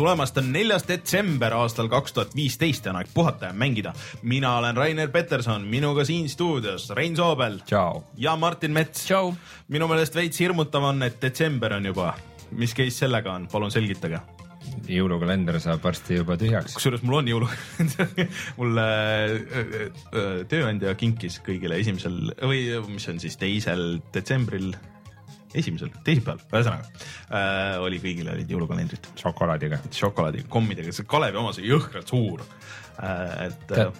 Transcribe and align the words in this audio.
Tulemast, 0.00 0.38
on 0.40 0.48
neljas 0.52 0.86
detsember 0.88 1.52
aastal 1.58 1.90
kaks 1.92 2.14
tuhat 2.16 2.34
viisteist 2.36 2.86
ja 2.86 2.94
on 2.94 3.00
aeg 3.02 3.12
puhata 3.14 3.50
ja 3.50 3.52
mängida. 3.52 3.92
mina 4.22 4.56
olen 4.56 4.76
Rainer 4.76 5.10
Peterson, 5.12 5.66
minuga 5.68 6.04
siin 6.08 6.28
stuudios 6.28 6.90
Rein 6.96 7.16
Soobel 7.16 7.60
ja 8.16 8.36
Martin 8.36 8.72
Mets. 8.72 9.08
minu 9.68 9.88
meelest 9.88 10.14
veits 10.14 10.40
hirmutav 10.40 10.84
on, 10.84 11.02
et 11.02 11.20
detsember 11.22 11.74
on 11.76 11.86
juba. 11.86 12.14
mis 12.50 12.74
case 12.74 13.04
sellega 13.04 13.32
on, 13.32 13.48
palun 13.52 13.70
selgitage 13.70 14.20
jõulukalender 14.88 15.58
saab 15.60 15.84
varsti 15.84 16.16
juba 16.16 16.36
tühjaks. 16.40 16.74
kusjuures 16.78 17.02
mul 17.02 17.18
on 17.20 17.28
jõulukalender 17.28 18.30
mulle 18.60 18.86
äh, 18.86 19.66
äh, 19.66 20.30
tööandja 20.48 20.94
kinkis 20.94 21.40
kõigile 21.44 21.80
esimesel 21.80 22.32
või 22.40 22.64
mis 22.88 23.08
on 23.12 23.20
siis 23.20 23.36
teisel 23.40 24.00
detsembril 24.14 24.72
esimesel, 25.54 25.90
teisipäeval, 26.06 26.44
ühesõnaga 26.52 26.86
äh, 26.86 27.80
oli 27.82 27.98
kõigile 28.02 28.34
olid 28.36 28.52
jõulukalendrid. 28.54 29.10
šokolaadiga. 29.18 29.80
šokolaadiga, 29.96 30.48
kommidega, 30.52 30.94
see 30.94 31.08
Kalevi 31.10 31.40
oma, 31.40 31.54
see 31.56 31.66
jõhkralt 31.70 32.12
suur 32.12 32.44
äh,. 32.44 33.48
et 33.48 33.66
Tead, 33.70 33.98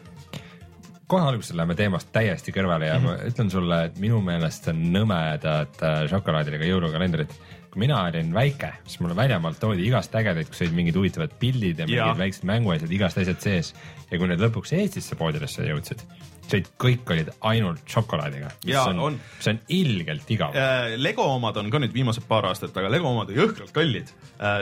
kohe 1.11 1.27
alguses 1.27 1.55
läheme 1.59 1.75
teemast 1.79 2.11
täiesti 2.15 2.55
kõrvale 2.55 2.91
ja 2.91 2.99
mm 2.99 3.07
-hmm. 3.07 3.23
ma 3.23 3.31
ütlen 3.33 3.51
sulle, 3.51 3.79
et 3.89 3.99
minu 3.99 4.21
meelest 4.25 4.69
on 4.71 4.83
nõmedad 4.95 5.83
äh, 5.83 6.03
šokolaadidega 6.11 6.69
jõulukalendrid. 6.69 7.41
kui 7.71 7.79
mina 7.85 8.01
olin 8.03 8.33
väike, 8.35 8.73
siis 8.85 8.99
mulle 9.01 9.15
väljamaalt 9.17 9.61
toodi 9.63 9.85
igast 9.87 10.15
ägedaid, 10.15 10.49
kus 10.51 10.63
olid 10.65 10.73
mingid 10.75 10.97
huvitavad 10.99 11.37
pildid 11.39 11.79
ja 11.79 11.87
mingid 11.87 12.01
Jaa. 12.01 12.19
väiksed 12.19 12.45
mänguasjad, 12.45 12.91
igast 12.91 13.19
asjad 13.19 13.39
sees. 13.41 13.75
ja 14.11 14.19
kui 14.19 14.27
need 14.27 14.41
lõpuks 14.43 14.75
Eestisse 14.75 15.15
poodidesse 15.17 15.63
jõudsid, 15.63 16.03
siis 16.51 16.71
kõik 16.81 17.11
olid 17.15 17.33
ainult 17.51 17.85
šokolaadiga. 17.91 18.53
Jaa, 18.69 18.87
on, 18.93 19.03
on. 19.11 19.19
see 19.39 19.55
on 19.55 19.61
ilgelt 19.81 20.33
igav. 20.35 20.57
Äh, 20.57 20.97
Lego 21.01 21.27
omad 21.37 21.59
on 21.61 21.71
ka 21.73 21.83
nüüd 21.83 21.95
viimased 21.97 22.27
paar 22.31 22.51
aastat, 22.51 22.75
aga 22.77 22.93
Lego 22.93 23.11
omad 23.13 23.33
on 23.33 23.43
jõhkralt 23.43 23.75
kallid. 23.77 24.15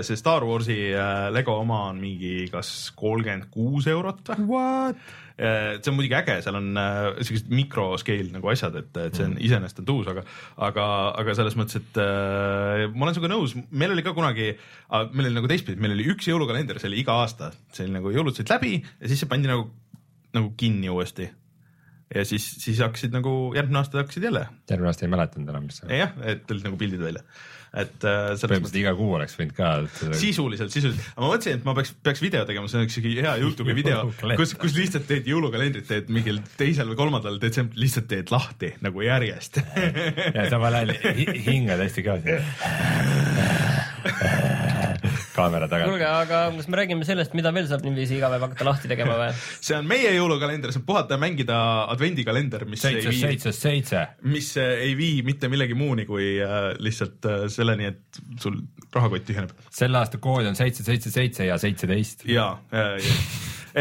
see 0.07 0.19
Star 0.19 0.45
Warsi 0.47 0.79
äh, 0.93 1.29
Lego 1.35 1.59
oma 1.63 1.87
on 1.93 2.03
mingi 2.03 2.51
kas 2.53 2.93
kolmkümmend 2.99 3.49
kuus 3.55 3.89
eurot 3.91 4.29
see 5.39 5.91
on 5.93 5.95
muidugi 5.95 6.17
äge, 6.19 6.39
seal 6.43 6.57
on 6.59 6.73
äh, 6.81 7.21
siuksed 7.23 7.51
mikroscale 7.55 8.33
nagu 8.35 8.51
asjad, 8.51 8.75
et, 8.81 8.91
et 9.05 9.19
see 9.19 9.27
on 9.29 9.37
iseenesest 9.39 9.83
on 9.83 9.87
tuus, 9.87 10.09
aga, 10.11 10.25
aga, 10.67 10.87
aga 11.23 11.37
selles 11.39 11.55
mõttes, 11.59 11.79
et 11.79 12.01
äh, 12.03 12.87
ma 12.91 13.07
olen 13.07 13.15
sinuga 13.15 13.31
nõus, 13.37 13.55
meil 13.71 13.95
oli 13.95 14.03
ka 14.07 14.17
kunagi, 14.17 14.51
meil 15.13 15.29
oli 15.29 15.37
nagu 15.37 15.51
teistpidi, 15.51 15.79
meil 15.83 15.95
oli 15.95 16.09
üks 16.11 16.27
jõulukalender, 16.31 16.81
see 16.83 16.91
oli 16.91 17.03
iga 17.05 17.21
aasta, 17.23 17.53
see 17.75 17.87
oli 17.87 18.01
nagu 18.01 18.15
jõulud 18.15 18.39
said 18.39 18.51
läbi 18.51 18.81
ja 18.81 19.11
siis 19.11 19.23
see 19.23 19.31
pandi 19.31 19.51
nagu, 19.51 19.69
nagu 20.35 20.51
kinni 20.59 20.91
uuesti. 20.91 21.31
Ja 22.15 22.25
siis, 22.25 22.45
siis 22.63 22.79
hakkasid 22.81 23.13
nagu 23.13 23.53
järgmine 23.57 23.79
aasta 23.83 24.01
hakkasid 24.03 24.25
jälle, 24.31 24.47
terve 24.71 24.89
aasta 24.89 25.05
ei 25.07 25.13
mäletanud 25.13 25.49
enam, 25.53 25.65
mis 25.69 25.77
see 25.81 25.89
oli. 25.91 25.99
jah, 26.03 26.13
et 26.33 26.45
tulid 26.49 26.65
nagu 26.65 26.79
pildid 26.81 27.03
välja, 27.05 27.23
et 27.83 28.05
äh, 28.09 28.31
põhimõtteliselt 28.41 28.79
iga 28.81 28.95
kuu 28.97 29.11
oleks 29.19 29.37
võinud 29.37 29.53
ka. 29.59 29.69
sisuliselt, 30.17 30.73
sisuliselt, 30.73 31.05
aga 31.13 31.21
ma 31.27 31.31
mõtlesin, 31.35 31.59
et 31.61 31.67
ma 31.69 31.75
peaks, 31.77 31.93
peaks 32.09 32.23
video 32.25 32.45
tegema, 32.49 32.71
see 32.73 32.81
on 32.81 32.87
üks 32.89 32.97
siuke 32.97 33.13
hea 33.19 33.35
Youtube'i 33.43 33.77
video, 33.77 33.99
kus, 34.41 34.55
kus 34.61 34.77
lihtsalt 34.79 35.05
teed 35.11 35.29
jõulukalendrit, 35.29 35.85
teed 35.91 36.09
mingil 36.17 36.41
teisel 36.61 36.89
või 36.95 36.99
kolmandal 37.03 37.37
detsembril 37.43 37.85
lihtsalt 37.85 38.09
teed 38.09 38.33
lahti 38.33 38.73
nagu 38.87 39.05
järjest 39.05 39.61
ja 39.61 40.49
samal 40.49 40.81
ajal 40.81 40.97
hi- 41.21 41.37
hingad 41.51 41.85
hästi 41.85 42.07
kõvasti. 42.09 42.39
kaamera 45.39 45.69
taga. 45.71 45.89
kuulge, 45.89 46.07
aga 46.09 46.43
kas 46.57 46.69
me 46.71 46.81
räägime 46.81 47.09
sellest, 47.09 47.37
mida 47.39 47.53
veel 47.57 47.69
saab 47.71 47.85
niiviisi 47.87 48.19
iga 48.19 48.31
päev 48.33 48.47
hakata 48.49 48.69
lahti 48.69 48.91
tegema 48.91 49.19
või? 49.21 49.31
see 49.69 49.77
on 49.79 49.89
meie 49.91 50.13
jõulukalender, 50.17 50.75
see 50.75 50.83
on 50.83 50.89
puhata 50.89 51.17
ja 51.17 51.23
mängida 51.23 51.59
advendikalender, 51.95 52.67
mis 52.71 52.85
ei 52.85 52.99
seitse, 52.99 53.15
vii, 53.15 53.23
seitse, 53.25 53.55
seitse. 53.57 54.07
mis 54.35 54.51
äh, 54.61 54.75
ei 54.89 54.97
vii 54.99 55.23
mitte 55.29 55.51
millegi 55.53 55.79
muuni 55.79 56.09
kui 56.09 56.35
äh, 56.45 56.73
lihtsalt 56.83 57.31
äh, 57.31 57.47
selleni, 57.53 57.93
et 57.95 58.23
sul 58.43 58.61
rahakott 58.95 59.27
tühjeneb 59.29 59.55
selle 59.75 60.01
aasta 60.01 60.21
kood 60.23 60.49
on 60.49 60.59
seitse, 60.59 60.85
seitse, 60.87 61.13
seitse 61.15 61.49
ja 61.49 61.59
seitseteist. 61.61 62.27
ja 62.31 62.51
äh,, 62.75 62.99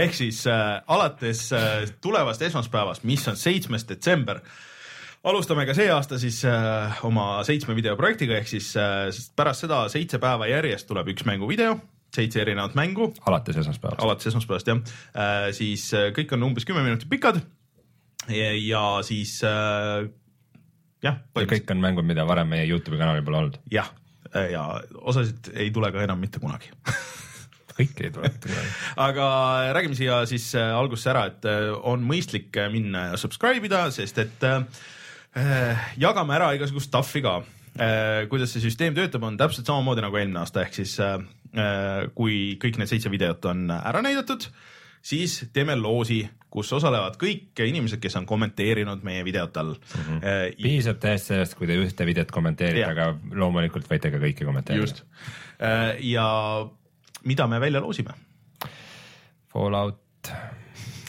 ehk 0.03 0.15
siis 0.17 0.43
äh, 0.47 0.81
alates 0.87 1.47
äh, 1.55 1.85
tulevast 2.01 2.41
esmaspäevast, 2.41 3.05
mis 3.07 3.27
on 3.27 3.37
seitsmes 3.39 3.87
detsember, 3.89 4.41
alustame 5.23 5.65
ka 5.67 5.75
see 5.77 5.89
aasta 5.91 6.19
siis 6.21 6.41
äh, 6.47 6.97
oma 7.07 7.43
seitsme 7.47 7.75
videoprojektiga, 7.77 8.37
ehk 8.39 8.49
siis 8.51 8.71
äh, 8.79 9.09
pärast 9.37 9.65
seda 9.65 9.83
seitse 9.91 10.19
päeva 10.23 10.49
järjest 10.49 10.87
tuleb 10.89 11.11
üks 11.13 11.25
mänguvideo, 11.27 11.77
seitse 12.15 12.43
erinevat 12.43 12.77
mängu 12.77 13.11
alates 13.25 13.59
esmaspäevast. 13.63 14.03
alates 14.03 14.31
esmaspäevast 14.31 14.71
jah 14.71 14.81
äh,, 14.81 15.49
siis 15.57 15.89
äh, 15.97 16.09
kõik 16.15 16.33
on 16.37 16.49
umbes 16.51 16.67
kümme 16.67 16.85
minutit 16.85 17.09
pikad 17.11 17.41
ja, 18.27 18.85
siis 19.07 19.39
äh, 19.47 20.07
jah, 21.03 21.21
ja 21.23 21.49
kõik 21.49 21.75
on 21.75 21.83
mängud, 21.83 22.07
mida 22.07 22.27
varem 22.27 22.49
meie 22.53 22.67
Youtube'i 22.69 22.99
kanalil 22.99 23.25
pole 23.25 23.43
olnud. 23.43 23.61
jah, 23.71 23.91
ja 24.33 24.69
osasid 25.01 25.53
ei 25.55 25.71
tule 25.73 25.91
ka 25.95 26.03
enam 26.03 26.19
mitte 26.21 26.41
kunagi 26.43 26.73
kõik 27.77 28.03
ei 28.03 28.11
tule 28.13 28.29
mitte 28.31 28.49
kunagi. 28.49 28.75
aga 29.07 29.25
räägime 29.77 29.97
siia 29.97 30.21
siis 30.29 30.49
äh, 30.57 30.73
algusesse 30.75 31.13
ära, 31.13 31.25
et 31.31 31.47
äh, 31.49 31.71
on 31.87 32.05
mõistlik 32.07 32.55
äh, 32.57 32.69
minna 32.73 33.11
ja 33.11 33.19
subscribe 33.21 33.67
ida, 33.69 33.87
sest 33.93 34.21
et 34.23 34.47
äh, 34.47 34.61
äh, 34.61 34.93
jagame 36.01 36.37
ära 36.37 36.53
igasugust 36.57 36.89
stuff'i 36.89 37.21
ka 37.25 37.41
äh,. 37.77 38.25
kuidas 38.31 38.53
see 38.53 38.63
süsteem 38.63 38.95
töötab, 38.97 39.25
on 39.27 39.37
täpselt 39.39 39.67
samamoodi 39.69 40.03
nagu 40.05 40.17
eelmine 40.17 40.41
aasta, 40.41 40.63
ehk 40.63 40.79
siis 40.79 40.97
äh, 41.03 41.19
äh, 41.53 42.07
kui 42.17 42.57
kõik 42.61 42.79
need 42.81 42.89
seitse 42.91 43.11
videot 43.13 43.45
on 43.51 43.67
ära 43.75 44.01
näidatud, 44.05 44.47
siis 45.01 45.39
teeme 45.53 45.77
loosi, 45.79 46.23
kus 46.53 46.71
osalevad 46.73 47.19
kõik 47.21 47.59
inimesed, 47.67 48.01
kes 48.01 48.17
on 48.19 48.25
kommenteerinud 48.29 49.03
meie 49.05 49.23
videote 49.27 49.61
all 49.61 49.75
mm. 49.75 50.07
-hmm. 50.07 50.57
piisab 50.63 51.01
täiesti 51.03 51.33
sellest, 51.33 51.57
kui 51.59 51.69
te 51.69 51.77
ühte 51.77 52.07
videot 52.07 52.31
kommenteerite, 52.31 52.87
aga 52.89 53.11
loomulikult 53.33 53.89
võite 53.91 54.11
ka 54.13 54.21
kõiki 54.23 54.47
kommenteerida 54.47 54.87
just. 54.87 55.03
ja 56.01 56.27
mida 57.23 57.47
me 57.47 57.59
välja 57.59 57.81
loosime? 57.81 58.15
Fallout 59.53 60.31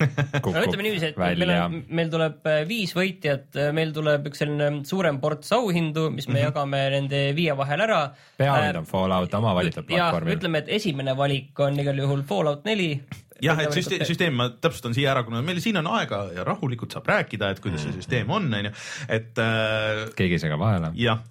kukub 0.45 0.57
ütleme 0.61 0.85
niiviisi, 0.87 1.13
et 1.13 1.21
meil 1.21 1.43
välja 1.43 1.61
on, 1.67 1.79
meil 2.01 2.11
tuleb 2.13 2.49
äh, 2.51 2.61
viis 2.69 2.95
võitjat, 2.97 3.59
meil 3.77 3.93
tuleb 3.97 4.29
üks 4.31 4.43
selline 4.43 4.83
suurem 4.89 5.21
ports 5.23 5.53
auhindu, 5.57 6.09
mis 6.15 6.29
me 6.29 6.35
mm 6.35 6.37
-hmm. 6.37 6.45
jagame 6.49 6.83
nende 6.95 7.23
viie 7.37 7.57
vahel 7.59 7.85
ära. 7.87 8.03
peahind 8.39 8.83
on 8.83 8.87
Fallout 8.89 9.35
oma 9.35 9.55
valitud 9.55 9.85
ja 9.89 10.11
platvormil. 10.11 10.37
ütleme, 10.37 10.59
et 10.65 10.69
esimene 10.81 11.17
valik 11.17 11.61
on 11.61 11.81
igal 11.81 11.99
juhul 11.99 12.23
Fallout 12.23 12.65
neli. 12.65 13.01
jah, 13.43 13.59
et 13.59 13.73
süsteem, 13.73 14.05
süsteem, 14.05 14.35
ma 14.35 14.51
täpsustan 14.51 14.95
siia 14.95 15.13
ära, 15.13 15.23
kuna 15.25 15.43
meil 15.43 15.61
siin 15.61 15.77
on 15.77 15.87
aega 15.87 16.29
ja 16.35 16.45
rahulikult 16.45 16.93
saab 16.93 17.07
rääkida, 17.07 17.51
et 17.51 17.61
kuidas 17.61 17.83
see 17.83 17.93
süsteem 17.93 18.31
on, 18.31 18.53
onju, 18.55 18.73
et 19.09 19.39
äh, 19.39 20.09
keegi 20.17 20.39
ei 20.39 20.47
sega 20.47 20.59
vahele. 20.59 20.93
jah 20.95 21.23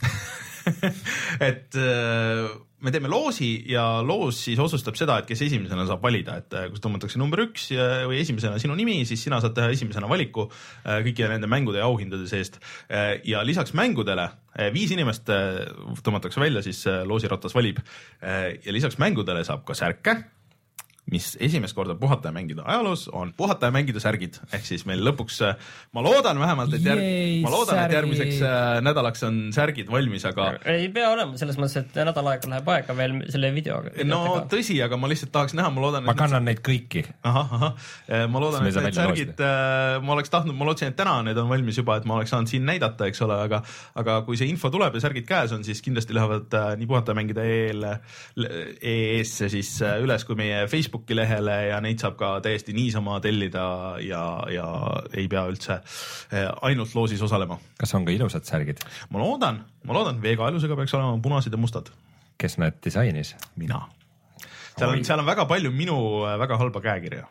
et 1.49 1.75
äh, 1.75 2.47
me 2.85 2.93
teeme 2.93 3.09
loosi 3.09 3.49
ja 3.71 3.83
loos 4.05 4.43
siis 4.45 4.59
otsustab 4.61 4.97
seda, 4.99 5.17
et 5.19 5.29
kes 5.29 5.41
esimesena 5.47 5.87
saab 5.89 6.03
valida, 6.03 6.37
et 6.41 6.53
äh, 6.57 6.67
kui 6.71 6.81
tõmmatakse 6.83 7.19
number 7.21 7.41
üks 7.47 7.71
ja, 7.73 7.87
või 8.09 8.21
esimesena 8.21 8.61
sinu 8.61 8.77
nimi, 8.77 8.99
siis 9.09 9.23
sina 9.25 9.41
saad 9.43 9.55
teha 9.57 9.71
esimesena 9.73 10.09
valiku 10.09 10.47
äh, 10.49 11.01
kõikide 11.07 11.31
nende 11.33 11.49
mängude 11.51 11.81
ja 11.81 11.89
auhindade 11.89 12.29
seest. 12.29 12.59
ja 13.27 13.41
lisaks 13.45 13.73
mängudele 13.77 14.27
viis 14.73 14.91
inimest 14.93 15.29
tõmmatakse 16.05 16.41
välja, 16.41 16.63
siis 16.65 16.83
loosiratas 17.05 17.53
valib 17.55 17.79
ja 18.21 18.73
lisaks 18.73 18.97
mängudele 19.01 19.43
saab 19.45 19.65
ka 19.67 19.75
särke 19.77 20.15
mis 21.11 21.37
esimest 21.43 21.75
korda 21.77 21.95
puhata 21.95 22.29
ja 22.31 22.35
mängida 22.35 22.65
ajaloos 22.65 23.07
on 23.15 23.33
puhata 23.37 23.69
ja 23.69 23.75
mängida 23.75 24.01
särgid, 24.03 24.39
ehk 24.51 24.65
siis 24.67 24.85
meil 24.89 25.03
lõpuks, 25.07 25.39
ma 25.95 26.03
loodan 26.03 26.39
vähemalt, 26.41 26.73
et 26.75 26.85
järg, 26.85 27.05
ma 27.45 27.53
loodan, 27.53 27.79
et 27.85 27.95
järgmiseks 27.95 28.41
äh, 28.43 28.65
nädalaks 28.83 29.23
on 29.27 29.39
särgid 29.55 29.91
valmis, 29.91 30.25
aga 30.27 30.49
ei 30.73 30.89
pea 30.93 31.11
olema 31.13 31.39
selles 31.39 31.59
mõttes, 31.59 31.79
et 31.85 31.99
nädal 32.07 32.31
aega 32.33 32.51
läheb 32.51 32.71
aega 32.75 32.97
veel 32.97 33.17
selle 33.31 33.53
videoga. 33.55 33.93
no 34.07 34.21
tõsi, 34.51 34.77
aga 34.83 34.99
ma 34.99 35.11
lihtsalt 35.11 35.31
tahaks 35.35 35.55
näha, 35.57 35.71
ma 35.73 35.85
loodan. 35.85 36.05
ma 36.07 36.17
kannan 36.17 36.45
neid 36.47 36.59
kõiki. 36.65 37.05
ahah, 37.27 37.55
ahah, 37.59 37.89
ma 38.27 38.43
loodan, 38.43 38.67
et 38.67 38.81
need 38.89 38.99
särgid, 38.99 39.45
ma 40.03 40.17
oleks 40.17 40.33
tahtnud, 40.33 40.57
ma 40.59 40.67
lootsin, 40.67 40.91
et 40.91 40.99
täna 40.99 41.19
need 41.27 41.39
on 41.39 41.49
valmis 41.51 41.79
juba, 41.79 41.97
et 42.01 42.09
ma 42.09 42.19
oleks 42.19 42.35
saanud 42.35 42.51
siin 42.51 42.67
näidata, 42.67 43.07
eks 43.07 43.23
ole, 43.25 43.39
aga 43.47 43.63
aga 43.97 44.19
kui 44.27 44.37
see 44.39 44.49
info 44.51 44.71
tuleb 44.73 44.95
ja 44.97 45.03
särgid 45.03 45.27
käes 45.29 45.53
on, 45.55 45.63
siis 45.67 45.81
kindlasti 45.85 46.15
lähevad 46.17 46.53
äh, 46.57 46.69
nii 46.79 46.89
puhata 46.89 47.13
ja 47.13 47.19
mängida 47.19 47.45
EL, 47.47 47.87
EE-sse 48.81 49.49
siis 49.53 49.71
äh, 49.85 49.97
üles 50.03 50.25
kui 50.27 50.37
meie 50.39 50.65
Facebooki 50.71 50.96
lehele 51.15 51.55
ja 51.69 51.79
neid 51.83 52.01
saab 52.01 52.17
ka 52.19 52.31
täiesti 52.43 52.73
niisama 52.73 53.19
tellida 53.23 53.67
ja, 54.03 54.23
ja 54.53 54.67
ei 55.13 55.27
pea 55.31 55.45
üldse 55.49 55.77
äh, 55.77 56.47
ainult 56.61 56.95
loosis 56.95 57.21
osalema. 57.21 57.59
kas 57.79 57.93
on 57.95 58.05
ka 58.07 58.15
ilusad 58.15 58.47
särgid? 58.47 58.81
ma 59.09 59.21
loodan, 59.23 59.61
ma 59.83 59.97
loodan, 59.97 60.21
veekaelusega 60.23 60.79
peaks 60.79 60.97
olema 60.97 61.17
punased 61.23 61.53
ja 61.53 61.61
mustad, 61.61 61.91
kes 62.37 62.57
need 62.61 62.81
disainis? 62.83 63.35
mina. 63.55 63.85
seal 64.77 64.89
on, 64.89 65.05
seal 65.05 65.23
on 65.23 65.29
väga 65.29 65.47
palju 65.49 65.71
minu 65.71 65.97
äh, 66.25 66.37
väga 66.39 66.57
halba 66.57 66.83
käekirja 66.83 67.27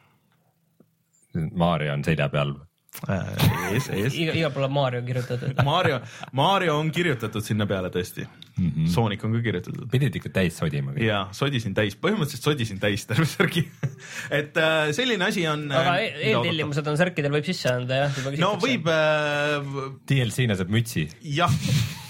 Maarja 1.53 1.93
on 1.93 2.05
selja 2.05 2.31
peal 2.33 2.55
ees, 3.05 3.89
ees. 3.93 4.15
iga, 4.17 4.35
igal 4.37 4.53
pool 4.55 4.67
on 4.67 4.73
Mario 4.73 5.03
kirjutatud. 5.07 5.61
Mario, 5.71 6.01
Mario 6.37 6.79
on 6.81 6.91
kirjutatud 6.95 7.45
sinna 7.45 7.67
peale 7.69 7.91
tõesti 7.95 8.25
mm. 8.25 8.71
-hmm. 8.71 8.89
Sonic 8.93 9.25
on 9.25 9.37
ka 9.37 9.43
kirjutatud. 9.45 9.85
pidid 9.93 10.17
ikka 10.21 10.33
täis 10.39 10.57
sodima 10.59 10.95
kõik. 10.95 11.05
ja 11.09 11.27
sodisin 11.37 11.75
täis, 11.75 11.97
põhimõtteliselt 12.01 12.49
sodisin 12.51 12.81
täis 12.81 13.07
terve 13.07 13.27
särgi. 13.29 13.67
et 14.41 14.57
äh, 14.57 14.93
selline 14.97 15.29
asi 15.29 15.47
on. 15.47 15.69
aga 15.73 15.99
e- 16.01 16.33
eeltellimused 16.33 16.87
on 16.87 16.97
särkidel 16.97 17.37
võib 17.37 17.47
sisse 17.49 17.73
anda 17.73 18.07
jah? 18.07 18.19
no 18.41 18.57
võib 18.63 18.89
äh,, 18.89 19.61
DLC-na 20.09 20.57
saab 20.57 20.73
mütsi. 20.73 21.09
jah, 21.23 21.53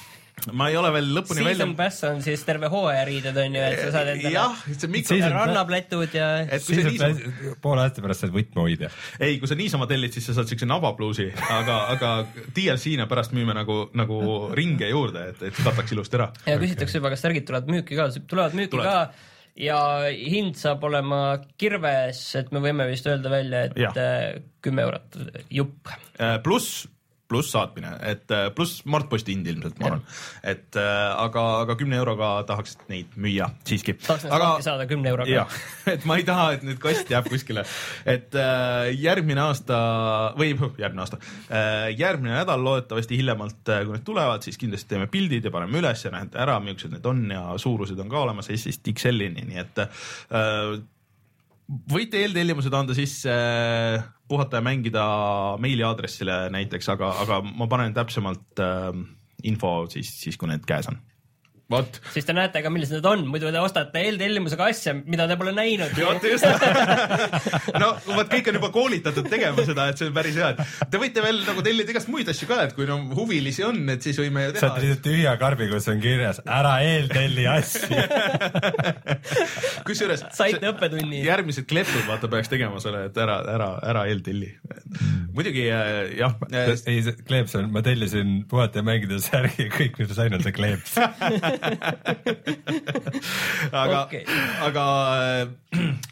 ma 0.52 0.68
ei 0.70 0.76
ole 0.78 0.90
veel 0.94 1.08
lõpuni 1.16 1.42
välja 1.42 1.64
Season. 1.64 1.74
pass 1.78 2.04
on 2.08 2.22
siis 2.24 2.42
terve 2.46 2.70
hooajariided 2.72 3.40
on 3.42 3.58
ju, 3.58 3.62
et 3.66 3.80
sa 3.80 3.92
saad 3.98 4.10
endale 4.14 4.32
jah, 4.34 4.64
see 4.70 4.90
miks 4.92 5.10
Season- 5.12 5.34
rannaplätud 5.34 6.16
ja 6.16 6.28
niisama, 6.46 7.54
poole 7.62 7.86
aasta 7.86 8.04
pärast 8.04 8.26
saad 8.26 8.34
võtmehoidja. 8.34 8.90
ei, 9.20 9.38
kui 9.42 9.50
sa 9.50 9.58
niisama 9.58 9.88
tellid, 9.90 10.14
siis 10.16 10.28
sa 10.30 10.36
saad 10.38 10.50
siukse 10.50 10.68
nabapluusi, 10.70 11.28
aga, 11.58 11.78
aga 11.94 12.12
DLC-na 12.56 13.08
pärast 13.10 13.34
müüme 13.36 13.56
nagu, 13.56 13.86
nagu 13.96 14.20
ringe 14.56 14.90
juurde, 14.90 15.30
et, 15.32 15.46
et 15.50 15.62
kataks 15.62 15.96
ilusti 15.96 16.20
ära. 16.20 16.30
ja 16.46 16.58
küsitakse 16.62 17.00
juba, 17.00 17.14
kas 17.14 17.24
särgid 17.26 17.48
tulevad 17.48 17.72
müüki 17.72 17.98
ka, 17.98 18.10
tulevad 18.26 18.58
müüki 18.58 18.76
Tulevad. 18.76 19.14
ka 19.16 19.34
ja 19.56 19.78
hind 20.12 20.58
saab 20.60 20.84
olema 20.86 21.38
kirves, 21.58 22.20
et 22.38 22.52
me 22.54 22.60
võime 22.64 22.86
vist 22.90 23.06
öelda 23.08 23.32
välja, 23.32 23.62
et 23.70 24.00
äh, 24.00 24.42
kümme 24.64 24.84
eurot 24.84 25.16
jupp. 25.52 25.92
Äh, 26.20 26.36
pluss, 26.44 26.84
pluss 27.28 27.50
saatmine, 27.54 27.90
et 28.06 28.30
äh, 28.34 28.48
pluss 28.54 28.80
Smartposti 28.82 29.34
hind 29.34 29.48
ilmselt, 29.50 29.78
ma 29.80 29.90
arvan, 29.90 30.04
et 30.46 30.78
äh, 30.78 30.90
aga, 31.24 31.44
aga 31.64 31.76
kümne 31.78 31.98
euroga 31.98 32.30
tahaks 32.48 32.76
neid 32.90 33.16
müüa 33.20 33.48
siiski. 33.66 33.96
tahaks 34.04 34.26
need 34.26 34.34
lahti 34.42 34.66
saada 34.66 34.86
kümne 34.90 35.10
euroga. 35.10 35.30
Jah, 35.30 35.56
et 35.94 36.06
ma 36.08 36.18
ei 36.20 36.26
taha, 36.28 36.48
et 36.56 36.66
nüüd 36.66 36.80
kast 36.82 37.10
jääb 37.10 37.28
kuskile, 37.32 37.66
et 38.06 38.36
äh, 38.38 38.92
järgmine 38.94 39.42
aasta 39.46 39.78
või 40.38 40.52
järgmine 40.54 41.04
aasta. 41.04 41.20
Äh,, 41.50 41.90
järgmine 41.98 42.36
nädal 42.38 42.62
loodetavasti 42.64 43.18
hiljemalt, 43.18 43.62
kui 43.66 43.94
need 43.94 44.06
tulevad, 44.06 44.46
siis 44.46 44.58
kindlasti 44.60 44.94
teeme 44.94 45.10
pildid 45.10 45.46
ja 45.46 45.54
paneme 45.54 45.82
üles 45.82 46.06
ja 46.06 46.14
näete 46.14 46.40
ära, 46.42 46.58
millised 46.62 46.94
need 46.94 47.06
on 47.10 47.24
ja 47.32 47.46
suurused 47.60 47.98
on 48.02 48.12
ka 48.12 48.22
olemas 48.22 48.50
S-ist 48.54 48.86
XL-ini, 48.94 49.48
nii 49.50 49.64
et 49.64 49.82
äh, 49.82 50.76
võite 51.66 52.20
eeltellimused 52.22 52.74
anda 52.74 52.94
sisse, 52.96 53.32
puhata 54.28 54.60
ja 54.60 54.66
mängida 54.66 55.04
meiliaadressile 55.62 56.46
näiteks, 56.54 56.88
aga, 56.94 57.12
aga 57.24 57.40
ma 57.46 57.68
panen 57.70 57.94
täpsemalt 57.96 58.62
äh, 58.62 58.90
info 59.46 59.76
siis, 59.90 60.10
siis 60.22 60.38
kui 60.38 60.50
need 60.50 60.66
käes 60.68 60.90
on. 60.90 60.98
vot, 61.72 61.98
siis 62.14 62.26
te 62.26 62.34
näete 62.36 62.60
ka, 62.62 62.70
millised 62.70 62.94
need 62.94 63.06
on, 63.10 63.24
muidu 63.26 63.50
te 63.50 63.58
ostate 63.58 64.02
eeltellimusega 64.06 64.68
asja, 64.70 64.92
mida 64.96 65.26
te 65.26 65.36
pole 65.38 65.50
näinud. 65.56 65.96
vot 65.98 66.26
just. 66.30 66.46
no 67.82 67.88
vot 68.06 68.30
kõik 68.30 68.50
on 68.52 68.58
juba 68.60 68.70
koolitatud 68.74 69.26
tegema 69.30 69.64
seda, 69.66 69.88
et 69.90 69.98
see 69.98 70.06
on 70.10 70.14
päris 70.14 70.38
hea, 70.38 70.52
et 70.54 70.92
te 70.92 71.00
võite 71.02 71.24
veel 71.24 71.40
nagu 71.46 71.64
tellida 71.66 71.94
igast 71.94 72.10
muid 72.12 72.30
asju 72.30 72.48
ka, 72.50 72.60
et 72.68 72.76
kui 72.76 72.86
no 72.86 73.00
huvilisi 73.18 73.66
on, 73.66 73.80
et 73.90 74.06
siis 74.06 74.20
võime 74.22 74.46
ju 74.46 74.54
saad 74.54 74.76
teha. 74.76 74.84
lihtsalt 74.84 75.02
tühja 75.08 75.34
karbi, 75.40 75.68
kus 75.72 75.90
on 75.90 76.02
kirjas 76.04 76.38
ära 76.44 76.76
eeltelli 76.86 77.48
asju. 77.50 77.98
kusjuures 79.88 80.22
saite 80.36 80.70
õppetunni. 80.70 81.24
järgmised 81.26 81.66
klepsud 81.66 82.06
vaata 82.06 82.30
peaks 82.30 82.52
tegema 82.52 82.78
selle, 82.82 83.08
et 83.10 83.18
ära, 83.26 83.40
ära, 83.56 83.72
ära 83.90 84.06
eeltelli. 84.12 84.52
muidugi 85.34 85.66
äh, 85.74 86.14
jah 86.22 86.38
äh, 86.52 86.72
ei, 86.86 87.02
see 87.02 87.18
kleeps 87.26 87.58
on, 87.58 87.72
ma 87.74 87.82
tellisin 87.86 88.38
puhata 88.50 88.80
ja 88.80 88.86
mängida 88.86 89.18
särgi, 89.22 89.66
kõik, 89.74 89.98
mis 89.98 90.14
ma 90.14 90.20
sain, 90.22 90.38
on 90.38 90.46
see 90.46 90.54
kleeps. 90.54 90.96
aga 93.82 94.02
okay., 94.02 94.22
aga 94.66 94.84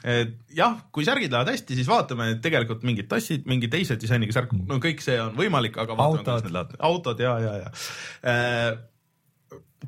et 0.04 0.34
jah, 0.54 0.78
kui 0.94 1.04
särgid 1.06 1.32
lähevad 1.32 1.50
hästi, 1.54 1.76
siis 1.78 1.88
vaatame, 1.90 2.24
et 2.34 2.40
tegelikult 2.44 2.82
mingid 2.86 3.08
tassid, 3.10 3.42
mingi 3.50 3.68
teise 3.72 3.94
disainiga 4.00 4.32
särk, 4.36 4.50
no 4.68 4.74
kõik 4.82 5.00
see 5.04 5.16
on 5.20 5.32
võimalik, 5.38 5.74
aga 5.80 5.92
vaatame, 5.98 6.18
Autod. 6.18 6.24
kuidas 6.24 6.44
need 6.46 6.56
lähevad. 6.58 6.72
autod 6.90 7.16
ja, 7.24 7.32
ja, 7.42 7.52
ja 7.62 7.68
äh, 8.30 8.70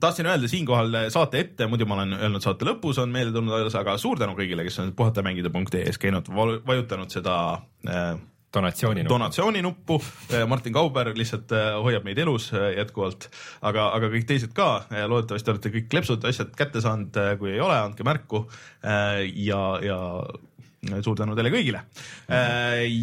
tahtsin 0.01 0.29
öelda 0.31 0.47
siinkohal 0.51 0.89
saate 1.13 1.37
ette, 1.45 1.63
muidu 1.71 1.85
ma 1.89 1.95
olen 2.01 2.13
öelnud 2.19 2.43
saate 2.45 2.63
lõpus 2.69 2.97
on 3.03 3.09
meelde 3.13 3.33
tulnud 3.37 3.55
alles, 3.57 3.77
aga 3.79 3.91
suur 4.01 4.17
tänu 4.21 4.33
kõigile, 4.39 4.63
kes 4.67 4.77
on 4.85 4.89
puhatamängida.ee-s 4.97 5.99
käinud, 6.03 6.25
vajutanud 6.67 7.11
seda 7.13 7.37
äh, 7.89 8.17
donatsiooni 8.57 9.05
nupp. 9.05 9.13
donatsiooninuppu, 9.13 9.99
Martin 10.49 10.75
Kauber 10.77 11.13
lihtsalt 11.17 11.53
äh, 11.57 11.69
hoiab 11.83 12.07
meid 12.07 12.19
elus 12.23 12.49
äh, 12.55 12.73
jätkuvalt, 12.79 13.29
aga, 13.67 13.91
aga 13.97 14.11
kõik 14.13 14.27
teised 14.29 14.57
ka, 14.57 14.87
loodetavasti 15.11 15.53
olete 15.53 15.73
kõik 15.75 15.89
kleepsud, 15.93 16.25
asjad 16.29 16.53
kätte 16.57 16.83
saanud, 16.85 17.17
kui 17.41 17.55
ei 17.55 17.63
ole, 17.63 17.77
andke 17.77 18.07
märku 18.07 18.47
ja, 18.83 19.61
ja 19.85 19.99
suur 21.03 21.17
tänu 21.19 21.37
teile 21.37 21.51
kõigile. 21.53 21.83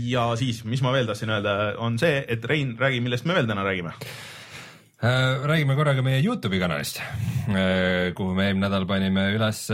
ja 0.09 0.27
siis, 0.39 0.63
mis 0.69 0.83
ma 0.85 0.93
veel 0.95 1.09
tahtsin 1.09 1.33
öelda, 1.33 1.55
on 1.83 1.97
see, 2.01 2.21
et 2.27 2.45
Rein, 2.49 2.75
räägi, 2.79 3.01
millest 3.03 3.27
me 3.29 3.37
veel 3.37 3.49
täna 3.49 3.65
räägime. 3.65 3.93
Räägime 5.03 5.75
korraga 5.75 6.03
meie 6.05 6.21
Youtube'i 6.23 6.61
kanalist, 6.61 7.01
kuhu 8.15 8.35
me 8.37 8.47
eelmine 8.47 8.69
nädal 8.69 8.87
panime 8.87 9.33
üles 9.35 9.65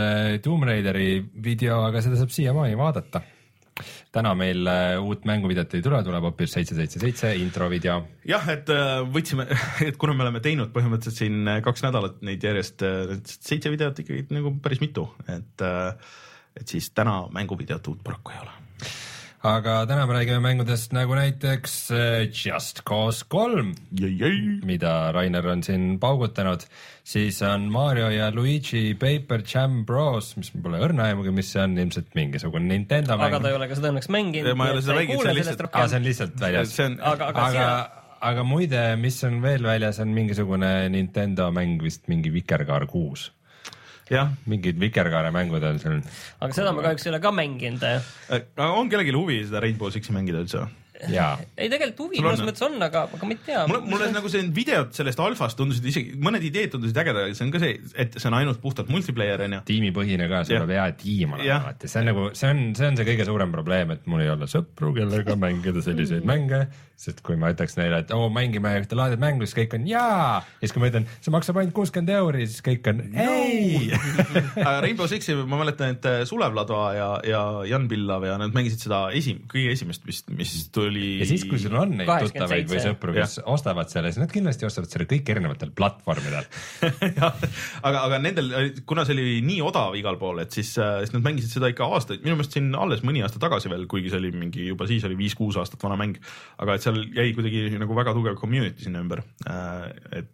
Tomb 0.42 0.66
Raideri 0.66 1.20
video, 1.44 1.84
aga 1.86 2.02
seda 2.02 2.18
saab 2.18 2.34
siiamaani 2.34 2.78
vaadata. 2.78 3.22
Täna 4.14 4.32
meil 4.38 4.66
äh, 4.66 4.96
uut 4.98 5.26
mänguvideot 5.28 5.74
ei 5.78 5.84
tule, 5.84 6.00
tuleb 6.06 6.24
hoopis 6.26 6.54
seitse, 6.56 6.74
seitse, 6.78 7.02
seitse 7.02 7.32
intro 7.38 7.68
video. 7.70 8.00
jah, 8.26 8.48
et 8.52 8.70
äh, 8.74 8.96
võtsime, 9.14 9.46
et 9.88 9.98
kuna 10.00 10.16
me 10.16 10.26
oleme 10.26 10.42
teinud 10.44 10.72
põhimõtteliselt 10.74 11.22
siin 11.22 11.44
äh, 11.46 11.60
kaks 11.66 11.84
nädalat 11.86 12.18
neid 12.26 12.42
järjest, 12.46 12.86
seitse 13.36 13.72
videot 13.72 14.02
ikkagi 14.02 14.26
nagu 14.34 14.56
päris 14.62 14.82
mitu, 14.82 15.06
et, 15.30 15.66
et 16.58 16.74
siis 16.74 16.90
täna 16.96 17.22
mänguvideot 17.34 17.92
uut 17.92 18.02
paraku 18.06 18.34
ei 18.34 18.42
ole 18.42 18.58
aga 19.42 19.74
täna 19.88 20.04
me 20.06 20.12
räägime 20.18 20.40
mängudest 20.44 20.92
nagu 20.92 21.14
näiteks 21.16 21.74
äh, 21.96 22.26
Just 22.28 22.82
Cause 22.88 23.24
kolm, 23.28 23.70
mida 24.68 25.12
Rainer 25.16 25.46
on 25.48 25.62
siin 25.64 25.94
paugutanud, 26.02 26.66
siis 27.04 27.38
on 27.46 27.68
Mario 27.72 28.10
ja 28.12 28.28
Luigi 28.34 28.94
Paper 29.00 29.40
Jam 29.54 29.84
Bros, 29.88 30.34
mis 30.36 30.52
mul 30.54 30.66
pole 30.66 30.82
õrna 30.84 31.08
aimugi, 31.08 31.32
mis 31.32 31.52
see 31.54 31.62
on, 31.64 31.78
ilmselt 31.80 32.12
mingisugune 32.18 32.68
Nintendo 32.68 33.16
mäng. 33.16 33.30
aga 33.30 33.40
ta 33.40 33.48
ei 33.54 33.56
ole 33.62 33.70
ka 33.70 33.80
seda 33.80 33.94
õnneks 33.94 34.12
mänginud. 34.12 34.52
Ma 34.60 34.68
ei 34.68 34.76
ole 34.76 34.84
seda 34.84 34.98
mänginud, 35.00 35.24
see 35.24 35.32
on 35.32 35.40
lihtsalt- 35.40 35.66
aa, 35.72 35.88
see 35.88 36.02
on 36.02 36.08
lihtsalt 36.10 36.38
väljas. 36.44 36.76
see 36.76 36.90
on, 36.90 36.98
aga, 37.00 37.32
aga, 37.32 37.48
aga 37.48 37.64
aga, 37.64 38.06
aga 38.34 38.44
muide, 38.44 38.84
mis 39.00 39.22
on 39.24 39.40
veel 39.42 39.64
väljas, 39.64 40.02
on 40.04 40.12
mingisugune 40.12 40.74
Nintendo 40.92 41.48
mäng 41.54 41.80
vist 41.82 42.08
mingi 42.12 42.32
Vikerkaar 42.36 42.84
kuus. 42.92 43.30
jah, 44.10 44.34
mingid 44.50 44.80
Vikerkaare 44.80 45.30
mängud 45.34 45.64
on 45.64 45.78
seal. 45.82 46.02
aga 46.40 46.56
seda 46.56 46.74
ma 46.74 46.84
kahjuks 46.86 47.06
ei 47.06 47.12
ole 47.14 47.22
ka 47.22 47.32
mänginud. 47.34 47.86
aga 47.86 48.70
on 48.74 48.90
kellelgi 48.90 49.14
huvi 49.16 49.40
seda 49.46 49.62
Rainbow 49.64 49.90
Sixi 49.94 50.14
mängida 50.16 50.42
üldse 50.42 50.66
ei, 51.56 51.70
tegelikult 51.72 52.02
huvi 52.04 52.20
on, 52.20 52.28
mõnes 52.28 52.42
mõttes 52.44 52.64
on, 52.66 52.76
aga, 52.84 53.06
aga 53.08 53.28
ma 53.28 53.36
ei 53.36 53.40
tea. 53.46 53.64
mulle, 53.70 53.80
mulle 53.88 54.10
nagu 54.14 54.30
see 54.32 54.44
videod 54.54 54.92
sellest 54.96 55.22
alfast 55.22 55.58
tundusid 55.60 55.86
isegi, 55.92 56.14
mõned 56.20 56.44
ideed 56.46 56.74
tundusid 56.74 57.00
ägedad, 57.02 57.32
see 57.36 57.46
on 57.46 57.54
ka 57.54 57.62
see, 57.62 57.78
et 58.04 58.18
see 58.18 58.30
on 58.30 58.36
ainult 58.40 58.60
puhtalt 58.62 58.92
multiplayer 58.92 59.46
onju. 59.46 59.62
tiimipõhine 59.70 60.28
ka, 60.30 60.42
sul 60.48 60.60
peab 60.60 60.74
hea 60.76 60.86
tiim 61.00 61.36
olema 61.38 61.58
alati, 61.70 61.90
see 61.90 62.02
on 62.02 62.10
nagu, 62.10 62.28
see 62.36 62.52
on, 62.52 62.62
see 62.78 62.90
on 62.90 63.00
see 63.00 63.08
kõige 63.08 63.26
suurem 63.28 63.54
probleem, 63.54 63.94
et 63.96 64.06
mul 64.10 64.24
ei 64.24 64.30
ole 64.32 64.48
sõpru, 64.50 64.92
kellega 64.96 65.36
mängida 65.40 65.82
selliseid 65.84 66.26
mänge, 66.28 66.64
sest 67.00 67.22
kui 67.24 67.38
ma 67.40 67.52
ütleks 67.54 67.78
neile, 67.78 68.02
et 68.04 68.10
oo, 68.12 68.28
mängime 68.32 68.74
ühte 68.82 68.98
laadivat 68.98 69.22
mängu, 69.22 69.46
siis 69.48 69.56
kõik 69.56 69.78
on 69.78 69.86
jaa, 69.88 70.40
ja 70.42 70.64
siis 70.64 70.74
kui 70.74 70.82
ma 70.82 70.90
ütlen, 70.90 71.08
see 71.24 71.32
maksab 71.32 71.60
ainult 71.60 71.76
kuuskümmend 71.76 72.12
euri, 72.18 72.44
siis 72.50 72.64
kõik 72.66 72.90
on 72.92 73.02
ei. 73.14 73.88
aga 74.66 74.76
Rainbow 74.84 75.08
Sixi 75.10 75.36
ma 75.40 75.62
mäletan, 75.62 75.96
et 75.96 76.28
Sulev 76.28 76.56
Ladva 76.56 76.82
ja, 76.96 77.08
ja 77.24 77.42
Jan 77.70 77.88
Pillav 77.90 78.26
ja 78.28 78.36
nad 78.40 78.52
mängisid 78.56 78.84
seda 78.84 79.06
esim-, 79.16 79.42
kõige 79.50 79.72
esimest 79.76 80.04
vist, 80.06 80.28
mis 80.34 80.52
tuli. 80.74 80.89
Ja 80.98 81.28
siis, 81.28 81.44
kui 81.48 81.60
sul 81.62 81.76
on 81.78 81.94
neid 81.98 82.08
87. 82.08 82.32
tuttavaid 82.32 82.70
või 82.70 82.82
sõpru, 82.84 83.14
kes 83.16 83.36
ostavad 83.50 83.92
selle, 83.92 84.12
siis 84.12 84.22
nad 84.22 84.32
kindlasti 84.32 84.68
ostavad 84.68 84.92
selle 84.92 85.06
kõik 85.10 85.32
erinevatel 85.34 85.72
platvormidel. 85.76 86.48
aga, 87.86 87.96
aga 88.02 88.20
nendel, 88.22 88.52
kuna 88.88 89.06
see 89.06 89.16
oli 89.16 89.40
nii 89.46 89.60
odav 89.66 89.96
igal 89.98 90.18
pool, 90.20 90.42
et 90.44 90.54
siis, 90.56 90.72
siis 90.76 91.14
nad 91.16 91.24
mängisid 91.26 91.54
seda 91.56 91.70
ikka 91.72 91.88
aastaid, 91.88 92.24
minu 92.24 92.38
meelest 92.38 92.56
siin 92.56 92.70
alles 92.78 93.04
mõni 93.06 93.24
aasta 93.24 93.42
tagasi 93.42 93.72
veel, 93.72 93.86
kuigi 93.90 94.12
see 94.12 94.22
oli 94.22 94.32
mingi 94.36 94.70
juba 94.70 94.88
siis 94.90 95.04
oli 95.08 95.18
viis-kuus 95.18 95.58
aastat 95.60 95.82
vana 95.86 95.98
mäng. 96.00 96.18
aga 96.60 96.76
et 96.76 96.86
seal 96.86 97.02
jäi 97.16 97.30
kuidagi 97.36 97.68
nagu 97.80 97.96
väga 97.96 98.14
tugev 98.16 98.38
community 98.40 98.86
sinna 98.86 99.04
ümber. 99.04 99.24
et 100.16 100.30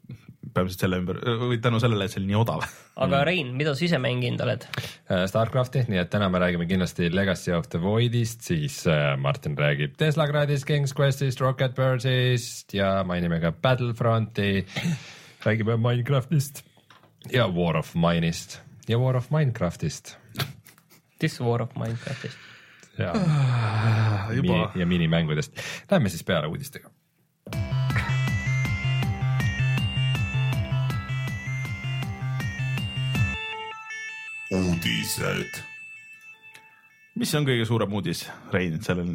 peamiselt 0.57 0.85
selle 0.85 1.01
ümber 1.03 1.21
või 1.43 1.61
tänu 1.63 1.81
sellele, 1.83 2.07
et 2.07 2.15
see 2.15 2.23
oli 2.23 2.31
nii 2.33 2.39
odav. 2.41 2.65
aga 3.07 3.23
Rein, 3.29 3.53
mida 3.59 3.75
sa 3.77 3.87
ise 3.87 4.01
mänginud 4.03 4.43
oled? 4.45 4.67
Äh, 4.75 5.25
Starcrafti, 5.31 5.85
nii 5.93 6.03
et 6.03 6.13
täna 6.13 6.31
me 6.33 6.43
räägime 6.43 6.69
kindlasti 6.71 7.11
Legacy 7.15 7.55
of 7.57 7.71
the 7.73 7.81
Voidist, 7.83 8.47
siis 8.49 8.83
äh, 8.91 9.13
Martin 9.21 9.57
räägib 9.59 9.97
Teslagradist, 10.01 10.69
King's 10.69 10.97
Questist, 10.97 11.43
Rocket 11.45 11.77
Birdsist 11.79 12.75
ja 12.77 12.99
mainime 13.07 13.41
ka 13.45 13.53
Battlefronti. 13.53 14.67
räägime 15.47 15.77
Minecraftist 15.77 16.65
ja 17.33 17.47
War 17.49 17.77
of 17.77 17.95
Mine'ist 17.95 18.59
ja 18.89 18.99
War 18.99 19.17
of 19.17 19.31
Minecraftist 19.31 20.17
This 21.19 21.41
War 21.41 21.63
of 21.63 21.75
Minecraftist. 21.77 22.37
ja 22.99 23.13
mini, 24.43 24.69
ja 24.75 24.87
minimängudest. 24.87 25.53
Lähme 25.91 26.09
siis 26.09 26.25
peale 26.25 26.47
uudistega. 26.47 26.91
uudised. 34.51 35.63
mis 37.17 37.35
on 37.35 37.47
kõige 37.49 37.65
suurem 37.67 37.93
uudis, 37.93 38.27
Rein, 38.53 38.79
sellel 38.85 39.15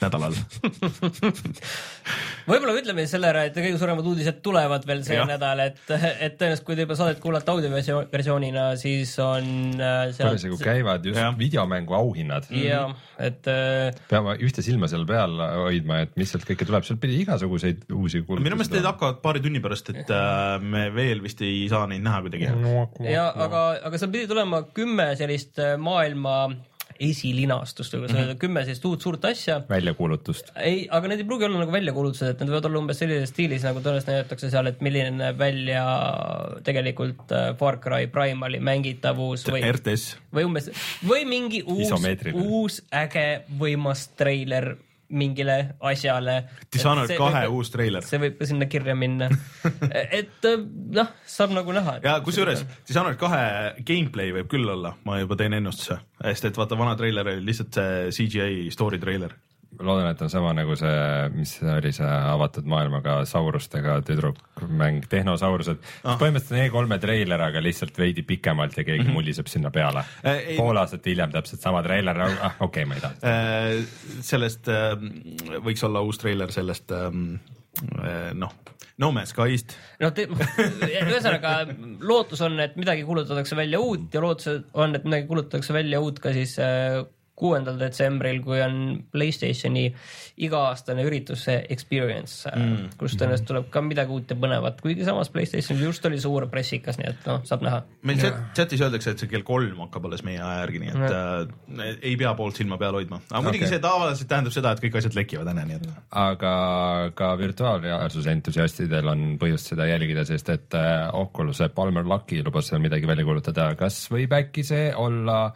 nädalal. 0.00 0.34
võib-olla 2.48 2.74
ütleme 2.80 3.06
selle 3.10 3.30
ära, 3.30 3.44
et 3.48 3.56
kõige 3.56 3.78
suuremad 3.80 4.08
uudised 4.12 4.40
tulevad 4.44 4.86
veel 4.88 5.02
see 5.06 5.18
Jah. 5.18 5.28
nädal, 5.28 5.62
et, 5.66 5.80
et 5.92 6.38
tõenäoliselt 6.40 6.66
kui 6.66 6.78
te 6.78 6.86
juba 6.86 6.98
saadet 6.98 7.22
kuulate 7.22 7.52
audioversioonina, 7.54 8.66
siis 8.80 9.14
on 9.22 9.78
äh, 9.78 10.12
parasjagu 10.18 10.58
sealt 10.58 10.66
käivad 10.66 11.06
just 11.08 11.20
Jah. 11.20 11.34
videomängu 11.38 11.96
auhinnad. 11.98 12.48
ja 12.56 12.84
et 13.22 13.46
äh, 13.50 13.92
peame 14.10 14.36
ühte 14.42 14.64
silma 14.64 14.88
seal 14.90 15.06
peal 15.08 15.38
hoidma, 15.66 16.02
et 16.06 16.16
mis 16.20 16.32
sealt 16.32 16.46
kõike 16.48 16.66
tuleb, 16.68 16.86
sealt 16.86 17.00
pidi 17.02 17.20
igasuguseid 17.22 17.86
uusi 17.92 18.22
minu 18.22 18.56
meelest 18.56 18.74
need 18.74 18.86
hakkavad 18.86 19.20
paari 19.24 19.42
tunni 19.44 19.62
pärast, 19.62 19.92
et 19.94 20.10
äh, 20.12 20.56
me 20.62 20.88
veel 20.94 21.22
vist 21.24 21.42
ei 21.44 21.64
saa 21.70 21.86
neid 21.90 22.04
näha 22.04 22.22
kuidagi. 22.24 22.50
ja 23.06 23.28
aga, 23.30 23.64
aga 23.88 24.00
seal 24.00 24.12
pidi 24.14 24.28
tulema 24.30 24.64
kümme 24.74 25.12
sellist 25.18 25.60
äh, 25.62 25.76
maailma 25.80 26.36
esilinastust 27.08 27.96
või 27.96 28.04
kuidas 28.04 28.18
öelda, 28.20 28.36
kümme 28.40 28.64
sellist 28.66 28.86
uut 28.88 29.04
suurt 29.04 29.24
asja 29.28 29.58
väljakuulutust. 29.68 30.52
ei, 30.62 30.84
aga 30.90 31.10
need 31.10 31.24
ei 31.24 31.28
pruugi 31.28 31.48
olla 31.48 31.62
nagu 31.62 31.74
väljakuulutused, 31.74 32.34
et 32.34 32.42
need 32.42 32.52
võivad 32.52 32.68
olla 32.70 32.82
umbes 32.82 33.02
sellises 33.02 33.32
stiilis, 33.34 33.66
nagu 33.66 33.82
tõenäoliselt 33.82 34.12
näidatakse 34.12 34.52
seal, 34.52 34.70
et 34.70 34.84
milline 34.84 35.10
näeb 35.16 35.40
välja 35.40 35.84
tegelikult 36.66 37.34
äh, 37.34 37.50
Far 37.58 37.80
Cry 37.82 38.08
Primali 38.12 38.62
mängitavus 38.62 39.46
või, 39.50 39.64
RTS. 39.72 40.16
või 40.34 40.46
umbes, 40.48 40.70
või 41.06 41.26
mingi 41.28 41.64
uus 41.66 41.92
uus 42.32 42.80
äge 42.94 43.26
võimas 43.58 44.08
treiler 44.18 44.72
mingile 45.12 45.56
asjale. 45.92 46.36
Dishonored 46.72 47.14
kahe 47.18 47.44
uus 47.52 47.72
treiler. 47.72 48.04
see 48.06 48.20
võib 48.22 48.38
ka 48.40 48.48
sinna 48.48 48.68
kirja 48.70 48.96
minna. 48.98 49.28
et 50.20 50.48
äh, 50.48 50.66
noh, 50.98 51.12
saab 51.28 51.54
nagu 51.56 51.76
näha. 51.76 51.98
ja 52.04 52.18
kusjuures 52.24 52.64
Dishonored 52.88 53.20
kahe 53.20 53.44
gameplay 53.86 54.34
võib 54.40 54.50
küll 54.52 54.68
olla, 54.76 54.94
ma 55.06 55.20
juba 55.22 55.38
teen 55.40 55.58
ennustuse, 55.58 56.00
sest 56.22 56.50
et 56.50 56.60
vaata, 56.60 56.78
vana 56.78 56.96
treiler 56.98 57.34
oli 57.34 57.46
lihtsalt 57.50 57.78
see 57.78 58.28
CGI 58.28 58.68
story 58.74 59.00
treiler. 59.02 59.36
loodan, 59.80 60.10
et 60.10 60.22
on 60.22 60.30
sama 60.30 60.52
nagu 60.56 60.76
see, 60.78 61.28
mis 61.34 61.54
oli 61.62 61.92
see 61.94 62.08
avatud 62.08 62.68
maailmaga 62.68 63.22
saurustega 63.28 64.00
tüdrukmäng 64.06 65.06
Tehnosaurused 65.10 65.80
ah.. 66.04 66.18
põhimõtteliselt 66.20 66.76
on 66.78 66.90
E3-e 66.92 67.00
treiler, 67.02 67.46
aga 67.48 67.62
lihtsalt 67.64 67.98
veidi 67.98 68.24
pikemalt 68.26 68.76
ja 68.76 68.84
keegi 68.84 69.02
mm 69.02 69.08
-hmm. 69.08 69.20
mulliseb 69.20 69.50
sinna 69.50 69.70
peale 69.70 70.04
Äh, 70.24 70.38
ei- 70.46 70.56
pool 70.56 70.76
aastat 70.76 71.06
hiljem 71.06 71.32
täpselt 71.32 71.60
sama 71.60 71.82
treiler, 71.82 72.18
ah 72.20 72.54
okei 72.60 72.84
okay,, 72.84 72.84
ma 72.84 72.94
ei 72.94 73.00
taha 73.00 73.14
seda. 73.14 74.22
sellest 74.22 74.68
äh, 74.68 74.92
võiks 75.64 75.82
olla 75.86 76.02
uus 76.04 76.20
treiler 76.22 76.52
sellest 76.52 76.92
äh, 76.92 77.08
noh, 78.34 78.54
No 79.00 79.08
Man's 79.10 79.32
Skyst. 79.32 79.72
noh, 80.02 80.12
ühesõnaga 80.12 81.54
lootus 82.04 82.42
on, 82.44 82.60
et 82.60 82.76
midagi 82.76 83.06
kuulutatakse 83.08 83.56
välja 83.56 83.80
uut 83.80 84.14
ja 84.14 84.20
lootus 84.22 84.62
on, 84.74 84.94
et 84.94 85.04
midagi 85.08 85.26
kuulutatakse 85.30 85.74
välja 85.74 86.00
uut 86.04 86.20
ka 86.22 86.34
siis 86.36 86.58
äh, 86.62 87.00
kuuendal 87.38 87.78
detsembril, 87.80 88.40
kui 88.44 88.60
on 88.62 88.74
Playstationi 89.12 89.86
iga-aastane 90.44 91.04
üritus, 91.06 91.46
see 91.46 91.58
Experience 91.72 92.50
mm., 92.50 92.92
kus 93.00 93.16
tõenäoliselt 93.16 93.48
tuleb 93.48 93.70
ka 93.72 93.82
midagi 93.84 94.12
uut 94.12 94.32
ja 94.32 94.36
põnevat, 94.38 94.82
kuigi 94.84 95.06
samas 95.06 95.32
Playstationil 95.32 95.86
just 95.88 96.04
oli 96.08 96.20
suur 96.20 96.46
pressikas, 96.52 96.98
nii 97.00 97.08
et 97.08 97.26
noh, 97.28 97.40
saab 97.48 97.64
näha. 97.64 97.80
meil 98.08 98.20
chat, 98.20 98.38
chatis 98.58 98.84
öeldakse, 98.84 99.14
et 99.14 99.24
see 99.24 99.32
kell 99.32 99.46
kolm 99.48 99.80
hakkab 99.86 100.10
alles 100.10 100.24
meie 100.26 100.42
aja 100.42 100.60
järgi, 100.62 100.82
nii 100.84 100.92
et 100.92 101.16
äh, 101.16 101.94
ei 102.10 102.14
pea 102.20 102.34
poolt 102.38 102.60
silma 102.60 102.78
peal 102.80 103.00
hoidma. 103.00 103.22
aga 103.30 103.42
muidugi 103.46 103.64
okay. 103.64 103.74
see 103.74 103.84
tavaliselt 103.86 104.32
tähendab 104.34 104.56
seda, 104.58 104.74
et 104.76 104.84
kõik 104.84 105.00
asjad 105.00 105.16
lekivad 105.16 105.52
enne, 105.54 105.66
nii 105.70 105.80
et 105.80 105.88
aga 106.22 106.54
ka 107.16 107.32
virtuaalreaalsuse 107.40 108.36
entusiastidel 108.36 109.08
on 109.14 109.24
põhjust 109.40 109.72
seda 109.72 109.88
jälgida, 109.88 110.26
sest 110.28 110.52
et 110.52 110.76
äh, 110.78 111.08
Oculus'e 111.16 111.72
Palmer 111.72 112.04
Lucky 112.04 112.44
lubas 112.44 112.68
seal 112.68 112.84
midagi 112.84 113.08
välja 113.08 113.24
kuulutada, 113.24 113.72
kas 113.80 114.04
võib 114.12 114.36
äkki 114.36 114.66
see 114.68 114.90
olla 114.92 115.46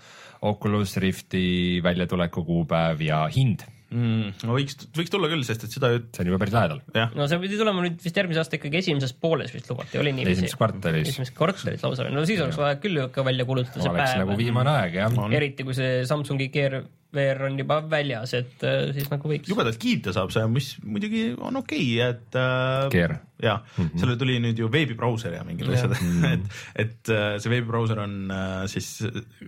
Oculus 0.51 0.97
Rifti 1.03 1.81
väljatuleku 1.85 2.45
kuupäev 2.47 3.03
ja 3.05 3.23
hind, 3.33 3.65
mm, 3.91 4.35
no 4.47 4.57
võiks, 4.57 4.89
võiks 4.97 5.13
tulla 5.13 5.31
küll, 5.33 5.45
sest 5.47 5.67
et 5.67 5.77
seda 5.77 5.93
ju 5.95 6.03
see 6.05 6.25
on 6.25 6.33
juba 6.33 6.41
päris 6.43 6.57
lähedal. 6.57 6.83
no 7.17 7.29
see 7.31 7.41
pidi 7.43 7.61
tulema 7.61 7.85
nüüd 7.85 7.99
vist 8.03 8.21
järgmise 8.21 8.43
aasta 8.43 8.61
ikkagi 8.61 8.83
esimeses 8.83 9.17
pooles 9.23 9.55
vist 9.55 9.71
lubati, 9.73 10.01
oli 10.03 10.15
niiviisi 10.17 10.43
esimeses? 10.45 10.59
kvartalis 10.61 11.11
esimeses 11.13 11.37
kvartalis 11.37 11.87
lausa, 11.87 12.11
no 12.13 12.27
siis 12.29 12.43
oleks 12.45 12.61
vaja 12.61 12.79
küll 12.83 13.03
ju 13.03 13.09
ka 13.15 13.27
välja 13.27 13.49
kuulutada 13.49 13.83
see 13.83 13.93
oleks 13.93 14.13
päev 14.13 14.25
nagu. 14.25 14.39
viimane 14.43 14.77
aeg 14.83 15.01
jah. 15.03 15.19
eriti 15.41 15.67
kui 15.67 15.79
see 15.79 16.05
Samsungi 16.09 16.51
Gear 16.55 16.81
VR 17.17 17.47
on 17.49 17.59
juba 17.59 17.81
väljas, 17.89 18.35
et 18.37 18.65
äh, 18.67 18.91
siis 18.97 19.09
nagu 19.13 19.31
võiks. 19.31 19.49
jubedalt 19.51 19.79
kiita 19.81 20.15
saab 20.17 20.33
see, 20.35 20.45
mis 20.53 20.73
muidugi 20.85 21.29
on 21.37 21.63
okei 21.63 21.87
okay,, 21.97 22.11
et 22.13 22.39
äh, 22.41 22.89
Gear. 22.93 23.19
Jah 23.43 23.61
mm 23.61 23.85
-hmm., 23.85 24.01
sellele 24.01 24.19
tuli 24.21 24.39
nüüd 24.41 24.59
ju 24.59 24.69
veebibrauser 24.73 25.35
ja 25.37 25.45
mingid 25.45 25.69
asjad, 25.69 25.93
et, 26.35 26.47
et 26.85 27.13
äh, 27.13 27.37
see 27.43 27.53
veebibrauser 27.53 28.01
on 28.01 28.17
äh, 28.33 28.65
siis 28.73 29.05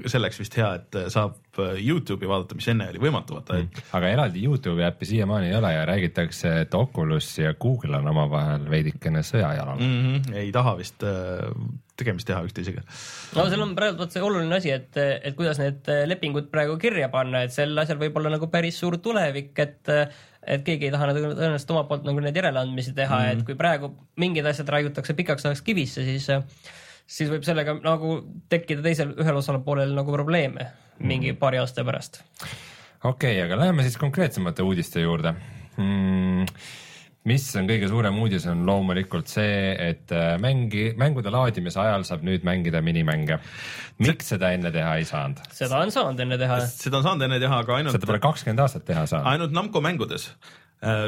selleks 0.07 0.41
vist 0.43 0.57
hea, 0.61 0.75
et 0.81 1.01
äh, 1.01 1.09
saab 1.13 1.39
äh, 1.59 1.81
Youtube'i 1.81 2.29
vaadata, 2.29 2.59
mis 2.59 2.69
enne 2.69 2.91
oli 2.93 3.03
võimatu 3.03 3.39
vaata, 3.39 3.63
et 3.63 3.83
aga 3.97 4.13
eraldi 4.13 4.45
Youtube'i 4.45 4.85
äppi 4.89 5.09
siiamaani 5.09 5.51
ei 5.53 5.57
ole 5.57 5.73
ja 5.73 5.87
räägitakse, 5.89 6.55
et 6.67 6.75
Oculus 6.75 7.39
ja 7.39 7.55
Google 7.55 7.97
on 7.97 8.13
omavahel 8.13 8.71
veidikene 8.71 9.25
sõjajalal 9.25 9.81
mm.. 9.81 9.93
mm 9.93 10.15
-hmm, 10.15 10.41
ei 10.45 10.53
taha 10.53 10.77
vist 10.79 11.03
äh, 11.03 11.49
tegemist 11.99 12.29
teha 12.29 12.45
üksteisega. 12.47 12.85
no 13.37 13.49
seal 13.49 13.63
on 13.65 13.75
praegu 13.79 13.99
vaat 13.99 14.15
see 14.15 14.23
oluline 14.23 14.55
asi, 14.61 14.71
et, 14.71 14.97
et 14.99 15.35
kuidas 15.39 15.59
need 15.63 15.89
äh, 15.89 16.05
lepingud 16.07 16.53
praegu 16.53 16.77
kirja 16.79 17.09
panna, 17.09 17.43
et 17.47 17.55
sel 17.55 17.77
asjal 17.79 17.99
võib 17.99 18.21
olla 18.21 18.37
nagu 18.37 18.51
päris 18.53 18.79
suur 18.79 18.99
tulevik, 19.03 19.57
et 19.59 19.97
et 20.49 20.65
keegi 20.67 20.89
ei 20.89 20.95
taha 20.95 21.13
tõenäoliselt 21.13 21.73
omalt 21.75 21.89
poolt 21.91 22.09
nagu 22.09 22.25
neid 22.25 22.37
järeleandmisi 22.37 22.95
teha 22.97 23.19
mm, 23.19 23.25
-hmm. 23.25 23.39
et 23.41 23.47
kui 23.47 23.57
praegu 23.59 23.93
mingid 24.17 24.47
asjad 24.47 24.69
raiutakse 24.75 25.15
pikaks 25.15 25.47
ajaks 25.47 25.63
kivisse, 25.67 26.05
siis 26.05 26.29
siis 27.09 27.31
võib 27.33 27.45
sellega 27.47 27.75
nagu 27.81 28.19
tekkida 28.53 28.85
teisel, 28.85 29.15
ühel 29.17 29.41
osapoolel 29.41 29.95
nagu 29.97 30.13
probleeme 30.13 30.69
mingi 30.99 31.33
paari 31.33 31.61
aasta 31.63 31.85
pärast. 31.85 32.23
okei 33.05 33.39
okay,, 33.39 33.43
aga 33.47 33.61
läheme 33.63 33.87
siis 33.87 33.97
konkreetsemate 33.97 34.63
uudiste 34.63 35.01
juurde 35.01 35.35
mm,. 35.77 36.47
Mis 37.29 37.47
on 37.59 37.69
kõige 37.69 37.89
suurem 37.91 38.19
uudis, 38.23 38.47
on 38.51 38.65
loomulikult 38.69 39.31
see, 39.31 39.73
et 39.89 40.15
äh, 40.15 40.37
mängi, 40.43 40.93
mängude 40.99 41.33
laadimise 41.33 41.81
ajal 41.83 42.07
saab 42.09 42.25
nüüd 42.27 42.47
mängida 42.47 42.83
minimänge. 42.85 43.41
miks 44.05 44.33
seda 44.35 44.53
enne 44.55 44.73
teha 44.75 44.95
ei 45.01 45.07
saanud? 45.09 45.43
seda 45.55 45.83
on 45.83 45.93
saanud 45.95 46.21
enne 46.25 46.39
teha. 46.41 46.61
seda 46.71 47.01
on 47.01 47.09
saanud 47.09 47.27
enne 47.29 47.41
teha, 47.43 47.61
aga 47.65 47.77
ainult 47.79 47.97
seda 47.97 48.11
pole 48.11 48.23
kakskümmend 48.23 48.65
aastat 48.65 48.87
teha 48.89 49.05
saanud. 49.11 49.31
ainult 49.35 49.55
Namco 49.57 49.85
mängudes. 49.85 50.31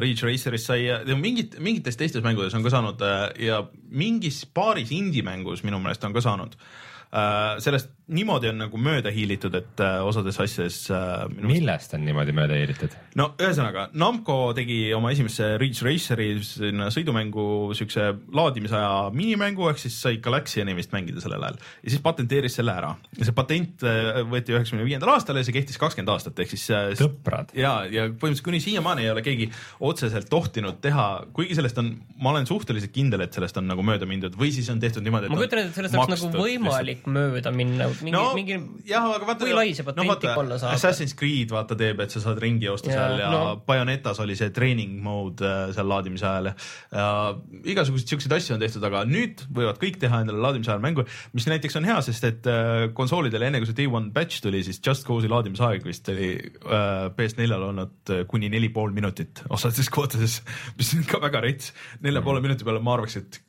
Ridge 0.03 0.27
Raceris 0.27 0.65
sai 0.67 0.81
ja 0.89 0.99
mingit, 1.15 1.55
mingites 1.63 1.95
teistes 1.95 2.25
mängudes 2.27 2.57
on 2.59 2.65
ka 2.67 2.73
saanud 2.75 3.03
äh, 3.07 3.21
ja 3.47 3.63
mingis 3.87 4.43
paaris 4.51 4.91
indie-mängus 4.95 5.63
minu 5.63 5.79
meelest 5.79 6.05
on 6.05 6.17
ka 6.17 6.25
saanud. 6.25 6.57
sellest 7.59 7.89
niimoodi 8.11 8.51
on 8.51 8.59
nagu 8.65 8.81
mööda 8.81 9.13
hiilitud, 9.15 9.55
et 9.59 9.83
äh, 9.85 9.99
osades 10.07 10.39
asjades 10.43 10.79
äh, 10.95 11.25
millest 11.47 11.95
on 11.97 12.05
niimoodi 12.07 12.35
mööda 12.37 12.59
hiilitud? 12.59 12.95
no 13.19 13.31
ühesõnaga, 13.39 13.89
Namco 14.01 14.39
tegi 14.57 14.79
oma 14.97 15.13
esimesse 15.15 15.53
Ridge 15.61 15.85
Raceri 15.87 16.31
sinna 16.47 16.91
sõidumängu 16.95 17.71
siukse 17.79 18.11
laadimisaja 18.35 19.11
minimängu, 19.15 19.69
ehk 19.71 19.83
siis 19.83 19.99
sai 20.03 20.19
Galaxiani 20.23 20.75
vist 20.79 20.95
mängida 20.95 21.23
sellel 21.23 21.47
ajal 21.47 21.61
ja 21.61 21.95
siis 21.95 22.03
patenteeris 22.05 22.59
selle 22.59 22.75
ära 22.75 22.93
ja 23.19 23.29
see 23.29 23.37
patent 23.37 23.87
äh, 23.87 24.21
võeti 24.31 24.57
üheksakümne 24.57 24.87
viiendal 24.89 25.15
aastal 25.15 25.39
ja 25.39 25.47
see 25.47 25.55
kehtis 25.57 25.79
kakskümmend 25.81 26.15
aastat, 26.15 26.39
ehk 26.43 26.55
siis 26.55 26.67
äh, 26.75 26.91
sõprad. 26.99 27.55
ja, 27.59 27.77
ja 27.87 28.09
põhimõtteliselt 28.11 28.49
kuni 28.51 28.63
siiamaani 28.65 29.07
ei 29.07 29.15
ole 29.15 29.25
keegi 29.27 29.51
otseselt 29.87 30.31
tohtinud 30.33 30.81
teha, 30.83 31.09
kuigi 31.37 31.59
sellest 31.59 31.79
on, 31.83 31.95
ma 32.21 32.35
olen 32.35 32.49
suhteliselt 32.51 32.95
kindel, 32.95 33.25
et 33.27 33.37
sellest 33.37 33.59
on 33.61 33.71
nagu 33.71 33.85
mööda 33.87 34.09
mindud 34.11 34.35
või 34.39 34.51
siis 34.55 34.69
on 34.73 34.83
tehtud 34.83 35.07
niimoodi, 35.07 35.29
et 35.29 35.35
ma 35.35 35.41
kujutan 35.41 35.63
ette, 35.63 35.73
et 35.73 35.81
sellest 35.81 35.99
oleks 36.01 36.27
nagu 36.27 36.45
võimalik 36.45 37.07
mööda 37.11 37.55
minna, 37.55 37.91
mingi 38.05 38.15
no, 38.15 38.23
no,, 38.29 38.35
mingi 38.39 38.57
jah, 38.89 39.07
aga 39.17 39.29
vaata, 39.29 39.47
kui 39.47 39.57
lai 39.57 39.75
see 39.77 39.87
patent 39.87 40.13
ikka 40.15 40.35
olla 40.43 40.59
saab? 40.61 40.77
Assassin's 40.77 41.15
Creed 41.19 41.53
vaata 41.55 41.77
teeb, 41.79 42.03
et 42.05 42.15
sa 42.15 42.23
saad 42.25 42.41
ringi 42.43 42.69
joosta 42.69 42.93
seal 42.93 43.17
ja 43.21 43.31
no. 43.33 43.41
no. 43.45 43.57
Bayonetas 43.67 44.21
oli 44.25 44.37
see 44.39 44.53
training 44.57 44.99
mode 45.05 45.45
äh, 45.47 45.71
seal 45.77 45.91
laadimise 45.91 46.29
ajal 46.29 46.51
ja 46.51 47.07
igasuguseid 47.75 48.15
siukseid 48.15 48.37
asju 48.39 48.57
on 48.57 48.63
tehtud, 48.63 48.87
aga 48.89 49.05
nüüd 49.09 49.45
võivad 49.55 49.81
kõik 49.83 50.01
teha 50.03 50.23
endale 50.25 50.43
laadimise 50.45 50.75
ajal 50.75 50.85
mängu, 50.85 51.07
mis 51.37 51.49
näiteks 51.51 51.79
on 51.81 51.89
hea, 51.89 51.99
sest 52.07 52.29
et 52.29 52.51
äh, 52.51 52.89
konsoolidele 52.97 53.51
enne 53.51 53.63
kui 53.63 53.71
see 53.71 53.81
day 53.83 53.91
one 53.91 54.13
batch 54.15 54.43
tuli, 54.45 54.63
siis 54.67 54.81
Just 54.85 55.07
Cause'i 55.09 55.31
laadimisaeg 55.31 55.87
vist 55.87 56.09
oli 56.13 56.33
äh, 56.39 57.09
PS4-l 57.17 57.69
olnud 57.71 58.15
kuni 58.31 58.51
neli 58.53 58.71
pool 58.75 58.95
minutit 58.97 59.45
osades 59.53 59.91
kohtades, 59.93 60.41
mis 60.79 60.95
on 60.97 61.07
ka 61.09 61.21
väga 61.23 61.45
rets. 61.45 61.75
nelja 62.05 62.23
poole 62.25 62.43
minuti 62.45 62.67
peale 62.67 62.83
ma 62.85 62.97
arvaks, 62.97 63.17
et 63.21 63.41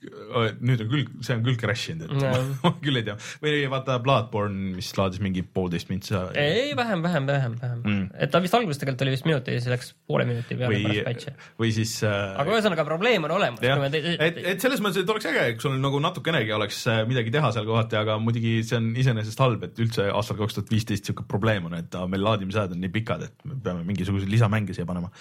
nüüd 0.62 0.84
on 0.86 0.92
küll, 0.92 1.08
see 1.24 1.36
on 1.38 1.44
küll 1.46 1.60
crash 1.60 1.94
inud, 1.94 2.12
et 2.12 2.26
Jaa. 2.26 2.42
ma 2.64 2.74
küll 2.82 3.00
ei 3.00 3.06
tea. 3.08 3.16
või 3.44 3.64
vaata 3.72 3.98
Bloodborne, 4.04 4.41
mis 4.50 4.90
laadis 4.98 5.22
mingi 5.24 5.44
poolteist 5.44 5.90
mintsa. 5.92 6.24
ei, 6.40 6.72
vähem, 6.78 7.04
vähem, 7.04 7.28
vähem, 7.30 7.56
vähem 7.62 7.82
mm.. 7.84 8.08
et 8.26 8.32
ta 8.34 8.42
vist 8.44 8.56
alguses 8.58 8.82
tegelikult 8.82 9.06
oli 9.06 9.14
vist 9.16 9.28
minuti 9.28 9.56
ja 9.56 9.62
siis 9.62 9.72
läks 9.72 9.94
poole 10.10 10.26
minuti 10.30 10.58
peale 10.58 10.74
või 10.74 10.84
pärast 10.88 11.08
patch'i., 11.08 11.34
või 11.62 11.72
siis 11.76 11.94
äh, 12.08 12.18
aga 12.42 12.56
ühesõnaga 12.56 12.86
probleem 12.88 13.28
on 13.28 13.36
olemas. 13.38 13.62
et, 13.62 14.42
et 14.54 14.64
selles 14.64 14.84
mõttes, 14.84 15.04
et 15.04 15.14
oleks 15.14 15.30
äge, 15.32 15.46
kui 15.56 15.68
sul 15.68 15.80
nagu 15.82 16.02
natukenegi 16.04 16.56
oleks 16.58 16.84
äh, 16.92 17.02
midagi 17.10 17.34
teha 17.34 17.54
seal 17.56 17.68
kohati, 17.70 18.00
aga 18.02 18.18
muidugi 18.24 18.58
see 18.68 18.80
on 18.82 18.92
iseenesest 18.98 19.46
halb, 19.46 19.66
et 19.68 19.82
üldse 19.86 20.10
aastal 20.12 20.40
kaks 20.42 20.60
tuhat 20.60 20.72
viisteist 20.74 21.10
siuke 21.10 21.26
probleem 21.30 21.70
on, 21.70 21.80
et 21.80 21.98
meil 22.12 22.26
laadimisajad 22.28 22.76
on 22.76 22.82
nii 22.84 22.94
pikad, 22.94 23.28
et 23.30 23.50
me 23.50 23.58
peame 23.64 23.86
mingisuguseid 23.88 24.32
lisamänge 24.32 24.78
siia 24.78 24.88
panema. 24.90 25.12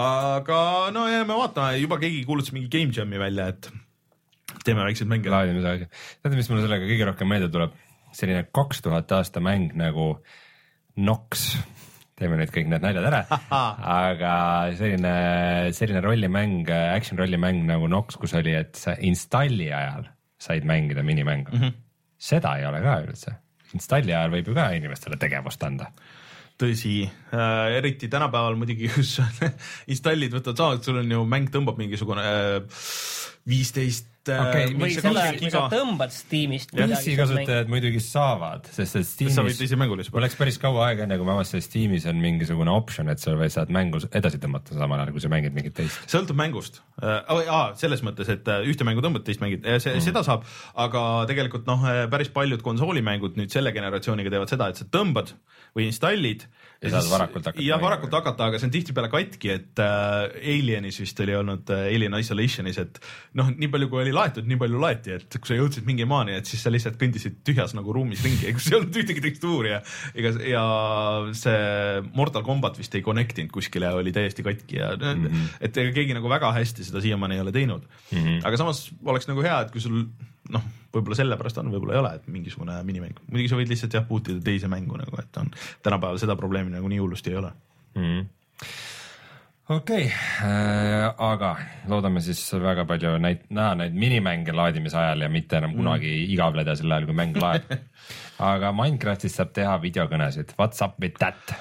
aga 0.00 0.62
no 0.94 1.06
jääme 1.10 1.36
vaatama, 1.44 1.76
juba 1.80 2.00
keegi 2.02 2.26
kuulutas 2.28 2.52
mingi 2.56 2.70
Game 2.72 2.94
Jam'i 2.96 3.20
välja, 3.20 3.50
et 3.54 3.70
teeme 4.64 4.84
väikseid 4.84 5.08
mänge. 5.10 5.30
laadimisaeg. 5.30 5.86
teate, 6.22 6.36
mis 6.36 6.50
mulle 6.50 6.66
sellega 6.66 6.88
kõige 6.88 7.08
rohkem 7.10 7.30
meelde 7.30 7.50
tuleb? 7.52 7.76
Selline 8.16 8.46
kaks 8.54 8.82
tuhat 8.86 9.12
aasta 9.12 9.42
mäng 9.44 9.74
nagu 9.78 10.12
Nox. 11.00 11.56
teeme 12.20 12.36
nüüd 12.36 12.50
kõik 12.52 12.68
need 12.68 12.82
naljad 12.84 13.06
ära 13.08 13.20
aga 13.50 14.32
selline, 14.76 15.12
selline 15.76 16.02
rollimäng, 16.04 16.68
action 16.68 17.20
rollimäng 17.20 17.62
nagu 17.68 17.88
Nox, 17.88 18.18
kus 18.20 18.34
oli, 18.36 18.54
et 18.58 18.76
sa 18.76 18.96
installi 19.00 19.70
ajal 19.72 20.08
said 20.40 20.64
mängida 20.68 21.02
minimängu 21.02 21.52
mm. 21.52 21.62
-hmm. 21.62 21.78
seda 22.18 22.56
ei 22.56 22.66
ole 22.66 22.82
ka 22.84 22.98
üldse. 23.04 23.36
installi 23.74 24.14
ajal 24.14 24.30
võib 24.30 24.48
ju 24.48 24.54
ka 24.54 24.70
inimestele 24.76 25.16
tegevust 25.16 25.62
anda 25.62 25.92
tõsi 26.60 26.94
äh,, 27.06 27.76
eriti 27.78 28.08
tänapäeval 28.08 28.56
muidugi, 28.60 28.88
kus 28.92 29.20
installid 29.92 30.34
võtavad 30.34 30.60
saama, 30.60 30.82
sul 30.84 31.00
on 31.00 31.12
ju 31.16 31.24
mäng 31.24 31.48
tõmbab 31.52 31.80
mingisugune 31.80 32.24
äh, 32.24 32.80
viisteist 33.48 34.09
äh, 34.28 34.40
okay, 34.42 34.74
või 34.76 34.92
sel 34.92 35.16
ajal, 35.16 35.38
kui 35.40 35.50
sa 35.52 35.62
tõmbad 35.72 36.12
Steamist. 36.12 36.74
PC 36.76 37.14
kasutajad 37.18 37.70
muidugi 37.72 38.02
saavad, 38.04 38.68
sest 38.74 38.98
et 39.00 39.08
Steamis, 39.08 39.74
mul 39.80 40.24
läks 40.24 40.36
päris 40.38 40.60
kaua 40.60 40.90
aega, 40.90 41.06
enne 41.06 41.16
kui 41.20 41.28
ma 41.28 41.38
avastasin, 41.38 41.62
et 41.62 41.68
Steamis 41.68 42.06
on 42.10 42.20
mingisugune 42.20 42.74
optsioon, 42.74 43.12
et 43.14 43.22
sa 43.22 43.36
saad 43.56 43.72
mängu 43.74 44.02
edasi 44.12 44.40
tõmmata 44.42 44.76
samal 44.76 45.00
ajal, 45.00 45.14
kui 45.16 45.24
sa 45.24 45.32
mängid 45.32 45.56
mingit 45.56 45.76
teist. 45.80 46.04
sõltub 46.10 46.38
mängust 46.40 46.82
äh,, 47.00 47.32
selles 47.80 48.04
mõttes, 48.06 48.28
et 48.32 48.48
äh, 48.50 48.66
ühte 48.68 48.86
mängu 48.88 49.04
tõmbad, 49.04 49.24
teist 49.26 49.44
mängid, 49.44 49.64
see 49.78 49.94
mm., 49.94 50.04
seda 50.04 50.24
saab, 50.26 50.44
aga 50.84 51.06
tegelikult 51.30 51.68
noh, 51.70 51.86
äh, 51.88 52.04
päris 52.12 52.32
paljud 52.34 52.64
konsoolimängud 52.66 53.40
nüüd 53.40 53.54
selle 53.54 53.72
generatsiooniga 53.76 54.32
teevad 54.34 54.52
seda, 54.52 54.68
et 54.68 54.82
sa 54.82 54.88
tõmbad 54.90 55.32
või 55.76 55.88
installid 55.88 56.46
ja 56.80 56.90
saad 56.94 57.10
varakult 57.10 57.44
hakata. 57.50 57.64
jah, 57.64 57.80
varakult 57.80 58.14
hakata, 58.16 58.46
aga 58.48 58.60
see 58.60 58.68
on 58.68 58.72
tihtipeale 58.72 59.10
katki, 59.12 59.50
et 59.52 59.82
äh, 59.84 60.54
Alienis 60.54 61.00
vist 61.02 61.20
oli 61.20 61.34
olnud 61.36 61.72
äh, 61.74 61.90
Alien 61.92 62.16
Isolationis, 62.16 62.78
et 62.80 63.00
noh, 63.36 63.50
nii 63.52 63.68
palju 63.72 63.90
kui 63.92 64.00
oli 64.04 64.14
laetud, 64.16 64.48
nii 64.48 64.58
palju 64.60 64.80
laeti, 64.80 65.18
et 65.18 65.36
kui 65.36 65.52
sa 65.52 65.58
jõudsid 65.58 65.88
mingi 65.88 66.08
maani, 66.08 66.38
et 66.40 66.48
siis 66.48 66.64
sa 66.64 66.72
lihtsalt 66.72 66.96
kõndisid 67.00 67.42
tühjas 67.46 67.76
nagu 67.76 67.92
ruumis 67.96 68.24
ringi, 68.24 68.54
kus 68.56 68.70
ei 68.70 68.78
olnud 68.80 68.96
ühtegi 69.02 69.24
tekstuuri 69.26 69.74
ja 69.74 69.82
ega 70.14 70.34
ja 70.46 70.64
see 71.36 72.02
Mortal 72.16 72.46
Combat 72.48 72.80
vist 72.80 72.96
ei 72.96 73.04
connect 73.04 73.42
inud 73.42 73.52
kuskile, 73.54 73.92
oli 74.00 74.14
täiesti 74.16 74.46
katki 74.46 74.80
ja 74.80 74.94
mm 74.96 75.26
-hmm. 75.26 75.54
et 75.60 75.76
ega 75.84 75.92
keegi 76.00 76.16
nagu 76.16 76.32
väga 76.32 76.54
hästi 76.56 76.88
seda 76.88 77.04
siiamaani 77.04 77.36
ei 77.36 77.44
ole 77.44 77.52
teinud 77.52 77.84
mm. 77.84 78.18
-hmm. 78.18 78.40
aga 78.48 78.56
samas 78.56 78.86
oleks 79.04 79.28
nagu 79.28 79.44
hea, 79.44 79.60
et 79.60 79.70
kui 79.74 79.84
sul 79.84 80.06
noh, 80.48 80.64
võib-olla 80.94 81.18
sellepärast 81.18 81.60
on, 81.62 81.70
võib-olla 81.74 81.96
ei 81.96 82.02
ole, 82.02 82.12
et 82.18 82.28
mingisugune 82.32 82.76
minimäng, 82.86 83.22
muidugi 83.28 83.50
sa 83.52 83.58
võid 83.60 83.72
lihtsalt 83.72 83.96
jah, 83.98 84.06
boot 84.08 84.30
ida 84.32 84.42
teise 84.44 84.70
mängu 84.70 84.98
nagu, 85.00 85.16
et 85.22 85.40
on 85.40 85.50
tänapäeval 85.86 86.20
seda 86.22 86.36
probleemi 86.38 86.74
nagu 86.74 86.90
nii 86.90 87.00
hullusti 87.02 87.34
ei 87.34 87.38
ole 87.40 87.52
mm. 87.98 88.24
okei 89.76 90.08
okay, 90.08 90.10
äh,, 90.46 91.06
aga 91.30 91.54
loodame 91.90 92.22
siis 92.24 92.42
väga 92.62 92.86
palju 92.90 93.16
näit-, 93.22 93.46
näha 93.54 93.76
neid 93.84 93.98
minimänge 93.98 94.54
laadimise 94.56 94.98
ajal 94.98 95.26
ja 95.26 95.32
mitte 95.32 95.60
enam 95.60 95.76
kunagi 95.78 96.10
mm. 96.10 96.34
igavleda 96.36 96.76
sel 96.78 96.90
ajal, 96.90 97.10
kui 97.10 97.20
mäng 97.22 97.38
laeb 97.40 97.74
aga 98.52 98.72
Minecraftis 98.76 99.36
saab 99.36 99.52
teha 99.56 99.76
videokõnesid, 99.82 100.56
what's 100.58 100.82
up 100.84 100.98
with 101.02 101.20
that? 101.20 101.58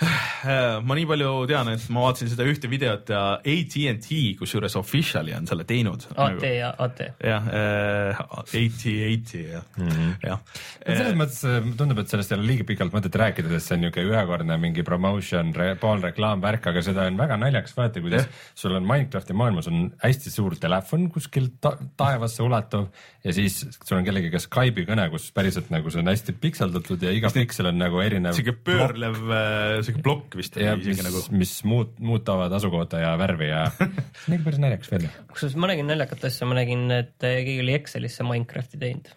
ma 0.86 0.96
nii 0.96 1.06
palju 1.08 1.30
tean, 1.50 1.68
et 1.74 1.82
ma 1.92 2.04
vaatasin 2.06 2.30
seda 2.32 2.46
ühte 2.48 2.70
videot 2.72 3.10
ja 3.12 3.22
AT&T 3.36 4.20
kusjuures 4.38 4.76
official'i 4.80 5.34
on 5.36 5.48
selle 5.48 5.66
teinud. 5.68 6.06
AT 6.16 6.44
ja 6.46 6.70
AT. 6.80 7.02
jah 7.20 7.48
äh,, 7.52 8.22
AT&T 8.40 9.42
jah 9.44 9.66
-hmm., 9.76 10.14
jah. 10.24 10.40
selles 10.86 11.18
mõttes 11.18 11.42
äh, 11.44 11.60
tundub, 11.76 12.00
et 12.00 12.12
sellest 12.12 12.32
ei 12.32 12.38
ole 12.38 12.48
liiga 12.48 12.66
pikalt 12.68 12.96
mõtet 12.96 13.18
rääkida, 13.20 13.52
sest 13.56 13.70
see 13.70 13.76
on 13.76 13.84
niisugune 13.84 14.14
ühekordne 14.14 14.58
mingi 14.62 14.84
promotion 14.86 15.52
re,, 15.56 15.74
pool 15.80 16.00
reklaamvärk, 16.04 16.70
aga 16.72 16.84
seda 16.84 17.06
on 17.10 17.20
väga 17.20 17.36
naljakas 17.40 17.76
vaadata, 17.76 18.04
kuidas 18.04 18.24
yeah. 18.24 18.48
sul 18.54 18.76
on 18.78 18.88
Minecrafti 18.88 19.36
maailmas 19.36 19.68
on 19.70 19.90
hästi 20.00 20.32
suur 20.32 20.56
telefon 20.60 21.08
kuskil 21.12 21.50
ta 21.60 21.74
taevasse 22.00 22.42
ulatuv 22.44 22.88
ja 23.24 23.34
siis 23.36 23.60
sul 23.84 23.98
on 23.98 24.06
kellegagi 24.06 24.40
Skype'i 24.40 24.86
kõne, 24.88 25.06
kus 25.12 25.28
päriselt 25.36 25.68
nagu 25.74 25.92
see 25.92 26.00
on 26.00 26.08
hästi 26.08 26.36
pikseldatud 26.40 27.04
ja 27.04 27.12
iga 27.14 27.30
piksel 27.34 27.68
on 27.70 27.80
nagu 27.80 28.00
erinev. 28.00 28.36
sihuke 28.38 28.56
pöörlev 28.64 29.20
sihuke 29.90 30.04
plokk 30.06 30.38
vist. 30.40 30.56
ja 30.60 30.76
mis, 30.80 31.02
nagu... 31.04 31.22
mis 31.36 31.54
muut-, 31.68 31.98
muutavad 32.02 32.54
asukohta 32.56 33.02
ja 33.02 33.12
värvi 33.20 33.50
ja 33.50 33.66
nägi 34.30 34.42
päris 34.46 34.62
naljakas 34.62 34.92
välja. 34.94 35.12
kusjuures 35.32 35.58
ma 35.60 35.70
nägin 35.72 35.90
naljakat 35.90 36.26
asja, 36.30 36.48
ma 36.50 36.58
nägin, 36.58 36.88
et 36.94 37.16
keegi 37.20 37.60
oli 37.64 37.76
Excelisse 37.76 38.26
Minecrafti 38.26 38.80
teinud. 38.80 39.12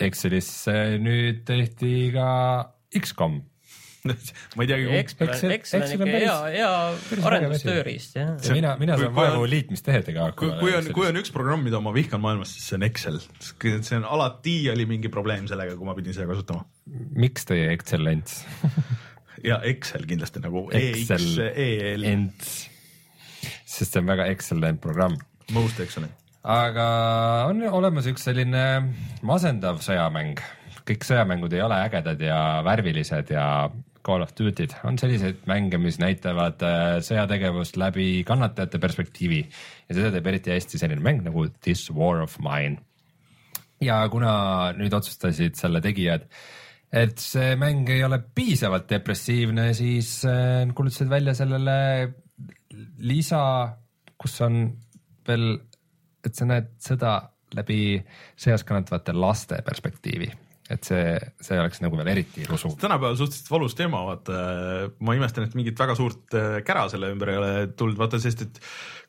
Excelisse 0.00 0.76
nüüd 1.02 1.42
tehti 1.48 1.96
ka 2.14 2.28
X-kom 3.00 3.42
ma 4.56 4.64
ei 4.64 4.68
teagi. 4.68 4.88
Excel, 4.98 5.28
Excel, 5.32 5.52
Excel 5.54 5.82
on 5.84 5.92
ikka 5.94 6.08
hea, 6.12 6.34
hea 6.52 7.22
arendustööriist 7.24 8.18
jah. 8.18 8.34
mina, 8.52 8.74
mina 8.80 8.98
saan 9.00 9.14
vaevu 9.16 9.46
liitmistehedega 9.48 10.26
hakkama. 10.28 10.58
kui 10.60 10.74
on, 10.76 10.90
kui 10.96 11.08
on 11.08 11.20
üks 11.20 11.32
programm, 11.32 11.64
mida 11.64 11.80
ma 11.84 11.94
vihkan 11.96 12.20
maailmas, 12.20 12.52
siis 12.52 12.68
see 12.68 12.76
on 12.76 12.84
Excel. 12.90 13.18
see 13.40 13.96
on 13.96 14.04
alati 14.04 14.58
oli 14.74 14.84
mingi 14.90 15.12
probleem 15.12 15.48
sellega, 15.48 15.78
kui 15.80 15.88
ma 15.88 15.96
pidin 15.96 16.16
seda 16.16 16.28
kasutama. 16.28 16.66
miks 17.16 17.48
teie 17.48 17.72
Excellents 17.72 18.42
ja 19.44 19.60
Excel 19.68 20.06
kindlasti 20.08 20.42
nagu 20.44 20.66
EXEL. 20.74 22.04
ent, 22.08 22.50
sest 23.64 23.92
see 23.92 24.02
on 24.02 24.10
väga 24.10 24.28
excellent 24.32 24.82
programm. 24.84 25.16
Most 25.52 25.80
excellent. 25.84 26.12
aga 26.44 26.86
on 27.48 27.62
olemas 27.72 28.08
üks 28.10 28.26
selline 28.28 28.64
masendav 29.24 29.80
sõjamäng, 29.84 30.40
kõik 30.84 31.06
sõjamängud 31.08 31.56
ei 31.56 31.64
ole 31.64 31.80
ägedad 31.86 32.20
ja 32.20 32.38
värvilised 32.64 33.32
ja 33.32 33.46
Call 34.04 34.20
of 34.20 34.34
Duty'd 34.36 34.74
on 34.84 34.98
selliseid 35.00 35.46
mänge, 35.48 35.78
mis 35.80 35.96
näitavad 35.96 36.60
äh, 36.60 36.98
sõjategevust 37.04 37.78
läbi 37.80 38.08
kannatajate 38.28 38.80
perspektiivi 38.82 39.40
ja 39.40 39.96
seda 39.96 40.10
teeb 40.12 40.28
eriti 40.28 40.52
hästi 40.52 40.80
selline 40.80 41.04
mäng 41.04 41.24
nagu 41.24 41.46
This 41.64 41.86
War 41.88 42.20
of 42.24 42.36
Mine. 42.44 42.82
ja 43.80 44.02
kuna 44.08 44.72
nüüd 44.76 44.92
otsustasid 44.96 45.56
selle 45.60 45.80
tegijad 45.84 46.28
et 46.94 47.18
see 47.18 47.54
mäng 47.58 47.88
ei 47.90 48.04
ole 48.06 48.20
piisavalt 48.34 48.86
depressiivne, 48.90 49.68
siis 49.74 50.20
äh, 50.28 50.62
kuulutasid 50.74 51.10
välja 51.10 51.34
sellele 51.34 51.76
lisa, 53.02 53.42
kus 54.18 54.38
on 54.46 54.64
veel, 55.26 55.50
et 56.24 56.34
sa 56.34 56.46
näed 56.48 56.74
sõda 56.82 57.18
läbi 57.54 57.98
sõjas 58.40 58.64
kannatavate 58.66 59.14
laste 59.16 59.60
perspektiivi. 59.66 60.30
Et 60.72 60.86
see, 60.86 61.16
see 61.44 61.58
oleks 61.60 61.82
nagu 61.84 61.98
veel 61.98 62.08
eriti 62.14 62.46
rusu. 62.48 62.70
tänapäeval 62.80 63.18
suhteliselt 63.20 63.50
valus 63.52 63.74
teema, 63.76 64.00
vaata. 64.06 64.38
Ma 65.04 65.16
imestan, 65.18 65.44
et 65.44 65.56
mingit 65.58 65.78
väga 65.78 65.96
suurt 65.98 66.36
äh, 66.38 66.60
kära 66.64 66.86
selle 66.92 67.10
ümber 67.12 67.34
ei 67.34 67.40
ole 67.40 67.50
tulnud, 67.76 67.98
vaata 68.00 68.20
sest 68.22 68.46
et 68.46 68.60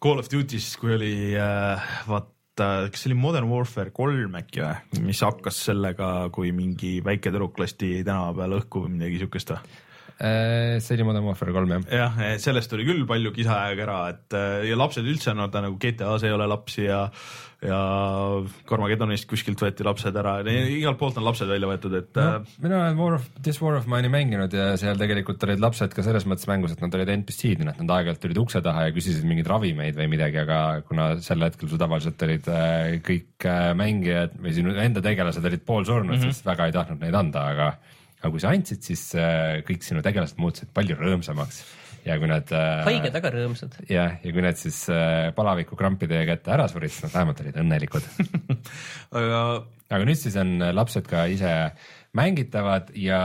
Call 0.04 0.20
of 0.20 0.28
Duty's, 0.32 0.74
kui 0.82 0.98
oli 0.98 1.14
äh, 1.40 1.94
vaat 2.10 2.35
Äh, 2.56 2.88
kas 2.88 3.02
see 3.04 3.12
oli 3.12 3.20
Modern 3.20 3.50
Warfare 3.52 3.92
kolm 3.92 4.38
äkki 4.40 4.62
või, 4.64 5.02
mis 5.10 5.20
hakkas 5.26 5.58
sellega, 5.68 6.12
kui 6.36 6.54
mingi 6.56 7.02
väike 7.04 7.34
tüdruk 7.34 7.60
lasti 7.60 7.98
tänava 8.00 8.32
peal 8.38 8.56
õhku 8.62 8.86
või 8.86 8.94
midagi 8.96 9.20
siukest 9.24 9.52
või? 9.52 9.74
Äh, 10.16 10.80
see 10.80 10.96
oli 10.96 11.04
Modern 11.04 11.26
Warfare 11.28 11.52
kolm 11.52 11.72
jah. 11.74 11.82
jah, 11.92 12.20
sellest 12.40 12.72
oli 12.72 12.86
küll 12.88 13.02
palju 13.08 13.34
kisa 13.36 13.66
ja 13.68 13.74
kära, 13.76 13.98
et 14.14 14.36
äh, 14.38 14.62
ja 14.70 14.78
lapsed 14.80 15.04
üldse 15.04 15.34
on 15.34 15.42
vaata 15.44 15.66
nagu 15.66 15.76
GTA-s 15.76 16.24
ei 16.24 16.32
ole 16.32 16.48
lapsi 16.48 16.86
ja 16.86 17.10
ja 17.66 17.80
Carmagedonist 18.70 19.26
kuskilt 19.28 19.60
võeti 19.60 19.84
lapsed 19.84 20.16
ära, 20.20 20.38
igalt 20.46 21.00
poolt 21.00 21.18
on 21.20 21.26
lapsed 21.26 21.50
välja 21.50 21.68
võetud, 21.68 21.98
et 22.00 22.20
no,. 22.20 22.44
mina 22.64 22.78
olen 22.78 23.00
War 23.00 23.18
of, 23.18 23.26
This 23.44 23.60
War 23.64 23.76
of 23.76 23.90
Mine'i 23.92 24.12
mänginud 24.14 24.56
ja 24.56 24.70
seal 24.80 25.00
tegelikult 25.02 25.44
olid 25.48 25.64
lapsed 25.64 25.96
ka 25.98 26.06
selles 26.06 26.28
mõttes 26.30 26.48
mängus, 26.48 26.76
et 26.76 26.84
nad 26.86 26.96
olid 26.96 27.12
NPC-d, 27.16 27.66
nad 27.68 27.84
aeg-ajalt 27.98 28.24
tulid 28.24 28.40
ukse 28.40 28.64
taha 28.64 28.86
ja 28.88 28.96
küsisid 28.96 29.28
mingeid 29.28 29.50
ravimeid 29.52 30.00
või 30.00 30.08
midagi, 30.14 30.40
aga 30.46 30.62
kuna 30.88 31.10
sel 31.26 31.44
hetkel 31.44 31.72
su 31.72 31.82
tavaliselt 31.82 32.24
olid 32.28 32.48
kõik 33.08 33.50
mängijad 33.82 34.40
või 34.40 34.56
sinu 34.56 34.78
enda 34.80 35.04
tegelased 35.04 35.52
olid 35.52 35.68
poolsurnud 35.68 36.14
mm, 36.14 36.22
-hmm. 36.22 36.40
siis 36.40 36.48
väga 36.48 36.70
ei 36.70 36.78
tahtnud 36.80 37.04
neid 37.04 37.20
anda, 37.26 37.50
aga 37.52 37.74
aga 38.22 38.32
kui 38.34 38.44
sa 38.44 38.54
andsid, 38.56 38.84
siis 38.86 39.08
äh, 39.20 39.62
kõik 39.68 39.86
sinu 39.86 40.04
tegelased 40.06 40.40
muutusid 40.42 40.72
palju 40.76 40.98
rõõmsamaks 41.00 41.62
ja 42.06 42.18
kui 42.22 42.30
nad 42.30 42.50
äh,. 42.54 42.86
haiged, 42.88 43.18
aga 43.20 43.34
rõõmsad. 43.34 43.78
jah, 43.90 44.18
ja 44.24 44.34
kui 44.34 44.46
nad 44.46 44.60
siis 44.60 44.84
äh, 44.94 45.30
palavikukrampide 45.38 46.24
kätte 46.30 46.54
ära 46.56 46.68
surid, 46.72 46.94
siis 46.94 47.08
nad 47.08 47.16
vähemalt 47.18 47.44
olid 47.44 47.62
õnnelikud 47.64 48.10
aga. 49.20 49.46
aga 49.90 50.02
nüüd 50.10 50.20
siis 50.22 50.38
on 50.42 50.58
lapsed 50.74 51.08
ka 51.10 51.28
ise 51.32 51.54
mängitavad 52.16 52.94
ja 52.98 53.22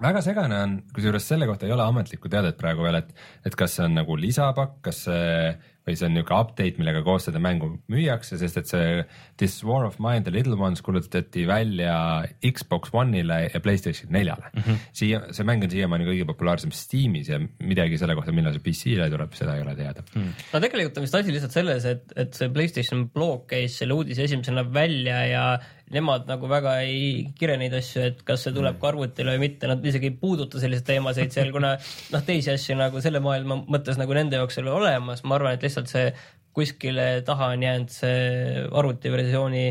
väga 0.00 0.22
segane 0.26 0.58
on, 0.58 0.74
kusjuures 0.94 1.26
selle 1.28 1.46
kohta 1.50 1.68
ei 1.68 1.74
ole 1.74 1.84
ametlikku 1.86 2.30
teadet 2.30 2.58
praegu 2.58 2.86
veel, 2.86 3.00
et, 3.02 3.14
et 3.46 3.56
kas 3.58 3.76
see 3.78 3.86
on 3.86 3.96
nagu 4.00 4.16
lisapakk, 4.18 4.80
kas 4.88 5.04
see 5.08 5.52
või 5.84 5.96
see 5.98 6.06
on 6.08 6.14
niisugune 6.16 6.40
update, 6.40 6.80
millega 6.80 7.02
koos 7.04 7.26
seda 7.28 7.40
mängu 7.42 7.70
müüakse, 7.92 8.38
sest 8.40 8.60
et 8.60 8.70
see 8.70 9.02
This 9.40 9.58
War 9.66 9.84
of 9.84 9.98
Mine 10.02 10.24
the 10.24 10.32
Little 10.32 10.56
Ones 10.56 10.80
kuulutati 10.84 11.44
välja 11.48 11.96
Xbox 12.40 12.94
One'ile 12.96 13.40
ja 13.50 13.60
Playstation 13.64 14.12
neljale 14.14 14.48
mm. 14.52 14.62
-hmm. 14.62 14.80
siia, 14.92 15.20
see 15.36 15.46
mäng 15.46 15.66
on 15.66 15.72
siiamaani 15.74 16.08
kõige 16.08 16.28
populaarsem 16.30 16.72
Steamis 16.72 17.28
ja 17.28 17.40
midagi 17.40 17.98
selle 18.00 18.16
kohta, 18.16 18.32
millal 18.32 18.56
see 18.56 18.64
PC-le 18.64 19.10
tuleb, 19.12 19.36
seda 19.36 19.58
ei 19.58 19.64
ole 19.66 19.76
teada 19.76 20.04
mm.. 20.14 20.32
no 20.54 20.62
tegelikult 20.64 20.98
on 20.98 21.08
vist 21.08 21.20
asi 21.20 21.36
lihtsalt 21.36 21.58
selles, 21.58 21.88
et, 21.92 22.16
et 22.16 22.34
see 22.34 22.52
Playstation 22.54 23.08
blog 23.12 23.44
käis 23.52 23.78
selle 23.78 23.96
uudise 23.98 24.24
esimesena 24.24 24.64
välja 24.72 25.20
ja 25.28 25.46
nemad 25.94 26.28
nagu 26.30 26.50
väga 26.50 26.76
ei 26.84 27.24
kire 27.38 27.56
neid 27.60 27.74
asju, 27.78 28.04
et 28.10 28.22
kas 28.26 28.46
see 28.46 28.54
tuleb 28.56 28.80
ka 28.82 28.90
arvutile 28.92 29.34
või 29.34 29.46
mitte, 29.48 29.70
nad 29.70 29.84
isegi 29.86 30.10
ei 30.10 30.16
puuduta 30.20 30.60
selliseid 30.62 30.88
teemasid 30.92 31.34
seal, 31.34 31.52
kuna 31.54 31.74
noh, 31.78 32.26
teisi 32.26 32.52
asju 32.54 32.78
nagu 32.78 33.02
selle 33.04 33.22
maailma 33.24 33.62
mõttes 33.64 34.00
nagu 34.00 34.16
nende 34.16 34.40
jaoks 34.40 34.58
ei 34.58 34.66
ole 34.66 34.74
olemas, 34.82 35.24
ma 35.24 35.38
arvan, 35.38 35.58
et 35.58 35.66
lihtsalt 35.66 35.90
see 35.92 36.08
kuskile 36.54 37.08
taha 37.26 37.50
on 37.54 37.66
jäänud 37.66 37.90
see 37.90 38.62
arvutiversiooni 38.70 39.66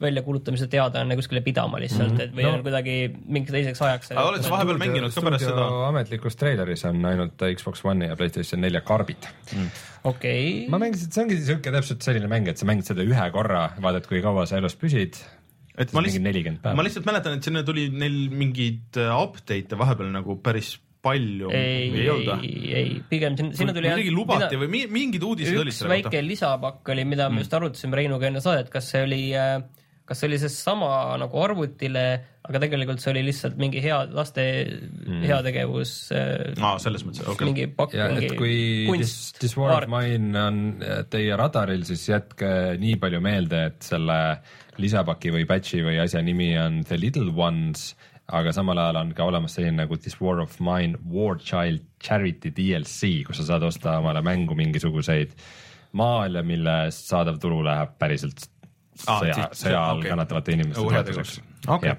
väljakuulutamise 0.00 0.66
teadaanne 0.70 1.16
kuskile 1.18 1.40
pidama 1.40 1.80
lihtsalt 1.80 2.12
mm, 2.12 2.16
-hmm. 2.16 2.22
et 2.22 2.34
või 2.36 2.42
No. 2.42 2.52
on 2.54 2.62
kuidagi 2.62 2.96
mingiks 3.26 3.52
teiseks 3.52 3.82
ajaks. 3.82 4.12
Aga 4.12 4.26
oled 4.30 4.44
sa 4.46 4.52
vahepeal 4.52 4.78
mänginud 4.78 5.14
ka 5.14 5.24
pärast 5.26 5.44
seda? 5.44 5.64
ametlikus 5.88 6.36
treileris 6.38 6.84
on 6.84 7.04
ainult 7.04 7.42
Xbox 7.54 7.82
One'i 7.84 8.10
ja 8.12 8.16
Playstation 8.16 8.62
nelja 8.62 8.80
karbid 8.80 9.26
mm.. 9.56 9.70
okei 10.04 10.68
ma, 10.70 10.78
mängisin, 10.78 11.10
see 11.10 11.24
ongi 11.24 11.40
siuke 11.42 11.72
täpselt 11.74 12.06
selline 12.06 12.30
mäng, 12.30 12.46
et 12.48 12.62
sa 12.62 12.68
mängid 12.68 12.86
seda 12.86 13.02
ühe 13.02 13.30
korra, 13.34 13.64
vaatad, 13.82 14.06
kui 14.06 14.22
kaua 14.22 14.46
sa 14.46 14.62
elus 14.62 14.78
püsid. 14.78 15.18
Et 15.78 15.94
ma 15.94 16.02
lihtsalt, 16.04 16.60
ma. 16.74 16.84
lihtsalt 16.86 17.06
mäletan, 17.08 17.38
et 17.38 17.48
sinna 17.48 17.62
tuli 17.66 17.88
neil 17.94 18.18
mingeid 18.34 18.98
äh, 19.00 19.14
update'e 19.14 19.78
vahepeal 19.78 20.12
nagu 20.14 20.38
päris 20.44 20.76
palju 21.04 21.50
ei, 21.54 21.88
või 21.94 22.00
ei 22.02 22.08
või? 22.10 22.36
ei, 22.42 22.70
ei, 22.80 22.94
pigem 23.08 23.36
sinna, 23.38 23.54
sinna 23.54 23.74
tuli 23.76 23.90
kuidagi 23.90 24.14
lubati 24.14 24.58
või 24.58 24.70
mi- 24.72 24.88
mingid 24.90 25.22
uudised 25.24 25.60
olid 25.60 25.76
selle 25.76 25.94
väike 25.94 26.10
kohta. 26.10 26.24
lisapakk 26.26 26.94
oli, 26.94 27.04
mida 27.08 27.28
me 27.30 27.44
just 27.44 27.54
arutasime 27.54 28.00
Reinuga 28.00 28.26
enne 28.30 28.42
saadet, 28.44 28.70
kas 28.72 28.90
see 28.90 29.04
oli, 29.06 29.22
kas 30.08 30.22
see 30.22 30.28
oli 30.30 30.38
seesama 30.40 30.88
nagu 31.20 31.40
arvutile, 31.42 32.04
aga 32.48 32.62
tegelikult 32.62 33.02
see 33.02 33.12
oli 33.12 33.26
lihtsalt 33.26 33.58
mingi 33.60 33.82
hea 33.84 33.98
laste 34.16 34.44
mm. 34.64 35.20
heategevus 35.28 35.92
äh, 36.16 36.54
aa, 36.56 36.78
selles 36.80 37.04
mõttes, 37.04 37.26
okei 37.26 37.34
okay.. 37.34 37.48
mingi 37.50 37.66
pakk, 37.76 37.96
mingi 38.14 38.30
et 38.30 38.36
kui 38.40 38.56
This, 38.56 38.88
kunst, 38.88 39.40
this 39.42 39.56
War 39.60 39.74
of 39.76 39.92
Mine 39.92 40.32
on 40.40 40.62
teie 41.12 41.36
radaril, 41.38 41.84
siis 41.88 42.06
jätke 42.08 42.52
nii 42.80 42.96
palju 43.02 43.20
meelde, 43.24 43.66
et 43.72 43.84
selle 43.84 44.18
lisapaki 44.80 45.34
või 45.34 45.44
patch'i 45.50 45.84
või 45.84 46.00
asja 46.00 46.24
nimi 46.24 46.54
on 46.60 46.80
The 46.88 47.00
Little 47.00 47.34
Ones, 47.36 47.90
aga 48.32 48.52
samal 48.56 48.80
ajal 48.80 49.02
on 49.02 49.14
ka 49.16 49.28
olemas 49.28 49.58
selline 49.58 49.82
nagu 49.82 50.00
This 50.00 50.16
War 50.22 50.40
of 50.40 50.56
Mine 50.64 51.00
War 51.12 51.36
Child 51.36 51.84
Charity 52.00 52.54
DLC, 52.56 53.18
kus 53.28 53.42
sa 53.42 53.52
saad 53.52 53.68
osta 53.68 53.98
omale 54.00 54.24
mängu 54.24 54.56
mingisuguseid 54.56 55.36
maale, 55.98 56.44
millest 56.44 57.08
saadav 57.08 57.40
tulu 57.42 57.60
läheb 57.64 57.96
päriselt 58.00 58.48
Aa, 59.06 59.20
sõja 59.22 59.46
sõja 59.54 59.78
all 59.92 60.00
okei. 60.02 60.10
kannatavate 60.10 60.52
inimeste 60.56 60.82
toetuseks. 60.82 61.38
Okei. 61.68 61.92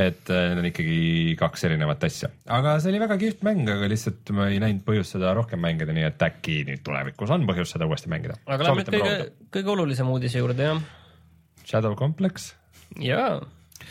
et 0.00 0.30
äh, 0.30 0.42
need 0.50 0.58
on 0.62 0.66
ikkagi 0.70 1.34
kaks 1.38 1.64
erinevat 1.66 2.04
asja, 2.06 2.28
aga 2.46 2.76
see 2.80 2.92
oli 2.92 3.00
väga 3.02 3.16
kihvt 3.20 3.40
mäng, 3.46 3.66
aga 3.68 3.88
lihtsalt 3.90 4.30
ma 4.36 4.46
ei 4.48 4.60
näinud 4.62 4.84
põhjust 4.86 5.16
seda 5.16 5.32
rohkem 5.36 5.60
mängida, 5.62 5.92
nii 5.96 6.06
et 6.06 6.22
äkki 6.22 6.60
nüüd 6.68 6.82
tulevikus 6.86 7.30
on 7.34 7.46
põhjust 7.48 7.74
seda 7.76 7.88
uuesti 7.90 8.08
mängida. 8.12 8.38
aga 8.46 8.68
lähme 8.68 8.84
nüüd 8.84 8.92
kõige, 8.94 9.16
kõige 9.58 9.72
olulisem 9.74 10.10
uudise 10.14 10.38
juurde, 10.42 10.68
jah. 10.70 10.82
Shadow 11.66 11.94
Complex, 11.98 12.52
jaa, 13.02 13.40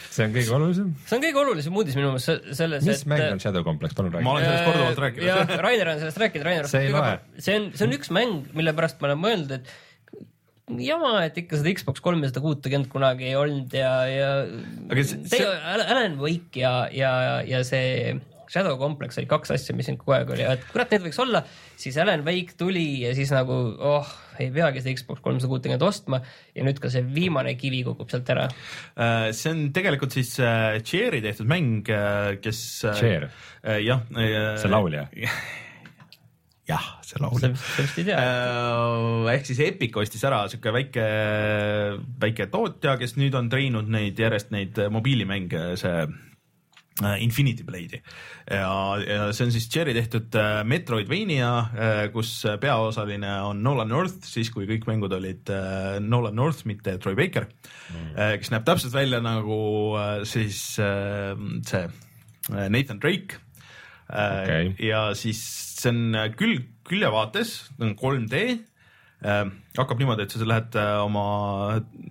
see 0.10 0.26
on 0.30 0.34
kõige 0.36 0.56
olulisem. 0.56 0.88
see 1.06 1.20
on 1.20 1.24
kõige 1.28 1.44
olulisem 1.44 1.78
uudis 1.84 1.96
minu 2.00 2.14
meelest 2.14 2.32
se- 2.32 2.56
selles, 2.64 2.88
mis 2.88 3.04
et 3.04 3.12
mäng 3.12 3.26
on 3.36 3.44
Shadow 3.44 3.64
Complex, 3.68 3.94
palun 4.00 4.12
ma 4.16 4.20
räägi. 4.20 4.32
olen 4.32 4.48
sellest 4.48 4.72
korduvalt 4.72 5.04
rääkinud. 5.06 5.28
jah, 5.28 5.54
Rainer 5.68 5.94
on 5.94 6.00
sellest 6.06 6.24
rääkinud, 6.24 6.48
Rainer. 6.48 6.68
See 6.72 6.88
ei 6.88 6.96
loe. 6.96 7.14
see 7.38 7.60
on, 7.60 7.70
see 7.76 7.88
on 7.88 7.96
üks 8.00 8.12
mäng, 8.16 8.50
mille 8.56 8.74
pärast 8.80 9.00
ma 9.04 9.12
olen 9.12 9.24
mõelnud, 9.28 9.52
et 9.60 9.72
jama, 10.78 11.14
et 11.26 11.38
ikka 11.42 11.60
seda 11.60 11.74
Xbox 11.78 12.04
kolmesada 12.06 12.42
kuutekümmet 12.44 12.90
kunagi 12.92 13.30
ei 13.32 13.38
olnud 13.40 13.74
ja, 13.74 13.94
ja 14.10 14.32
Aga 14.90 15.06
see- 15.06 15.24
see. 15.32 15.46
Alan 15.46 16.20
Wake 16.22 16.62
ja, 16.62 16.74
ja, 16.94 17.14
ja 17.48 17.64
see 17.68 18.20
Shadow 18.50 18.80
Complex 18.82 19.20
oli 19.22 19.28
kaks 19.30 19.52
asja, 19.54 19.76
mis 19.78 19.86
siin 19.86 19.98
kogu 20.00 20.16
aeg 20.16 20.32
oli, 20.34 20.42
et 20.42 20.64
kurat, 20.72 20.90
need 20.90 21.04
võiks 21.06 21.20
olla, 21.22 21.44
siis 21.78 21.98
Alan 22.02 22.24
Wake 22.26 22.58
tuli 22.58 23.04
ja 23.04 23.12
siis 23.18 23.30
nagu 23.34 23.54
oh, 23.78 24.10
ei 24.42 24.50
peagi 24.56 24.82
seda 24.82 24.98
Xbox 24.98 25.22
kolmsada 25.22 25.52
kuutekümmet 25.52 25.86
ostma 25.86 26.22
ja 26.58 26.66
nüüd 26.66 26.82
ka 26.82 26.90
see 26.90 27.06
viimane 27.06 27.54
kivi 27.62 27.84
kukub 27.86 28.10
sealt 28.10 28.30
ära. 28.34 28.48
Äh, 28.98 29.30
see 29.38 29.54
on 29.54 29.68
tegelikult 29.76 30.18
siis 30.18 30.34
äh, 30.42 30.80
Cherry 30.82 31.22
tehtud 31.26 31.50
mäng, 31.50 31.86
kes. 32.42 32.62
Cher. 32.98 33.30
jah. 33.86 34.06
see 34.10 34.72
laulja. 34.74 35.06
jah, 36.70 36.88
see 37.06 37.22
laulja. 37.22 37.52
sellest 37.58 38.00
ei 38.02 38.08
tea. 38.12 38.24
ehk 39.34 39.50
siis 39.50 39.62
Epic 39.66 40.00
ostis 40.00 40.24
ära 40.30 40.46
siuke 40.52 40.74
väike, 40.76 41.06
väike 42.22 42.50
tootja, 42.54 42.98
kes 43.02 43.18
nüüd 43.20 43.38
on 43.40 43.52
treinud 43.52 43.90
neid 43.92 44.20
järjest 44.20 44.54
neid 44.56 44.80
mobiilimänge, 44.94 45.64
see 45.82 45.96
äh, 46.06 47.16
Infinity 47.24 47.66
Blade'i 47.68 48.00
ja, 48.00 48.70
ja 49.02 49.30
see 49.34 49.48
on 49.48 49.56
siis 49.56 49.70
Cherry 49.72 49.96
tehtud 49.98 50.36
äh, 50.40 50.62
Metroidvania, 50.68 51.52
kus 52.14 52.36
peaosaline 52.62 53.34
on 53.48 53.64
Nolan 53.66 53.92
North, 53.92 54.22
siis 54.30 54.52
kui 54.54 54.70
kõik 54.70 54.88
mängud 54.90 55.14
olid 55.18 55.52
äh, 55.54 55.98
Nolan 56.04 56.38
North, 56.38 56.66
mitte 56.70 56.98
Troy 57.02 57.18
Baker 57.18 57.50
mm., 57.50 58.38
kes 58.40 58.54
näeb 58.54 58.68
täpselt 58.68 58.94
välja 58.94 59.22
nagu 59.24 59.60
äh, 60.00 60.24
siis 60.30 60.62
äh, 60.82 61.34
see 61.66 61.86
äh, 61.86 62.70
Nathan 62.70 63.00
Drake 63.00 63.40
okay. 64.10 64.74
ja 64.80 65.14
siis 65.16 65.69
see 65.80 65.94
on 65.94 66.20
külg, 66.40 66.68
küljevaates, 66.90 67.56
on 67.80 67.96
3D 68.00 68.44
äh,. 69.20 69.46
hakkab 69.80 70.00
niimoodi, 70.00 70.24
et 70.26 70.34
sa 70.34 70.46
lähed 70.48 70.76
äh, 70.80 70.94
oma 71.04 71.24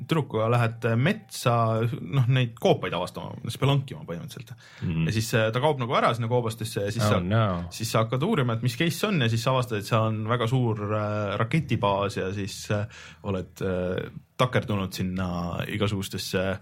tüdrukuga 0.08 0.46
lähed 0.52 0.84
äh, 0.88 0.96
metsa, 1.00 1.54
noh 2.00 2.28
neid 2.32 2.54
koopaid 2.60 2.94
avastama, 2.96 3.32
spelonkima 3.52 4.04
põhimõtteliselt 4.08 4.52
mm. 4.54 4.92
-hmm. 4.92 5.08
ja 5.08 5.14
siis 5.16 5.32
äh, 5.36 5.48
ta 5.52 5.62
kaob 5.64 5.80
nagu 5.80 5.96
ära 5.96 6.12
sinna 6.14 6.28
koobastesse 6.28 6.86
ja 6.86 6.92
siis 6.92 7.04
Oh 7.04 7.16
sa 7.16 7.20
no. 7.20 7.64
siis 7.70 7.92
sa 7.92 8.04
hakkad 8.04 8.24
uurima, 8.24 8.56
et 8.56 8.64
mis 8.64 8.76
case 8.76 8.96
see 8.98 9.08
on 9.08 9.20
ja 9.24 9.28
siis 9.28 9.44
sa 9.44 9.52
avastad, 9.52 9.80
et 9.80 9.88
seal 9.88 10.08
on 10.12 10.22
väga 10.28 10.48
suur 10.48 10.84
äh, 10.84 11.36
raketibaas 11.40 12.16
ja 12.16 12.32
siis 12.32 12.70
äh, 12.70 12.86
oled 13.22 13.64
äh, 13.64 14.10
takerdunud 14.38 14.92
sinna 14.92 15.28
igasugustesse 15.66 16.44
äh, 16.52 16.58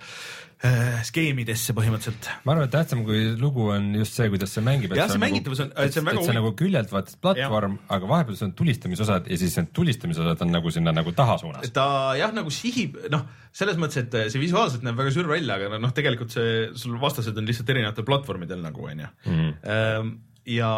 skeemidesse 1.05 1.75
põhimõtteliselt. 1.77 2.29
ma 2.47 2.55
arvan, 2.55 2.65
et 2.65 2.73
tähtsam 2.73 3.03
kui 3.05 3.35
lugu 3.37 3.67
on 3.75 3.91
just 3.99 4.17
see, 4.17 4.29
kuidas 4.33 4.55
see 4.57 4.65
mängib. 4.65 4.95
Jah, 4.97 5.11
see 5.13 5.21
mängitavus 5.21 5.61
on- 5.61 5.73
see 5.77 6.01
on 6.01 6.07
väga 6.09 6.17
et 6.17 6.25
see 6.25 6.33
huvi- 6.33 6.37
nagu 6.39 6.53
küljelt 6.57 6.93
vaatad 6.95 7.19
platvorm, 7.21 7.79
aga 7.93 8.09
vahepeal 8.09 8.39
sul 8.39 8.49
on 8.49 8.55
tulistamisosad 8.57 9.29
ja 9.29 9.37
siis 9.37 9.57
need 9.61 9.73
tulistamisosad 9.77 10.43
on 10.47 10.53
nagu 10.57 10.71
sinna 10.73 10.93
nagu 10.97 11.13
taha 11.13 11.37
suunas. 11.39 11.71
ta 11.77 12.15
jah, 12.17 12.33
nagu 12.33 12.51
sihib, 12.51 12.97
noh, 13.13 13.27
selles 13.53 13.77
mõttes, 13.77 13.99
et 14.07 14.33
see 14.33 14.41
visuaalselt 14.41 14.83
näeb 14.83 14.97
väga 14.97 15.13
sür 15.13 15.29
välja, 15.29 15.61
aga 15.61 15.79
noh, 15.79 15.93
tegelikult 15.93 16.33
see, 16.33 16.71
sul 16.75 16.97
vastased 17.01 17.37
on 17.37 17.45
lihtsalt 17.45 17.69
erinevatel 17.71 18.05
platvormidel 18.09 18.63
nagu 18.65 18.81
onju 18.89 19.09
mm.. 19.27 20.15
ja, 20.57 20.73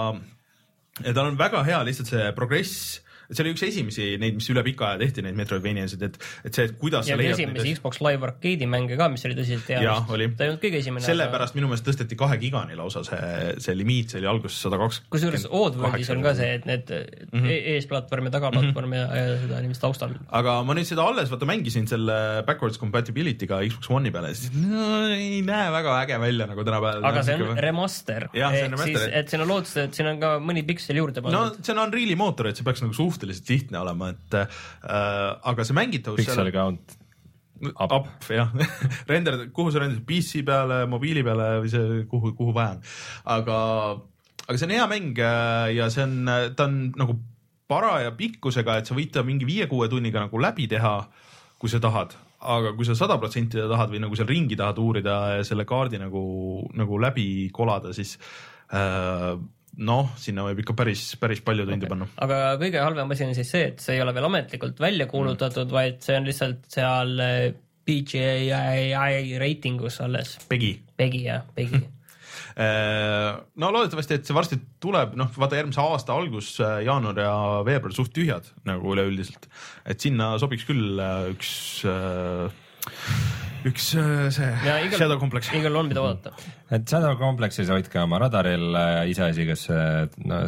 ja 1.04 1.12
tal 1.14 1.26
on 1.30 1.38
väga 1.38 1.62
hea 1.64 1.84
lihtsalt 1.86 2.10
see 2.10 2.32
progress, 2.34 3.00
see 3.28 3.44
oli 3.44 3.52
üks 3.52 3.64
esimesi 3.66 4.04
neid, 4.20 4.38
mis 4.38 4.48
üle 4.52 4.62
pika 4.64 4.92
aja 4.92 5.00
tehti, 5.02 5.22
neid 5.26 5.36
Metroidvaniasid, 5.36 6.04
et, 6.06 6.16
et 6.48 6.56
see, 6.56 6.68
et 6.70 6.76
kuidas 6.80 7.08
ja 7.10 7.18
esimesi 7.20 7.74
Xbox 7.76 8.00
Live 8.04 8.24
Arcade'i 8.24 8.68
mänge 8.70 8.96
ka, 8.96 9.10
mis 9.12 9.24
oli 9.28 9.36
tõsiselt 9.36 9.68
hea 9.68 9.82
ta 10.08 10.46
ei 10.46 10.52
olnud 10.52 10.62
kõige 10.62 10.80
esimene. 10.80 11.04
sellepärast 11.04 11.56
minu 11.58 11.68
meelest 11.68 11.84
tõsteti 11.88 12.16
kahe 12.18 12.38
gigani 12.40 12.78
lausa 12.78 13.04
see, 13.06 13.20
see 13.64 13.76
limiit, 13.76 14.14
see 14.14 14.22
oli 14.22 14.30
alguses 14.32 14.56
sada 14.64 14.78
kakskümmend. 14.80 15.12
kusjuures 15.12 15.44
Oddworldis 15.58 16.12
on 16.14 16.24
ka 16.24 16.32
see, 16.38 16.54
et 16.58 16.68
need 16.68 16.92
mm. 16.94 17.34
-hmm. 17.34 17.68
eesplatvorm 17.74 18.30
ja 18.30 18.34
tagaplatvorm 18.38 18.88
mm 18.88 18.96
-hmm. 18.96 19.16
ja, 19.16 19.28
ja 19.28 19.38
seda 19.42 19.60
niiviisi 19.64 19.84
taustal. 19.84 20.16
aga 20.40 20.56
ma 20.64 20.78
nüüd 20.78 20.88
seda 20.88 21.04
alles 21.04 21.30
vaata 21.32 21.48
mängisin 21.52 21.88
selle 21.90 22.18
backwards 22.48 22.80
compatibility'ga 22.80 23.60
Xbox 23.68 23.92
One'i 23.92 24.12
peale, 24.14 24.32
siis 24.34 24.56
no, 24.56 25.04
ei 25.12 25.42
näe 25.44 25.68
väga 25.72 25.98
äge 26.02 26.20
välja 26.20 26.48
nagu 26.48 26.64
tänapäeval. 26.64 27.04
aga 27.04 27.22
see 27.22 27.36
on 27.36 27.58
remaster. 27.58 28.28
Ehk 28.32 28.78
siis, 28.84 29.04
et 29.12 29.28
siin 29.28 29.44
on 29.44 29.48
lootus, 29.52 29.76
et 29.76 29.94
siin 29.94 30.08
on 30.08 30.20
ka 30.20 30.34
mõni 30.40 30.64
piksel 30.64 30.96
juurde 31.00 31.20
no 31.20 31.28
pandud. 31.28 31.60
see 31.64 31.76
on 31.76 31.84
Unreal'i 31.86 32.16
mootor, 32.16 32.48
et 32.50 32.56
see 32.56 32.66
peaks 32.66 32.82
nagu 32.84 32.96
suhteliselt 33.18 33.50
lihtne 33.50 33.82
olema, 33.82 34.12
et 34.14 34.38
äh, 34.38 34.48
aga 35.50 35.66
see 35.66 35.76
mängitavus. 35.76 36.22
Pixel 36.22 36.52
count 36.54 36.98
up, 37.74 37.92
up, 37.92 38.06
jah 38.30 38.52
render, 39.10 39.48
kuhu 39.54 39.72
sa 39.74 39.82
renderid, 39.82 40.06
PC 40.06 40.44
peale, 40.46 40.84
mobiili 40.90 41.24
peale 41.26 41.56
või 41.64 41.72
see, 41.72 42.04
kuhu, 42.10 42.32
kuhu 42.38 42.54
vaja 42.54 42.76
on. 42.76 42.84
aga, 43.34 43.58
aga 44.46 44.54
see 44.54 44.68
on 44.68 44.76
hea 44.76 44.86
mäng 44.94 45.18
äh, 45.18 45.74
ja 45.78 45.90
see 45.90 46.06
on, 46.06 46.30
ta 46.54 46.68
on 46.68 46.78
nagu 46.98 47.18
paraja 47.68 48.14
pikkusega, 48.16 48.78
et 48.80 48.88
sa 48.88 48.96
võid 48.96 49.12
ta 49.12 49.24
mingi 49.26 49.44
viie-kuue 49.48 49.90
tunniga 49.92 50.22
nagu 50.24 50.40
läbi 50.40 50.68
teha, 50.70 50.94
kui 51.60 51.68
sa 51.68 51.80
tahad, 51.82 52.14
aga 52.38 52.72
kui 52.78 52.86
sa 52.86 52.96
sada 52.96 53.18
protsenti 53.20 53.60
tahad 53.60 53.92
või 53.92 54.00
nagu 54.06 54.16
seal 54.16 54.30
ringi 54.30 54.56
tahad 54.56 54.78
uurida 54.80 55.18
ja 55.36 55.44
selle 55.44 55.66
kaardi 55.68 56.00
nagu, 56.00 56.22
nagu 56.78 57.00
läbi 57.02 57.50
kolada, 57.52 57.92
siis 57.96 58.16
äh, 58.72 59.34
noh, 59.78 60.12
sinna 60.18 60.44
võib 60.48 60.64
ikka 60.64 60.74
päris, 60.78 61.04
päris 61.20 61.42
palju 61.44 61.66
tunde 61.68 61.86
okay. 61.86 61.92
panna. 61.92 62.08
aga 62.24 62.40
kõige 62.60 62.82
halvem 62.82 63.14
asi 63.14 63.28
on 63.28 63.36
siis 63.36 63.52
see, 63.54 63.70
et 63.72 63.84
see 63.84 63.98
ei 63.98 64.02
ole 64.04 64.14
veel 64.16 64.26
ametlikult 64.30 64.80
välja 64.82 65.06
kuulutatud 65.10 65.68
mm., 65.68 65.76
vaid 65.76 66.02
see 66.04 66.18
on 66.18 66.26
lihtsalt 66.28 66.66
seal 66.72 67.14
eh, 67.22 67.44
BGI 67.88 69.38
reitingus 69.40 70.02
alles. 70.04 70.34
Pegi 70.48 70.74
Pegi 70.98 71.22
jah, 71.28 71.46
Pegi. 71.54 71.78
no 72.58 73.70
loodetavasti, 73.70 74.18
et 74.18 74.26
see 74.26 74.34
varsti 74.36 74.58
tuleb, 74.82 75.14
noh, 75.18 75.30
vaata 75.38 75.60
järgmise 75.60 75.82
aasta 75.82 76.16
algus, 76.18 76.56
jaanuar 76.58 77.20
ja 77.22 77.34
veebruar 77.66 77.94
suht 77.94 78.12
tühjad 78.16 78.50
nagu 78.68 78.94
üleüldiselt, 78.96 79.46
et 79.86 80.02
sinna 80.02 80.32
sobiks 80.42 80.66
küll 80.66 80.98
äh, 80.98 81.30
üks, 83.68 83.90
äh, 83.98 84.28
see 84.34 84.48
ja 84.64 84.78
igal 84.84 85.02
Shadow 85.02 85.18
Complex. 85.20 85.50
igal 85.56 85.76
on 85.78 85.88
mida 85.90 86.02
oodata. 86.02 86.32
et 86.74 86.84
Shadow 86.88 87.16
Complexis 87.20 87.70
hoidke 87.72 88.00
oma 88.02 88.20
radaril 88.22 88.66
äh, 88.78 89.02
iseasi, 89.12 89.46
kas 89.48 89.66
see 89.68 89.84
no,, 90.30 90.40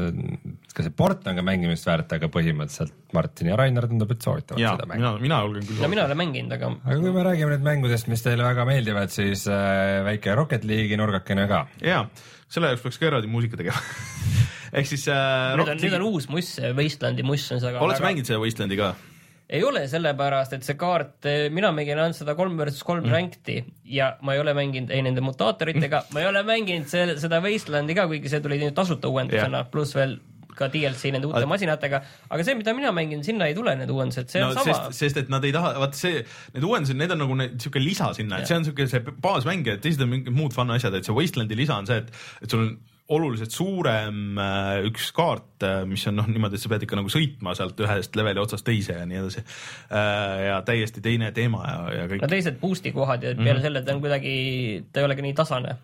kas 0.74 0.88
see 0.88 0.94
port 0.96 1.26
on 1.30 1.38
ka 1.38 1.44
mängimist 1.46 1.88
väärt, 1.88 2.12
aga 2.16 2.30
põhimõtteliselt 2.32 3.14
Martin 3.16 3.52
ja 3.52 3.58
Rainer 3.60 3.88
tundub, 3.90 4.14
et 4.14 4.26
soovitavad 4.26 4.62
ja 4.62 4.74
seda 4.76 4.88
mängu. 4.90 5.02
mina, 5.02 5.14
mina 5.26 5.40
julgen 5.46 5.68
küll 5.68 5.84
no 5.84 5.92
mina 5.92 6.04
ei 6.04 6.10
ole 6.10 6.18
mänginud, 6.22 6.56
aga 6.58 6.72
aga 6.78 6.98
kui 7.04 7.14
me 7.16 7.26
räägime 7.26 7.54
nüüd 7.56 7.66
mängudest, 7.70 8.10
mis 8.12 8.24
teile 8.26 8.46
väga 8.46 8.66
meeldivad, 8.68 9.14
siis 9.14 9.46
äh, 9.50 10.00
väike 10.06 10.36
Rocket 10.38 10.66
League'i 10.68 11.00
nurgakene 11.00 11.46
ka. 11.50 11.64
ja 11.84 12.04
selle 12.50 12.72
jaoks 12.72 12.86
peaks 12.86 13.00
ka 13.00 13.10
eraldi 13.12 13.30
muusika 13.30 13.60
tegema 13.60 13.80
ehk 14.78 14.90
siis 14.90 15.06
äh, 15.10 15.54
nüüd 15.58 15.74
on, 15.74 15.84
nüüd 15.84 16.00
on 16.00 16.08
uus 16.12 16.30
muss, 16.32 16.56
Wastelandi 16.78 17.26
muss 17.26 17.46
on 17.54 17.62
see. 17.62 17.78
oled 17.78 17.98
sa 17.98 18.06
mänginud 18.06 18.28
selle 18.28 18.42
Wastelandi 18.44 18.80
ka? 18.80 18.94
Ei 19.50 19.62
ole 19.66 19.82
sellepärast, 19.90 20.54
et 20.56 20.66
see 20.66 20.78
kaart, 20.78 21.26
mina 21.54 21.72
mängin 21.74 21.98
ainult 21.98 22.18
seda 22.20 22.36
kolm 22.38 22.58
versus 22.60 22.84
kolm 22.86 23.04
mm. 23.04 23.14
rankti 23.14 23.56
ja 23.90 24.12
ma 24.22 24.36
ei 24.36 24.42
ole 24.42 24.54
mänginud 24.56 24.92
ei 24.94 25.02
nende 25.02 25.24
mutaatoritega 25.26 26.04
ma 26.14 26.22
ei 26.22 26.28
ole 26.30 26.44
mänginud 26.46 26.90
selle, 26.90 27.16
seda 27.22 27.42
Wastelandi 27.44 27.96
ka, 27.98 28.06
kuigi 28.10 28.30
see 28.30 28.42
tuli 28.44 28.60
nüüd 28.62 28.76
tasuta 28.76 29.10
uuendusena 29.10 29.64
yeah., 29.64 29.72
pluss 29.72 29.96
veel 29.98 30.20
ka 30.60 30.68
DLC 30.70 31.10
nende 31.14 31.28
uute 31.28 31.40
Aga- 31.40 31.48
masinatega, 31.50 32.02
aga 32.28 32.46
see, 32.46 32.56
mida 32.58 32.74
mina 32.76 32.92
mängin, 32.94 33.24
sinna 33.26 33.48
ei 33.48 33.56
tule 33.56 33.72
need 33.80 33.90
uuendused, 33.90 34.28
see 34.32 34.42
on 34.44 34.52
no 34.52 34.60
sama 34.60 34.76
sest, 34.76 34.98
sest 34.98 35.20
et 35.22 35.32
nad 35.32 35.44
ei 35.46 35.54
taha, 35.56 35.72
vaata 35.80 35.98
see, 35.98 36.22
need 36.54 36.66
uuendused, 36.68 36.98
need 37.00 37.14
on 37.14 37.22
nagu 37.24 37.38
siuke 37.64 37.82
lisa 37.82 38.10
sinna, 38.16 38.42
et 38.42 38.50
see 38.50 38.58
on 38.58 38.66
siuke 38.68 38.86
see 38.90 39.02
baasmäng 39.24 39.66
ja 39.70 39.78
teised 39.82 40.04
on 40.04 40.12
mingid 40.12 40.34
muud 40.36 40.56
fun 40.56 40.74
asjad, 40.76 40.96
et 40.98 41.08
see 41.08 41.16
Wastelandi 41.16 41.58
lisa 41.58 41.80
on 41.80 41.88
see, 41.90 42.02
et, 42.02 42.12
et 42.44 42.52
sul 42.52 42.66
on 42.66 42.74
oluliselt 43.10 43.54
suurem 43.54 44.38
äh, 44.38 44.84
üks 44.88 45.10
kaart, 45.16 45.66
mis 45.88 46.06
on 46.08 46.16
noh, 46.20 46.28
niimoodi, 46.30 46.56
et 46.56 46.62
sa 46.62 46.70
pead 46.72 46.86
ikka 46.86 46.96
nagu 46.96 47.10
sõitma 47.12 47.52
sealt 47.58 47.80
ühest 47.84 48.14
leveli 48.16 48.40
otsast 48.40 48.64
teise 48.64 48.96
ja 48.96 49.06
nii 49.08 49.18
edasi 49.20 49.42
äh,. 49.42 50.36
ja 50.46 50.60
täiesti 50.66 51.02
teine 51.04 51.32
teema 51.36 51.64
ja, 51.66 51.80
ja 51.98 52.06
kõik 52.10 52.24
no 52.24 52.30
teised 52.30 52.60
boost'i 52.62 52.94
kohad 52.96 53.26
ja 53.26 53.34
peale 53.34 53.42
mm 53.42 53.56
-hmm. 53.56 53.66
selle 53.66 53.82
ta 53.84 53.94
on 53.94 54.00
kuidagi, 54.04 54.34
ta 54.92 55.02
ei 55.02 55.08
olegi 55.10 55.26
nii 55.26 55.34
tasane 55.36 55.76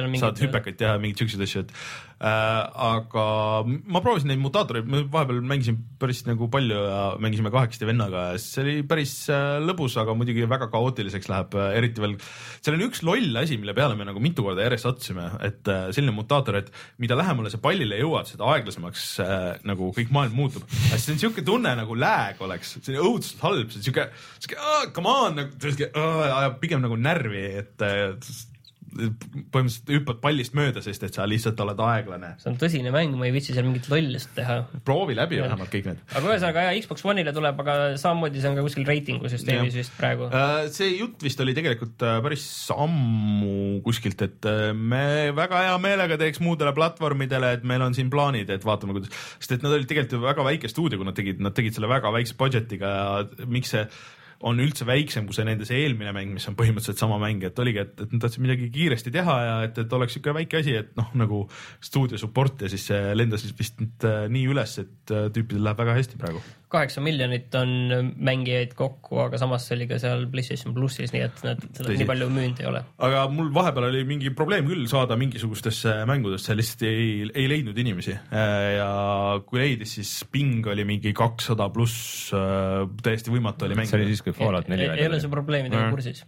on 0.00 0.18
saad 0.18 0.42
hüpekaid 0.46 0.80
teha, 0.80 0.98
mingeid 0.98 1.22
siukseid 1.22 1.46
asju, 1.46 1.64
et 1.66 1.70
äh, 1.70 2.13
aga 2.24 3.24
ma 3.66 4.00
proovisin 4.00 4.30
neid 4.32 4.40
mutaatoreid, 4.40 4.86
ma 4.88 5.02
vahepeal 5.12 5.42
mängisin 5.44 5.76
päris 6.00 6.22
nagu 6.24 6.48
palju 6.52 6.78
ja 6.86 7.00
mängisime 7.20 7.52
kahekesti 7.52 7.88
vennaga 7.88 8.22
ja 8.32 8.38
see 8.40 8.62
oli 8.62 8.76
päris 8.88 9.12
äh, 9.32 9.58
lõbus, 9.64 9.96
aga 10.00 10.14
muidugi 10.16 10.46
väga 10.48 10.70
kaootiliseks 10.72 11.28
läheb 11.28 11.56
äh,, 11.58 11.74
eriti 11.80 12.04
veel. 12.04 12.16
seal 12.64 12.78
on 12.78 12.86
üks 12.86 13.02
loll 13.04 13.40
asi, 13.40 13.58
mille 13.60 13.74
peale 13.76 13.98
me 13.98 14.06
nagu 14.08 14.22
mitu 14.24 14.46
korda 14.46 14.64
järjest 14.64 14.88
sattusime, 14.88 15.26
et 15.44 15.68
äh, 15.68 15.90
selline 15.96 16.14
mutaator, 16.16 16.60
et 16.62 16.72
mida 17.02 17.18
lähemale 17.18 17.52
sa 17.52 17.60
pallile 17.62 18.00
jõuad, 18.00 18.30
seda 18.30 18.48
aeglasemaks 18.54 19.04
äh, 19.24 19.44
nagu 19.68 19.90
kõik 19.96 20.14
maailm 20.14 20.38
muutub. 20.38 20.64
see 20.94 21.16
on 21.16 21.20
siuke 21.26 21.44
tunne 21.44 21.74
nagu 21.76 21.98
lag 21.98 22.40
oleks, 22.46 22.78
see 22.80 22.96
on 22.96 23.12
õudselt 23.12 23.44
halb, 23.44 23.68
see 23.74 23.82
on 23.82 23.88
siuke, 23.90 24.08
siuke 24.40 24.72
come 24.96 25.12
on 25.12 25.40
nagu 25.42 26.58
pigem 26.62 26.84
nagu 26.84 26.96
närvi, 26.96 27.46
et 27.60 27.84
äh, 27.84 28.12
põhimõtteliselt 28.94 29.90
hüppad 29.90 30.20
pallist 30.22 30.54
mööda, 30.56 30.82
sest 30.84 31.02
et 31.06 31.16
sa 31.16 31.26
lihtsalt 31.28 31.58
oled 31.64 31.80
aeglane. 31.82 32.34
see 32.40 32.50
on 32.52 32.58
tõsine 32.60 32.92
mäng, 32.94 33.16
ma 33.18 33.26
ei 33.28 33.34
viitsi 33.34 33.54
seal 33.54 33.66
mingit 33.66 33.88
lollust 33.90 34.30
teha. 34.36 34.60
proovi 34.86 35.16
läbi 35.18 35.40
vähemalt 35.42 35.72
kõik 35.72 35.88
need. 35.90 36.02
aga 36.14 36.30
ühesõnaga 36.30 36.66
jah, 36.68 36.78
Xbox 36.84 37.06
One'ile 37.10 37.34
tuleb, 37.36 37.60
aga 37.64 37.76
samamoodi 38.00 38.42
see 38.42 38.50
on 38.52 38.58
ka 38.58 38.66
kuskil 38.68 38.88
reitingu 38.88 39.30
süsteemis 39.32 39.78
vist 39.80 39.94
praegu. 39.98 40.30
Äh, 40.30 40.70
see 40.74 40.92
jutt 40.94 41.22
vist 41.26 41.42
oli 41.44 41.56
tegelikult 41.56 42.06
äh, 42.06 42.18
päris 42.24 42.46
ammu 42.74 43.82
kuskilt, 43.86 44.26
et 44.26 44.50
äh, 44.50 44.70
me 44.74 45.34
väga 45.36 45.64
hea 45.68 45.78
meelega 45.82 46.18
teeks 46.20 46.42
muudele 46.44 46.74
platvormidele, 46.76 47.54
et 47.58 47.66
meil 47.66 47.84
on 47.86 47.96
siin 47.96 48.12
plaanid, 48.12 48.50
et 48.54 48.66
vaatame, 48.66 48.96
kuidas, 48.96 49.14
sest 49.38 49.58
et 49.58 49.66
nad 49.66 49.74
olid 49.74 49.90
tegelikult 49.90 50.18
ju 50.18 50.26
väga 50.26 50.50
väike 50.50 50.70
stuudio, 50.70 51.00
kui 51.00 51.08
nad 51.08 51.18
tegid, 51.18 51.42
nad 51.42 51.56
tegid 51.56 51.76
selle 51.76 51.90
väga 51.90 52.12
väikse 52.14 52.38
budget'iga 52.38 52.94
ja 52.94 53.48
miks 53.50 53.74
see 53.74 53.88
on 54.42 54.60
üldse 54.62 54.86
väiksem 54.88 55.28
kui 55.28 55.36
see 55.36 55.46
nende 55.46 55.66
see 55.68 55.82
eelmine 55.84 56.12
mäng, 56.16 56.34
mis 56.36 56.48
on 56.50 56.56
põhimõtteliselt 56.58 57.00
sama 57.00 57.18
mäng, 57.22 57.44
et 57.46 57.58
oligi, 57.62 57.84
et, 57.84 57.94
et 58.06 58.14
nad 58.14 58.24
tahtsid 58.24 58.44
midagi 58.44 58.70
kiiresti 58.74 59.12
teha 59.14 59.36
ja 59.44 59.54
et, 59.68 59.78
et 59.84 59.96
oleks 59.98 60.16
siuke 60.18 60.34
väike 60.36 60.60
asi, 60.60 60.76
et 60.82 60.92
noh, 60.98 61.12
nagu 61.18 61.44
stuudio 61.84 62.20
support 62.20 62.66
ja 62.66 62.72
siis 62.72 62.88
see 62.90 63.14
lendas 63.16 63.46
vist 63.58 63.80
nüüd 63.82 64.08
äh, 64.08 64.26
nii 64.32 64.50
üles, 64.52 64.78
et 64.82 65.14
äh, 65.14 65.28
tüüpidel 65.34 65.64
läheb 65.68 65.80
väga 65.84 65.96
hästi 66.00 66.20
praegu. 66.20 66.42
Kaheksa 66.74 67.02
miljonit 67.04 67.54
on 67.58 67.70
mängijaid 68.14 68.74
kokku, 68.78 69.18
aga 69.24 69.38
samas 69.40 69.66
see 69.68 69.78
oli 69.78 69.88
ka 69.90 69.98
seal 70.02 70.26
PlayStation 70.32 70.74
plussis, 70.76 71.12
nii 71.14 71.24
et 71.24 71.42
nad 71.46 71.62
seda 71.70 71.88
Tõsi. 71.88 71.98
nii 72.00 72.08
palju 72.08 72.28
müünud 72.34 72.62
ei 72.62 72.68
ole. 72.70 72.84
aga 73.08 73.24
mul 73.32 73.50
vahepeal 73.54 73.88
oli 73.90 74.04
mingi 74.08 74.32
probleem 74.36 74.68
küll 74.68 74.86
saada 74.90 75.18
mingisugustesse 75.20 75.96
mängudesse, 76.10 76.56
lihtsalt 76.58 76.86
ei, 76.88 77.08
ei 77.30 77.48
leidnud 77.50 77.78
inimesi 77.80 78.14
ja 78.14 78.88
kui 79.46 79.62
leidis, 79.62 79.96
siis 79.98 80.14
ping 80.32 80.66
oli 80.70 80.86
mingi 80.88 81.14
kakssada 81.16 81.68
pluss, 81.74 82.30
täiesti 83.04 83.34
võimatu 83.34 83.68
oli 83.68 83.76
see 83.78 83.84
oli 83.84 83.84
mängida. 83.84 84.08
siis, 84.14 84.24
kui 84.24 84.36
Fallout 84.36 84.72
neli 84.72 84.86
ei 84.86 84.94
välja 84.94 85.10
ole 85.10 85.18
tuli 85.18 85.26
see. 85.26 85.34
probleemidega 85.36 85.84
Jah. 85.86 85.94
kursis. 85.94 86.24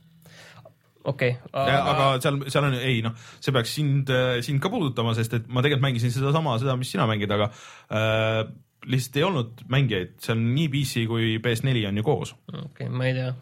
okei, 1.06 1.36
aga 1.54 2.12
seal, 2.22 2.38
seal 2.50 2.68
on, 2.68 2.78
ei 2.78 3.00
noh, 3.04 3.16
see 3.40 3.54
peaks 3.54 3.74
sind, 3.78 4.12
sind 4.46 4.62
ka 4.62 4.70
puudutama, 4.72 5.14
sest 5.18 5.40
et 5.40 5.50
ma 5.50 5.64
tegelikult 5.64 5.88
mängisin 5.88 6.14
sedasama, 6.14 6.56
seda, 6.62 6.78
mis 6.78 6.90
sina 6.94 7.06
mängid, 7.10 7.30
aga 7.34 7.50
äh, 7.90 8.46
lihtsalt 8.84 9.16
ei 9.16 9.26
olnud 9.26 9.64
mängijaid, 9.72 10.14
see 10.22 10.34
on 10.36 10.44
nii 10.54 10.68
PC 10.72 11.06
kui 11.10 11.36
PS4 11.42 11.88
on 11.88 12.00
ju 12.02 12.06
koos. 12.06 12.34
okei, 12.64 12.88
ma 12.88 13.08
ei 13.08 13.14
tea. 13.16 13.34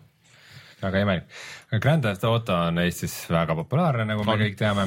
Väga 0.85 1.05
imelik. 1.05 1.39
Grand 1.83 2.05
Theft 2.05 2.25
Auto 2.29 2.55
on 2.69 2.79
Eestis 2.85 3.15
väga 3.31 3.57
populaarne, 3.59 4.07
nagu 4.09 4.25
me 4.27 4.35
On. 4.35 4.43
kõik 4.45 4.59
teame. 4.59 4.87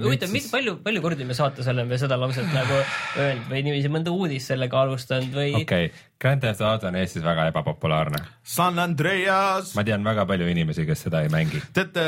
huvitav, 0.00 0.32
mis, 0.34 0.48
palju, 0.50 0.78
palju 0.84 1.02
kordi 1.04 1.26
me 1.28 1.36
saates 1.38 1.68
oleme 1.70 1.98
seda 2.00 2.18
lauset 2.20 2.48
nagu 2.54 2.80
öelnud 3.20 3.50
või 3.50 3.62
niiviisi 3.68 3.92
mõnda 3.92 4.14
uudist 4.14 4.50
sellega 4.52 4.80
alustanud 4.84 5.34
või 5.36 5.52
okei 5.60 5.90
okay., 5.90 5.92
Grand 6.24 6.40
Theft 6.40 6.64
Auto 6.64 6.88
on 6.88 6.96
Eestis 6.96 7.24
väga 7.24 7.48
ebapopulaarne. 7.50 8.22
San 8.42 8.78
Andreas, 8.80 9.74
ma 9.76 9.84
tean 9.86 10.06
väga 10.06 10.24
palju 10.28 10.48
inimesi, 10.48 10.86
kes 10.88 11.06
seda 11.06 11.20
ei 11.24 11.30
mängi. 11.32 11.60
teate, 11.76 12.06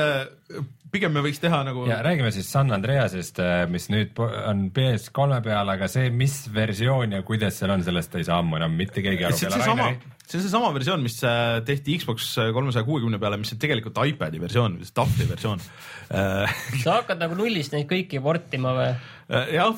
pigem 0.92 1.12
me 1.12 1.22
võiks 1.24 1.40
teha 1.42 1.61
nagu 1.66 1.87
ja 1.90 2.00
räägime 2.04 2.32
siis 2.35 2.48
San 2.50 2.72
Andreasest, 2.74 3.40
mis 3.72 3.90
nüüd 3.92 4.18
on 4.22 4.68
PS3 4.74 5.42
peal, 5.44 5.74
aga 5.76 5.90
see, 5.92 6.11
mis 6.11 6.44
versioon 6.54 7.18
ja 7.18 7.24
kuidas 7.26 7.61
seal 7.61 7.74
on, 7.76 7.85
sellest 7.87 8.16
ei 8.16 8.28
saa 8.28 8.40
ammu 8.42 8.61
enam 8.61 8.76
mitte 8.78 9.04
keegi 9.04 9.28
aru 9.28 9.40
see 9.40 9.50
on 9.50 9.59
seesama 9.59 9.90
see 10.26 10.38
on 10.40 10.44
seesama 10.44 10.70
versioon, 10.74 11.02
mis 11.04 11.16
äh, 11.26 11.60
tehti 11.66 11.96
Xbox 12.00 12.32
kolmesaja 12.54 12.86
kuuekümne 12.86 13.20
peale, 13.22 13.38
mis 13.40 13.52
on 13.54 13.60
tegelikult 13.62 14.00
iPad'i 14.02 14.40
versioon, 14.42 14.78
tahvli 14.94 15.28
versioon. 15.30 15.62
sa 16.10 16.96
hakkad 17.00 17.22
nagu 17.22 17.38
nullist 17.38 17.74
neid 17.74 17.86
kõiki 17.90 18.20
portima 18.22 18.74
või? 18.76 18.90
jah, 19.26 19.72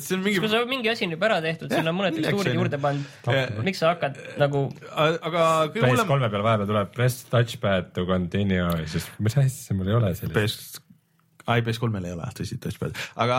see 0.00 0.16
on 0.16 0.22
mingi 0.24 0.40
kui, 0.40 0.48
sa 0.52 0.62
mingi 0.68 0.92
asi 0.92 1.04
on 1.08 1.16
juba 1.16 1.28
ära 1.28 1.40
tehtud, 1.44 1.72
sinna 1.72 1.92
on 1.92 1.98
mõned 1.98 2.16
tekstuurid 2.16 2.52
on 2.52 2.54
ju? 2.54 2.60
juurde 2.62 2.80
pannud 2.80 3.34
Jah., 3.36 3.58
miks 3.66 3.82
sa 3.82 3.92
hakkad 3.92 4.16
nagu, 4.40 4.64
aga 4.94 5.44
kõige 5.74 5.90
hullem 5.90 6.08
PS3 6.08 6.32
peal 6.32 6.46
vahepeal 6.46 6.72
tuleb 6.72 6.94
press 6.96 7.28
touchpad 7.32 7.92
to 7.96 8.06
continue 8.08 8.62
ja 8.62 8.88
siis 8.88 9.10
mis 9.20 9.36
asja, 9.40 9.76
mul 9.76 9.92
ei 9.92 9.98
ole 9.98 10.14
sellist. 10.16 10.38
PS, 10.38 10.82
ai 11.52 11.60
PS3-l 11.66 12.08
ei 12.08 12.16
ole 12.16 12.32
tõsi 12.40 12.60
touchpad, 12.64 12.96
aga 13.24 13.38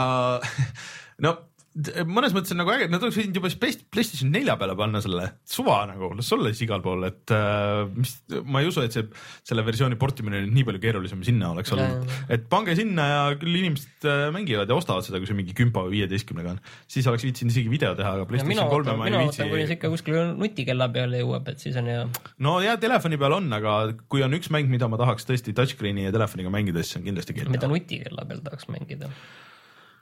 no 1.25 1.37
mõnes 1.75 2.31
mõttes 2.31 2.53
on 2.53 2.59
nagu 2.61 2.71
äge, 2.71 2.87
nad 2.87 3.03
oleks 3.03 3.17
võinud 3.19 3.35
juba 3.35 3.49
PlayStation 3.59 4.29
nelja 4.31 4.55
peale 4.59 4.77
panna 4.79 5.01
selle 5.03 5.25
suva 5.49 5.81
nagu, 5.89 6.13
las 6.15 6.29
olla 6.31 6.51
siis 6.53 6.63
igal 6.63 6.83
pool, 6.83 7.03
et 7.09 7.33
äh, 7.35 7.81
mis, 7.91 8.13
ma 8.47 8.61
ei 8.63 8.69
usu, 8.69 8.83
et 8.85 8.95
see 8.95 9.03
selle 9.49 9.65
versiooni 9.67 9.97
portimine 9.99 10.39
nüüd 10.45 10.55
nii 10.55 10.67
palju 10.69 10.81
keerulisem 10.85 11.25
sinna 11.27 11.49
oleks 11.51 11.73
olnud, 11.75 12.13
et 12.31 12.45
pange 12.51 12.77
sinna 12.79 13.07
ja 13.09 13.19
küll 13.41 13.59
inimesed 13.59 14.07
äh, 14.07 14.23
mängivad 14.35 14.71
ja 14.71 14.77
ostavad 14.77 15.03
seda, 15.07 15.19
kui 15.19 15.27
see 15.27 15.35
mingi 15.35 15.55
kümpa 15.57 15.83
või 15.83 15.99
viieteistkümnega 15.99 16.55
on, 16.55 16.61
siis 16.87 17.09
oleks 17.11 17.27
viitsinud 17.27 17.51
isegi 17.51 17.71
video 17.73 17.91
teha, 17.99 18.13
aga 18.21 18.29
PlayStation 18.29 18.71
kolme 18.71 18.95
ma 18.95 19.09
ei 19.09 19.17
ootan, 19.19 19.27
kuni 19.27 19.35
see 19.35 19.49
viitsi. 19.51 19.75
ikka 19.75 19.91
kuskile 19.91 20.25
nutikella 20.31 20.87
peale 20.95 21.19
jõuab, 21.25 21.51
et 21.51 21.65
siis 21.65 21.75
on 21.81 21.91
hea. 21.91 22.05
no 22.47 22.55
ja 22.63 22.77
telefoni 22.79 23.19
peal 23.19 23.35
on, 23.41 23.51
aga 23.59 23.75
kui 24.07 24.23
on 24.23 24.39
üks 24.39 24.47
mäng, 24.53 24.71
mida 24.71 24.87
ma 24.91 25.01
tahaks 25.01 25.27
tõesti 25.27 25.55
touchscreen'i 25.57 26.07
ja 26.07 26.15
telefoniga 26.15 26.53
mängida, 26.55 26.83
siis 26.85 26.95
see 26.95 27.03
on 27.03 27.09
kindlasti 27.11 27.35
mida 27.41 27.51
GTA. 27.65 27.73
nutikella 27.73 28.23
peal 28.31 28.39
tahaks 28.47 28.71
mängida. 28.71 29.11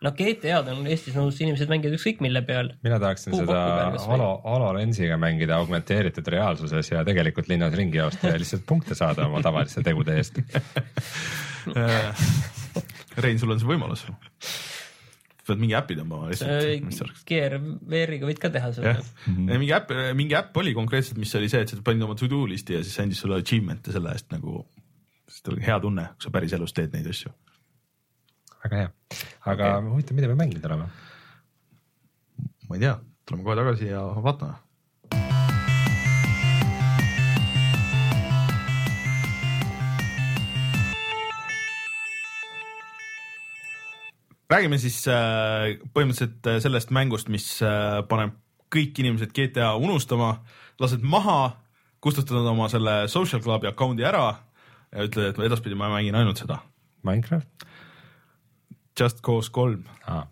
noh, 0.04 0.14
GTA-d 0.18 0.74
on 0.74 0.88
Eestis 0.92 1.16
nõus 1.18 1.38
inimesed 1.42 1.70
mängivad 1.72 1.96
ükskõik 1.98 2.20
mille 2.24 2.42
peal. 2.48 2.74
mina 2.86 3.00
tahaksin 3.02 3.32
Puukoku 3.34 3.54
seda 3.54 3.88
või? 3.94 4.02
holo, 4.12 4.30
hololensiga 4.46 5.18
mängida 5.22 5.58
augmenteeritud 5.62 6.28
reaalsuses 6.34 6.92
ja 6.92 7.06
tegelikult 7.08 7.50
linnas 7.52 7.76
ringi 7.78 8.02
joosta 8.02 8.34
ja 8.34 8.42
lihtsalt 8.42 8.66
punkte 8.70 8.98
saada 9.00 9.28
oma 9.30 9.42
tavaliste 9.46 9.84
tegude 9.86 10.18
eest. 10.20 10.40
Rein, 13.24 13.38
sul 13.40 13.54
on 13.54 13.60
see 13.62 13.70
võimalus. 13.70 14.06
pead 15.44 15.60
mingi 15.60 15.76
äpi 15.78 15.98
tõmbama 16.00 16.32
lihtsalt, 16.32 17.04
oleks. 17.04 17.24
GR-VR-iga 17.30 18.28
võid 18.30 18.40
ka 18.42 18.52
teha 18.52 18.72
seda 18.76 18.94
jah, 18.96 19.10
mingi 19.28 19.74
äpp, 19.76 19.92
mingi 20.18 20.38
äpp 20.40 20.60
oli 20.62 20.72
konkreetselt, 20.76 21.20
mis 21.22 21.34
oli 21.40 21.52
see, 21.52 21.64
et 21.66 21.72
sa 21.72 21.80
panid 21.84 22.06
oma 22.08 22.16
to-do 22.20 22.46
listi 22.50 22.78
ja 22.78 22.84
siis 22.84 22.96
see 22.96 23.08
andis 23.08 23.20
sulle 23.24 23.42
achievement'e 23.44 23.96
selle 23.96 24.16
eest 24.16 24.32
nagu, 24.36 24.64
sest 25.32 25.52
oli 25.52 25.66
hea 25.66 25.80
tunne, 25.84 26.10
kui 26.16 26.28
sa 26.28 26.34
päris 26.36 26.56
elus 26.56 26.76
teed 26.76 26.96
neid 26.96 27.12
asju. 27.12 27.32
Väga 28.64 28.84
hea, 28.84 28.92
aga 29.44 29.72
okay. 29.78 29.90
huvitav, 29.92 30.18
mida 30.18 30.30
me 30.32 30.38
mänginud 30.40 30.68
oleme? 30.70 30.92
ma 32.70 32.78
ei 32.78 32.84
tea, 32.86 32.94
tuleme 33.28 33.44
kohe 33.48 33.58
tagasi 33.60 33.90
ja 33.92 34.04
vaatame. 34.24 34.60
räägime 44.54 44.78
siis 44.78 45.00
äh, 45.10 45.80
põhimõtteliselt 45.96 46.46
äh, 46.46 46.60
sellest 46.62 46.92
mängust, 46.94 47.30
mis 47.34 47.48
äh, 47.66 48.04
paneb 48.06 48.36
kõik 48.74 49.00
inimesed 49.02 49.32
GTA 49.34 49.72
unustama, 49.82 50.44
lased 50.82 51.02
maha, 51.02 51.56
kustutad 52.04 52.46
oma 52.52 52.68
selle 52.70 53.08
social 53.10 53.42
club'i 53.42 53.72
account'i 53.72 54.06
ära 54.06 54.28
ja 54.94 55.08
ütled, 55.08 55.32
et 55.32 55.42
edaspidi 55.48 55.78
ma 55.80 55.90
mängin 55.90 56.20
ainult 56.20 56.44
seda. 56.44 56.60
Minecraft 57.02 57.66
Just 59.00 59.22
Cause 59.26 59.52
kolm. 59.54 59.84
ah.? 60.08 60.26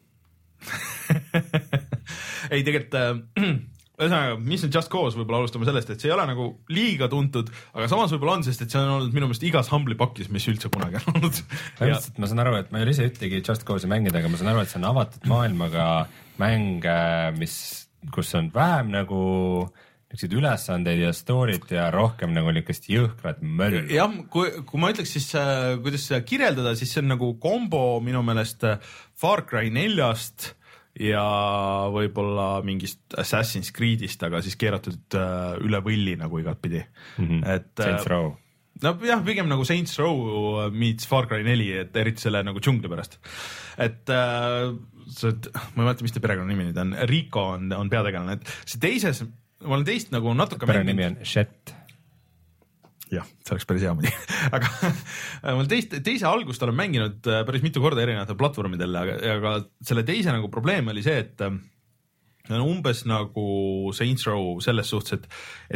ei, 2.53 2.61
tegelikult 2.63 2.97
äh, 2.99 3.15
ühesõnaga, 4.01 4.37
mis 4.41 4.63
on 4.65 4.71
Just 4.73 4.89
Cause, 4.91 5.17
võib-olla 5.19 5.43
alustame 5.43 5.67
sellest, 5.67 5.91
et 5.93 6.01
see 6.01 6.09
ei 6.09 6.15
ole 6.15 6.25
nagu 6.29 6.47
liiga 6.73 7.09
tuntud, 7.11 7.51
aga 7.75 7.89
samas 7.91 8.13
võib-olla 8.15 8.39
on, 8.39 8.45
sest 8.47 8.65
et 8.65 8.73
see 8.73 8.81
on 8.81 8.95
olnud 8.95 9.13
minu 9.15 9.29
meelest 9.29 9.45
igas 9.45 9.69
Humble'i 9.73 9.97
pakis, 9.99 10.31
mis 10.33 10.47
üldse 10.49 10.71
kunagi 10.73 11.01
on 11.01 11.13
olnud. 11.13 11.41
põhimõtteliselt 11.79 12.21
ma 12.21 12.31
saan 12.31 12.43
aru, 12.45 12.55
et 12.61 12.73
ma 12.73 12.81
ei 12.81 12.87
ole 12.87 12.95
ise 12.95 13.05
ühtegi 13.09 13.43
Just 13.43 13.65
Cause'i 13.67 13.91
mängida, 13.91 14.21
aga 14.21 14.31
ma 14.31 14.41
saan 14.41 14.53
aru, 14.53 14.65
et 14.65 14.73
see 14.73 14.81
on 14.81 14.89
avatud 14.89 15.29
maailmaga 15.29 15.87
mäng, 16.41 16.89
mis, 17.37 17.55
kus 18.15 18.33
on 18.39 18.49
vähem 18.55 18.93
nagu 18.95 19.21
niisuguseid 20.11 20.37
ülesandeid 20.37 21.01
ja 21.01 21.11
story't 21.15 21.71
ja 21.71 21.89
rohkem 21.93 22.33
nagu 22.35 22.51
niisugust 22.51 22.89
jõhkrat 22.91 23.41
möllu. 23.41 23.85
jah, 23.91 24.11
kui, 24.31 24.51
kui 24.67 24.81
ma 24.81 24.91
ütleks 24.91 25.13
siis 25.15 25.29
äh,, 25.39 25.77
kuidas 25.83 26.07
seda 26.09 26.21
kirjeldada, 26.27 26.75
siis 26.79 26.91
see 26.93 27.03
on 27.03 27.13
nagu 27.13 27.33
kombo 27.41 28.01
minu 28.03 28.23
meelest 28.25 28.65
äh, 28.67 28.81
Far 29.17 29.45
Cry 29.47 29.71
neljast 29.73 30.51
ja 30.99 31.23
võib-olla 31.93 32.59
mingist 32.67 33.15
Assassin's 33.19 33.71
Creed'ist, 33.75 34.23
aga 34.27 34.41
siis 34.43 34.57
keeratud 34.59 35.17
äh, 35.17 35.57
üle 35.63 35.79
võlli 35.85 36.17
nagu 36.19 36.41
igatpidi 36.41 36.81
mm. 36.83 37.25
-hmm. 37.25 37.43
et 37.47 37.71
äh, 37.79 37.85
Saints 37.85 38.09
Row. 38.11 38.33
nojah, 38.83 39.23
pigem 39.25 39.47
nagu 39.47 39.65
Saints 39.67 39.95
Row 40.01 40.71
meets 40.75 41.07
Far 41.07 41.29
Cry 41.31 41.45
neli, 41.47 41.71
et 41.85 41.95
eriti 41.95 42.27
selle 42.27 42.43
nagu 42.43 42.59
džungli 42.59 42.91
pärast. 42.91 43.19
et 43.77 44.09
äh, 44.09 44.73
see, 45.07 45.31
ma 45.55 45.83
ei 45.83 45.85
mäleta, 45.85 46.03
mis 46.03 46.15
ta 46.15 46.23
perekonnanimi 46.23 46.69
nüüd 46.69 46.81
on, 46.83 46.95
Rico 47.07 47.45
on, 47.55 47.71
on 47.77 47.89
peategelane, 47.91 48.39
et 48.39 48.51
see 48.65 48.81
teises, 48.81 49.23
ma 49.65 49.77
olen 49.77 49.87
teist 49.87 50.11
nagu 50.13 50.33
natuke 50.37 50.69
perenimi 50.69 51.07
on 51.09 51.17
Shet. 51.27 51.73
jah, 53.11 53.27
see 53.43 53.55
oleks 53.55 53.67
päris 53.67 53.83
hea 53.85 53.95
muidugi, 53.97 54.15
aga 54.55 54.71
ma 55.43 55.57
olen 55.57 55.69
teist, 55.71 55.97
teise 56.05 56.29
algust 56.29 56.63
olen 56.65 56.77
mänginud 56.77 57.27
äh, 57.29 57.43
päris 57.47 57.65
mitu 57.65 57.83
korda 57.83 58.03
erinevatel 58.05 58.39
platvormidel, 58.39 58.97
aga, 59.03 59.19
aga 59.35 59.57
selle 59.85 60.05
teise 60.07 60.33
nagu 60.33 60.51
probleem 60.53 60.93
oli 60.93 61.03
see, 61.05 61.19
et 61.25 61.45
äh, 61.45 61.59
umbes 62.49 63.03
nagu 63.05 63.91
Saints 63.93 64.25
Row 64.27 64.59
selles 64.63 64.89
suhtes, 64.89 65.19
et, 65.19 65.27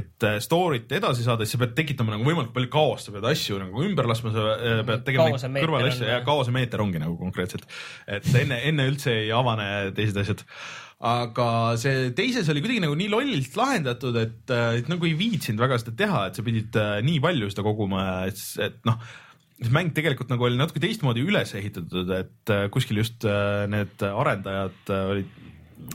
et 0.01 0.25
äh, 0.25 0.37
story't 0.43 0.91
edasi 0.97 1.25
saades 1.25 1.51
sa 1.51 1.59
pead 1.61 1.75
tekitama 1.77 2.15
nagu 2.15 2.25
võimalikult 2.25 2.55
palju 2.55 2.71
kaost, 2.73 3.09
sa 3.09 3.15
pead 3.15 3.27
asju 3.29 3.59
nagu 3.61 3.83
ümber 3.85 4.09
laskma, 4.09 4.33
sa 4.35 4.47
äh, 4.55 4.81
pead 4.87 5.05
tegema 5.07 5.29
Kaose 5.35 5.51
meeter 5.51 5.69
kõrvalasju 5.69 6.09
ja 6.09 6.23
kaosemeeter 6.25 6.83
ongi 6.83 7.03
nagu 7.03 7.19
konkreetselt, 7.19 7.67
et 8.07 8.27
enne, 8.41 8.59
enne 8.71 8.89
üldse 8.89 9.13
ei 9.25 9.31
avane 9.35 9.69
teised 9.95 10.17
asjad 10.23 10.45
aga 11.03 11.75
see 11.79 12.09
teises 12.15 12.47
oli 12.51 12.61
kuidagi 12.63 12.83
nagu 12.85 12.95
nii 12.95 13.11
lollilt 13.11 13.57
lahendatud, 13.59 14.15
et, 14.21 14.43
et 14.79 14.89
nagu 14.91 15.07
ei 15.07 15.15
viitsinud 15.19 15.59
väga 15.59 15.79
seda 15.81 15.95
teha, 15.99 16.21
et 16.29 16.39
sa 16.39 16.45
pidid 16.45 16.77
äh, 16.79 16.99
nii 17.05 17.19
palju 17.23 17.51
seda 17.51 17.65
koguma, 17.67 18.05
et, 18.29 18.39
et 18.63 18.77
noh, 18.87 18.99
see 19.59 19.73
mäng 19.75 19.91
tegelikult 19.95 20.31
nagu 20.31 20.47
oli 20.47 20.59
natuke 20.59 20.83
teistmoodi 20.83 21.25
üles 21.27 21.51
ehitatud, 21.59 22.13
et 22.15 22.53
äh, 22.55 22.67
kuskil 22.71 23.03
just 23.03 23.27
äh, 23.27 23.65
need 23.71 24.07
arendajad 24.07 24.91
äh, 24.95 25.11
olid 25.11 25.35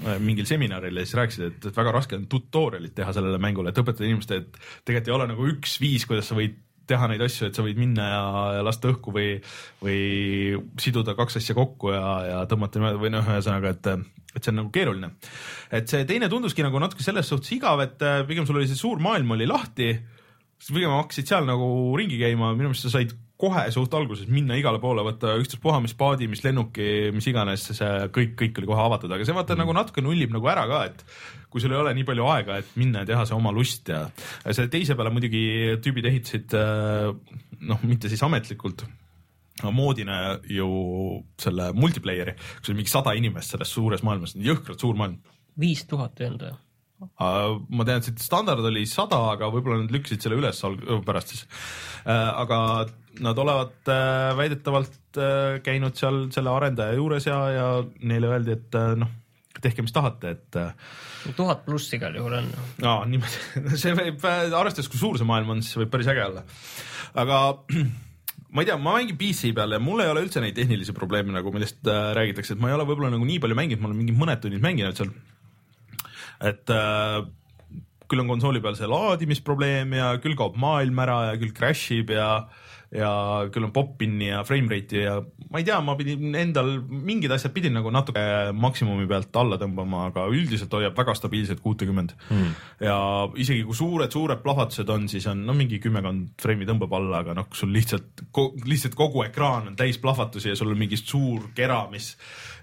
äh, 0.04 0.20
mingil 0.20 0.48
seminaril 0.48 1.00
ja 1.00 1.06
siis 1.06 1.16
rääkisid, 1.16 1.46
et, 1.48 1.70
et 1.72 1.80
väga 1.80 1.96
raske 1.96 2.18
on 2.20 2.28
tutorial'it 2.30 2.96
teha 3.00 3.16
sellele 3.16 3.40
mängule, 3.40 3.72
et 3.72 3.80
õpetada 3.80 4.08
inimestele, 4.08 4.44
et 4.44 4.60
tegelikult 4.84 5.12
ei 5.12 5.16
ole 5.16 5.30
nagu 5.32 5.48
üks 5.54 5.78
viis, 5.80 6.04
kuidas 6.08 6.28
sa 6.28 6.36
võid 6.36 6.60
teha 6.90 7.08
neid 7.10 7.22
asju, 7.24 7.48
et 7.48 7.56
sa 7.56 7.64
võid 7.66 7.78
minna 7.80 8.08
ja, 8.10 8.22
ja 8.58 8.66
lasta 8.66 8.90
õhku 8.90 9.14
või, 9.14 9.32
või 9.82 10.00
siduda 10.82 11.16
kaks 11.18 11.40
asja 11.40 11.56
kokku 11.58 11.94
ja, 11.94 12.04
ja 12.28 12.40
tõmmata 12.50 12.94
või 13.00 13.12
noh, 13.14 13.26
ühesõnaga, 13.26 13.74
et, 13.76 13.90
et 14.34 14.42
see 14.42 14.52
on 14.52 14.60
nagu 14.62 14.74
keeruline. 14.74 15.12
et 15.70 15.90
see 15.90 16.06
teine 16.08 16.30
tunduski 16.32 16.66
nagu 16.66 16.82
natuke 16.82 17.06
selles 17.06 17.30
suhtes 17.30 17.54
igav, 17.56 17.82
et 17.86 18.02
äh, 18.06 18.22
pigem 18.28 18.48
sul 18.48 18.60
oli 18.60 18.68
see 18.70 18.78
suur 18.78 19.02
maailm 19.02 19.36
oli 19.36 19.48
lahti, 19.50 19.94
siis 20.60 20.76
pigem 20.76 20.94
hakkasid 20.98 21.30
seal 21.30 21.48
nagu 21.48 21.70
ringi 21.98 22.20
käima, 22.20 22.54
minu 22.54 22.72
meelest 22.72 22.88
sa 22.88 22.98
said 22.98 23.16
kohe 23.40 23.64
suht 23.72 23.94
alguses 23.96 24.28
minna 24.28 24.56
igale 24.58 24.80
poole, 24.82 25.04
võtta 25.06 25.34
ükstaspuha, 25.40 25.80
mis 25.84 25.96
paadi, 25.96 26.28
mis 26.30 26.42
lennuki, 26.44 27.10
mis 27.16 27.28
iganes, 27.30 27.70
see 27.72 27.90
kõik, 28.12 28.34
kõik 28.42 28.60
oli 28.60 28.68
kohe 28.68 28.82
avatud, 28.84 29.12
aga 29.16 29.26
see 29.26 29.36
vaata 29.36 29.56
mm. 29.56 29.62
nagu 29.64 29.76
natuke 29.76 30.04
nullib 30.04 30.34
nagu 30.34 30.50
ära 30.52 30.66
ka, 30.68 30.82
et 30.90 31.04
kui 31.50 31.62
sul 31.62 31.74
ei 31.74 31.80
ole 31.80 31.94
nii 31.96 32.06
palju 32.08 32.30
aega, 32.30 32.60
et 32.62 32.70
minna 32.80 33.02
ja 33.02 33.10
teha 33.12 33.26
see 33.28 33.36
oma 33.36 33.52
lust 33.54 33.90
ja 33.90 34.04
selle 34.46 34.70
teise 34.72 34.96
peale 34.98 35.12
muidugi 35.14 35.42
tüübid 35.82 36.08
ehitasid 36.12 36.56
äh, 36.58 37.10
noh, 37.66 37.84
mitte 37.88 38.10
siis 38.12 38.22
ametlikult, 38.26 38.86
moodina 39.74 40.38
ju 40.48 40.70
selle 41.40 41.72
multiplayer'i, 41.76 42.36
kus 42.60 42.70
oli 42.70 42.80
mingi 42.80 42.94
sada 42.94 43.12
inimest 43.18 43.56
selles 43.56 43.74
suures 43.76 44.06
maailmas, 44.06 44.38
jõhkralt 44.38 44.80
suur 44.80 44.96
maailm 44.96 45.20
viis 45.60 45.84
tuhat 45.88 46.20
ei 46.20 46.30
olnud 46.30 46.48
või? 46.48 46.58
Uh, 47.00 47.54
ma 47.72 47.86
tean, 47.88 48.02
et 48.04 48.20
standard 48.20 48.66
oli 48.68 48.82
sada, 48.88 49.16
aga 49.32 49.48
võib-olla 49.48 49.78
nad 49.80 49.92
lükkasid 49.94 50.20
selle 50.20 50.36
üles 50.36 50.58
pärast 51.06 51.32
siis 51.32 51.46
uh,. 51.46 52.10
aga 52.42 52.58
nad 53.24 53.40
olevat 53.40 53.88
väidetavalt 54.38 55.18
käinud 55.64 55.96
seal 55.98 56.20
selle 56.34 56.52
arendaja 56.52 56.98
juures 56.98 57.24
ja, 57.26 57.38
ja 57.50 57.64
neile 58.06 58.28
öeldi, 58.30 58.54
et 58.54 58.76
noh, 59.00 59.10
tehke, 59.64 59.84
mis 59.86 59.94
tahate, 59.94 60.34
et 60.36 60.60
uh, 60.60 60.70
tuhat 61.38 61.64
pluss 61.66 61.92
igal 61.96 62.14
juhul 62.16 62.38
on. 62.40 62.52
aa, 62.82 63.00
niimoodi, 63.08 63.74
see 63.82 63.96
võib, 63.96 64.22
arvestades, 64.26 64.90
kui 64.90 65.00
suur 65.00 65.18
see 65.20 65.28
maailm 65.28 65.56
on, 65.56 65.64
siis 65.64 65.78
võib 65.80 65.92
päris 65.92 66.10
äge 66.12 66.24
olla. 66.26 66.44
aga 67.20 67.40
ma 68.54 68.62
ei 68.62 68.70
tea, 68.70 68.78
ma 68.80 68.96
mängin 68.98 69.18
PC 69.20 69.52
peal 69.56 69.76
ja 69.76 69.82
mul 69.82 70.02
ei 70.02 70.10
ole 70.10 70.24
üldse 70.26 70.42
neid 70.42 70.56
tehnilisi 70.58 70.94
probleeme 70.96 71.34
nagu, 71.34 71.52
millest 71.54 71.86
äh, 71.86 72.12
räägitakse, 72.18 72.56
et 72.56 72.62
ma 72.62 72.70
ei 72.70 72.78
ole 72.78 72.88
võib-olla 72.88 73.12
nagu 73.14 73.26
nii 73.28 73.42
palju 73.42 73.58
mänginud, 73.58 73.82
ma 73.82 73.90
olen 73.90 74.00
mingi 74.00 74.16
mõned 74.16 74.42
tunnid 74.42 74.64
mänginud 74.64 74.98
seal. 74.98 75.12
et 76.50 76.72
äh, 76.74 77.20
küll 78.10 78.24
on 78.24 78.30
konsooli 78.30 78.62
peal 78.64 78.74
see 78.78 78.90
laadimisprobleem 78.90 79.94
ja 80.00 80.10
küll 80.22 80.38
kaob 80.38 80.58
maailm 80.58 80.98
ära 81.04 81.20
ja 81.30 81.38
küll 81.38 81.54
crash 81.54 81.94
ib 81.94 82.10
ja 82.14 82.30
ja 82.90 83.10
küll 83.54 83.68
on 83.68 83.72
pop-in'i 83.74 84.32
ja 84.32 84.40
frame 84.46 84.70
rate'i 84.72 85.04
ja 85.04 85.14
ma 85.50 85.60
ei 85.60 85.66
tea, 85.66 85.76
ma 85.84 85.94
pidin 85.98 86.34
endal 86.34 86.72
mingid 86.82 87.30
asjad 87.30 87.54
pidin 87.54 87.76
nagu 87.78 87.92
natuke 87.94 88.22
maksimumi 88.56 89.06
pealt 89.10 89.36
alla 89.38 89.58
tõmbama, 89.60 90.08
aga 90.10 90.24
üldiselt 90.32 90.74
hoiab 90.74 90.98
väga 90.98 91.14
stabiilselt 91.14 91.62
kuutekümmend 91.62 92.16
mm.. 92.18 92.56
ja 92.82 92.96
isegi 93.38 93.62
kui 93.68 93.78
suured-suured 93.78 94.42
plahvatused 94.42 94.90
on, 94.90 95.06
siis 95.12 95.28
on 95.30 95.44
no 95.46 95.54
mingi 95.54 95.78
kümmekond 95.82 96.34
frame'i 96.42 96.66
tõmbab 96.66 96.96
alla, 96.98 97.22
aga 97.22 97.36
noh, 97.38 97.50
sul 97.54 97.70
lihtsalt, 97.74 98.24
lihtsalt 98.66 98.98
kogu 98.98 99.22
ekraan 99.28 99.70
on 99.70 99.78
täis 99.78 100.00
plahvatusi 100.02 100.50
ja 100.50 100.58
sul 100.58 100.74
on 100.74 100.82
mingi 100.82 100.98
suur 100.98 101.52
kera, 101.54 101.84
mis 101.94 102.16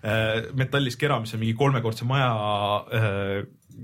äh,, 0.04 0.52
metallist 0.60 1.00
kera, 1.00 1.22
mis 1.24 1.36
on 1.38 1.44
mingi 1.46 1.56
kolmekordse 1.56 2.08
maja 2.10 2.34
äh, 2.84 3.40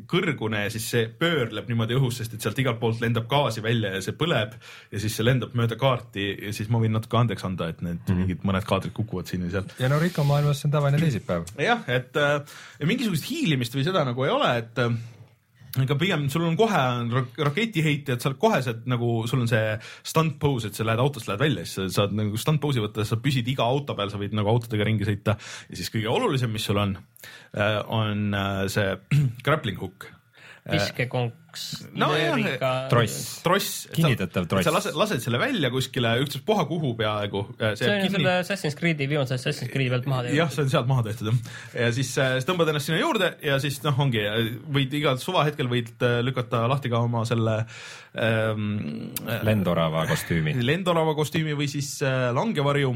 kõrgune 0.10 0.64
ja 0.66 0.72
siis 0.74 0.86
see 0.94 1.08
pöörleb 1.20 1.70
niimoodi 1.70 1.98
õhus, 1.98 2.20
sest 2.22 2.36
et 2.36 2.46
sealt 2.46 2.60
igalt 2.62 2.80
poolt 2.82 3.02
lendab 3.04 3.28
gaasi 3.32 3.64
välja 3.64 3.94
ja 3.96 4.02
see 4.06 4.16
põleb 4.18 4.56
ja 4.92 5.02
siis 5.02 5.16
see 5.18 5.26
lendab 5.26 5.56
mööda 5.58 5.78
kaarti 5.80 6.28
ja 6.48 6.54
siis 6.56 6.72
ma 6.74 6.82
võin 6.82 6.96
natuke 6.98 7.20
andeks 7.20 7.46
anda, 7.48 7.70
et 7.70 7.82
need 7.82 8.00
mm 8.00 8.06
-hmm. 8.08 8.22
mingid 8.24 8.46
mõned 8.48 8.68
kaadrid 8.70 8.94
kukuvad 8.98 9.30
siin 9.30 9.46
ja 9.46 9.52
seal. 9.58 9.72
ja 9.80 9.90
no 9.90 10.00
Rico 10.00 10.24
maailmas 10.24 10.62
see 10.62 10.68
on 10.70 10.78
tavaline 10.78 11.02
teisipäev. 11.02 11.46
jah, 11.58 11.84
et 11.88 12.18
äh, 12.18 12.42
mingisugust 12.86 13.30
hiilimist 13.30 13.76
või 13.76 13.84
seda 13.84 14.06
nagu 14.06 14.24
ei 14.24 14.34
ole, 14.34 14.58
et 14.58 14.80
äh, 14.80 14.98
ega 15.82 15.96
pigem 15.98 16.28
sul 16.30 16.46
on 16.46 16.58
kohe 16.58 16.82
rak- 17.10 17.40
raketiheitjad, 17.48 18.22
sa 18.22 18.30
oled 18.30 18.40
koheselt 18.42 18.84
nagu 18.90 19.12
sul 19.30 19.42
on 19.44 19.50
see 19.50 19.76
stunt 20.06 20.38
pose, 20.42 20.70
et 20.70 20.78
sa 20.78 20.86
lähed 20.86 21.02
autost, 21.02 21.30
lähed 21.30 21.42
välja, 21.42 21.66
siis 21.66 21.80
sa 21.80 22.04
saad 22.04 22.14
nagu 22.18 22.40
stunt 22.40 22.62
pose'i 22.62 22.84
võtta, 22.84 23.06
sa 23.08 23.18
püsid 23.22 23.50
iga 23.50 23.66
auto 23.66 23.98
peal, 23.98 24.12
sa 24.14 24.22
võid 24.22 24.36
nagu 24.38 24.52
autodega 24.54 24.86
ringi 24.88 25.08
sõita 25.08 25.38
ja 25.40 25.80
siis 25.80 25.90
kõige 25.94 26.12
olulisem, 26.14 26.54
mis 26.54 26.68
sul 26.70 26.82
on, 26.82 26.98
on 27.90 28.28
äh, 28.38 28.66
see 28.74 28.98
grappling 29.46 29.82
hook. 29.82 30.12
Viskekonks 31.54 31.86
No 31.94 32.10
tross. 32.90 33.42
tross, 33.44 33.88
Kinnitatav 33.94 34.48
tross. 34.48 34.66
sa 34.66 34.74
lased, 34.74 34.96
lased 34.98 35.22
selle 35.24 35.40
välja 35.40 35.70
kuskile 35.70 36.16
ükstaspuha 36.24 36.66
kuhu 36.68 36.94
peaaegu. 36.98 37.46
see 37.76 37.90
on 37.90 38.06
ju 38.06 38.12
selle 38.12 38.34
Assassin's 38.42 38.76
Creed'i, 38.80 39.08
viimase 39.10 39.36
Assassin's 39.38 39.72
Creed'i 39.72 39.90
pealt 39.94 40.06
maha 40.10 40.26
jah, 40.34 40.50
see 40.52 40.64
on 40.66 40.70
sealt 40.74 40.88
maha 40.88 41.04
tehtud 41.04 41.32
jah. 41.32 41.40
ja 41.86 41.92
siis 41.94 42.12
äh, 42.18 42.36
siis 42.40 42.50
tõmbad 42.50 42.70
ennast 42.74 42.90
sinna 42.90 43.00
juurde 43.02 43.34
ja 43.44 43.60
siis 43.60 43.80
noh, 43.86 44.00
ongi, 44.00 44.24
võid 44.74 44.94
igal 45.00 45.20
suvahetkel 45.22 45.70
võid 45.72 45.94
äh, 46.02 46.20
lükata 46.26 46.66
lahti 46.72 46.92
ka 46.94 47.04
oma 47.06 47.26
selle 47.30 47.64
ähm, 48.18 49.14
lendorava 49.46 50.08
kostüümi. 50.10 50.58
lendorava 50.64 51.16
kostüümi 51.18 51.58
või 51.58 51.70
siis 51.72 51.96
äh, 52.06 52.32
langevarju 52.36 52.96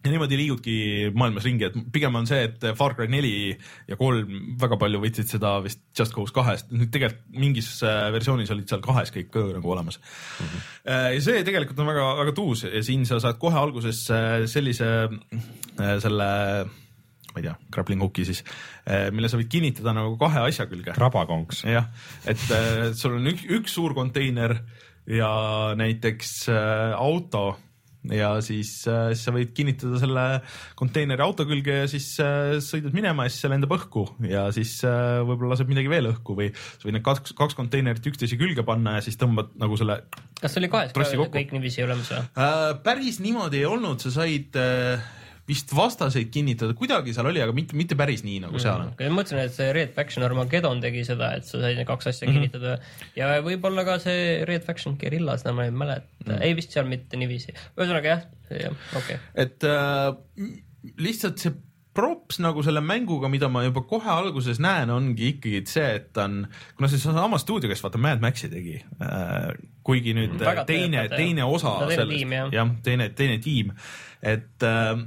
ja 0.00 0.12
niimoodi 0.14 0.38
liigudki 0.40 0.74
maailmas 1.12 1.44
ringi, 1.44 1.66
et 1.68 1.76
pigem 1.92 2.14
on 2.16 2.28
see, 2.28 2.46
et 2.48 2.64
Far 2.78 2.94
Cry 2.96 3.10
neli 3.12 3.52
ja 3.88 3.98
kolm 4.00 4.56
väga 4.60 4.78
palju 4.80 5.00
võtsid 5.02 5.28
seda 5.34 5.58
vist 5.64 5.82
Just 5.96 6.14
Cause 6.16 6.32
kahest, 6.36 6.70
nüüd 6.72 6.92
tegelikult 6.94 7.26
mingis 7.36 7.68
äh, 7.84 8.08
versioonis 8.14 8.52
olid 8.54 8.70
seal 8.70 8.80
kahes 8.84 9.12
kõik 9.12 9.28
ka 9.34 9.44
nagu 9.58 9.72
olemas 9.74 10.00
mm. 10.00 10.46
-hmm. 10.46 10.66
ja 11.16 11.22
see 11.26 11.44
tegelikult 11.44 11.84
on 11.84 11.92
väga-väga 11.92 12.36
tuus 12.36 12.64
ja 12.64 12.84
siin 12.86 13.04
sa 13.08 13.20
saad 13.20 13.40
kohe 13.42 13.60
alguses 13.60 14.06
äh, 14.14 14.44
sellise 14.48 14.90
selle 16.00 16.28
ma 17.30 17.38
ei 17.38 17.44
tea, 17.44 17.54
grappling 17.70 18.02
hook'i 18.02 18.24
siis, 18.26 18.40
mille 19.14 19.28
sa 19.30 19.38
võid 19.38 19.48
kinnitada 19.52 19.92
nagu 19.94 20.16
kahe 20.18 20.40
asja 20.48 20.66
külge. 20.66 20.96
rabakonks. 20.96 21.62
jah, 21.68 21.86
et 22.26 22.42
sul 22.98 23.20
on 23.20 23.30
üks, 23.30 23.44
üks 23.46 23.76
suur 23.76 23.94
konteiner 23.94 24.56
ja 25.06 25.30
näiteks 25.78 26.48
auto 26.98 27.44
ja 28.08 28.30
siis 28.44 28.72
äh, 28.88 29.10
sa 29.18 29.32
võid 29.34 29.52
kinnitada 29.56 30.00
selle 30.00 30.24
konteineri 30.78 31.24
auto 31.24 31.44
külge 31.48 31.82
ja 31.82 31.90
siis 31.90 32.08
äh, 32.24 32.56
sõidad 32.64 32.96
minema 32.96 33.26
ja 33.26 33.32
siis 33.32 33.44
see 33.44 33.52
lendab 33.52 33.74
õhku 33.76 34.06
ja 34.24 34.46
siis 34.56 34.78
äh, 34.88 35.20
võib-olla 35.20 35.54
laseb 35.54 35.68
midagi 35.70 35.92
veel 35.92 36.08
õhku 36.14 36.36
või 36.38 36.48
sa 36.56 36.86
võid 36.86 36.96
need 36.96 37.06
kaks, 37.06 37.36
kaks 37.36 37.58
konteinerit 37.58 38.10
üksteise 38.12 38.40
külge 38.40 38.64
panna 38.66 38.96
ja 38.98 39.04
siis 39.04 39.20
tõmbad 39.20 39.52
nagu 39.60 39.76
selle 39.80 40.00
kas 40.40 40.54
see 40.54 40.62
oli 40.62 40.72
kahes 40.72 40.96
Trossi 40.96 41.18
ka 41.18 41.26
kokku. 41.26 41.36
kõik 41.36 41.56
niiviisi 41.56 41.84
olemas 41.84 42.12
või? 42.14 42.24
päris 42.86 43.20
niimoodi 43.20 43.60
ei 43.60 43.68
olnud, 43.68 44.00
sa 44.00 44.14
said 44.14 44.56
vist 45.50 45.72
vastaseid 45.74 46.30
kinnitada, 46.34 46.76
kuidagi 46.78 47.14
seal 47.16 47.28
oli, 47.30 47.42
aga 47.42 47.54
mitte, 47.56 47.76
mitte 47.78 47.98
päris 47.98 48.22
nii 48.26 48.40
nagu 48.44 48.60
seal 48.62 48.86
on. 48.86 48.92
ma 48.98 49.14
mõtlesin, 49.18 49.42
et 49.42 49.56
see 49.56 49.70
Red 49.76 49.94
Faction 49.96 50.26
Armageddon 50.26 50.82
tegi 50.82 51.04
seda, 51.08 51.32
et 51.38 51.48
sa 51.48 51.58
said 51.58 51.78
need 51.78 51.88
kaks 51.88 52.12
asja 52.12 52.28
mm. 52.28 52.32
-hmm. 52.32 52.50
kinnitada 52.50 52.76
ja 53.18 53.30
võib-olla 53.46 53.86
ka 53.88 53.98
see 54.02 54.44
Red 54.48 54.66
Faction 54.66 54.98
Guerilla, 55.00 55.38
seda 55.40 55.56
ma 55.56 55.66
ei 55.68 55.74
mäleta 55.74 56.06
mm. 56.06 56.30
-hmm. 56.30 56.44
ei 56.46 56.58
vist 56.58 56.76
seal 56.76 56.86
mitte 56.90 57.18
niiviisi. 57.20 57.56
ühesõnaga 57.76 58.14
jah, 58.14 58.28
jah, 58.50 58.78
okei 58.94 59.18
okay.. 59.18 59.18
et 59.34 59.66
äh, 59.66 60.54
lihtsalt 60.98 61.42
see 61.42 61.56
props 61.94 62.38
nagu 62.38 62.62
selle 62.62 62.80
mänguga, 62.84 63.28
mida 63.30 63.48
ma 63.50 63.64
juba 63.66 63.82
kohe 63.88 64.10
alguses 64.12 64.60
näen, 64.62 64.92
ongi 64.94 65.32
ikkagi 65.34 65.62
see, 65.68 65.88
et 65.98 66.10
ta 66.14 66.28
on, 66.28 66.44
kuna 66.78 66.90
see 66.90 67.02
sama 67.02 67.40
stuudio, 67.42 67.70
kes 67.70 67.82
vaata 67.82 67.98
Mad 67.98 68.22
Maxi 68.22 68.50
tegi 68.52 68.76
äh,, 68.78 69.50
kuigi 69.86 70.14
nüüd 70.16 70.30
Mm. 70.30 70.44
Väga 70.46 70.64
teine, 70.68 71.08
teine 71.10 71.44
osa 71.44 71.72
No 71.80 71.88
teine 71.88 72.04
sellest, 72.04 72.54
jah, 72.54 72.70
teine, 72.84 73.08
teine 73.18 73.38
tiim, 73.42 73.72
et 74.22 74.62
äh, 74.62 75.02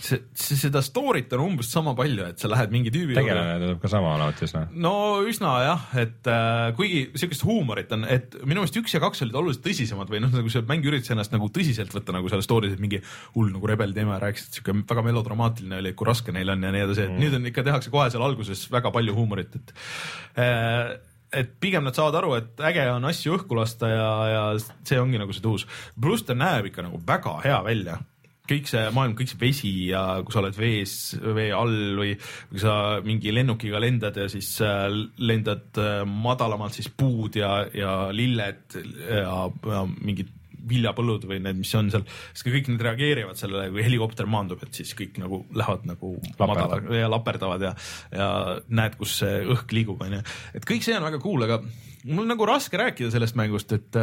see, 0.00 0.20
see, 0.36 0.56
seda 0.58 0.80
story't 0.84 1.32
on 1.36 1.42
umbes 1.44 1.70
sama 1.72 1.94
palju, 1.98 2.26
et 2.32 2.42
sa 2.42 2.50
lähed 2.50 2.72
mingi 2.74 2.92
tüübi 2.94 3.16
tegelane 3.16 3.56
tundub 3.62 3.80
ka 3.82 3.90
sama 3.92 4.14
olevat 4.16 4.42
üsna. 4.44 4.64
no 4.86 4.94
üsna 5.28 5.54
jah, 5.64 5.86
et 6.02 6.30
äh, 6.30 6.70
kuigi 6.78 7.02
siukest 7.18 7.44
huumorit 7.46 7.92
on, 7.96 8.06
et 8.08 8.38
minu 8.44 8.62
meelest 8.62 8.78
üks 8.80 8.94
ja 8.94 9.02
kaks 9.02 9.24
olid 9.26 9.38
oluliselt 9.40 9.64
tõsisemad 9.66 10.12
või 10.12 10.22
noh, 10.24 10.32
nagu 10.34 10.52
see 10.52 10.64
mäng 10.68 10.86
üritas 10.88 11.14
ennast 11.14 11.34
nagu 11.34 11.50
tõsiselt 11.54 11.94
võtta 11.94 12.14
nagu 12.16 12.30
selles 12.32 12.48
story's, 12.48 12.76
et 12.76 12.82
mingi 12.82 13.02
hull 13.36 13.52
nagu 13.54 13.70
rebel 13.70 13.94
teema 13.96 14.16
ja 14.16 14.24
rääkis, 14.28 14.48
et 14.48 14.60
siuke 14.60 14.76
väga 14.82 15.04
melodramaatiline 15.10 15.82
oli, 15.82 15.94
kui 15.98 16.08
raske 16.08 16.34
neil 16.34 16.54
on 16.54 16.64
ja 16.68 16.72
nii 16.74 16.86
edasi, 16.86 17.06
et 17.08 17.20
nüüd 17.20 17.38
on 17.38 17.50
ikka 17.50 17.66
tehakse 17.66 17.94
kohe 17.94 18.08
seal 18.12 18.24
alguses 18.26 18.66
väga 18.72 18.92
palju 18.94 19.16
huumorit, 19.18 19.58
et 19.58 19.76
äh, 20.44 20.98
et 21.28 21.50
pigem 21.60 21.84
nad 21.84 21.96
saavad 21.96 22.22
aru, 22.22 22.36
et 22.38 22.62
äge 22.70 22.86
on 22.88 23.04
asju 23.04 23.34
õhku 23.36 23.56
lasta 23.58 23.90
ja, 23.90 24.12
ja 24.32 24.44
see 24.58 25.00
ongi 25.00 25.20
nagu 25.20 25.34
see 25.36 25.44
tuus. 25.44 25.66
pluss 26.00 26.24
ta 26.24 26.36
näeb 26.38 26.70
ikka 26.70 26.86
nagu 26.86 27.00
väga 27.04 27.34
hea 27.44 27.58
välja 27.66 27.98
kõik 28.48 28.70
see 28.70 28.84
maailm, 28.94 29.16
kõik 29.18 29.32
see 29.32 29.40
vesi 29.40 29.72
ja 29.90 30.02
kui 30.24 30.34
sa 30.34 30.42
oled 30.42 30.56
vees, 30.58 30.94
vee 31.36 31.50
all 31.54 31.76
või 31.98 32.14
kui 32.50 32.62
sa 32.62 32.74
mingi 33.04 33.34
lennukiga 33.34 33.80
lendad 33.82 34.16
ja 34.18 34.28
siis 34.32 34.50
äh, 34.64 34.88
lendad 35.20 35.80
äh, 35.80 36.02
madalamalt, 36.08 36.76
siis 36.78 36.90
puud 36.90 37.38
ja, 37.38 37.60
ja 37.76 37.94
lilled 38.14 38.78
ja, 38.78 39.38
ja 39.48 39.84
mingid 40.00 40.34
viljapõllud 40.68 41.24
või 41.28 41.40
need, 41.42 41.58
mis 41.60 41.72
on 41.78 41.90
seal, 41.92 42.04
siis 42.36 42.46
kõik 42.46 42.70
need 42.72 42.82
reageerivad 42.84 43.38
sellele, 43.40 43.70
kui 43.72 43.84
helikopter 43.86 44.28
maandub, 44.30 44.62
et 44.66 44.80
siis 44.80 44.92
kõik 44.98 45.18
nagu 45.22 45.42
lähevad 45.56 45.86
nagu 45.88 46.14
Laperdavad. 46.38 46.88
ja 46.98 47.10
laperdavad 47.10 47.66
ja, 47.68 47.74
ja 48.12 48.28
näed, 48.68 48.98
kus 49.00 49.18
see 49.22 49.42
õhk 49.54 49.74
liigub, 49.76 50.02
onju. 50.04 50.20
et 50.58 50.68
kõik 50.68 50.84
see 50.84 50.96
on 50.98 51.06
väga 51.08 51.22
cool, 51.24 51.46
aga 51.46 51.60
mul 52.08 52.24
on 52.26 52.32
nagu 52.34 52.48
raske 52.48 52.80
rääkida 52.80 53.12
sellest 53.14 53.38
mängust, 53.38 53.74
et, 53.76 54.00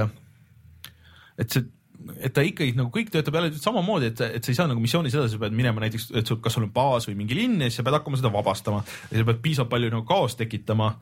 et 1.42 1.52
see 1.52 1.68
et 2.20 2.34
ta 2.36 2.44
ikkagi 2.46 2.76
nagu 2.78 2.92
kõik 2.94 3.12
töötab 3.14 3.40
jälle 3.40 3.54
samamoodi, 3.60 4.12
et, 4.12 4.24
et 4.38 4.46
sa 4.46 4.54
ei 4.54 4.60
saa 4.60 4.70
nagu 4.70 4.84
missioonis 4.84 5.16
edasi, 5.16 5.36
sa 5.36 5.42
pead 5.46 5.56
minema 5.58 5.84
näiteks, 5.84 6.12
et 6.20 6.30
sul, 6.30 6.42
kas 6.44 6.58
sul 6.58 6.68
on 6.68 6.74
baas 6.76 7.10
või 7.10 7.18
mingi 7.22 7.38
linn 7.38 7.64
ja 7.64 7.70
siis 7.70 7.82
sa 7.82 7.88
pead 7.88 7.98
hakkama 8.00 8.20
seda 8.22 8.34
vabastama. 8.34 8.84
Ja 9.12 9.22
sa 9.22 9.30
pead 9.32 9.42
piisavalt 9.46 9.74
palju 9.74 9.92
nagu 9.94 10.06
kaost 10.10 10.40
tekitama. 10.42 10.94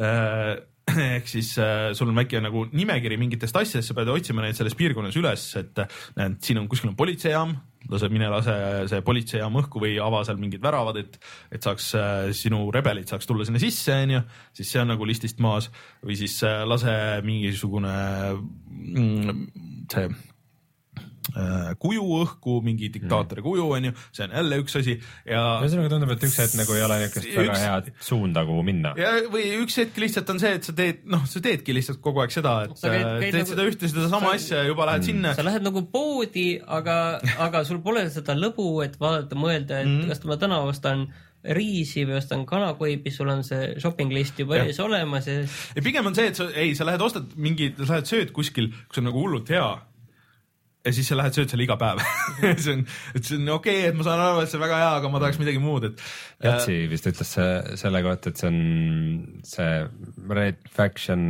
Äh, 0.00 0.56
ehk 1.16 1.26
siis 1.26 1.56
äh, 1.58 1.90
sul 1.98 2.12
on 2.12 2.18
väike 2.18 2.38
nagu 2.42 2.66
nimekiri 2.70 3.16
mingitest 3.18 3.56
asjadest, 3.58 3.90
sa 3.90 3.96
pead 3.96 4.10
otsima 4.12 4.44
neid 4.44 4.58
selles 4.58 4.76
piirkonnas 4.78 5.16
üles, 5.18 5.46
et 5.58 5.80
näed, 6.18 6.36
siin 6.46 6.60
on 6.60 6.68
kuskil 6.70 6.92
on 6.92 6.98
politseijaam, 6.98 7.56
lase 7.90 8.10
mine 8.12 8.28
lase 8.30 8.54
see 8.90 9.02
politseijaam 9.06 9.58
õhku 9.62 9.82
või 9.82 9.96
ava 10.02 10.22
seal 10.26 10.38
mingid 10.38 10.62
väravad, 10.62 11.00
et, 11.02 11.18
et 11.54 11.66
saaks 11.66 11.88
äh, 11.98 12.28
sinu 12.36 12.68
rebelid 12.74 13.10
saaks 13.10 13.26
tulla 13.26 13.46
sinna 13.48 13.62
sisse, 13.62 13.98
onju, 14.06 14.22
siis 14.56 14.70
see 14.72 14.82
on 14.82 14.92
nagu 14.94 15.08
listist 15.08 15.42
maas. 15.42 15.70
Või 16.06 16.18
siis 16.22 16.38
äh, 16.46 16.62
lase 16.68 16.94
mingisugune 17.26 17.96
mm, 18.36 19.44
see 19.90 20.08
kuju 21.82 22.04
õhku, 22.22 22.60
mingi 22.64 22.88
diktaatori 22.94 23.42
kuju 23.44 23.64
onju, 23.78 23.92
see 24.14 24.24
on 24.26 24.34
jälle 24.38 24.58
üks 24.62 24.76
asi 24.78 24.94
ja 25.26 25.40
ühesõnaga 25.62 25.90
tundub, 25.92 26.12
et 26.14 26.26
üks 26.28 26.36
hetk 26.42 26.54
nagu 26.60 26.76
ei 26.76 26.84
ole 26.86 26.98
niisugust 27.02 27.30
väga 27.36 27.52
Üks- 27.56 27.64
head 27.66 27.90
suunda, 28.08 28.44
kuhu 28.48 28.62
minna. 28.66 28.92
ja, 29.00 29.12
või 29.32 29.48
üks 29.64 29.78
hetk 29.82 29.98
lihtsalt 30.02 30.30
on 30.34 30.40
see, 30.42 30.54
et 30.60 30.68
sa 30.68 30.72
teed, 30.76 31.02
noh, 31.10 31.24
sa 31.26 31.42
teedki 31.44 31.74
lihtsalt 31.76 32.00
kogu 32.04 32.22
aeg 32.24 32.34
seda, 32.34 32.54
et 32.68 32.76
Sa 32.78 32.88
käid- 32.92 33.06
äh, 33.06 33.18
käid 33.20 33.32
teed 33.32 33.42
nagu- 33.42 33.52
seda 33.54 33.68
ühte, 33.72 33.88
sedasama 33.92 34.30
sa- 34.30 34.34
asja 34.40 34.62
ja 34.62 34.70
juba 34.70 34.86
lähed 34.86 35.02
sinna. 35.10 35.34
sa 35.34 35.42
lähed 35.46 35.62
nagu 35.66 35.82
poodi, 35.92 36.48
aga, 36.66 37.20
aga 37.38 37.64
sul 37.64 37.80
pole 37.84 38.06
seda 38.10 38.34
lõbu, 38.38 38.84
et 38.84 38.98
vaadata, 39.00 39.34
mõelda, 39.36 39.80
et 39.82 39.86
mm. 39.86 40.08
kas 40.08 40.24
ma 40.24 40.36
täna 40.36 40.60
ostan 40.62 41.08
riisi 41.46 42.02
või 42.06 42.16
ostan 42.18 42.46
kanakoipi, 42.46 43.10
sul 43.14 43.28
on 43.30 43.44
see 43.46 43.74
shopping 43.78 44.10
list 44.12 44.38
juba 44.38 44.56
ees 44.64 44.80
olemas 44.82 45.26
ja 45.30 45.42
ja 45.76 45.82
pigem 45.82 46.06
on 46.06 46.14
see, 46.14 46.26
et 46.32 46.34
sa, 46.38 46.48
ei, 46.54 46.74
sa 46.74 46.84
lähed 46.88 47.00
ostad 47.00 47.36
mingi, 47.36 47.68
sa 47.78 47.92
lähed 47.98 48.08
sööd 48.10 48.32
kuskil, 48.34 48.72
kus 48.88 48.98
on 48.98 49.04
nagu 49.10 49.20
hullult 49.22 49.48
hea 49.54 49.68
ja 50.86 50.94
siis 50.94 51.08
sa 51.10 51.18
lähed 51.18 51.34
sööd 51.34 51.52
selle 51.52 51.66
iga 51.66 51.76
päev 51.80 52.00
see 52.62 52.76
on, 52.76 52.82
et 53.16 53.26
see 53.26 53.38
on 53.40 53.52
okei 53.56 53.80
okay,, 53.80 53.90
et 53.90 53.98
ma 53.98 54.06
saan 54.06 54.22
aru, 54.22 54.42
et 54.44 54.50
see 54.50 54.58
on 54.60 54.64
väga 54.64 54.80
hea, 54.82 54.90
aga 55.00 55.12
ma 55.12 55.22
tahaks 55.22 55.40
midagi 55.42 55.62
muud, 55.62 55.88
et. 55.90 56.02
Jatsi 56.46 56.78
vist 56.90 57.08
ütles 57.10 57.32
selle 57.82 58.02
kohta, 58.06 58.32
et 58.32 58.42
see 58.42 58.50
on 58.50 58.58
see 59.46 59.70
Red 60.30 60.66
Faction 60.72 61.22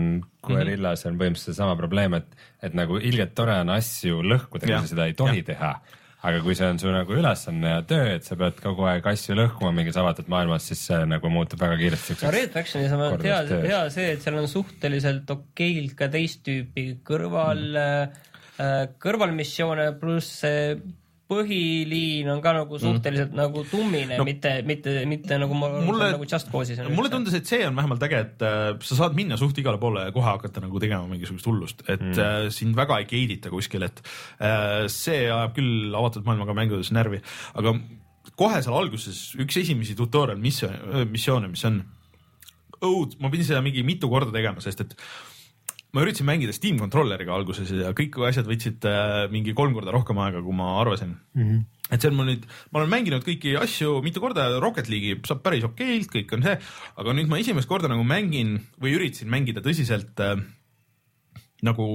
Guerillas 0.46 1.06
on 1.08 1.20
põhimõtteliselt 1.20 1.54
seesama 1.56 1.76
probleem, 1.78 2.18
et, 2.20 2.42
et 2.64 2.74
nagu 2.76 3.00
ilgelt 3.00 3.36
tore 3.38 3.56
on 3.62 3.72
asju 3.76 4.20
lõhkuda, 4.26 4.66
kui 4.66 4.82
sa 4.82 4.90
seda 4.92 5.08
ei 5.08 5.16
tohi 5.18 5.40
Jah. 5.40 5.48
teha. 5.52 5.72
aga 6.26 6.40
kui 6.42 6.56
see 6.58 6.66
on 6.66 6.78
su 6.82 6.90
nagu 6.90 7.14
ülesanne 7.14 7.70
ja 7.70 7.82
töö, 7.86 8.06
et 8.16 8.26
sa 8.26 8.34
pead 8.38 8.56
kogu 8.58 8.86
aeg 8.90 9.04
asju 9.06 9.36
lõhkuma 9.38 9.70
mingis 9.76 9.98
avatud 10.00 10.28
maailmas, 10.32 10.64
siis 10.68 10.80
see 10.88 11.02
nagu 11.06 11.30
muutub 11.30 11.60
väga 11.62 11.76
kiiresti 11.78 12.16
no 12.16 12.18
siukseks 12.18 12.34
Red 12.34 12.54
Factionis 12.56 12.94
on 12.96 13.04
hea 13.22 13.42
hea 13.68 13.82
see, 13.94 14.08
et 14.16 14.24
seal 14.24 14.40
on 14.40 14.48
suhteliselt 14.50 15.30
okeilt 15.36 15.94
ka 15.98 16.10
teist 16.12 16.42
tüüpi 16.48 16.88
kõrval 17.06 17.62
mm., 17.70 18.32
kõrvalmissioone 19.02 19.90
pluss 20.00 20.40
see 20.44 20.76
põhiliin 21.26 22.28
on 22.30 22.40
ka 22.42 22.52
nagu 22.54 22.78
suhteliselt 22.78 23.32
mm. 23.32 23.38
nagu 23.40 23.62
tummine 23.66 24.18
No- 24.18 24.26
mitte, 24.26 24.52
mitte, 24.66 24.92
mitte 25.10 25.38
nagu 25.42 25.56
ma 25.58 25.68
Mulle- 25.82 26.12
nagu 26.14 26.26
Just 26.28 26.52
Cause'is 26.52 26.78
on. 26.82 26.92
mulle 26.94 27.10
tundus, 27.10 27.34
et 27.34 27.48
see 27.50 27.66
on 27.66 27.74
vähemalt 27.74 28.04
äge, 28.06 28.20
et 28.28 28.44
äh, 28.46 28.68
sa 28.86 28.98
saad 29.00 29.18
minna 29.18 29.38
suht 29.40 29.58
igale 29.58 29.80
poole 29.82 30.06
ja 30.06 30.14
kohe 30.14 30.26
hakata 30.28 30.62
nagu 30.62 30.80
tegema 30.82 31.08
mingisugust 31.10 31.48
hullust, 31.50 31.82
et 31.88 32.00
mm. 32.00 32.22
äh, 32.22 32.46
sind 32.54 32.78
väga 32.78 33.00
ei 33.02 33.08
gate'ita 33.10 33.50
kuskil, 33.50 33.88
et 33.88 34.02
äh, 34.38 34.86
see 34.92 35.26
ajab 35.26 35.56
küll 35.58 35.98
avatud 35.98 36.26
maailmaga 36.28 36.54
mängudes 36.54 36.92
närvi, 36.94 37.20
aga 37.58 37.74
kohe 38.38 38.62
seal 38.62 38.78
alguses 38.78 39.32
üks 39.42 39.58
esimesi 39.64 39.98
tutorial 39.98 40.38
missioone, 40.38 41.06
missioone, 41.10 41.50
mis 41.50 41.66
on 41.66 41.82
õud, 42.86 43.18
ma 43.18 43.32
pidin 43.32 43.50
seda 43.50 43.64
mingi 43.64 43.82
mitu 43.86 44.06
korda 44.12 44.30
tegema, 44.30 44.62
sest 44.62 44.84
et 44.84 44.94
ma 45.96 46.04
üritasin 46.04 46.28
mängida 46.28 46.52
Steam 46.52 46.76
controller'iga 46.80 47.32
alguses 47.32 47.70
ja 47.72 47.94
kõik 47.96 48.18
asjad 48.28 48.48
võtsid 48.48 48.84
äh, 48.88 49.22
mingi 49.32 49.54
kolm 49.56 49.72
korda 49.76 49.94
rohkem 49.94 50.18
aega, 50.20 50.42
kui 50.44 50.56
ma 50.56 50.74
arvasin 50.82 51.14
mm. 51.16 51.46
-hmm. 51.46 51.62
et 51.88 52.02
see 52.02 52.10
on 52.12 52.18
mul 52.18 52.28
nüüd, 52.28 52.44
ma 52.70 52.82
olen 52.82 52.92
mänginud 52.92 53.24
kõiki 53.24 53.54
asju 53.60 54.02
mitu 54.04 54.20
korda, 54.20 54.48
Rocket 54.60 54.90
League'i 54.92 55.16
saab 55.24 55.40
päris 55.46 55.64
okeilt, 55.64 56.10
kõik 56.12 56.36
on 56.36 56.44
see, 56.44 56.58
aga 57.00 57.16
nüüd 57.16 57.32
ma 57.32 57.40
esimest 57.40 57.70
korda 57.70 57.88
nagu 57.88 58.04
mängin 58.04 58.58
või 58.82 58.92
üritasin 58.98 59.32
mängida 59.32 59.64
tõsiselt 59.64 60.20
äh, 60.20 60.36
nagu 61.64 61.86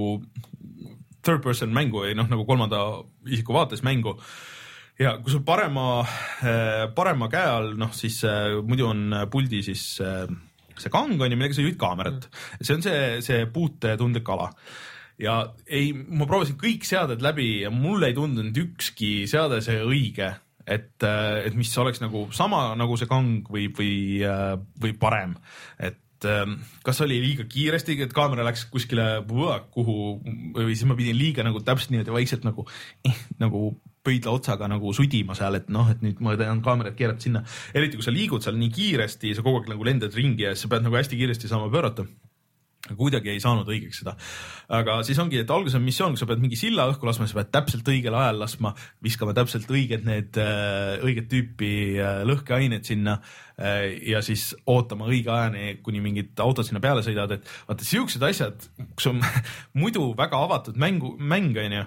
third 1.22 1.42
person 1.44 1.70
mängu 1.70 2.02
või 2.02 2.16
noh, 2.18 2.26
nagu 2.26 2.44
kolmanda 2.48 2.82
isiku 3.30 3.54
vaates 3.54 3.84
mängu 3.86 4.16
ja 4.98 5.14
kui 5.22 5.30
sul 5.30 5.44
parema, 5.46 6.02
parema 6.96 7.28
käe 7.30 7.50
all, 7.56 7.76
noh 7.78 7.94
siis 7.94 8.18
äh, 8.26 8.58
muidu 8.66 8.90
on 8.90 9.22
puldi 9.30 9.62
siis 9.62 9.84
äh, 10.02 10.26
see 10.82 10.92
kang 10.92 11.14
on 11.16 11.32
ju, 11.32 11.38
millega 11.38 11.56
sa 11.56 11.64
juhid 11.64 11.78
kaamerat. 11.80 12.28
see 12.60 12.76
on 12.76 12.84
see, 12.84 13.02
see 13.24 13.46
puutetundlik 13.54 14.28
ala. 14.34 14.50
ja 15.22 15.38
ei, 15.66 15.92
ma 15.92 16.26
proovisin 16.28 16.58
kõik 16.60 16.86
seaded 16.88 17.22
läbi 17.24 17.62
ja 17.62 17.72
mulle 17.74 18.10
ei 18.10 18.16
tundunud 18.16 18.56
ükski 18.64 19.28
seade 19.30 19.60
see 19.64 19.80
õige, 19.84 20.32
et, 20.66 20.94
et 21.02 21.54
mis 21.58 21.72
oleks 21.78 22.02
nagu 22.02 22.26
sama 22.34 22.72
nagu 22.78 22.96
see 22.98 23.10
kang 23.10 23.46
või, 23.52 23.68
või, 23.76 23.94
või 24.82 24.94
parem, 24.98 25.36
et 25.78 26.01
ähm, 26.28 26.58
kas 26.86 27.00
oli 27.04 27.20
liiga 27.22 27.46
kiiresti, 27.50 27.96
et 28.04 28.14
kaamera 28.16 28.46
läks 28.46 28.66
kuskile 28.72 29.22
kuhu 29.74 29.96
või 30.56 30.74
siis 30.74 30.86
ma 30.88 30.98
pidin 30.98 31.18
liiga 31.18 31.46
nagu 31.46 31.62
täpselt 31.64 31.94
niimoodi 31.94 32.14
vaikselt 32.14 32.46
nagu 32.48 32.66
eh, 33.08 33.18
nagu 33.42 33.72
pöidla 34.02 34.34
otsaga 34.34 34.66
nagu 34.70 34.90
sudima 34.96 35.36
seal, 35.38 35.60
et 35.60 35.70
noh, 35.70 35.86
et 35.92 36.02
nüüd 36.02 36.18
ma 36.24 36.34
tean 36.38 36.62
kaamerat 36.64 36.98
keerata 36.98 37.22
sinna, 37.22 37.44
eriti 37.74 37.98
kui 37.98 38.06
sa 38.06 38.14
liigud 38.14 38.42
seal 38.42 38.58
nii 38.58 38.72
kiiresti, 38.74 39.34
sa 39.36 39.44
kogu 39.46 39.62
aeg 39.62 39.70
nagu 39.70 39.86
lendad 39.86 40.14
ringi 40.18 40.48
ja 40.48 40.56
siis 40.56 40.66
sa 40.66 40.72
pead 40.72 40.86
nagu 40.86 40.98
hästi 40.98 41.18
kiiresti 41.20 41.50
saama 41.50 41.70
pöörata 41.72 42.08
kuidagi 42.98 43.30
ei 43.30 43.40
saanud 43.42 43.68
õigeks 43.70 44.00
seda. 44.02 44.16
aga 44.74 44.98
siis 45.06 45.18
ongi, 45.22 45.38
et 45.42 45.50
alguses 45.54 45.78
on 45.78 45.84
missioon, 45.84 46.16
kus 46.16 46.24
sa 46.24 46.28
pead 46.30 46.42
mingi 46.42 46.58
silla 46.58 46.88
õhku 46.90 47.06
laskma, 47.06 47.28
sa 47.30 47.38
pead 47.38 47.52
täpselt 47.54 47.88
õigel 47.92 48.16
ajal 48.18 48.42
laskma, 48.42 48.74
viskama 49.04 49.34
täpselt 49.36 49.70
õiged 49.70 50.06
need, 50.08 50.38
õiget 51.06 51.28
tüüpi 51.30 51.72
äh, 52.02 52.22
lõhkeained 52.26 52.86
sinna 52.88 53.18
äh, 53.20 53.86
ja 54.10 54.22
siis 54.26 54.50
ootama 54.66 55.06
õige 55.10 55.30
ajani, 55.30 55.76
kuni 55.86 56.02
mingid 56.02 56.34
autod 56.42 56.66
sinna 56.66 56.82
peale 56.82 57.06
sõidavad, 57.06 57.38
et 57.38 57.52
vaata 57.68 57.86
siuksed 57.86 58.26
asjad, 58.26 58.66
kus 58.96 59.12
on 59.12 59.22
muidu 59.82 60.10
väga 60.18 60.42
avatud 60.48 60.80
mängu, 60.82 61.14
mäng 61.22 61.62
onju 61.62 61.86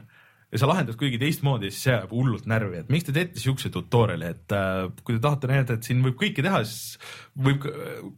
ja 0.56 0.62
sa 0.62 0.70
lahendad 0.72 0.95
kuidagi 0.95 1.20
teistmoodi, 1.22 1.70
siis 1.74 1.88
see 1.88 1.93
ajab 1.93 2.14
hullult 2.16 2.47
närvi, 2.49 2.82
et 2.84 2.91
miks 2.93 3.08
te 3.08 3.16
teete 3.16 3.41
siukse 3.41 3.72
tutorial'i, 3.74 4.34
et 4.36 4.56
äh, 4.56 4.86
kui 5.03 5.18
te 5.18 5.24
tahate 5.24 5.51
näidata, 5.51 5.76
et 5.76 5.88
siin 5.88 6.03
võib 6.06 6.16
kõike 6.22 6.45
teha, 6.45 6.62
siis 6.64 6.99
võib, 7.36 7.66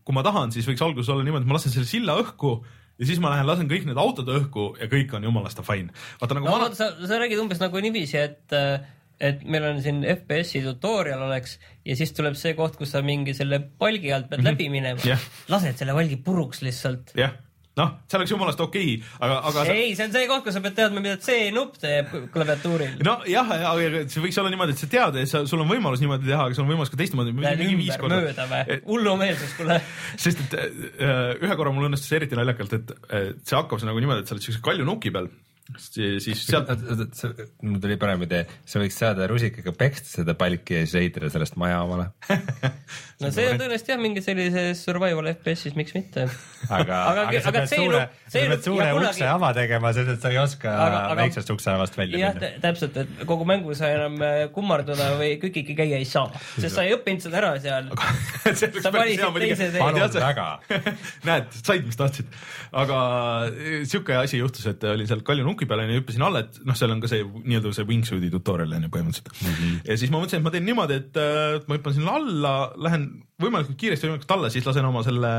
kui 0.06 0.18
ma 0.18 0.26
tahan, 0.28 0.54
siis 0.56 0.68
võiks 0.70 0.84
alguses 0.86 1.10
olla 1.14 1.26
niimoodi, 1.26 1.48
et 1.48 1.52
ma 1.52 1.58
lasen 1.58 1.74
selle 1.74 1.90
silla 1.90 2.18
õhku 2.22 2.60
ja 2.98 3.08
siis 3.10 3.22
ma 3.22 3.32
lähen 3.34 3.50
lasen 3.50 3.70
kõik 3.70 3.88
need 3.88 4.00
autod 4.02 4.30
õhku 4.34 4.70
ja 4.82 4.90
kõik 4.92 5.16
on 5.18 5.26
jumalast 5.28 5.62
fine. 5.66 5.94
vaata 6.22 6.38
nagu 6.38 6.50
no 6.50 6.56
vana 6.58 6.78
sa, 6.78 6.92
sa 6.98 7.20
räägid 7.22 7.42
umbes 7.42 7.62
nagu 7.62 7.82
niiviisi, 7.84 8.22
et 8.22 8.58
et 9.18 9.42
meil 9.50 9.66
on 9.66 9.80
siin 9.82 10.04
FPS-i 10.06 10.62
tutorial 10.66 11.24
oleks 11.26 11.58
ja 11.86 11.96
siis 11.98 12.14
tuleb 12.14 12.38
see 12.38 12.54
koht, 12.58 12.78
kus 12.78 12.94
sa 12.94 13.02
mingi 13.06 13.34
selle 13.38 13.60
palgi 13.82 14.14
alt 14.14 14.30
pead 14.30 14.44
mm 14.44 14.46
-hmm. 14.46 14.54
läbi 14.54 14.70
minema 14.70 15.02
Jah. 15.06 15.22
lased 15.50 15.78
selle 15.78 15.94
palgi 15.98 16.18
puruks 16.22 16.62
lihtsalt. 16.62 17.14
jah, 17.18 17.34
noh, 17.78 17.94
see 18.10 18.20
oleks 18.20 18.34
jumalast 18.34 18.62
okei 18.64 18.98
okay,, 18.98 19.16
aga, 19.24 19.38
aga 19.50 19.66
ei, 19.74 19.94
see 19.98 20.08
on 20.08 20.16
see 20.16 20.28
koht, 20.30 20.44
kus 20.46 20.58
sa 20.58 20.64
pead 20.66 20.78
teadma, 20.78 21.04
mida 21.04 21.18
C-nupp 21.24 21.80
teeb 21.82 22.14
klaviatuuril. 22.34 22.98
nojah, 23.06 23.54
aga 23.72 24.04
see 24.12 24.24
võiks 24.24 24.40
olla 24.42 24.54
niimoodi, 24.54 24.76
et 24.76 24.84
sa 24.84 24.92
tead, 24.92 25.20
et 25.22 25.32
sa, 25.32 25.44
sul 25.50 25.64
on 25.64 25.72
võimalus 25.72 26.04
niimoodi 26.04 26.30
teha, 26.30 26.48
aga 26.48 26.58
sul 26.58 26.66
on 26.66 26.72
võimalus 26.74 26.94
ka 26.94 27.00
teistmoodi. 27.00 27.36
Lähed 27.38 27.66
ümber, 27.68 28.08
mööda 28.14 28.48
või? 28.52 28.80
hullumeelsus, 28.88 29.58
kuule. 29.60 29.82
sest 30.24 30.46
et 30.48 30.58
äh, 30.58 31.34
ühe 31.38 31.60
korra 31.60 31.74
mul 31.76 31.90
õnnestus 31.90 32.14
eriti 32.18 32.40
naljakalt, 32.40 32.78
et 32.80 32.96
see 33.44 33.58
hakkab 33.58 33.86
nagu 33.88 34.02
niimoodi, 34.04 34.26
et 34.26 34.32
sa 34.32 34.38
oled 34.38 34.48
siukse 34.48 34.64
kalju 34.66 34.88
nuki 34.88 35.14
peal, 35.14 35.30
siis 35.76 36.46
sealt 36.48 36.70
mul 37.66 37.80
tuli 37.84 37.98
parem 38.00 38.22
idee, 38.24 38.46
sa 38.68 38.80
võiks 38.80 38.96
saada 39.02 39.28
rusikaga 39.28 39.74
peksta 39.76 40.22
seda 40.22 40.36
palki 40.40 40.78
ja 40.80 40.86
siis 40.86 40.96
ehitada 41.02 41.30
sellest 41.34 41.58
maja 41.60 41.82
omale. 41.84 42.06
no 43.22 43.32
see 43.34 43.48
on 43.50 43.60
tõenäoliselt 43.60 43.92
jah, 43.92 44.00
mingi 44.00 44.24
sellises 44.24 44.84
survival 44.88 45.28
FPS-is, 45.34 45.76
miks 45.80 45.96
mitte. 45.98 46.28
aga, 46.70 47.02
Aga- 47.12 47.26
aga 47.28 47.42
sa 47.44 47.54
pead 47.56 47.68
see 47.72 47.82
suure 47.84 48.04
sa 48.28 48.34
see 48.38 48.46
pead 48.54 48.64
suure 48.70 48.88
kunagi- 48.96 49.12
ukse 49.12 49.28
ava 49.34 49.52
tegema, 49.58 49.92
sest 49.98 50.14
et 50.16 50.24
sa 50.24 50.32
ei 50.34 50.40
oska 50.42 50.72
Aga- 50.72 51.02
aga- 51.12 51.20
väiksest 51.22 51.52
ukseavast 51.58 52.00
välja 52.00 52.22
jah, 52.24 52.38
minna. 52.40 52.54
täpselt, 52.64 52.98
et 53.04 53.26
kogu 53.28 53.48
mängu 53.50 53.76
sa 53.78 53.92
enam 53.92 54.16
äh, 54.24 54.46
kummarduda 54.56 55.10
või 55.20 55.34
kükiki 55.44 55.76
käia 55.78 56.00
ei 56.00 56.08
saa, 56.08 56.30
sest 56.56 56.78
sa 56.78 56.88
ei 56.88 56.96
õppinud 56.96 57.28
seda 57.28 57.42
ära 57.44 57.54
seal. 57.64 57.92
Sa 58.58 58.92
valisid 58.94 59.20
teise 59.42 59.68
tee. 59.74 59.82
palun 59.82 60.00
väga. 60.14 60.46
näed, 61.28 61.50
said, 61.60 61.84
mis 61.86 61.98
tahtsid. 62.00 62.30
aga 62.72 62.98
eh, 63.52 63.82
sihuke 63.90 64.16
asi 64.16 64.40
juhtus, 64.40 64.66
et 64.72 64.84
olin 64.88 65.10
seal 65.10 65.22
kalju 65.28 65.44
nuki 65.58 65.68
peal 65.70 65.82
onju, 65.84 66.02
hüppasin 66.02 66.26
alla, 66.28 66.44
et 66.46 66.60
noh, 66.68 66.78
seal 66.78 66.94
on 66.94 67.02
ka 67.04 67.10
see 67.12 67.24
nii-öelda 67.26 67.74
see 67.76 67.88
wingsuit'i 67.90 68.30
tutorial 68.34 68.76
onju 68.78 68.92
põhimõtteliselt 68.94 69.32
mm. 69.34 69.56
-hmm. 69.56 69.80
ja 69.90 69.98
siis 69.98 70.14
ma 70.14 70.22
mõtlesin, 70.22 70.44
et 70.44 70.46
ma 70.46 70.54
teen 70.54 70.68
niimoodi, 70.70 71.00
et 71.02 71.20
äh, 71.22 71.58
ma 71.68 71.80
hüppan 71.80 71.98
sinna 71.98 72.18
alla, 72.20 72.54
lähen 72.88 73.08
võimalikult 73.42 73.80
kiiresti 73.82 74.08
võimalikult 74.08 74.36
alla, 74.38 74.52
siis 74.54 74.68
lasen 74.70 74.88
oma 74.88 75.02
selle 75.08 75.32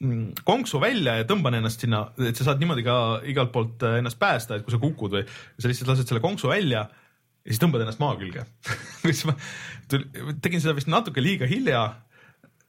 mm, 0.00 0.46
konksu 0.46 0.80
välja 0.82 1.18
ja 1.20 1.26
tõmban 1.28 1.58
ennast 1.58 1.82
sinna, 1.82 2.06
et 2.22 2.38
sa 2.38 2.46
saad 2.48 2.62
niimoodi 2.62 2.86
ka 2.86 2.96
igalt 3.34 3.52
poolt 3.54 3.82
äh, 3.86 3.98
ennast 4.00 4.20
päästa, 4.22 4.56
et 4.56 4.66
kui 4.66 4.74
sa 4.74 4.80
kukud 4.82 5.18
või 5.18 5.26
sa 5.26 5.68
lihtsalt 5.68 5.92
lased 5.92 6.08
selle 6.08 6.24
konksu 6.24 6.52
välja 6.54 6.86
ja 6.86 7.52
siis 7.52 7.62
tõmbad 7.62 7.84
ennast 7.84 8.02
maa 8.02 8.16
külge 8.18 8.46
siis 9.06 9.26
ma 9.28 9.36
tegin 9.90 10.62
seda 10.62 10.74
vist 10.78 10.90
natuke 10.90 11.22
liiga 11.22 11.50
hilja 11.50 11.84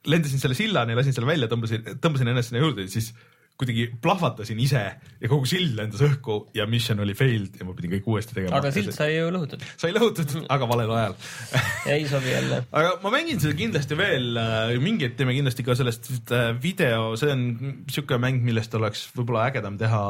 lendasin 0.07 0.39
selle 0.39 0.55
sillani, 0.55 0.95
lasin 0.95 1.15
selle 1.15 1.29
välja, 1.29 1.49
tõmbasin, 1.51 1.97
tõmbasin 2.03 2.29
ennast 2.31 2.51
sinna 2.51 2.61
juurde 2.63 2.85
ja 2.85 2.91
siis 2.91 3.11
kuidagi 3.57 3.87
plahvatasin 4.01 4.59
ise 4.61 4.81
ja 5.21 5.29
kogu 5.31 5.47
sild 5.49 5.73
lendas 5.77 6.03
õhku 6.05 6.39
ja 6.57 6.67
mission 6.69 6.99
oli 7.01 7.15
failed 7.17 7.55
ja 7.57 7.65
ma 7.65 7.73
pidin 7.77 7.95
kõik 7.95 8.09
uuesti 8.11 8.37
tegema. 8.37 8.59
aga 8.59 8.71
sild 8.75 8.93
sai 8.95 9.15
ju 9.15 9.31
lõhutud, 9.33 9.63
sai 9.81 9.93
lõhutud, 9.95 10.35
aga 10.53 10.67
valel 10.69 10.93
ajal 10.97 11.15
ei 11.95 12.05
sobi 12.09 12.33
jälle. 12.35 12.61
aga 12.69 12.93
ma 13.01 13.13
mängin 13.15 13.41
seda 13.41 13.57
kindlasti 13.57 13.97
veel, 13.97 14.37
mingi 14.83 15.07
hetk 15.07 15.17
teeme 15.17 15.33
kindlasti 15.37 15.65
ka 15.65 15.77
sellest 15.79 16.11
äh, 16.29 16.51
video, 16.61 17.15
see 17.17 17.33
on 17.33 17.47
siuke 17.89 18.21
mäng, 18.21 18.45
millest 18.45 18.77
oleks 18.77 19.07
võib-olla 19.17 19.49
ägedam 19.49 19.81
teha 19.81 20.03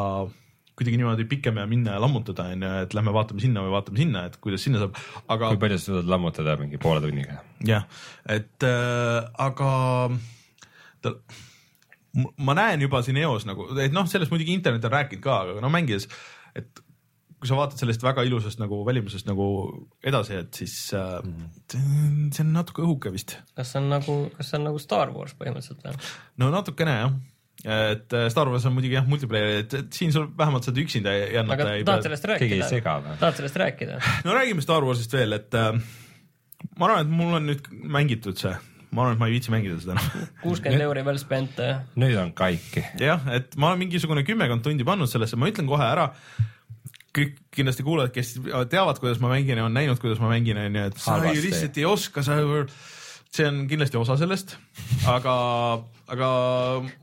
kuidagi 0.77 0.99
niimoodi 0.99 1.25
pikem 1.25 1.57
ja 1.57 1.65
minna 1.69 1.95
ja 1.95 2.01
lammutada 2.03 2.51
onju, 2.53 2.69
et 2.83 2.93
lähme 2.93 3.13
vaatame 3.15 3.41
sinna 3.41 3.63
või 3.65 3.73
vaatame 3.73 4.03
sinna, 4.03 4.27
et 4.29 4.37
kuidas 4.43 4.61
sinna 4.67 4.83
saab, 4.83 4.99
aga 5.33 5.49
kui 5.55 5.61
palju 5.63 5.79
sa 5.79 5.89
suudad 5.89 6.11
lammutada 6.13 6.53
mingi 6.59 6.77
poole 6.81 7.01
tunniga? 7.01 7.39
jah, 7.65 7.87
et 8.29 8.67
äh, 8.67 9.23
aga 9.47 9.71
ta, 11.01 11.15
ma 12.41 12.53
näen 12.57 12.81
juba 12.81 13.01
siin 13.05 13.17
eos 13.21 13.45
nagu, 13.45 13.69
et 13.83 13.93
noh, 13.95 14.07
sellest 14.09 14.31
muidugi 14.33 14.55
internet 14.57 14.85
on 14.89 14.93
rääkinud 14.95 15.23
ka, 15.23 15.39
aga 15.45 15.61
no 15.63 15.69
mängides, 15.73 16.07
et 16.57 16.81
kui 17.37 17.45
sa 17.45 17.53
vaatad 17.59 17.77
sellest 17.77 18.01
väga 18.01 18.23
ilusast 18.25 18.57
nagu 18.57 18.79
välimusest 18.87 19.27
nagu 19.29 19.45
edasi, 20.09 20.39
et 20.41 20.57
siis 20.57 20.73
äh, 20.97 21.19
see 21.69 21.77
on- 21.83 22.31
see 22.33 22.41
on 22.41 22.53
natuke 22.55 22.81
õhuke 22.81 23.11
vist. 23.13 23.35
kas 23.55 23.73
see 23.75 23.81
on 23.83 23.89
nagu, 23.93 24.15
kas 24.37 24.49
see 24.49 24.57
on 24.57 24.65
nagu 24.71 24.79
Star 24.81 25.11
Wars 25.13 25.35
põhimõtteliselt 25.37 25.83
või? 25.85 25.99
no 26.41 26.49
natukene 26.55 26.95
jah, 26.97 27.13
et 27.91 28.13
äh, 28.17 28.25
Star 28.33 28.49
Wars 28.49 28.65
on 28.65 28.73
muidugi 28.79 28.97
jah, 28.97 29.05
multiplayer, 29.05 29.59
et 29.67 29.77
siin 29.93 30.11
sul 30.15 30.25
vähemalt 30.37 30.65
saad 30.65 30.81
üksinda 30.81 31.13
jännata 31.13 31.61
aga 31.67 31.75
ei 31.77 31.85
tahad 31.85 32.07
sellest 32.09 32.25
rääkida? 32.33 32.71
tahad 33.21 33.37
sellest 33.37 33.61
rääkida? 33.61 33.99
no 34.25 34.33
räägime 34.33 34.65
Star 34.65 34.81
Warsist 34.89 35.13
veel, 35.13 35.37
et 35.37 35.53
äh, 35.61 35.77
ma 36.79 36.89
arvan, 36.89 37.05
et 37.05 37.13
mul 37.21 37.37
on 37.37 37.45
nüüd 37.51 37.69
mängitud 37.85 38.41
see, 38.41 38.55
ma 38.97 39.05
arvan, 39.05 39.15
et 39.17 39.21
ma 39.21 39.29
ei 39.29 39.37
viitsi 39.37 39.53
mängida 39.53 39.77
seda 39.81 39.95
enam 39.95 40.27
kuuskümmend 40.43 40.85
euri 40.87 41.05
veel 41.07 41.21
spent. 41.21 41.63
nüüd 41.99 42.19
on 42.21 42.33
kaiki. 42.37 42.83
jah, 43.03 43.25
et 43.37 43.57
ma 43.59 43.71
olen 43.71 43.85
mingisugune 43.85 44.25
kümmekond 44.27 44.65
tundi 44.65 44.87
pannud 44.87 45.09
sellesse, 45.11 45.39
ma 45.39 45.49
ütlen 45.51 45.69
kohe 45.69 45.85
ära. 45.85 46.09
kõik 47.17 47.37
kindlasti 47.55 47.85
kuulajad, 47.85 48.13
kes 48.13 48.35
teavad, 48.69 48.99
kuidas 49.01 49.21
ma 49.23 49.31
mängin 49.31 49.57
ja 49.57 49.65
on 49.65 49.73
näinud, 49.73 49.97
kuidas 50.01 50.21
ma 50.21 50.29
mängin, 50.29 50.59
onju, 50.61 50.85
et 50.91 51.01
sa 51.01 51.17
ju 51.25 51.41
lihtsalt 51.41 51.79
ei 51.79 51.87
oska, 51.89 52.21
sa 52.25 52.37
ju, 52.37 52.59
see 53.33 53.47
on 53.49 53.63
kindlasti 53.69 53.97
osa 53.97 54.19
sellest, 54.21 54.53
aga, 55.09 55.33
aga 56.13 56.29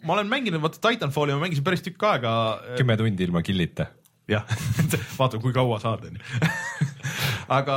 ma 0.06 0.16
olen 0.16 0.30
mänginud, 0.30 0.62
vaata 0.62 0.82
Titanfalli 0.86 1.34
ma 1.34 1.42
mängisin 1.42 1.66
päris 1.66 1.82
tükk 1.82 2.06
aega. 2.12 2.34
kümme 2.78 2.98
tundi 3.00 3.26
ilma 3.26 3.42
killita. 3.42 3.88
jah, 4.30 4.46
vaata 5.18 5.42
kui 5.42 5.56
kaua 5.56 5.82
saad, 5.82 6.06
onju. 6.10 6.22
aga 7.52 7.76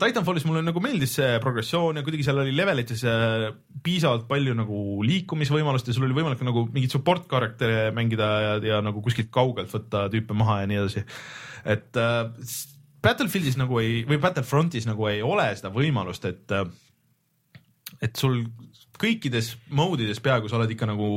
Titanfallis 0.00 0.46
mulle 0.48 0.62
nagu 0.64 0.82
meeldis 0.84 1.16
see 1.18 1.38
progressioon 1.42 1.98
ja 1.98 2.04
kuidagi 2.06 2.26
seal 2.26 2.42
oli 2.42 2.54
levelites 2.56 3.04
äh, 3.08 3.48
piisavalt 3.84 4.28
palju 4.30 4.56
nagu 4.58 5.02
liikumisvõimalust 5.06 5.88
ja 5.88 5.96
sul 5.96 6.06
oli 6.08 6.16
võimalik 6.16 6.44
nagu 6.46 6.66
mingeid 6.70 6.94
support 6.94 7.26
karaktere 7.30 7.90
mängida 7.96 8.28
ja, 8.44 8.52
ja 8.72 8.82
nagu 8.84 9.02
kuskilt 9.04 9.32
kaugelt 9.34 9.72
võtta 9.72 10.06
tüüpe 10.12 10.36
maha 10.36 10.62
ja 10.62 10.70
nii 10.70 10.82
edasi. 10.82 11.04
et 11.64 12.00
äh, 12.00 12.22
Battlefieldis 13.02 13.58
nagu 13.58 13.80
ei 13.82 14.04
või 14.06 14.20
Battlefrontis 14.22 14.86
nagu 14.86 15.08
ei 15.10 15.24
ole 15.26 15.48
seda 15.58 15.72
võimalust, 15.74 16.28
et 16.30 16.54
äh, 16.54 16.68
et 18.02 18.18
sul 18.18 18.44
kõikides 19.02 19.56
mode 19.74 20.06
ides 20.06 20.22
peaaegu 20.22 20.50
sa 20.50 20.58
oled 20.58 20.70
ikka 20.72 20.88
nagu 20.90 21.10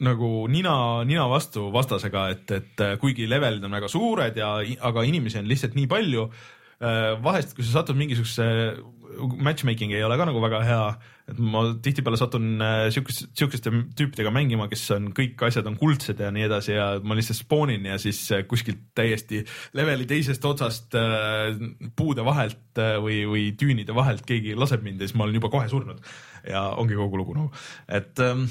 nagu 0.00 0.30
nina, 0.48 0.74
nina 1.04 1.26
vastu 1.28 1.66
vastasega, 1.72 2.28
et, 2.32 2.46
et 2.56 2.84
äh, 2.84 2.94
kuigi 3.00 3.28
levelid 3.28 3.64
on 3.66 3.76
väga 3.76 3.90
suured 3.92 4.38
ja, 4.40 4.54
aga 4.88 5.04
inimesi 5.04 5.40
on 5.40 5.50
lihtsalt 5.50 5.76
nii 5.76 5.90
palju. 5.90 6.24
vahest, 6.80 7.52
kui 7.52 7.64
sa 7.66 7.80
satud 7.80 7.98
mingisugusesse, 8.00 8.46
matchmaking 9.18 9.92
ei 9.94 10.04
ole 10.04 10.16
ka 10.18 10.26
nagu 10.28 10.40
väga 10.42 10.60
hea, 10.64 10.84
et 11.30 11.40
ma 11.52 11.62
tihtipeale 11.82 12.18
satun 12.18 12.62
äh, 12.64 12.86
siukest, 12.94 13.28
siukeste 13.38 13.72
tüüpidega 13.98 14.32
mängima, 14.34 14.66
kes 14.70 14.82
on, 14.96 15.10
kõik 15.16 15.40
asjad 15.46 15.68
on 15.70 15.76
kuldsed 15.80 16.20
ja 16.22 16.30
nii 16.34 16.46
edasi 16.48 16.74
ja 16.74 16.88
ma 17.02 17.16
lihtsalt 17.18 17.40
spoonin 17.40 17.86
ja 17.90 17.98
siis 18.02 18.22
äh, 18.34 18.44
kuskilt 18.50 18.90
täiesti 18.98 19.42
leveli 19.78 20.08
teisest 20.10 20.44
otsast 20.48 20.96
äh, 20.98 21.52
puude 21.96 22.24
vahelt 22.26 22.80
äh, 22.80 22.96
või, 23.02 23.22
või 23.30 23.46
tüünide 23.58 23.96
vahelt 23.96 24.26
keegi 24.28 24.56
laseb 24.58 24.84
mind 24.86 25.02
ja 25.02 25.10
siis 25.10 25.18
ma 25.18 25.26
olen 25.26 25.40
juba 25.40 25.52
kohe 25.52 25.70
surnud. 25.70 26.02
Ja 26.48 26.70
ongi 26.80 26.96
kogu 26.96 27.20
lugu 27.20 27.36
nagu, 27.36 27.50
et 27.92 28.20
ähm, 28.24 28.46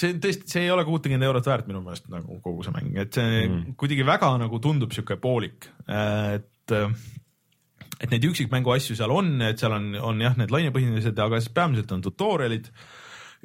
see 0.00 0.16
tõesti, 0.22 0.48
see 0.50 0.64
ei 0.66 0.72
ole 0.74 0.84
kuutekümmet 0.86 1.28
eurot 1.28 1.46
väärt 1.48 1.68
minu 1.70 1.82
meelest 1.84 2.08
nagu 2.12 2.40
kogu 2.44 2.64
see 2.66 2.74
mäng, 2.74 2.96
et 3.00 3.16
see 3.16 3.46
mm. 3.46 3.76
kuidagi 3.80 4.06
väga 4.06 4.32
nagu 4.42 4.60
tundub 4.62 4.94
sihuke 4.96 5.18
poolik, 5.22 5.70
et 5.88 6.74
et 7.96 8.12
neid 8.12 8.26
üksikmängu 8.28 8.74
asju 8.74 8.96
seal 8.98 9.12
on, 9.14 9.30
et 9.46 9.60
seal 9.60 9.72
on, 9.72 9.88
on 10.10 10.20
jah, 10.20 10.34
need 10.36 10.52
lainepõhilised, 10.52 11.16
aga 11.22 11.40
siis 11.40 11.54
peamiselt 11.56 11.92
on 11.96 12.02
tutorial'id 12.04 12.68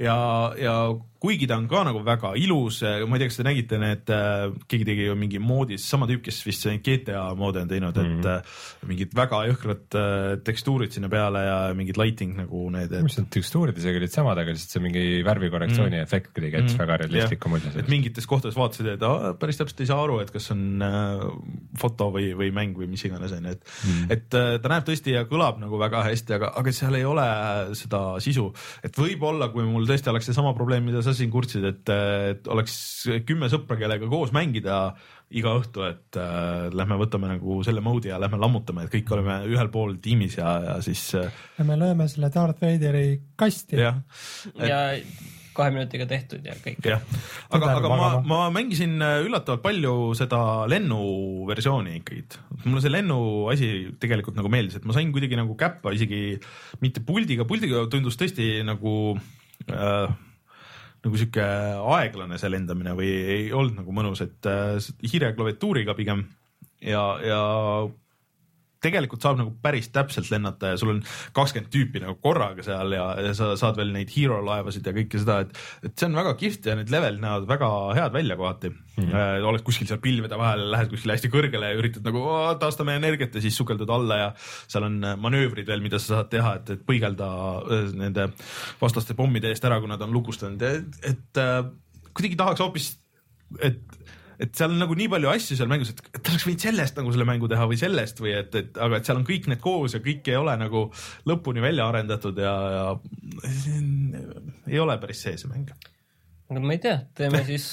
ja, 0.02 0.18
ja 0.60 0.76
kuigi 1.22 1.48
ta 1.50 1.58
on 1.62 1.68
ka 1.70 1.84
nagu 1.86 2.02
väga 2.06 2.34
ilus, 2.40 2.82
ma 2.82 3.18
ei 3.18 3.22
tea, 3.22 3.30
kas 3.30 3.40
te 3.40 3.46
nägite 3.46 3.78
need, 3.82 4.10
keegi 4.66 4.88
tegi 4.88 5.06
ju 5.06 5.16
mingi 5.20 5.42
moodi, 5.42 5.78
sama 5.82 6.08
tüüp, 6.10 6.24
kes 6.26 6.42
vist 6.48 6.66
GTA 6.82 7.24
moodi 7.38 7.62
on 7.62 7.70
teinud 7.70 7.98
mm, 7.98 8.06
-hmm. 8.06 8.20
et 8.20 8.26
äh, 8.26 8.88
mingid 8.90 9.14
väga 9.16 9.44
jõhkrad 9.50 9.98
äh, 9.98 10.38
tekstuurid 10.46 10.94
sinna 10.96 11.10
peale 11.10 11.44
ja 11.46 11.58
mingid 11.78 12.00
lighting 12.02 12.36
nagu 12.38 12.70
need, 12.74 12.92
et 12.92 13.06
mis 13.06 13.18
need 13.20 13.30
tekstuurid 13.34 13.78
isegi 13.78 14.02
olid 14.02 14.14
samad, 14.14 14.42
aga 14.42 14.56
lihtsalt 14.56 14.76
see 14.76 14.84
mingi 14.84 15.04
värvikorrektsiooni 15.28 15.98
mm. 15.98 16.08
efekt 16.08 16.34
kuidagi 16.36 16.58
jättis 16.58 16.76
mm. 16.76 16.84
väga 16.84 16.98
realistliku 17.04 17.52
mulje 17.54 17.74
et 17.82 17.92
mingites 17.92 18.28
kohtades 18.30 18.58
vaatasid, 18.58 18.92
et 18.96 19.06
aa, 19.06 19.34
päris 19.40 19.62
täpselt 19.62 19.84
ei 19.84 19.90
saa 19.90 20.02
aru, 20.04 20.20
et 20.24 20.34
kas 20.34 20.52
on 20.56 20.86
äh, 20.86 21.26
foto 21.82 22.10
või, 22.16 22.32
või 22.38 22.52
mäng 22.56 22.78
või 22.78 22.90
mis 22.92 23.06
iganes 23.08 23.36
onju, 23.38 23.56
et 23.56 23.62
mm., 23.66 24.12
et 24.18 24.40
äh, 24.40 24.56
ta 24.62 24.74
näeb 24.74 24.88
tõesti 24.88 25.16
ja 25.16 25.26
kõlab 25.30 25.62
nagu 25.62 25.80
väga 25.82 26.04
hästi, 26.10 26.38
aga, 26.40 26.52
aga 26.62 26.76
seal 26.76 26.98
ei 26.98 27.06
ole 27.08 27.28
seda 27.78 28.02
sisu, 28.24 28.50
et 28.86 28.98
võib-olla 28.98 29.52
kui 29.54 29.66
mul 29.68 29.88
tõesti 29.90 30.12
oleks 30.12 30.32
seesama 30.32 30.56
probleem, 30.58 30.88
mida 30.90 31.04
sa 31.06 31.11
siin 31.18 31.32
kurtsid, 31.34 31.66
et, 31.68 31.92
et 32.32 32.48
oleks 32.52 32.76
kümme 33.28 33.50
sõpra, 33.52 33.78
kellega 33.80 34.10
koos 34.12 34.34
mängida 34.36 34.84
iga 35.32 35.54
õhtu, 35.60 35.84
et 35.88 36.20
äh, 36.20 36.70
lähme 36.76 36.98
võtame 37.00 37.30
nagu 37.32 37.62
selle 37.66 37.84
mode'i 37.84 38.12
ja 38.12 38.20
lähme 38.22 38.40
lammutame, 38.42 38.86
et 38.86 38.94
kõik 38.94 39.12
oleme 39.16 39.42
ühel 39.50 39.72
pool 39.72 39.96
tiimis 40.04 40.38
ja, 40.40 40.56
ja 40.66 40.80
siis 40.84 41.06
äh, 41.20 41.44
ja 41.58 41.68
me 41.68 41.80
lööme 41.80 42.08
selle 42.12 42.32
Darth 42.34 42.64
Vaderi 42.64 43.22
kasti. 43.40 43.80
jah 43.80 44.02
ja 44.60 44.82
kahe 45.56 45.72
minutiga 45.74 46.08
tehtud 46.08 46.46
ja 46.48 46.56
kõik. 46.60 46.80
jah, 46.88 47.04
aga, 47.52 47.74
aga 47.80 47.92
ma 47.92 48.10
ma 48.28 48.40
mängisin 48.54 48.96
äh, 49.04 49.20
üllatavalt 49.26 49.64
palju 49.66 49.94
seda 50.18 50.42
lennuversiooni 50.72 51.98
ikkagi. 52.00 52.24
mulle 52.64 52.84
see 52.84 52.94
lennu 52.94 53.20
asi 53.52 53.70
tegelikult 54.02 54.40
nagu 54.40 54.52
meeldis, 54.52 54.80
et 54.80 54.88
ma 54.88 54.96
sain 54.96 55.12
kuidagi 55.14 55.40
nagu 55.40 55.56
käppa 55.60 55.94
isegi 55.96 56.40
mitte 56.84 57.04
puldiga, 57.08 57.48
puldiga 57.48 57.86
tundus 57.92 58.20
tõesti 58.20 58.62
nagu 58.68 59.16
äh, 59.72 60.12
nagu 61.02 61.18
sihuke 61.18 61.46
aeglane 61.96 62.38
see 62.38 62.52
lendamine 62.52 62.94
või 62.98 63.10
ei 63.10 63.48
olnud 63.54 63.80
nagu 63.82 63.96
mõnus, 63.96 64.22
et 64.26 64.50
äh, 64.50 64.78
hiire 65.08 65.34
klaviatuuriga 65.38 65.96
pigem. 65.98 66.28
Ja, 66.82 67.04
ja 67.26 67.42
tegelikult 68.82 69.24
saab 69.24 69.40
nagu 69.40 69.54
päris 69.64 69.90
täpselt 69.94 70.30
lennata 70.34 70.74
ja 70.74 70.80
sul 70.80 70.96
on 70.96 71.02
kakskümmend 71.36 71.72
tüüpi 71.74 72.02
nagu 72.04 72.18
korraga 72.24 72.66
seal 72.66 72.96
ja, 72.96 73.08
ja 73.28 73.34
sa 73.38 73.52
saad 73.60 73.78
veel 73.80 73.94
neid 73.94 74.12
hero 74.16 74.40
laevasid 74.46 74.88
ja 74.88 74.94
kõike 74.96 75.22
seda, 75.22 75.42
et, 75.46 75.60
et 75.86 75.94
see 75.96 76.10
on 76.10 76.18
väga 76.18 76.34
kihvt 76.40 76.72
ja 76.72 76.78
need 76.80 76.94
levelid 76.94 77.22
näevad 77.24 77.50
väga 77.50 77.70
head 77.98 78.16
välja 78.16 78.38
kohati 78.40 78.72
mm. 78.72 79.04
-hmm. 79.04 79.48
oled 79.52 79.66
kuskil 79.68 79.90
seal 79.90 80.02
pilvede 80.04 80.40
vahel, 80.40 80.66
lähed 80.74 80.90
kuskile 80.94 81.18
hästi 81.18 81.32
kõrgele 81.34 81.72
ja 81.72 81.80
üritad 81.80 82.08
nagu 82.08 82.26
taastame 82.62 82.98
energiat 83.00 83.36
ja 83.36 83.44
siis 83.44 83.58
sukeldud 83.58 83.90
alla 83.90 84.18
ja 84.24 84.32
seal 84.42 84.88
on 84.90 85.00
manöövrid 85.18 85.68
veel, 85.68 85.84
mida 85.86 86.00
sa 86.00 86.16
saad 86.16 86.32
teha, 86.34 86.56
et, 86.60 86.74
et 86.78 86.86
põigelda 86.88 87.30
äh, 87.62 87.94
nende 87.98 88.30
vastaste 88.82 89.18
pommide 89.18 89.52
eest 89.52 89.66
ära, 89.68 89.80
kui 89.80 89.92
nad 89.92 90.02
on 90.02 90.14
lukustanud, 90.16 90.62
et, 90.62 91.00
et 91.14 91.42
äh, 91.42 91.64
kuidagi 92.14 92.40
tahaks 92.40 92.64
hoopis, 92.64 92.92
et 93.62 93.82
et 94.42 94.58
seal 94.58 94.74
on 94.74 94.82
nagu 94.82 94.96
nii 94.98 95.10
palju 95.12 95.30
asju 95.32 95.58
seal 95.60 95.70
mängus, 95.70 95.92
et, 95.94 96.02
et 96.18 96.32
oleks 96.32 96.46
võinud 96.48 96.64
sellest 96.66 96.98
nagu 96.98 97.14
selle 97.14 97.28
mängu 97.30 97.50
teha 97.52 97.68
või 97.70 97.78
sellest 97.80 98.22
või 98.24 98.34
et, 98.40 98.56
et 98.58 98.80
aga 98.82 98.98
et 98.98 99.08
seal 99.08 99.20
on 99.20 99.28
kõik 99.28 99.48
need 99.52 99.62
koos 99.62 99.96
ja 99.96 100.02
kõik 100.04 100.28
ei 100.32 100.38
ole 100.40 100.56
nagu 100.58 100.84
lõpuni 101.30 101.64
välja 101.64 101.88
arendatud 101.92 102.42
ja, 102.42 102.56
ja 102.76 102.86
ei 104.72 104.82
ole 104.82 104.98
päris 105.02 105.24
see 105.28 105.38
see 105.38 105.52
mäng. 105.52 105.72
aga 106.50 106.64
ma 106.64 106.78
ei 106.78 106.84
tea, 106.84 106.98
teeme 107.18 107.44
siis 107.52 107.70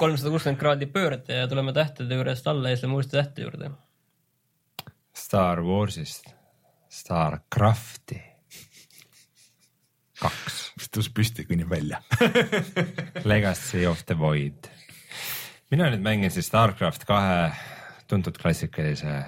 kolmsada 0.00 0.32
kuuskümmend 0.32 0.60
kraadi 0.60 0.88
pööret 0.92 1.28
ja 1.32 1.46
tuleme 1.50 1.74
tähtede 1.76 2.20
juurest 2.20 2.48
alla 2.50 2.72
ja 2.72 2.78
siis 2.78 2.86
lähme 2.86 2.98
uuesti 2.98 3.18
tähtede 3.18 3.46
juurde. 3.46 3.72
Star 5.12 5.60
Warsist 5.64 6.32
Starcrafti 6.92 8.20
kaks. 10.22 10.58
tõus 10.92 11.08
püsti, 11.14 11.44
kõnnib 11.48 11.70
välja 11.72 12.02
Legacy 13.24 13.86
of 13.88 14.04
the 14.08 14.16
Void 14.18 14.68
mina 15.72 15.88
nüüd 15.88 16.02
mängin 16.04 16.32
siis 16.32 16.50
Starcraft 16.50 17.06
kahe 17.08 17.46
tuntud 18.10 18.36
klassikalise 18.36 19.22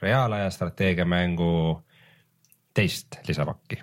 reaalaja 0.00 0.48
strateegiamängu 0.54 1.50
teist 2.74 3.18
lisapakki, 3.28 3.82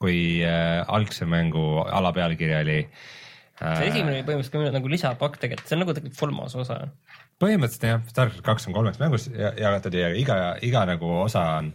kui 0.00 0.42
äh, 0.44 0.82
algse 0.88 1.28
mängu 1.28 1.84
alapealkiri 1.86 2.56
oli 2.58 2.80
äh,. 2.82 3.76
see 3.78 3.92
esimene 3.92 4.16
oli 4.16 4.24
põhimõtteliselt 4.26 4.56
ka 4.56 4.74
nagu 4.74 4.90
lisapakk 4.90 5.38
tegelikult, 5.44 5.70
see 5.70 5.78
on 5.78 5.84
nagu 5.84 5.94
tegelikult 5.94 6.24
kolmas 6.24 6.58
osa. 6.58 6.80
põhimõtteliselt 7.42 7.88
jah, 7.92 8.02
Starcraft 8.10 8.46
kaks 8.50 8.66
on 8.66 8.76
kolmeks 8.80 9.00
mängus 9.02 9.30
jagatud 9.36 9.94
ja 9.94 10.10
iga, 10.18 10.40
iga 10.66 10.82
nagu 10.90 11.12
osa 11.22 11.46
on, 11.60 11.70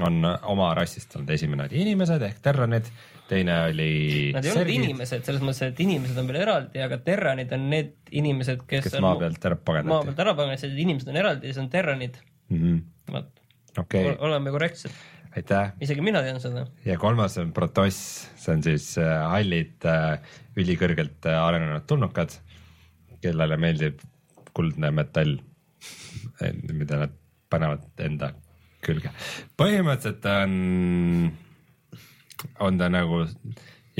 on 0.00 0.22
oma 0.24 0.72
rassist 0.78 1.12
olnud, 1.18 1.36
esimene 1.36 1.68
oli 1.68 1.84
inimesed 1.84 2.24
ehk 2.30 2.40
terranid 2.46 2.88
teine 3.30 3.56
oli. 3.68 3.90
Nad 4.34 4.46
ei 4.46 4.52
olnud 4.54 4.72
inimesed 4.74 5.26
selles 5.26 5.44
mõttes, 5.44 5.70
et 5.70 5.82
inimesed 5.84 6.18
on 6.20 6.30
veel 6.30 6.40
eraldi, 6.42 6.82
aga 6.82 6.98
terranid 7.04 7.52
on 7.56 7.68
need 7.72 7.94
inimesed, 8.18 8.64
kes, 8.66 8.88
kes 8.88 8.98
on 8.98 9.06
maa 9.06 9.20
pealt 9.20 9.46
ära 9.50 9.58
pagendati. 9.58 9.92
maa 9.92 10.08
pealt 10.08 10.24
ära 10.24 10.34
pagendati, 10.38 10.72
inimesed 10.86 11.12
on 11.12 11.20
eraldi 11.22 11.48
ja 11.48 11.54
siis 11.54 11.62
on 11.62 11.70
terranid 11.72 12.18
mm 12.50 12.58
-hmm.. 12.58 13.14
vot 13.14 13.40
okay., 13.78 14.16
oleme 14.18 14.50
korrektsed. 14.50 14.90
aitäh. 15.36 15.72
isegi 15.80 16.00
mina 16.00 16.22
tean 16.26 16.40
seda. 16.40 16.66
ja 16.84 16.98
kolmas 16.98 17.38
on 17.38 17.52
Protoss, 17.52 18.28
see 18.36 18.54
on 18.54 18.62
siis 18.66 18.92
äh, 18.98 19.14
hallid 19.30 19.86
äh, 19.86 20.18
ülikõrgelt 20.58 21.26
äh, 21.26 21.38
arenenud 21.38 21.86
tulnukad, 21.86 22.34
kellele 23.22 23.56
meeldib 23.56 24.02
kuldne 24.52 24.90
metall, 24.90 25.36
mida 26.80 27.04
nad 27.04 27.14
panevad 27.50 27.86
enda 28.02 28.32
külge. 28.82 29.12
põhimõtteliselt 29.60 30.26
on 30.32 31.30
on 32.60 32.78
ta 32.78 32.88
nagu 32.92 33.24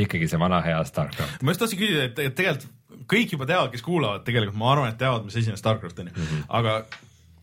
ikkagi 0.01 0.29
see 0.31 0.41
vana 0.41 0.61
hea 0.65 0.81
Starcraft. 0.85 1.43
ma 1.43 1.55
just 1.55 1.65
tahtsin 1.65 1.81
küsida, 1.81 2.09
et 2.11 2.37
tegelikult 2.37 2.77
kõik 3.11 3.33
juba 3.35 3.47
teavad, 3.49 3.71
kes 3.73 3.85
kuulavad, 3.85 4.25
tegelikult 4.27 4.59
ma 4.59 4.73
arvan, 4.75 4.93
et 4.93 4.99
teavad, 5.01 5.25
mis 5.27 5.49
on 5.51 5.59
Starcraft 5.59 6.03
onju 6.03 6.13
mm, 6.15 6.27
-hmm. 6.27 6.43
aga 6.49 6.77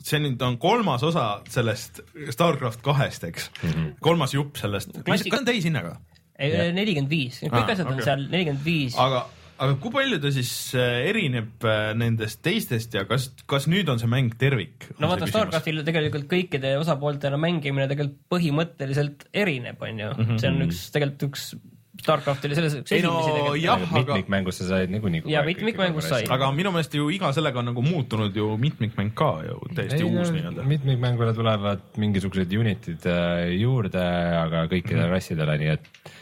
see 0.07 0.19
nüüd 0.23 0.41
on 0.45 0.57
kolmas 0.61 1.03
osa 1.03 1.41
sellest 1.51 2.01
Starcraft 2.29 2.81
kahest, 2.85 3.23
eks 3.23 3.49
mm, 3.49 3.69
-hmm. 3.69 3.95
kolmas 3.99 4.33
jupp 4.33 4.57
sellest, 4.57 4.95
mis 5.07 5.27
on 5.33 5.45
täishinnaga? 5.45 5.97
nelikümmend 6.37 7.09
viis, 7.09 7.41
kõik 7.41 7.71
asjad 7.71 7.87
okay. 7.87 7.97
on 7.97 8.03
seal 8.03 8.27
nelikümmend 8.29 8.65
viis. 8.65 8.97
aga 8.97 9.25
aga 9.58 9.78
kui 9.82 9.93
palju 9.93 10.20
ta 10.24 10.32
siis 10.34 10.51
äh, 10.78 11.08
erineb 11.10 11.66
äh, 11.68 11.93
nendest 11.97 12.41
teistest 12.45 12.97
ja 12.97 13.05
kas, 13.10 13.30
kas 13.49 13.70
nüüd 13.72 13.89
on 13.91 14.01
see 14.01 14.10
mäng 14.12 14.36
tervik? 14.39 14.89
no 15.01 15.10
vaata, 15.12 15.30
Starcraftil 15.30 15.84
tegelikult 15.88 16.30
kõikide 16.32 16.76
osapooltena 16.82 17.39
mängimine 17.41 17.88
tegelikult 17.91 18.22
põhimõtteliselt 18.34 19.28
erineb, 19.34 19.82
on 19.82 20.03
ju 20.03 20.12
mm, 20.14 20.22
-hmm. 20.24 20.43
see 20.43 20.53
on 20.53 20.68
üks 20.68 20.86
tegelikult 20.93 21.28
üks 21.32 21.49
Starcraft 21.97 22.45
oli 22.45 22.58
selles 22.58 22.76
üks 22.78 22.93
esimesi 22.93 23.32
tegelikult. 23.34 23.64
aga 23.74 23.95
mitmikmängus 23.95 24.60
sa 24.62 24.68
said 24.70 24.93
niikuinii. 24.93 25.24
ja 25.32 25.41
mitmikmängus 25.45 26.10
sai. 26.12 26.22
aga 26.30 26.51
minu 26.53 26.72
meelest 26.76 26.93
ju 26.93 27.10
iga 27.14 27.32
sellega 27.34 27.62
on 27.64 27.72
nagu 27.72 27.82
muutunud 27.86 28.36
ju 28.38 28.51
mitmikmäng 28.62 29.16
ka 29.18 29.32
ju 29.47 29.58
täiesti 29.74 30.03
ei, 30.03 30.12
uus 30.12 30.32
nii-öelda. 30.36 30.68
mitmikmängule 30.74 31.34
tulevad 31.34 31.97
mingisugused 31.97 32.53
unit'id 32.53 33.10
äh, 33.10 33.49
juurde, 33.58 34.05
aga 34.43 34.68
kõikidele 34.70 35.01
mm 35.01 35.08
-hmm. 35.08 35.18
rassidele, 35.18 35.58
nii 35.64 35.74
et 35.74 36.16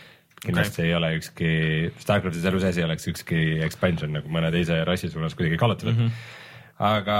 kindlasti 0.46 0.82
okay. 0.82 0.89
ei 0.89 0.96
ole 0.98 1.12
ükski, 1.20 1.52
Starcraftis 2.02 2.48
elu 2.48 2.64
sees 2.64 2.80
ei 2.80 2.88
oleks 2.88 3.12
ükski 3.12 3.43
expansion 3.66 4.16
nagu 4.20 4.32
mõne 4.32 4.52
teise 4.56 4.84
rassi 4.88 5.12
suunas 5.12 5.38
kuidagi 5.38 5.62
kallutatud 5.62 5.93
mm. 5.96 6.10
-hmm 6.10 6.41
aga 6.76 7.18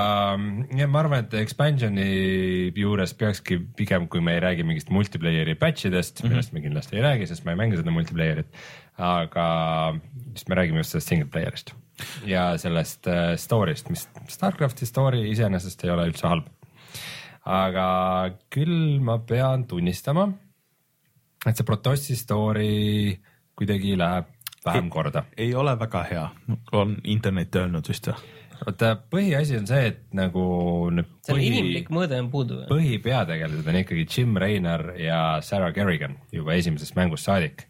ja 0.76 0.88
ma 0.92 1.00
arvan, 1.00 1.24
et 1.24 1.36
expansion'i 1.40 2.74
juures 2.76 3.14
peakski 3.16 3.62
pigem, 3.78 4.10
kui 4.12 4.20
me 4.24 4.36
ei 4.36 4.42
räägi 4.44 4.66
mingist 4.68 4.92
multiplayer'i 4.92 5.56
batch 5.60 5.88
idest 5.88 6.20
mm, 6.20 6.26
-hmm. 6.26 6.34
millest 6.34 6.54
me 6.54 6.62
kindlasti 6.62 6.98
ei 6.98 7.02
räägi, 7.06 7.28
sest 7.28 7.46
ma 7.46 7.52
ei 7.52 7.62
mängi 7.62 7.80
seda 7.80 7.92
multiplayer'it, 7.92 8.52
aga 8.98 9.48
siis 10.34 10.48
me 10.50 10.56
räägime 10.56 10.84
just 10.84 10.92
sellest 10.92 11.08
single 11.08 11.30
player'ist 11.32 11.72
ja 12.28 12.58
sellest 12.58 13.08
uh, 13.08 13.36
story'st, 13.40 13.90
mis 13.90 14.10
Starcrafti 14.28 14.86
story 14.86 15.30
iseenesest 15.32 15.84
ei 15.84 15.90
ole 15.90 16.10
üldse 16.10 16.28
halb. 16.28 16.52
aga 17.46 18.32
küll 18.50 19.00
ma 19.00 19.20
pean 19.20 19.66
tunnistama 19.66 20.34
et 21.52 21.60
see 21.60 21.68
Protossi 21.68 22.16
story 22.20 23.16
kuidagi 23.56 23.98
läheb 23.98 24.32
vähem 24.66 24.90
korda. 24.90 25.24
ei 25.38 25.56
ole 25.56 25.80
väga 25.80 26.04
hea, 26.10 26.26
on 26.72 26.98
internet 27.04 27.56
öelnud 27.56 27.88
vist 27.90 28.10
või? 28.10 28.34
vaata 28.66 28.92
põhiasi 29.12 29.58
on 29.60 29.68
see, 29.68 29.90
et 29.92 30.02
nagu 30.16 30.44
need 30.96 31.10
põhi, 31.28 31.50
inimlik 31.50 31.90
mõõde 31.94 32.20
on 32.24 32.30
puudu. 32.34 32.62
põhipeategelased 32.70 33.68
on 33.72 33.82
ikkagi 33.82 34.06
Jim 34.10 34.38
Raynor 34.42 34.94
ja 35.00 35.20
Sarah 35.46 35.74
Kerrigan 35.76 36.18
juba 36.34 36.56
esimesest 36.56 36.96
mängust 36.98 37.28
saadik 37.28 37.68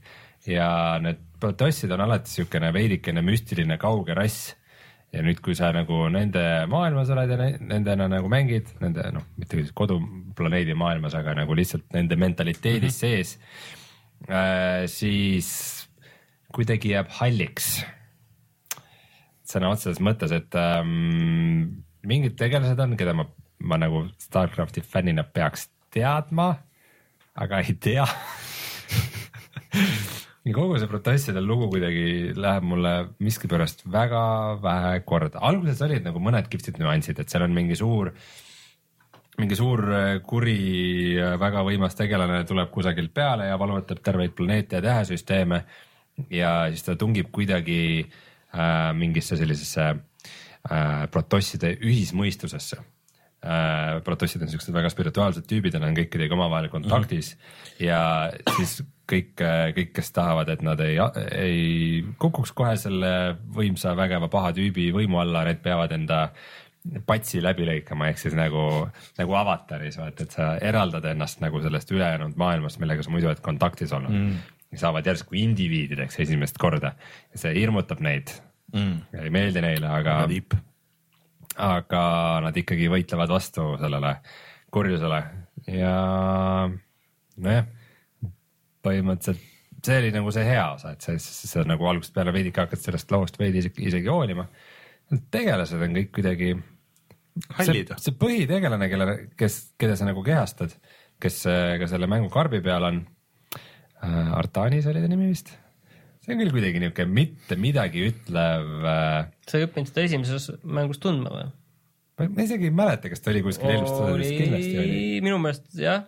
ja 0.48 1.00
need 1.02 1.24
protossid 1.42 1.92
on 1.92 2.06
alati 2.06 2.32
siukene 2.32 2.72
veidikene 2.74 3.24
müstiline 3.26 3.80
kauge 3.82 4.16
rass 4.18 4.54
ja 5.16 5.24
nüüd, 5.24 5.40
kui 5.44 5.56
sa 5.58 5.72
nagu 5.76 5.96
nende 6.12 6.44
maailmas 6.72 7.10
oled 7.14 7.30
ja 7.32 7.38
nendena 7.40 8.08
nagu 8.12 8.28
mängid, 8.32 8.68
nende 8.82 9.02
noh, 9.16 9.26
mitte 9.40 9.56
koduplaneedi 9.78 10.74
maailmas, 10.78 11.16
aga 11.18 11.32
nagu 11.40 11.52
lihtsalt 11.58 11.86
nende 11.96 12.16
mentaliteedis 12.20 12.96
mm 12.96 12.96
-hmm. 12.96 13.00
sees 13.00 13.30
äh,, 14.30 14.88
siis 14.92 15.48
kuidagi 16.56 16.88
jääb 16.96 17.10
halliks. 17.20 17.68
sõna 19.46 19.70
otseses 19.70 20.02
mõttes, 20.02 20.32
et 20.34 20.56
ähm, 20.56 21.84
mingid 22.04 22.36
tegelased 22.36 22.80
on, 22.80 22.98
keda 22.98 23.14
ma, 23.14 23.26
ma 23.60 23.78
nagu 23.78 24.08
Starcrafti 24.18 24.82
fännina 24.82 25.24
peaks 25.24 25.70
teadma, 25.94 26.56
aga 27.36 27.60
ei 27.60 27.74
tea 27.74 28.08
kogu 30.54 30.78
see 30.78 30.90
protestide 30.90 31.42
lugu 31.42 31.72
kuidagi 31.72 32.34
läheb 32.38 32.66
mulle 32.70 32.94
miskipärast 33.26 33.82
väga 33.90 34.26
vähe 34.62 35.00
korda, 35.08 35.42
alguses 35.42 35.82
olid 35.82 36.06
nagu 36.06 36.22
mõned 36.22 36.50
kihvtid 36.52 36.78
nüansid, 36.82 37.20
et 37.20 37.34
seal 37.34 37.48
on 37.48 37.56
mingi 37.56 37.78
suur, 37.80 38.12
mingi 39.42 39.58
suur 39.58 39.84
äh, 39.90 40.12
kuri, 40.26 40.60
äh, 41.18 41.34
väga 41.42 41.66
võimas 41.66 41.98
tegelane 41.98 42.44
tuleb 42.46 42.70
kusagilt 42.74 43.14
peale 43.16 43.50
ja 43.50 43.58
vallutab 43.58 44.04
terveid 44.06 44.38
planeete 44.38 44.78
ja 44.78 44.86
tähesüsteeme. 44.86 45.64
ja 46.30 46.52
siis 46.70 46.86
ta 46.86 46.96
tungib 46.96 47.32
kuidagi 47.34 48.06
äh, 48.06 48.94
mingisse 48.94 49.36
sellisesse 49.36 49.88
äh, 49.90 51.08
protosside 51.12 51.74
ühismõistusesse 51.82 52.78
äh,. 52.80 54.02
protossid 54.04 54.42
on 54.42 54.50
siuksed 54.50 54.74
väga 54.74 54.90
spirituaalsed 54.90 55.50
tüübid 55.50 55.74
ja 55.74 55.82
nad 55.82 55.90
on 55.90 55.98
kõikidega 55.98 56.38
omavahel 56.38 56.70
kontaktis 56.70 57.36
mm 57.36 57.42
-hmm. 57.42 57.86
ja 57.86 58.32
siis 58.56 58.84
kõik, 59.10 59.34
kõik, 59.78 59.92
kes 59.96 60.12
tahavad, 60.16 60.50
et 60.54 60.62
nad 60.66 60.82
ei, 60.84 60.98
ei 61.38 62.04
kukuks 62.22 62.54
kohe 62.58 62.76
selle 62.80 63.12
võimsa 63.56 63.96
vägeva 63.98 64.30
paha 64.32 64.54
tüübi 64.58 64.90
võimu 64.96 65.22
alla, 65.22 65.46
need 65.48 65.62
peavad 65.66 65.94
enda 65.96 66.22
patsi 67.06 67.42
läbi 67.42 67.66
lõikama, 67.66 68.10
ehk 68.12 68.22
siis 68.22 68.36
nagu, 68.38 68.64
nagu 69.18 69.38
avataris 69.38 69.98
vaata, 69.98 70.26
et 70.26 70.36
sa 70.36 70.50
eraldad 70.62 71.06
ennast 71.10 71.42
nagu 71.42 71.62
sellest 71.64 71.92
ülejäänud 71.94 72.36
maailmast, 72.38 72.80
millega 72.82 73.06
sa 73.06 73.14
muidu 73.14 73.30
oled 73.32 73.42
kontaktis 73.46 73.94
olnud. 73.96 74.14
Mm.. 74.14 74.52
saavad 74.76 75.06
järsku 75.08 75.38
indiviidideks 75.40 76.20
esimest 76.20 76.58
korda. 76.60 76.92
Ja 77.32 77.40
see 77.46 77.54
hirmutab 77.56 78.02
neid. 78.04 78.34
Mm.. 78.76 79.00
ei 79.22 79.32
meeldi 79.34 79.64
neile, 79.64 79.88
aga, 79.88 80.18
aga 81.64 82.04
nad 82.44 82.58
ikkagi 82.60 82.90
võitlevad 82.92 83.34
vastu 83.34 83.72
sellele 83.82 84.18
kurjusele. 84.76 85.24
Ja 85.72 85.96
nojah 87.38 87.66
põhimõtteliselt 88.86 89.52
see 89.86 89.98
oli 90.02 90.12
nagu 90.14 90.32
see 90.34 90.46
hea 90.48 90.64
osa, 90.74 90.94
et 90.96 91.06
sa, 91.06 91.16
sa 91.20 91.66
nagu 91.68 91.88
algusest 91.90 92.16
peale 92.16 92.34
veidike 92.36 92.64
hakkad 92.64 92.82
sellest 92.82 93.12
loost 93.14 93.40
veidi 93.40 93.62
isegi, 93.62 93.90
isegi 93.90 94.12
hoolima. 94.12 94.48
tegelased 95.34 95.82
on 95.86 95.98
kõik 96.00 96.14
kuidagi. 96.16 96.54
hallid. 97.60 97.92
see 98.02 98.16
põhitegelane, 98.22 98.88
kelle, 98.92 99.18
kes, 99.40 99.60
keda 99.82 99.98
sa 100.00 100.08
nagu 100.08 100.24
kehastad, 100.26 100.74
kes 101.22 101.44
ka 101.82 101.92
selle 101.92 102.10
mängu 102.12 102.32
karbi 102.34 102.62
peal 102.64 102.88
on 102.88 103.04
äh,. 104.02 104.34
Artanis 104.38 104.88
oli 104.92 105.04
ta 105.04 105.12
nimi 105.12 105.30
vist. 105.34 105.54
see 106.24 106.34
on 106.34 106.42
küll 106.42 106.56
kuidagi 106.56 106.82
niuke 106.82 107.06
mitte 107.06 107.60
midagi 107.60 108.08
ütlev 108.10 108.90
äh,. 108.96 109.22
sa 109.48 109.60
ei 109.60 109.68
õppinud 109.68 109.92
seda 109.92 110.08
esimeses 110.08 110.50
mängus 110.64 111.04
tundma 111.04 111.36
või? 111.36 111.54
ma 112.32 112.48
isegi 112.48 112.70
ei 112.72 112.76
mäleta, 112.76 113.12
kas 113.12 113.22
ta 113.22 113.34
oli 113.34 113.44
kuskil 113.44 113.74
eelmistes 113.74 114.00
osades, 114.00 114.32
kindlasti 114.32 114.76
oli. 114.80 115.00
minu 115.26 115.40
meelest 115.44 115.68
jah. 115.76 116.06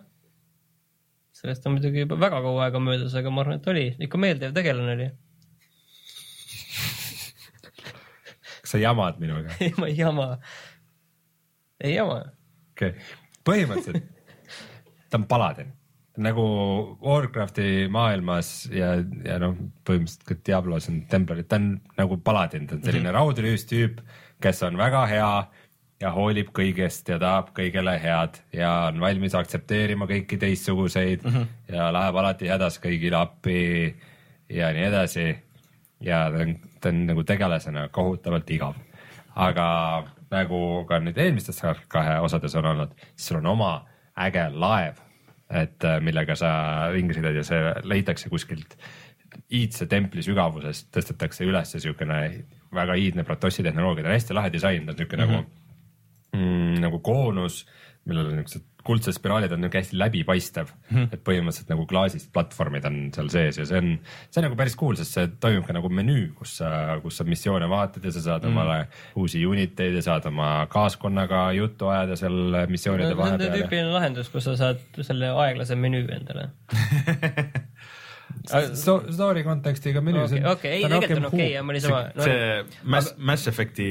Sellest 1.38 1.66
on 1.66 1.76
muidugi 1.76 2.04
juba 2.04 2.18
väga 2.20 2.42
kaua 2.44 2.66
aega 2.66 2.82
möödas, 2.82 3.14
aga 3.18 3.30
ma 3.30 3.44
arvan, 3.44 3.60
et 3.60 3.70
oli 3.70 3.86
ikka 4.06 4.20
meeldiv 4.20 4.54
tegelane 4.56 4.94
oli. 4.96 5.08
kas 8.62 8.70
sa 8.74 8.82
jamad 8.82 9.20
minuga? 9.22 9.54
ei, 9.60 9.72
ma 9.78 9.90
ei 9.90 9.98
jama. 9.98 10.28
ei 11.84 11.94
jama. 11.94 12.22
okei 12.74 12.94
okay., 12.94 13.18
põhimõtteliselt 13.48 14.14
ta 15.08 15.20
on 15.20 15.28
paladin 15.30 15.74
nagu 16.18 16.44
Warcrafti 17.04 17.86
maailmas 17.94 18.66
ja, 18.74 18.96
ja 19.24 19.38
noh, 19.42 19.54
põhimõtteliselt 19.86 20.26
ka 20.26 20.36
Diablos 20.48 20.88
on 20.90 21.04
templarid, 21.10 21.46
ta 21.46 21.60
on 21.60 21.76
nagu 21.98 22.18
paladin, 22.24 22.66
ta 22.66 22.74
on 22.74 22.82
selline 22.82 23.04
mm 23.04 23.12
-hmm. 23.12 23.18
raudrüüstüüp, 23.20 24.00
kes 24.42 24.62
on 24.66 24.78
väga 24.78 25.04
hea 25.06 25.30
ja 26.00 26.12
hoolib 26.14 26.52
kõigest 26.54 27.08
ja 27.10 27.18
tahab 27.18 27.50
kõigele 27.56 27.96
head 28.02 28.38
ja 28.54 28.70
on 28.88 29.00
valmis 29.02 29.34
aktsepteerima 29.34 30.06
kõiki 30.10 30.38
teistsuguseid 30.38 31.24
mm 31.24 31.34
-hmm. 31.34 31.74
ja 31.74 31.90
läheb 31.92 32.16
alati 32.16 32.48
hädas 32.48 32.78
kõigile 32.82 33.18
appi 33.18 33.96
ja 34.48 34.72
nii 34.72 34.84
edasi. 34.84 35.38
ja 36.00 36.30
ta 36.30 36.44
on, 36.44 36.54
ta 36.80 36.88
on 36.88 37.06
nagu 37.06 37.24
tegelasena 37.24 37.88
kohutavalt 37.88 38.50
igav, 38.50 38.74
aga 39.34 39.66
nagu 40.30 40.84
ka 40.88 41.00
nüüd 41.00 41.18
eelmistes 41.18 41.62
kahe 41.88 42.20
osades 42.20 42.54
on 42.54 42.66
olnud, 42.66 42.94
siis 43.16 43.28
sul 43.28 43.40
on 43.40 43.46
oma 43.46 43.86
äge 44.16 44.48
laev, 44.52 44.94
et 45.50 45.84
äh, 45.84 46.00
millega 46.00 46.36
sa 46.36 46.90
ringi 46.92 47.14
sõidad 47.14 47.34
ja 47.34 47.44
see 47.44 47.74
leitakse 47.82 48.28
kuskilt 48.28 48.76
iidse 49.50 49.86
templi 49.86 50.22
sügavusest, 50.22 50.88
tõstetakse 50.94 51.44
üles 51.44 51.72
siukene 51.72 52.44
väga 52.74 52.94
iidne 52.94 53.24
Protossi 53.24 53.62
tehnoloogia, 53.62 54.02
ta 54.02 54.08
on 54.08 54.14
hästi 54.14 54.34
lahe 54.34 54.52
disain, 54.52 54.86
ta 54.86 54.92
on 54.92 54.98
siuke 54.98 55.16
mm 55.16 55.22
-hmm. 55.22 55.32
nagu 55.32 55.67
mm, 56.32 56.80
nagu 56.84 57.00
koonus, 57.04 57.64
millel 58.08 58.30
on 58.30 58.40
niisugused 58.40 58.66
kuldsed 58.88 59.16
spiraalid 59.16 59.52
on 59.52 59.60
niuke 59.60 59.80
hästi 59.80 59.98
läbipaistev 59.98 60.70
mm, 60.70 60.96
-hmm. 60.96 61.08
et 61.12 61.22
põhimõtteliselt 61.26 61.72
nagu 61.72 61.84
klaasist 61.90 62.30
platvormid 62.32 62.86
on 62.88 62.98
seal 63.14 63.28
sees 63.32 63.58
ja 63.60 63.66
see 63.68 63.80
on, 63.82 63.90
see 64.30 64.40
on 64.40 64.46
nagu 64.48 64.58
päris 64.58 64.76
cool, 64.80 64.96
sest 64.98 65.16
see 65.16 65.26
toimub 65.42 65.66
ka 65.68 65.76
nagu 65.76 65.90
menüü, 65.92 66.30
kus 66.38 66.56
sa, 66.62 66.70
kus 67.04 67.20
sa 67.20 67.26
missioone 67.28 67.68
vaatad 67.68 68.04
ja 68.04 68.12
sa 68.14 68.22
saad 68.24 68.46
mm 68.46 68.54
-hmm. 68.54 68.60
omale 68.62 68.88
uusi 69.16 69.44
unit 69.46 69.80
eid 69.80 69.98
ja 70.00 70.02
saad 70.02 70.26
oma 70.30 70.66
kaaskonnaga 70.72 71.52
juttu 71.58 71.88
ajada 71.92 72.16
seal 72.16 72.66
missioonide 72.68 73.12
on 73.12 73.22
vahepeal 73.22 73.56
tüüpiline 73.58 73.92
lahendus, 73.92 74.30
kus 74.32 74.44
sa 74.44 74.56
saad 74.56 74.80
selle 75.00 75.34
aeglase 75.44 75.74
menüü 75.74 76.06
endale. 76.14 76.48
Sto- 78.46 79.00
story 79.12 79.42
kontekstiga 79.46 80.02
menüü. 80.04 80.24
okei, 80.24 80.42
okei, 80.52 80.74
ei 80.78 80.90
tegelikult 80.90 81.24
on 81.24 81.30
okei, 81.30 81.62
ma 81.62 81.76
niisama. 81.76 82.02
see 82.22 82.64
Mass, 82.84 83.14
Mass 83.18 83.50
Effect'i 83.50 83.88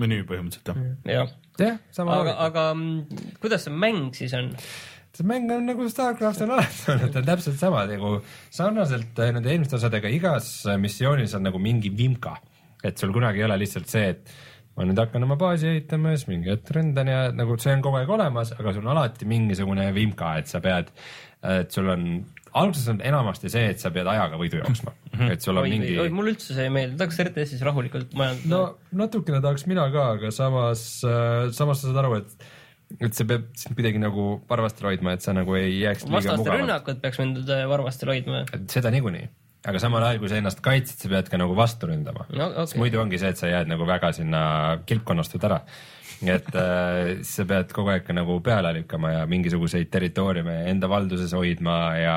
menüü 0.00 0.24
põhimõtteliselt 0.28 0.72
jah. 0.72 0.80
jah, 1.14 1.34
jah, 1.60 1.80
sama 1.94 2.20
aga, 2.22 2.36
aga 2.46 2.66
mm, 2.74 3.26
kuidas 3.42 3.66
see 3.66 3.74
mäng 3.74 4.14
siis 4.16 4.34
on? 4.38 4.52
see 5.16 5.26
mäng 5.26 5.50
on 5.54 5.66
nagu 5.68 5.88
Starcraft 5.90 6.44
on 6.46 6.54
alati 6.56 6.92
olnud, 6.94 7.10
ta 7.14 7.22
on 7.22 7.28
täpselt 7.32 7.58
sama 7.60 7.84
nagu 7.90 8.14
sarnaselt 8.50 9.18
äh, 9.20 9.32
nende 9.36 9.52
eelmiste 9.52 9.76
osadega, 9.80 10.12
igas 10.12 10.52
äh, 10.66 10.78
missioonis 10.80 11.34
on 11.38 11.48
nagu 11.48 11.60
mingi 11.62 11.92
vimka. 11.96 12.36
et 12.84 12.96
sul 12.98 13.12
kunagi 13.12 13.42
ei 13.42 13.44
ole 13.44 13.58
lihtsalt 13.60 13.90
see, 13.90 14.14
et 14.14 14.30
ma 14.80 14.86
nüüd 14.88 15.00
hakkan 15.02 15.26
oma 15.26 15.36
baasi 15.36 15.68
ehitama 15.74 16.14
ja 16.14 16.18
siis 16.18 16.30
mingi 16.30 16.48
hetk 16.48 16.70
ründan 16.72 17.08
ja 17.10 17.20
nagu 17.36 17.56
see 17.60 17.74
on 17.76 17.82
kogu 17.84 18.00
aeg 18.00 18.12
olemas, 18.16 18.54
aga 18.56 18.72
sul 18.72 18.86
on 18.86 18.94
alati 18.94 19.28
mingisugune 19.28 19.90
vimka, 19.96 20.38
et 20.40 20.48
sa 20.48 20.62
pead, 20.64 20.88
et 21.44 21.74
sul 21.76 21.90
on, 21.92 22.06
alguses 22.56 22.88
on 22.94 23.02
enamasti 23.04 23.52
see, 23.52 23.66
et 23.74 23.82
sa 23.82 23.92
pead 23.92 24.08
ajaga 24.08 24.40
võidu 24.40 24.62
jooksma, 24.62 24.94
et 25.28 25.44
sul 25.44 25.60
on 25.60 25.66
oi, 25.66 25.74
mingi 25.74 25.98
oi, 26.00 26.08
mulle 26.16 26.32
üldse 26.32 26.56
see 26.56 26.64
ei 26.70 26.72
meeldi, 26.72 26.96
tahaks 27.02 27.20
RTS-is 27.26 27.66
rahulikult 27.68 28.16
majandada. 28.16 28.48
No 28.54 29.02
natukene 29.02 29.42
tahaks 29.44 29.68
mina 29.68 29.84
ka, 29.92 30.06
aga 30.16 30.32
samas, 30.32 30.86
samas 31.04 31.84
sa 31.84 31.90
saad 31.90 32.00
aru, 32.00 32.22
et, 32.22 32.48
et 32.96 33.20
see 33.20 33.28
peab 33.28 33.50
sind 33.60 33.76
kuidagi 33.76 34.00
nagu 34.00 34.30
varvastel 34.48 34.88
hoidma, 34.94 35.18
et 35.18 35.28
sa 35.28 35.36
nagu 35.36 35.60
ei 35.60 35.76
jääks 35.82 36.08
liiga 36.08 36.22
vastaste 36.22 36.40
mugavalt. 36.40 36.64
rünnakud 36.64 37.04
peaks 37.04 37.20
mind 37.20 37.44
äh, 37.44 37.66
varvastel 37.68 38.14
hoidma. 38.14 38.46
seda 38.72 38.96
niikuinii, 38.96 39.28
aga 39.68 39.78
samal 39.82 40.04
ajal, 40.06 40.18
kui 40.22 40.28
sa 40.32 40.38
ennast 40.40 40.60
kaitsed, 40.64 40.98
sa 41.02 41.08
pead 41.12 41.28
ka 41.28 41.36
nagu 41.40 41.54
vastu 41.58 41.90
ründama 41.90 42.26
No, 42.32 42.46
okei. 42.50 42.66
sest 42.66 42.78
muidu 42.80 43.00
ongi 43.02 43.18
see, 43.20 43.28
et 43.34 43.40
sa 43.40 43.50
jääd 43.50 43.68
nagu 43.68 43.84
väga 43.88 44.12
sinna 44.16 44.42
kilpkonnastud 44.86 45.44
ära. 45.44 45.60
et 46.22 46.48
äh, 46.54 47.22
sa 47.24 47.44
pead 47.48 47.70
kogu 47.72 47.88
aeg 47.94 48.08
nagu 48.12 48.40
peale 48.44 48.72
lükkama 48.76 49.12
ja 49.14 49.26
mingisuguseid 49.26 49.88
territooriume 49.90 50.56
enda 50.70 50.88
valduses 50.88 51.32
hoidma 51.32 51.76
ja, 51.96 52.16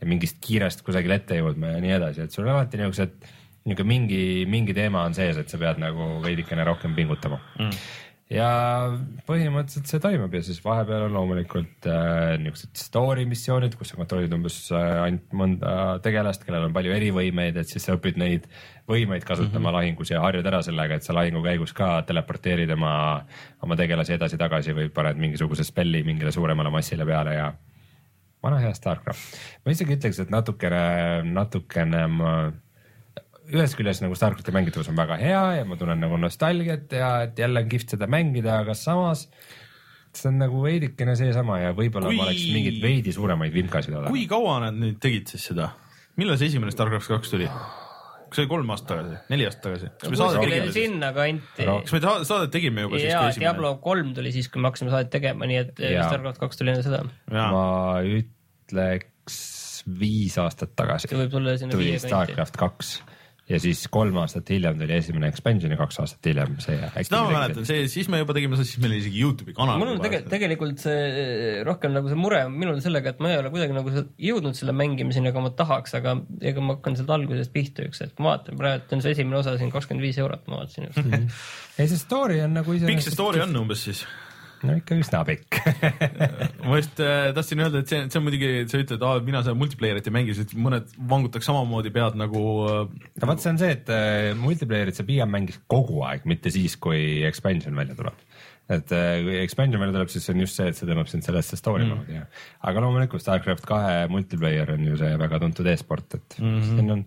ja 0.00 0.06
mingist 0.08 0.36
kiirest 0.44 0.82
kusagile 0.84 1.14
ette 1.20 1.38
jõudma 1.40 1.74
ja 1.76 1.80
nii 1.80 1.94
edasi, 1.96 2.26
et 2.26 2.32
sul 2.32 2.44
on 2.48 2.54
alati 2.56 2.76
niisugused, 2.76 3.14
niisugune 3.64 3.88
mingi, 3.88 4.20
mingi 4.48 4.74
teema 4.76 5.04
on 5.08 5.14
sees, 5.16 5.36
et 5.40 5.48
sa 5.48 5.56
pead 5.60 5.80
nagu 5.80 6.18
veidikene 6.24 6.64
rohkem 6.64 6.94
pingutama 6.96 7.40
mm 7.58 8.04
ja 8.32 8.48
põhimõtteliselt 9.28 9.88
see 9.88 10.00
toimub 10.04 10.34
ja 10.36 10.42
siis 10.44 10.58
vahepeal 10.60 11.06
on 11.06 11.14
loomulikult 11.16 11.86
äh, 11.88 12.34
niisugused 12.42 12.76
story 12.76 13.24
missioonid, 13.28 13.76
kus 13.78 13.92
sa 13.92 13.96
kontrollid 14.00 14.34
umbes 14.36 14.58
äh, 14.76 14.88
ainult 15.06 15.32
mõnda 15.40 15.70
tegelast, 16.04 16.44
kellel 16.44 16.66
on 16.68 16.74
palju 16.76 16.92
erivõimeid, 16.96 17.56
et 17.56 17.72
siis 17.72 17.88
sa 17.88 17.96
õpid 17.96 18.20
neid 18.20 18.44
võimeid 18.88 19.24
kasutama 19.24 19.58
mm 19.58 19.64
-hmm. 19.64 19.78
lahingus 19.78 20.12
ja 20.12 20.20
harjud 20.24 20.46
ära 20.46 20.60
sellega, 20.64 20.98
et 21.00 21.08
sa 21.08 21.16
lahingu 21.16 21.42
käigus 21.44 21.72
ka 21.76 22.02
teleporteerid 22.08 22.70
oma, 22.76 23.24
oma 23.64 23.76
tegelasi 23.80 24.18
edasi-tagasi 24.18 24.76
või 24.76 24.92
paned 24.92 25.16
mingisuguse 25.16 25.64
spelli 25.64 26.04
mingile 26.04 26.32
suuremale 26.32 26.70
massile 26.70 27.08
peale 27.08 27.34
ja 27.34 27.52
vana 28.42 28.60
hea 28.62 28.74
Starcraft. 28.74 29.36
ma 29.64 29.72
isegi 29.72 29.96
ütleks, 29.96 30.20
et 30.20 30.30
natukene, 30.30 31.22
natukene 31.24 32.06
ma 32.06 32.32
ühest 33.54 33.78
küljest 33.78 34.04
nagu 34.04 34.16
Starcrafti 34.18 34.52
mängitavus 34.54 34.90
on 34.92 34.98
väga 34.98 35.16
hea 35.20 35.44
ja 35.60 35.64
ma 35.68 35.78
tunnen 35.80 36.02
nagu 36.04 36.18
nostalgiat 36.20 36.92
ja 36.92 37.10
et 37.28 37.40
jälle 37.40 37.64
on 37.64 37.72
kihvt 37.72 37.96
seda 37.96 38.08
mängida, 38.10 38.60
aga 38.64 38.76
samas 38.76 39.26
see 40.18 40.30
on 40.30 40.38
nagu 40.40 40.62
veidikene 40.64 41.14
seesama 41.18 41.60
ja 41.62 41.74
võib-olla 41.76 42.10
Kui- 42.10 42.18
ma 42.18 42.28
oleks 42.28 42.46
mingeid 42.52 42.80
veidi 42.82 43.12
suuremaid 43.14 43.54
vimkasid 43.54 43.92
kui 43.92 44.00
oodanud. 44.00 44.30
kaua 44.30 44.56
nad 44.66 44.78
nüüd 44.78 44.98
tegid 45.02 45.30
siis 45.32 45.50
seda? 45.52 45.72
millal 46.18 46.38
see 46.40 46.50
esimene 46.52 46.74
Starcraft 46.74 47.12
kaks 47.12 47.34
tuli? 47.34 47.48
kas 47.48 48.36
see 48.36 48.44
oli 48.44 48.50
kolm 48.50 48.72
aastat 48.74 48.90
tagasi, 48.92 49.18
neli 49.32 49.46
aastat 49.48 49.66
tagasi? 49.68 49.90
kas 50.00 50.12
me 50.12 50.20
saadet 50.20 50.40
kuskile 50.40 50.54
tegime 50.54 50.72
siis? 50.72 50.88
sinnakanti. 50.88 51.68
kas 51.68 51.94
me 51.94 52.00
saadet 52.30 52.54
tegime 52.56 52.86
juba 52.86 52.98
siis, 52.98 53.12
ja 53.12 53.20
kui 53.20 53.34
esimene? 53.34 53.46
Diablo 53.46 53.74
kolm 53.84 54.14
tuli 54.16 54.32
siis, 54.34 54.48
kui 54.52 54.62
me 54.62 54.68
hakkasime 54.68 54.92
saadet 54.94 55.12
tegema, 55.14 55.48
nii 55.48 55.60
et 55.62 55.78
äh, 55.80 55.94
Jaa. 55.94 56.08
Starcraft 56.10 56.42
kaks 56.42 56.60
tuli 56.60 56.74
enne 56.74 56.84
seda. 56.84 57.04
ma 57.32 57.68
ütleks 58.18 59.38
viis 59.98 60.34
aastat 60.42 60.74
tagasi 60.76 61.08
see 61.08 61.20
võib 61.22 61.32
tulla 61.32 61.54
sinna 61.56 61.72
tuli 61.72 61.92
viie 61.92 62.00
kanti. 62.02 62.10
Starcraft 62.10 62.60
kaks 62.60 62.98
ja 63.48 63.58
siis 63.62 63.80
kolm 63.92 64.16
aastat 64.20 64.50
hiljem 64.52 64.76
tuli 64.80 64.94
esimene 64.98 65.30
expansion 65.32 65.72
ja 65.72 65.78
kaks 65.80 66.00
aastat 66.02 66.28
hiljem 66.28 66.58
see. 66.60 66.76
seda 67.00 67.22
ma 67.24 67.32
mäletan, 67.32 67.66
see, 67.68 67.86
siis 67.90 68.10
me 68.12 68.20
juba 68.20 68.36
tegime 68.36 68.58
seda, 68.58 68.68
siis 68.68 68.82
meil 68.82 68.92
oli 68.94 69.00
isegi 69.02 69.22
Youtube'i 69.24 69.56
kanal. 69.56 69.80
mul 69.80 69.94
on 69.94 70.02
tegelikult, 70.04 70.30
tegelikult 70.34 70.84
see 70.84 71.64
rohkem 71.68 71.96
nagu 71.96 72.12
see 72.12 72.20
mure 72.20 72.42
on 72.48 72.54
minul 72.60 72.82
sellega, 72.84 73.14
et 73.14 73.24
ma 73.24 73.32
ei 73.32 73.40
ole 73.40 73.52
kuidagi 73.54 73.76
nagu 73.76 73.94
se- 73.94 74.06
jõudnud 74.28 74.58
selle 74.58 74.76
mängimiseni, 74.76 75.30
nagu 75.30 75.44
ma 75.44 75.52
tahaks, 75.56 75.96
aga 75.98 76.18
ega 76.52 76.64
ma 76.64 76.76
hakkan 76.76 76.98
sealt 77.00 77.14
algusest 77.16 77.54
pihta 77.54 77.88
üks 77.88 78.04
hetk, 78.04 78.16
ma 78.20 78.34
vaatan 78.34 78.60
praegu 78.60 78.98
on 78.98 79.04
see 79.04 79.16
esimene 79.16 79.40
osa 79.40 79.56
siin 79.60 79.72
kakskümmend 79.74 80.04
viis 80.04 80.20
eurot, 80.20 80.44
ma 80.50 80.62
vaatasin 80.62 80.90
just. 80.90 81.02
ei, 81.78 81.88
see 81.88 82.00
story 82.00 82.42
on 82.44 82.56
nagu 82.60 82.76
pikk 82.78 83.04
see 83.06 83.16
story 83.16 83.44
on 83.44 83.56
umbes 83.64 83.88
siis? 83.88 84.04
No 84.66 84.74
ikka 84.78 84.96
üsna 84.98 85.20
pikk 85.28 85.58
ma 86.66 86.78
just 86.78 87.00
äh, 87.02 87.30
tahtsin 87.36 87.62
öelda, 87.62 87.82
et 87.82 87.92
see, 87.92 88.00
see 88.10 88.20
on 88.20 88.26
muidugi, 88.26 88.50
sa 88.70 88.80
ütled, 88.82 89.04
aa 89.06 89.22
mina 89.24 89.42
seda 89.44 89.54
multiplayer'it 89.58 90.08
ei 90.08 90.14
mängi, 90.14 90.34
sest 90.36 90.54
mõned 90.58 90.90
vangutaks 91.10 91.48
samamoodi 91.48 91.92
pead 91.94 92.18
nagu 92.18 92.42
äh, 92.66 92.80
no 93.22 93.30
vot, 93.30 93.42
see 93.42 93.52
on 93.52 93.60
see, 93.62 93.72
et 93.76 93.92
äh, 93.94 94.32
multiplayer'it 94.38 94.98
sa 94.98 95.06
pigem 95.08 95.32
mängid 95.34 95.60
kogu 95.70 96.02
aeg, 96.08 96.26
mitte 96.30 96.52
siis, 96.54 96.78
kui 96.80 97.22
expansion 97.28 97.76
välja 97.78 97.96
tuleb. 97.98 98.26
et 98.68 98.92
äh, 98.92 99.14
kui 99.24 99.38
expansion 99.44 99.80
välja 99.80 99.98
tuleb, 100.00 100.12
siis 100.12 100.28
on 100.34 100.44
just 100.44 100.58
see, 100.58 100.68
et 100.72 100.78
see 100.78 100.88
tõmbab 100.88 101.10
sind 101.12 101.26
sellesse 101.26 101.58
story 101.60 101.86
mm. 101.86 101.94
moodi 101.94 102.18
ja, 102.18 102.26
aga 102.68 102.84
loomulikult 102.84 103.24
Starcraft 103.24 103.68
kahe 103.68 104.06
multiplayer 104.12 104.74
on 104.74 104.86
ju 104.90 104.98
see 105.00 105.14
väga 105.22 105.42
tuntud 105.44 105.70
e-sport, 105.70 106.18
et 106.18 106.40
mm 106.40 106.54
-hmm. 106.54 106.70
siin 106.74 106.96
on, 106.98 107.04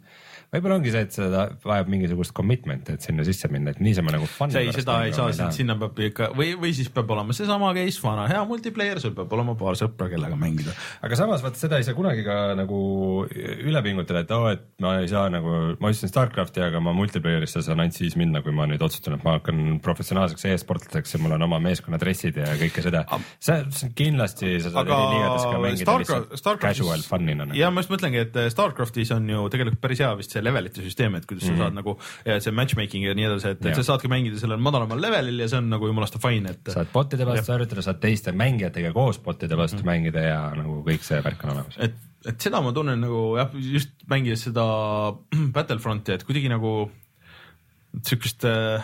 võib-olla 0.52 0.76
ongi 0.80 0.92
see, 0.92 1.02
et 1.08 1.16
seda 1.16 1.46
vajab 1.64 1.88
mingisugust 1.92 2.34
commitment'i, 2.36 2.98
et 2.98 3.06
sinna 3.06 3.24
sisse 3.28 3.48
minna, 3.52 3.72
et 3.72 3.80
niisama 3.84 4.12
nagu 4.12 4.28
see 4.28 4.64
ei, 4.66 4.72
seda 4.76 4.98
ei 5.08 5.14
saa, 5.16 5.48
sinna 5.56 5.78
peab 5.80 6.00
ikka 6.10 6.32
või, 6.36 6.52
või 6.60 6.74
siis 6.76 6.90
peab 6.92 7.12
olema 7.16 7.32
seesama 7.36 7.70
case, 7.78 8.02
vana 8.04 8.26
hea 8.28 8.42
multiplayer, 8.50 9.00
sul 9.00 9.14
peab 9.16 9.32
olema 9.38 9.56
paar 9.60 9.78
sõpra, 9.80 10.10
kellega 10.12 10.36
mängida. 10.40 10.74
aga 11.08 11.20
samas 11.20 11.44
vaata 11.46 11.62
seda 11.62 11.80
ei 11.80 11.88
saa 11.88 11.96
kunagi 11.96 12.26
ka 12.28 12.36
nagu 12.60 12.82
üle 13.32 13.84
pingutada, 13.86 14.26
et 14.26 14.34
oo, 14.36 14.50
et 14.52 14.66
ma 14.84 14.98
ei 15.00 15.08
saa 15.12 15.30
nagu, 15.32 15.54
ma 15.80 15.92
ostsin 15.94 16.12
Starcrafti, 16.12 16.64
aga 16.68 16.84
ma 16.84 16.92
multiplayer'isse 17.00 17.64
saan 17.64 17.80
ainult 17.86 17.96
siis 18.02 18.18
minna, 18.20 18.44
kui 18.44 18.52
ma 18.56 18.68
nüüd 18.68 18.84
otsustan, 18.84 19.16
et 19.16 19.24
ma 19.28 19.38
hakkan 19.38 19.80
professionaalseks 19.86 20.50
e-sportlaseks 20.52 21.16
ja 21.16 21.22
mul 21.24 21.38
on 21.38 21.48
oma 21.48 21.62
meeskonna 21.64 22.00
dressid 22.02 22.42
ja 22.42 22.52
kõike 22.60 22.84
seda. 22.84 23.06
see 23.40 23.62
see 23.72 23.88
on 23.88 23.96
kindlasti, 23.96 24.52
sa 24.60 24.70
saad 24.74 24.84
Aga 24.84 25.00
eriliigades 25.00 25.48
ka 25.48 25.64
mängida 25.64 25.88
Starcraft- 25.88 26.30
lihtsalt 26.36 26.44
Starcraftis- 26.44 26.84
casual 26.84 27.08
fun'ina. 27.08 27.48
ja 27.56 27.72
ma 27.72 27.84
just 27.84 27.92
mõtlengi, 27.94 28.22
et 28.28 28.40
Starcraftis 28.52 29.12
on 29.16 29.30
ju 29.30 29.48
tegelikult 29.54 29.80
päris 29.84 30.00
hea 30.04 30.12
vist 30.20 30.32
see 30.36 30.41
see 30.42 30.48
levelite 30.50 30.84
süsteem, 30.84 31.16
et 31.16 31.26
kuidas 31.30 31.46
mm 31.46 31.54
-hmm. 31.54 31.58
sa 31.58 31.70
saad 31.70 31.80
nagu 31.80 31.98
see 32.42 32.52
matchmaking 32.58 33.06
ja 33.06 33.14
nii 33.18 33.30
edasi, 33.30 33.54
et, 33.56 33.66
et 33.66 33.76
sa 33.80 33.84
saadki 33.94 34.10
mängida 34.12 34.40
sellel 34.42 34.58
madalamal 34.60 35.02
levelil 35.02 35.40
ja 35.46 35.48
see 35.48 35.62
on 35.62 35.70
nagu 35.70 35.88
jumalast 35.88 36.18
fine, 36.22 36.50
et 36.50 36.74
saad 36.74 36.90
bot'ide 36.94 37.26
vastu 37.30 37.52
harjutada, 37.54 37.82
saad 37.86 38.00
teiste 38.02 38.32
mängijatega 38.34 38.94
koos 38.94 39.20
bot'ide 39.22 39.58
vastu 39.58 39.78
Mhm. 39.78 39.86
mm 39.86 39.90
-hmm. 39.90 39.92
mängida 39.94 40.20
ja 40.20 40.42
nagu 40.56 40.84
kõik 40.88 41.04
see 41.06 41.22
värk 41.22 41.44
on 41.44 41.50
olemas. 41.52 41.78
et, 41.78 41.94
et 42.26 42.42
seda 42.42 42.62
ma 42.62 42.72
tunnen 42.74 43.00
nagu 43.02 43.38
jah, 43.38 43.50
just 43.54 43.90
mängides 44.10 44.44
seda 44.44 44.66
Battlefronti, 45.56 46.12
et 46.12 46.24
kuidagi 46.24 46.50
nagu 46.50 46.92
siukest 48.08 48.46
äh, 48.46 48.84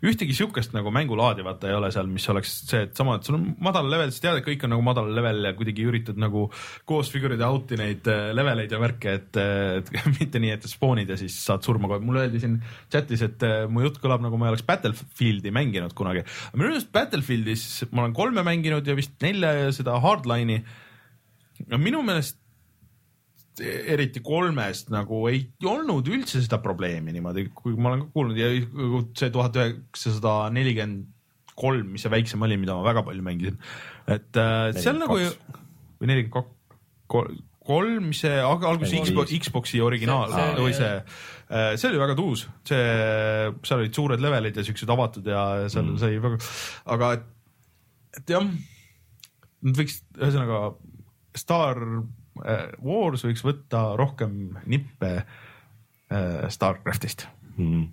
ühtegi 0.00 0.34
siukest 0.36 0.72
nagu 0.72 0.92
mängulaadi 0.94 1.44
vaata 1.44 1.68
ei 1.68 1.76
ole 1.76 1.90
seal, 1.92 2.08
mis 2.08 2.24
oleks 2.32 2.52
see, 2.70 2.84
et 2.86 2.96
sama, 2.96 3.18
et 3.18 3.26
sul 3.28 3.36
on 3.36 3.44
madal 3.64 3.88
level, 3.92 4.12
sa 4.14 4.24
tead, 4.24 4.40
et 4.40 4.46
kõik 4.46 4.64
on 4.64 4.72
nagu 4.74 4.84
madal 4.84 5.10
level 5.16 5.44
ja 5.50 5.52
kuidagi 5.58 5.84
üritad 5.90 6.20
nagu 6.20 6.46
koos 6.88 7.10
figure 7.12 7.36
ida 7.36 7.50
out'i 7.52 7.76
neid 7.80 8.08
äh, 8.08 8.30
leveleid 8.36 8.72
ja 8.72 8.80
värke, 8.80 9.16
et, 9.20 9.40
et 9.80 9.92
mitte 10.18 10.42
nii, 10.42 10.54
et 10.56 10.68
spoonid 10.70 11.12
ja 11.12 11.20
siis 11.20 11.36
saad 11.44 11.66
surma 11.66 11.90
kohe. 11.90 12.00
mulle 12.04 12.24
öeldi 12.24 12.40
siin 12.42 12.58
chat'is, 12.92 13.24
et 13.28 13.46
äh, 13.46 13.64
mu 13.68 13.84
jutt 13.84 14.00
kõlab 14.02 14.24
nagu 14.24 14.40
ma 14.40 14.48
ei 14.48 14.54
oleks 14.54 14.66
Battlefieldi 14.68 15.52
mänginud 15.54 15.96
kunagi. 15.98 16.24
minu 16.54 16.72
arust 16.72 16.92
Battlefieldis 16.94 17.66
ma 17.90 18.06
olen 18.06 18.16
kolme 18.16 18.44
mänginud 18.46 18.88
ja 18.88 18.96
vist 18.96 19.18
nelja 19.20 19.52
ja 19.58 19.72
seda 19.76 20.00
Hardline'i. 20.00 20.62
minu 21.76 22.00
meelest 22.06 22.39
eriti 23.60 24.22
kolmest 24.24 24.90
nagu 24.92 25.22
ei 25.30 25.44
olnud 25.68 26.08
üldse 26.10 26.40
seda 26.42 26.58
probleemi 26.64 27.12
niimoodi, 27.14 27.48
kui 27.54 27.76
ma 27.76 27.92
olen 27.92 28.06
ka 28.06 28.12
kuulnud. 28.14 28.40
Ja 28.40 28.50
see 29.18 29.32
tuhat 29.34 29.58
üheksasada 29.60 30.34
nelikümmend 30.54 31.08
kolm, 31.60 31.92
mis 31.92 32.06
see 32.06 32.12
väiksem 32.12 32.40
oli, 32.46 32.56
mida 32.60 32.72
ma 32.78 32.86
väga 32.86 33.04
palju 33.04 33.24
mängisin, 33.24 33.58
et 34.08 34.38
äh, 34.40 34.70
seal 34.80 34.96
nagu 35.00 35.18
või 35.20 36.08
nelikümmend 36.08 36.54
kaks, 37.10 37.42
kolm, 37.70 38.06
mis 38.10 38.22
see 38.24 38.38
alg- 38.40 38.64
alguses 38.66 39.10
Xbox, 39.10 39.34
Xbox'i 39.44 39.82
originaal 39.84 40.32
See- 40.32 40.46
see- 40.46 40.64
või 40.64 40.76
see, 40.78 40.94
see 41.76 41.90
oli 41.90 42.00
väga 42.00 42.16
tuus, 42.18 42.46
see, 42.66 42.86
seal 43.66 43.82
olid 43.82 43.98
suured 43.98 44.24
levelid 44.24 44.56
ja 44.56 44.64
siuksed 44.66 44.90
avatud 44.90 45.28
ja 45.28 45.42
seal 45.68 45.84
mm. 45.90 46.00
sai 46.00 46.16
väga, 46.24 46.40
aga 46.96 47.12
et, 47.18 47.28
et 48.22 48.32
jah, 48.36 48.48
nad 49.68 49.82
võiks 49.82 50.00
ühesõnaga 50.16 50.62
Star 51.38 51.78
äh, 51.84 52.08
Wars 52.84 53.26
võiks 53.26 53.44
võtta 53.46 53.90
rohkem 54.00 54.56
nippe 54.70 55.12
äh, 55.20 56.48
Starcraftist. 56.52 57.28
mm.. 57.56 57.86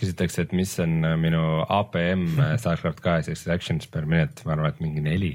küsitakse, 0.00 0.46
et 0.46 0.52
mis 0.56 0.70
on 0.80 1.04
äh, 1.04 1.14
minu 1.20 1.40
APM 1.68 2.24
äh, 2.40 2.54
Starcraft 2.60 3.02
kahes 3.04 3.28
ehk 3.32 3.52
actions 3.52 3.88
per 3.92 4.06
minute, 4.08 4.44
ma 4.48 4.54
arvan, 4.56 4.72
et 4.72 4.80
mingi 4.80 5.04
neli. 5.04 5.32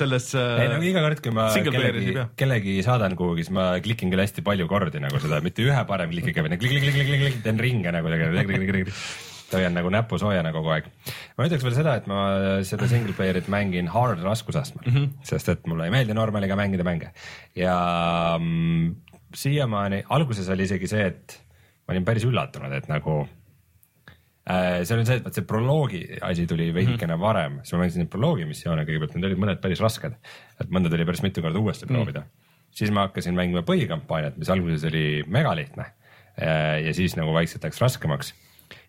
selles 0.00 0.32
ei 0.34 0.68
no 0.72 0.78
äh, 0.80 0.88
iga 0.90 1.04
kord, 1.06 1.22
kui 1.24 1.34
ma 1.36 1.48
kellegi 1.54 2.16
kellegi 2.38 2.78
saadan 2.86 3.16
kuhugi, 3.18 3.46
siis 3.46 3.54
ma 3.54 3.72
klikin 3.84 4.12
küll 4.12 4.24
hästi 4.24 4.44
palju 4.46 4.66
kordi 4.70 5.02
nagu 5.02 5.22
seda, 5.22 5.42
mitte 5.44 5.64
ühe 5.66 5.84
parem 5.88 6.10
klikiga, 6.14 6.46
vaid 6.46 6.58
klik, 6.58 6.78
klik, 6.78 6.88
klik, 6.88 7.12
klik, 7.12 7.26
klik, 7.26 7.44
teen 7.46 7.62
ringe 7.62 7.94
nagu 7.94 8.10
tegelikult, 8.10 8.90
hoian 9.58 9.74
nagu 9.76 9.90
näpu 9.92 10.18
soojana 10.18 10.52
kogu 10.52 10.72
aeg. 10.74 10.88
ma 11.38 11.46
ütleks 11.46 11.64
veel 11.66 11.76
seda, 11.76 11.96
et 12.00 12.06
ma 12.10 12.24
seda 12.68 12.88
single 12.90 13.14
player'it 13.18 13.48
mängin 13.52 13.88
hard 13.92 14.22
raskusastmel 14.24 14.88
mm, 14.88 14.96
-hmm. 14.96 15.24
sest 15.28 15.48
et 15.48 15.66
mulle 15.66 15.88
ei 15.88 15.94
meeldi 15.94 16.14
normaliga 16.14 16.56
mängida 16.56 16.84
mänge 16.84 17.12
ja 17.56 17.76
mm, 18.38 18.94
siiamaani, 19.34 20.02
alguses 20.08 20.48
oli 20.52 20.66
isegi 20.68 20.90
see, 20.90 21.06
et 21.12 21.38
ma 21.86 21.94
olin 21.94 22.04
päris 22.06 22.26
üllatunud, 22.28 22.74
et 22.76 22.88
nagu 22.90 23.16
äh, 23.22 24.82
seal 24.88 25.02
on 25.02 25.08
see, 25.08 25.18
et 25.20 25.26
vot 25.26 25.38
see 25.38 25.48
proloogi 25.48 26.02
asi 26.24 26.46
tuli 26.50 26.70
veidikene 26.74 27.16
mm 27.16 27.22
varem, 27.22 27.58
siis 27.62 27.76
ma 27.76 27.82
mängisin 27.84 28.04
neid 28.04 28.12
proloogi 28.12 28.46
missioone 28.48 28.86
kõigepealt, 28.88 29.16
need 29.16 29.28
olid 29.30 29.42
mõned 29.46 29.64
päris 29.64 29.82
rasked, 29.84 30.14
et 30.60 30.72
mõnda 30.72 30.92
tuli 30.92 31.06
päris 31.08 31.24
mitu 31.24 31.44
korda 31.44 31.60
uuesti 31.62 31.88
proovida 31.90 32.24
mm. 32.24 32.28
-hmm. 32.28 32.70
siis 32.78 32.94
ma 32.94 33.08
hakkasin 33.08 33.36
mängima 33.38 33.64
põhikampaaniat, 33.68 34.38
mis 34.40 34.50
alguses 34.52 34.86
oli 34.90 35.24
megalihtne 35.26 35.86
äh, 35.86 36.82
ja 36.86 36.94
siis 36.94 37.16
nagu 37.16 37.34
vaikselt 37.34 37.64
läks 37.64 37.80
raskemaks 37.80 38.34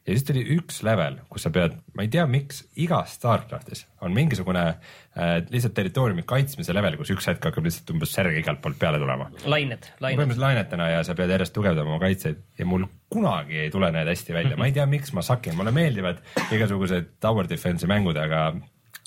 ja 0.04 0.16
siis 0.16 0.26
tuli 0.28 0.44
üks 0.58 0.82
level, 0.84 1.16
kus 1.32 1.46
sa 1.46 1.52
pead, 1.54 1.78
ma 1.96 2.04
ei 2.04 2.12
tea, 2.12 2.26
miks 2.30 2.64
igas 2.84 3.16
Starcraftis 3.18 3.86
on 4.04 4.12
mingisugune 4.16 4.64
äh, 4.68 5.38
lihtsalt 5.52 5.76
territooriumi 5.78 6.26
kaitsmise 6.28 6.76
level, 6.76 6.98
kus 7.00 7.14
üks 7.16 7.30
hetk 7.32 7.48
hakkab 7.48 7.68
lihtsalt 7.68 7.94
umbes 7.96 8.12
särg 8.16 8.38
igalt 8.42 8.60
poolt 8.64 8.80
peale 8.82 9.00
tulema. 9.02 9.30
lained, 9.46 9.88
lained. 10.04 10.20
põhimõtteliselt 10.20 10.44
lainetena 10.44 10.90
ja 10.92 11.02
sa 11.08 11.16
pead 11.18 11.32
järjest 11.32 11.56
tugevdama 11.56 11.96
oma 11.96 12.04
kaitseid 12.04 12.44
ja 12.60 12.68
mul 12.68 12.86
kunagi 13.14 13.64
ei 13.64 13.72
tule 13.72 13.92
need 13.96 14.12
hästi 14.12 14.36
välja, 14.36 14.60
ma 14.60 14.68
ei 14.68 14.76
tea, 14.76 14.86
miks 14.90 15.16
ma 15.16 15.24
sakin, 15.26 15.56
mulle 15.60 15.72
meeldivad 15.76 16.20
igasugused 16.52 17.16
tower 17.24 17.48
defense'i 17.50 17.92
mängud, 17.92 18.20
aga 18.20 18.50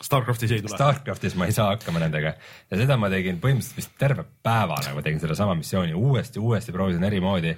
Starcraftis 0.02 0.52
ei 0.52 0.60
tule. 0.60 0.76
Starcraftis 0.76 1.34
ma 1.40 1.46
ei 1.48 1.54
saa 1.56 1.70
hakkama 1.70 2.00
nendega 2.02 2.34
ja 2.70 2.78
seda 2.78 2.98
ma 3.00 3.08
tegin 3.12 3.38
põhimõtteliselt 3.40 3.80
vist 3.80 3.94
terve 4.00 4.26
päeva 4.44 4.76
nagu 4.84 5.00
tegin 5.04 5.22
sedasama 5.22 5.54
missiooni 5.56 5.96
uuesti, 5.96 6.40
uuesti 6.40 6.74
proovisin 6.74 7.04
eri 7.08 7.20
moodi 7.24 7.54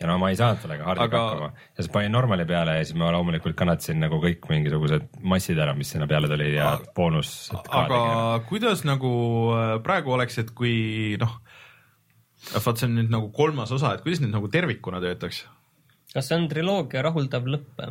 ja 0.00 0.08
no 0.10 0.16
ma 0.18 0.30
ei 0.32 0.38
saanud 0.38 0.62
sellega 0.64 0.86
hardiga 0.88 1.06
Aga- 1.06 1.20
aga... 1.20 1.34
hakkama 1.34 1.66
ja 1.76 1.82
siis 1.82 1.92
panin 1.94 2.14
normali 2.14 2.46
peale 2.48 2.76
ja 2.78 2.84
siis 2.84 2.98
ma 2.98 3.10
loomulikult 3.14 3.56
kannatasin 3.58 4.00
nagu 4.02 4.18
kõik 4.22 4.48
mingisugused 4.50 5.06
massid 5.22 5.60
ära, 5.62 5.74
mis 5.78 5.92
sinna 5.94 6.08
peale 6.10 6.30
tulid 6.30 6.56
ja 6.56 6.72
boonus. 6.96 7.34
aga 7.68 8.00
kuidas 8.48 8.84
nagu 8.88 9.12
äh, 9.54 9.74
praegu 9.86 10.16
oleks, 10.16 10.40
et 10.42 10.50
kui 10.56 11.14
noh, 11.20 11.38
vaat 12.54 12.80
see 12.80 12.90
on 12.90 12.98
nüüd 12.98 13.12
nagu 13.14 13.30
kolmas 13.34 13.72
osa, 13.74 13.94
et 13.94 14.02
kuidas 14.06 14.24
nüüd 14.24 14.34
nagu 14.34 14.50
tervikuna 14.52 15.02
töötaks? 15.04 15.44
kas 16.14 16.28
see 16.30 16.38
on 16.38 16.50
triloogia 16.50 17.04
rahuldav 17.06 17.46
lõpp? 17.50 17.86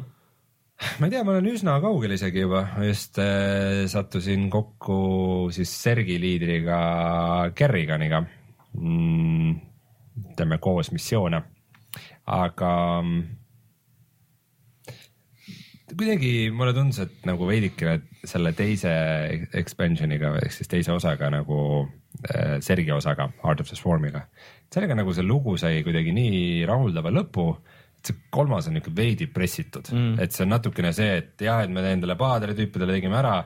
ma 1.00 1.08
ei 1.08 1.14
tea, 1.14 1.24
ma 1.24 1.36
olen 1.36 1.50
üsna 1.54 1.78
kaugel 1.84 2.16
isegi 2.16 2.44
juba, 2.44 2.66
just 2.84 3.20
äh, 3.22 3.86
sattusin 3.92 4.50
kokku 4.52 5.50
siis 5.56 5.72
Sergi 5.84 6.20
liidriga 6.22 6.80
Kerriganiga 7.56 8.24
mm,. 8.76 9.56
teeme 10.38 10.60
koos 10.64 10.92
missioone, 10.92 11.44
aga 12.26 12.74
mm, 13.04 13.24
kuidagi 15.94 16.50
mulle 16.56 16.74
tundus, 16.74 17.02
et 17.04 17.28
nagu 17.28 17.48
veidikene 17.48 18.00
selle 18.24 18.54
teise 18.58 18.94
expansion'iga 19.60 20.34
ehk 20.42 20.56
siis 20.56 20.72
teise 20.72 20.94
osaga 20.96 21.30
nagu 21.34 21.60
äh, 22.32 22.60
Sergi 22.64 22.92
osaga, 22.96 23.30
Art 23.44 23.62
of 23.62 23.70
the 23.70 23.78
Swarmiga, 23.78 24.26
sellega 24.74 24.98
nagu 24.98 25.14
see 25.14 25.26
lugu 25.28 25.58
sai 25.60 25.84
kuidagi 25.86 26.16
nii 26.16 26.64
rahuldava 26.70 27.12
lõpu 27.14 27.50
et 28.04 28.12
see 28.12 28.24
kolmas 28.34 28.68
on 28.68 28.80
ikka 28.80 28.92
veidi 28.96 29.30
pressitud 29.32 29.92
mm., 29.94 30.18
et 30.24 30.34
see 30.36 30.44
on 30.46 30.52
natukene 30.56 30.92
see, 30.96 31.20
et 31.22 31.46
jah, 31.46 31.62
et 31.64 31.72
me 31.72 31.84
endale 31.88 32.18
pahadele 32.20 32.56
tüüpidele 32.58 32.98
tegime 32.98 33.20
ära, 33.20 33.38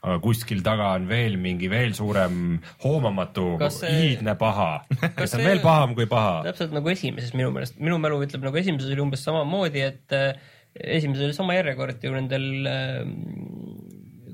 aga 0.00 0.20
kuskil 0.24 0.62
taga 0.64 0.94
on 0.96 1.08
veel 1.10 1.36
mingi 1.40 1.68
veel 1.72 1.92
suurem 1.96 2.60
hoomamatu 2.84 3.58
see- 3.68 3.90
iidne 4.10 4.36
paha, 4.40 4.84
kes 5.16 5.34
on 5.34 5.40
see- 5.40 5.46
veel 5.46 5.60
paham 5.64 5.94
kui 5.98 6.08
paha. 6.08 6.40
täpselt 6.48 6.72
nagu 6.76 6.88
esimeses 6.88 7.34
minu 7.36 7.52
meelest, 7.52 7.76
minu 7.78 7.98
mälu 8.00 8.22
ütleb 8.24 8.46
nagu 8.46 8.56
esimeses 8.56 8.92
oli 8.94 9.04
umbes 9.04 9.24
samamoodi, 9.26 9.84
et 9.90 10.16
äh, 10.16 10.32
esimeses 10.74 11.28
oli 11.28 11.36
sama 11.36 11.58
järjekord 11.58 12.00
ju 12.06 12.14
nendel 12.16 12.48
äh, 12.70 13.04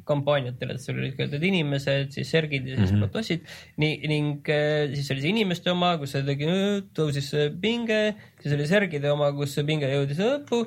kampaaniatel, 0.07 0.71
et 0.77 0.83
seal 0.83 1.01
olid 1.01 1.17
kõigepealt 1.17 1.45
inimesed, 1.49 2.13
siis 2.15 2.31
sergid 2.31 2.69
ja 2.69 2.77
siis 2.77 2.93
mm 2.93 2.97
-hmm. 2.97 3.09
protossid. 3.11 3.41
nii, 3.83 3.95
ning 4.07 4.49
äh, 4.49 4.95
siis 4.95 5.11
oli 5.11 5.25
see 5.25 5.35
inimeste 5.35 5.71
oma, 5.75 5.97
kus 5.99 6.15
see 6.15 6.23
tegi, 6.23 6.47
tõusis 6.95 7.33
pinge, 7.61 8.15
siis 8.43 8.55
oli 8.55 8.67
sergide 8.71 9.11
oma, 9.11 9.33
kus 9.35 9.59
see 9.59 9.67
pinge 9.67 9.91
jõudis 9.91 10.23
lõppu 10.23 10.67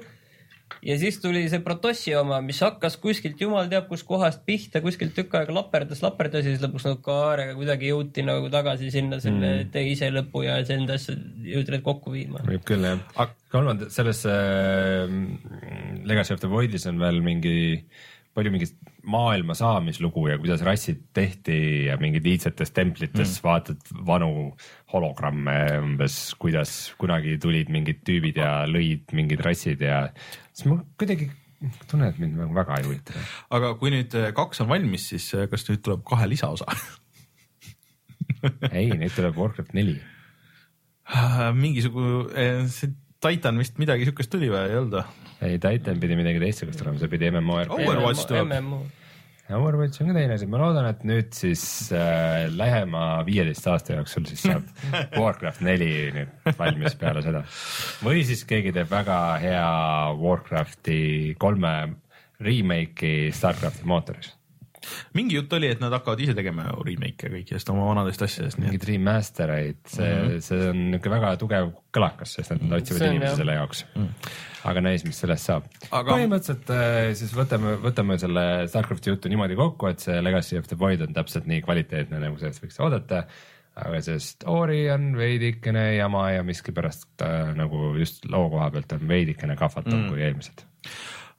ja 0.85 0.97
siis 0.99 1.19
tuli 1.21 1.43
see 1.51 1.61
Protossi 1.63 2.13
oma, 2.17 2.39
mis 2.45 2.59
hakkas 2.63 2.97
kuskilt 3.01 3.41
jumal 3.41 3.69
teab 3.71 3.89
kuskohast 3.89 4.43
pihta, 4.47 4.81
kuskilt 4.83 5.15
tükk 5.17 5.35
aega 5.39 5.55
laperdas, 5.55 6.03
laperdas 6.05 6.45
ja 6.45 6.53
siis 6.53 6.63
lõpuks 6.63 6.87
nagu 6.87 7.01
kaarega 7.05 7.55
kuidagi 7.57 7.91
jõuti 7.91 8.25
nagu 8.27 8.51
tagasi 8.53 8.91
sinna 8.93 9.19
selle 9.23 9.49
mm. 9.49 9.73
teise 9.75 10.11
lõpu 10.13 10.45
ja 10.45 10.59
enda 10.75 10.99
asja 10.99 11.17
jõudi 11.17 11.75
need 11.75 11.85
kokku 11.85 12.13
viima. 12.15 12.43
võib 12.47 12.63
küll 12.67 12.87
jah, 12.87 13.33
kolmanda 13.51 13.89
selles 13.93 14.23
äh, 14.29 15.09
Legacy 16.05 16.35
of 16.35 16.43
the 16.43 16.51
Void'is 16.51 16.87
on 16.89 17.01
veel 17.01 17.21
mingi 17.25 17.57
palju 18.37 18.53
mingit 18.53 18.75
maailma 19.09 19.55
saamislugu 19.57 20.27
ja 20.29 20.37
kuidas 20.41 20.63
rassid 20.65 21.01
tehti 21.15 21.57
ja 21.87 21.97
mingid 22.01 22.25
iidsetes 22.29 22.71
templites 22.75 23.35
mm. 23.39 23.43
vaatad 23.45 23.91
vanu 24.07 24.31
hologramme 24.93 25.57
umbes, 25.81 26.19
kuidas 26.41 26.93
kunagi 27.01 27.37
tulid 27.41 27.71
mingid 27.73 28.03
tüübid 28.07 28.39
ja 28.41 28.53
lõid 28.69 29.13
mingid 29.17 29.43
rassid 29.45 29.83
ja 29.85 30.05
siis 30.53 30.69
ma 30.69 30.79
kuidagi 30.99 31.29
tunnen, 31.89 32.07
et 32.07 32.21
mind 32.21 32.37
nagu 32.39 32.55
väga 32.55 32.79
ei 32.79 32.87
huvita. 32.87 33.25
aga 33.55 33.73
kui 33.81 33.91
nüüd 33.93 34.15
äh, 34.17 34.31
kaks 34.35 34.63
on 34.63 34.69
valmis, 34.71 35.09
siis 35.11 35.27
äh, 35.35 35.49
kas 35.51 35.67
nüüd 35.69 35.83
tuleb 35.85 36.05
kahe 36.07 36.29
lisaosa? 36.31 36.69
ei, 38.71 38.87
nüüd 38.93 39.13
tuleb 39.15 39.37
Warcraft 39.39 39.75
neli. 39.77 39.99
mingisugune, 41.57 42.69
see 42.69 42.93
Titan 43.19 43.57
vist 43.59 43.79
midagi 43.81 44.05
siukest 44.07 44.31
tuli 44.31 44.47
või 44.51 44.61
ei 44.69 44.77
olnud 44.79 44.95
või? 44.95 45.27
ei, 45.43 45.59
Titan 45.59 45.99
pidi 45.99 46.15
midagi 46.19 46.39
teistsugust 46.43 46.85
olema, 46.85 47.01
see 47.01 47.11
pidi 47.11 47.31
MMORPG 47.33 47.75
Overwatch 47.75 48.29
tuleb. 48.29 48.53
Overwatch 49.49 50.03
on 50.03 50.11
ka 50.11 50.13
teine 50.13 50.35
asi, 50.35 50.45
ma 50.49 50.59
loodan, 50.61 50.85
et 50.91 51.05
nüüd 51.07 51.31
siis 51.33 51.63
äh, 51.95 52.45
lähema 52.53 53.23
viieteist 53.25 53.65
aasta 53.71 53.95
jooksul 53.97 54.27
siis 54.29 54.43
saab 54.45 54.67
Warcraft 55.21 55.63
neli 55.65 55.89
nüüd 56.13 56.51
valmis 56.59 56.97
peale 56.99 57.23
seda. 57.25 57.41
või 58.05 58.21
siis 58.27 58.43
keegi 58.49 58.73
teeb 58.75 58.91
väga 58.91 59.19
hea 59.41 59.69
Warcrafti 60.19 60.99
kolme 61.41 61.73
remake'i 62.45 63.31
Starcrafti 63.35 63.89
mootoris. 63.89 64.35
mingi 65.17 65.39
jutt 65.39 65.53
oli, 65.57 65.71
et 65.73 65.81
nad 65.81 65.97
hakkavad 65.97 66.21
ise 66.23 66.37
tegema 66.37 66.69
remake'e 66.85 67.33
kõikidest 67.33 67.73
oma 67.73 67.89
vanadest 67.89 68.21
asjadest, 68.29 68.59
nii 68.59 68.69
et 68.69 68.75
mingeid 68.75 68.87
remaster 68.93 69.55
eid, 69.57 69.81
see 69.89 70.13
mm, 70.13 70.29
-hmm. 70.29 70.45
see 70.45 70.69
on 70.69 70.85
niisugune 70.93 71.17
väga 71.17 71.33
tugev 71.41 71.73
kõlakas, 71.97 72.37
sest 72.37 72.53
nad 72.53 72.77
otsivad 72.79 73.09
inimesi 73.09 73.41
selle 73.41 73.57
jaoks 73.57 73.85
mm.. 73.95 74.13
Aga 74.67 74.81
näis, 74.83 75.05
mis 75.07 75.19
sellest 75.21 75.49
saab 75.49 75.67
Aga- 75.89 76.15
põhimõtteliselt 76.15 76.73
äh, 76.75 77.11
siis 77.19 77.31
võtame, 77.35 77.77
võtame 77.83 78.17
selle 78.21 78.45
Starcrafti 78.71 79.13
jutu 79.13 79.31
niimoodi 79.31 79.57
kokku, 79.59 79.91
et 79.91 80.03
see 80.03 80.19
Legacy 80.23 80.59
of 80.59 80.67
the 80.71 80.77
Void 80.79 81.03
on 81.05 81.15
täpselt 81.15 81.47
nii 81.49 81.63
kvaliteetne, 81.65 82.19
nagu 82.21 82.39
sellest 82.41 82.65
võiks 82.65 82.81
oodata. 82.83 83.23
aga 83.79 84.01
see 84.03 84.19
story 84.19 84.81
on 84.91 85.13
veidikene 85.15 85.95
jama 85.95 86.25
ja 86.33 86.43
miskipärast 86.43 87.23
äh, 87.23 87.53
nagu 87.55 87.93
just 87.99 88.25
loo 88.27 88.49
koha 88.51 88.71
pealt 88.73 88.97
on 88.97 89.07
veidikene 89.07 89.55
kahvatum 89.55 90.03
mm. 90.03 90.09
kui 90.09 90.25
eelmised. 90.27 90.65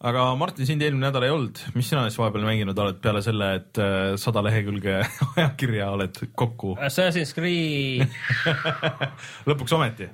Aga 0.00 0.22
Martin, 0.40 0.64
sind 0.64 0.80
eelmine 0.80 1.10
nädal 1.10 1.26
ei 1.26 1.32
olnud, 1.34 1.58
mis 1.76 1.90
sina 1.90 2.06
siis 2.08 2.16
vahepeal 2.16 2.46
mänginud 2.46 2.78
oled 2.80 3.00
peale 3.04 3.20
selle, 3.24 3.50
et 3.58 3.80
äh, 3.82 4.14
sada 4.20 4.40
lehekülge 4.46 4.94
ajakirja 5.36 5.90
oled 5.92 6.16
kokku? 6.40 6.70
Assassin's 6.86 7.34
Creed, 7.36 8.06
lõpuks 9.50 9.74
ometi? 9.76 10.08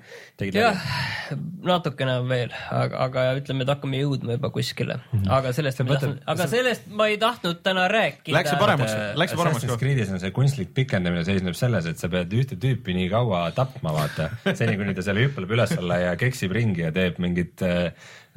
jah, 0.52 0.80
natukene 1.64 2.18
on 2.20 2.26
veel, 2.28 2.50
aga, 2.74 2.98
aga 3.06 3.22
ütleme, 3.38 3.62
et 3.64 3.70
hakkame 3.72 4.02
jõudma 4.02 4.34
juba 4.36 4.50
kuskile, 4.52 4.98
aga 5.32 5.54
sellest, 5.56 5.84
võtad- 5.86 6.18
aga 6.34 6.48
sellest 6.50 6.90
ma 6.90 7.06
ei 7.12 7.16
tahtnud 7.22 7.62
täna 7.64 7.86
rääkida. 7.92 8.34
Läks 8.36 8.52
see 8.52 8.60
paremaks, 8.60 8.98
läks 9.22 9.32
see 9.36 9.40
paremaks 9.40 9.62
Assassin's? 9.62 9.80
Creed'is 9.80 10.12
on 10.12 10.20
see 10.20 10.34
kunstlik 10.36 10.74
pikendamine 10.76 11.22
seisneb 11.28 11.54
selles, 11.56 11.86
et 11.88 12.02
sa 12.02 12.10
pead 12.12 12.34
ühte 12.36 12.58
tüüpi 12.60 12.98
nii 12.98 13.08
kaua 13.14 13.46
tapma, 13.56 13.94
vaata, 13.96 14.32
seni 14.50 14.74
kuni 14.82 14.98
ta 14.98 15.06
seal 15.06 15.22
hüppeleb 15.22 15.56
üles-alla 15.56 16.02
ja 16.08 16.14
keksib 16.20 16.52
ringi 16.58 16.84
ja 16.88 16.92
teeb 16.94 17.22
mingit 17.22 17.62
äh, 17.64 17.92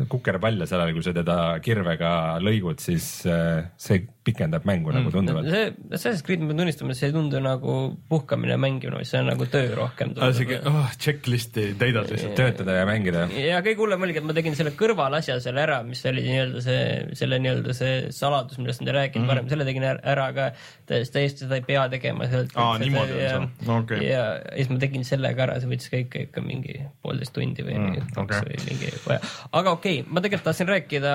kukerpalle 0.07 0.67
seal 0.69 0.83
all, 0.83 0.93
kui 0.95 1.03
sa 1.03 1.13
teda 1.15 1.35
kirvega 1.63 2.11
lõigud, 2.43 2.79
siis 2.83 3.05
äh, 3.27 3.67
see 3.79 4.03
pikendab 4.29 4.65
mängu 4.67 4.91
mm. 4.91 4.99
nagu 4.99 5.11
tunduvalt. 5.13 5.49
see, 5.49 5.71
Assassin's 5.89 6.23
Creed, 6.25 6.43
ma 6.43 6.51
pean 6.51 6.61
tunnistama, 6.61 6.95
see 6.97 7.09
ei 7.09 7.15
tundu 7.15 7.41
nagu 7.43 7.75
puhkamine 8.11 8.53
ja 8.55 8.59
mängimine, 8.61 8.99
vaid 8.99 9.09
see 9.09 9.21
on 9.21 9.29
nagu 9.31 9.47
töö 9.49 9.73
rohkem. 9.77 10.13
siuke 10.37 10.59
oh, 10.69 10.91
checklist'i 11.01 11.73
täidad 11.79 12.11
lihtsalt. 12.11 12.35
töötada 12.37 12.77
ja 12.77 12.85
mängida. 12.89 13.25
ja 13.33 13.63
kõige 13.65 13.83
hullem 13.83 14.05
oligi, 14.07 14.21
et 14.21 14.29
ma 14.29 14.35
tegin 14.37 14.57
selle 14.59 14.73
kõrvalasja 14.79 15.39
selle 15.43 15.63
ära, 15.65 15.81
mis 15.87 16.03
oli 16.09 16.23
nii-öelda 16.27 16.63
see, 16.63 16.85
selle 17.19 17.41
nii-öelda 17.43 17.75
see 17.77 17.97
saladus, 18.15 18.61
millest 18.61 18.83
nad 18.85 18.93
ei 18.93 18.99
rääkinud 19.01 19.25
mm 19.25 19.29
varem, 19.29 19.49
selle 19.51 19.65
tegin 19.67 19.83
är- 19.85 19.99
ära 20.09 20.29
ka. 20.33 20.45
täiesti, 20.89 21.43
seda 21.43 21.59
ei 21.59 21.61
pea 21.65 21.83
tegema 21.91 22.25
sealt. 22.31 22.55
Aa, 22.57 22.79
niimoodi 22.81 23.17
on 23.35 23.45
see. 23.45 23.67
No 23.67 23.75
okei. 23.83 23.99
ja, 24.07 24.23
ja 24.39 24.55
siis 24.55 24.71
ma 24.73 24.79
tegin 24.81 25.05
selle 25.05 25.33
ka 25.37 25.45
ära, 25.45 25.59
see 25.61 25.69
võttis 25.69 25.91
kõik 25.93 26.17
ikka 26.23 26.41
mingi 26.41 26.79
poolteist 27.03 27.35
tundi 27.35 27.65
või 27.65 27.79
Mm, 27.79 28.09
kaks 28.13 28.17
okei. 28.17 28.39
okay. 28.39 28.47
või 28.49 28.65
mingi 28.67 28.89
vaja. 29.05 29.19
aga 29.51 29.71
okei 29.71 29.88
okay,, 29.88 29.88
ma 30.07 30.23
tegelikult 30.23 30.47
tahtsin 30.49 30.69
rääkida, 30.69 31.13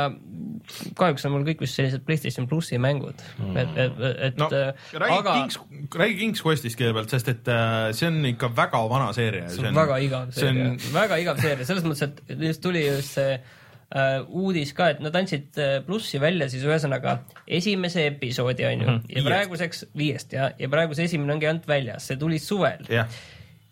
kahjuks 0.99 1.27
on 1.29 1.35
mul 1.35 1.45
kõik 1.47 1.65
vist 1.65 1.79
sellised 1.79 2.05
PlayStation 2.07 2.47
plussi 2.51 2.79
mängud. 2.81 3.21
Mm., 3.39 3.59
et, 3.61 3.75
et, 3.85 3.99
et 4.29 4.39
no 4.41 4.49
äh, 4.49 4.87
räägi 5.01 5.19
aga 5.19 5.35
Kings, 5.41 5.59
räägi 6.01 6.17
King's 6.21 6.45
Questist 6.45 6.79
kõigepealt, 6.81 7.13
sest 7.13 7.29
et 7.33 7.51
äh, 7.53 7.91
see 7.97 8.09
on 8.11 8.23
ikka 8.31 8.51
väga 8.57 8.81
vana 8.91 9.11
seeria. 9.17 9.51
see 9.53 9.69
on 9.69 9.77
väga 9.77 9.99
igav 10.05 10.33
see 10.37 10.49
on 10.49 10.63
seeria, 10.63 10.95
väga 10.97 11.21
igav 11.25 11.45
seeria, 11.45 11.69
selles 11.69 11.87
mõttes, 11.87 12.09
et 12.09 12.49
just 12.49 12.65
tuli 12.65 12.87
just 12.87 13.19
see 13.19 13.37
äh, 13.37 14.17
uudis 14.29 14.75
ka, 14.77 14.91
et 14.95 15.05
nad 15.05 15.21
andsid 15.21 15.61
plussi 15.87 16.21
välja 16.23 16.49
siis 16.53 16.65
ühesõnaga 16.67 17.19
esimese 17.61 18.09
episoodi 18.11 18.67
onju 18.71 18.89
mm, 18.89 18.99
-hmm. 18.99 19.17
ja 19.19 19.29
praeguseks 19.29 19.87
viiest 19.97 20.37
ja, 20.37 20.51
ja 20.59 20.73
praegu 20.73 20.97
see 20.97 21.09
esimene 21.11 21.37
ongi 21.37 21.51
ainult 21.51 21.69
väljas, 21.69 22.09
see 22.11 22.21
tuli 22.21 22.41
suvel. 22.43 22.87
Jah, 22.89 23.11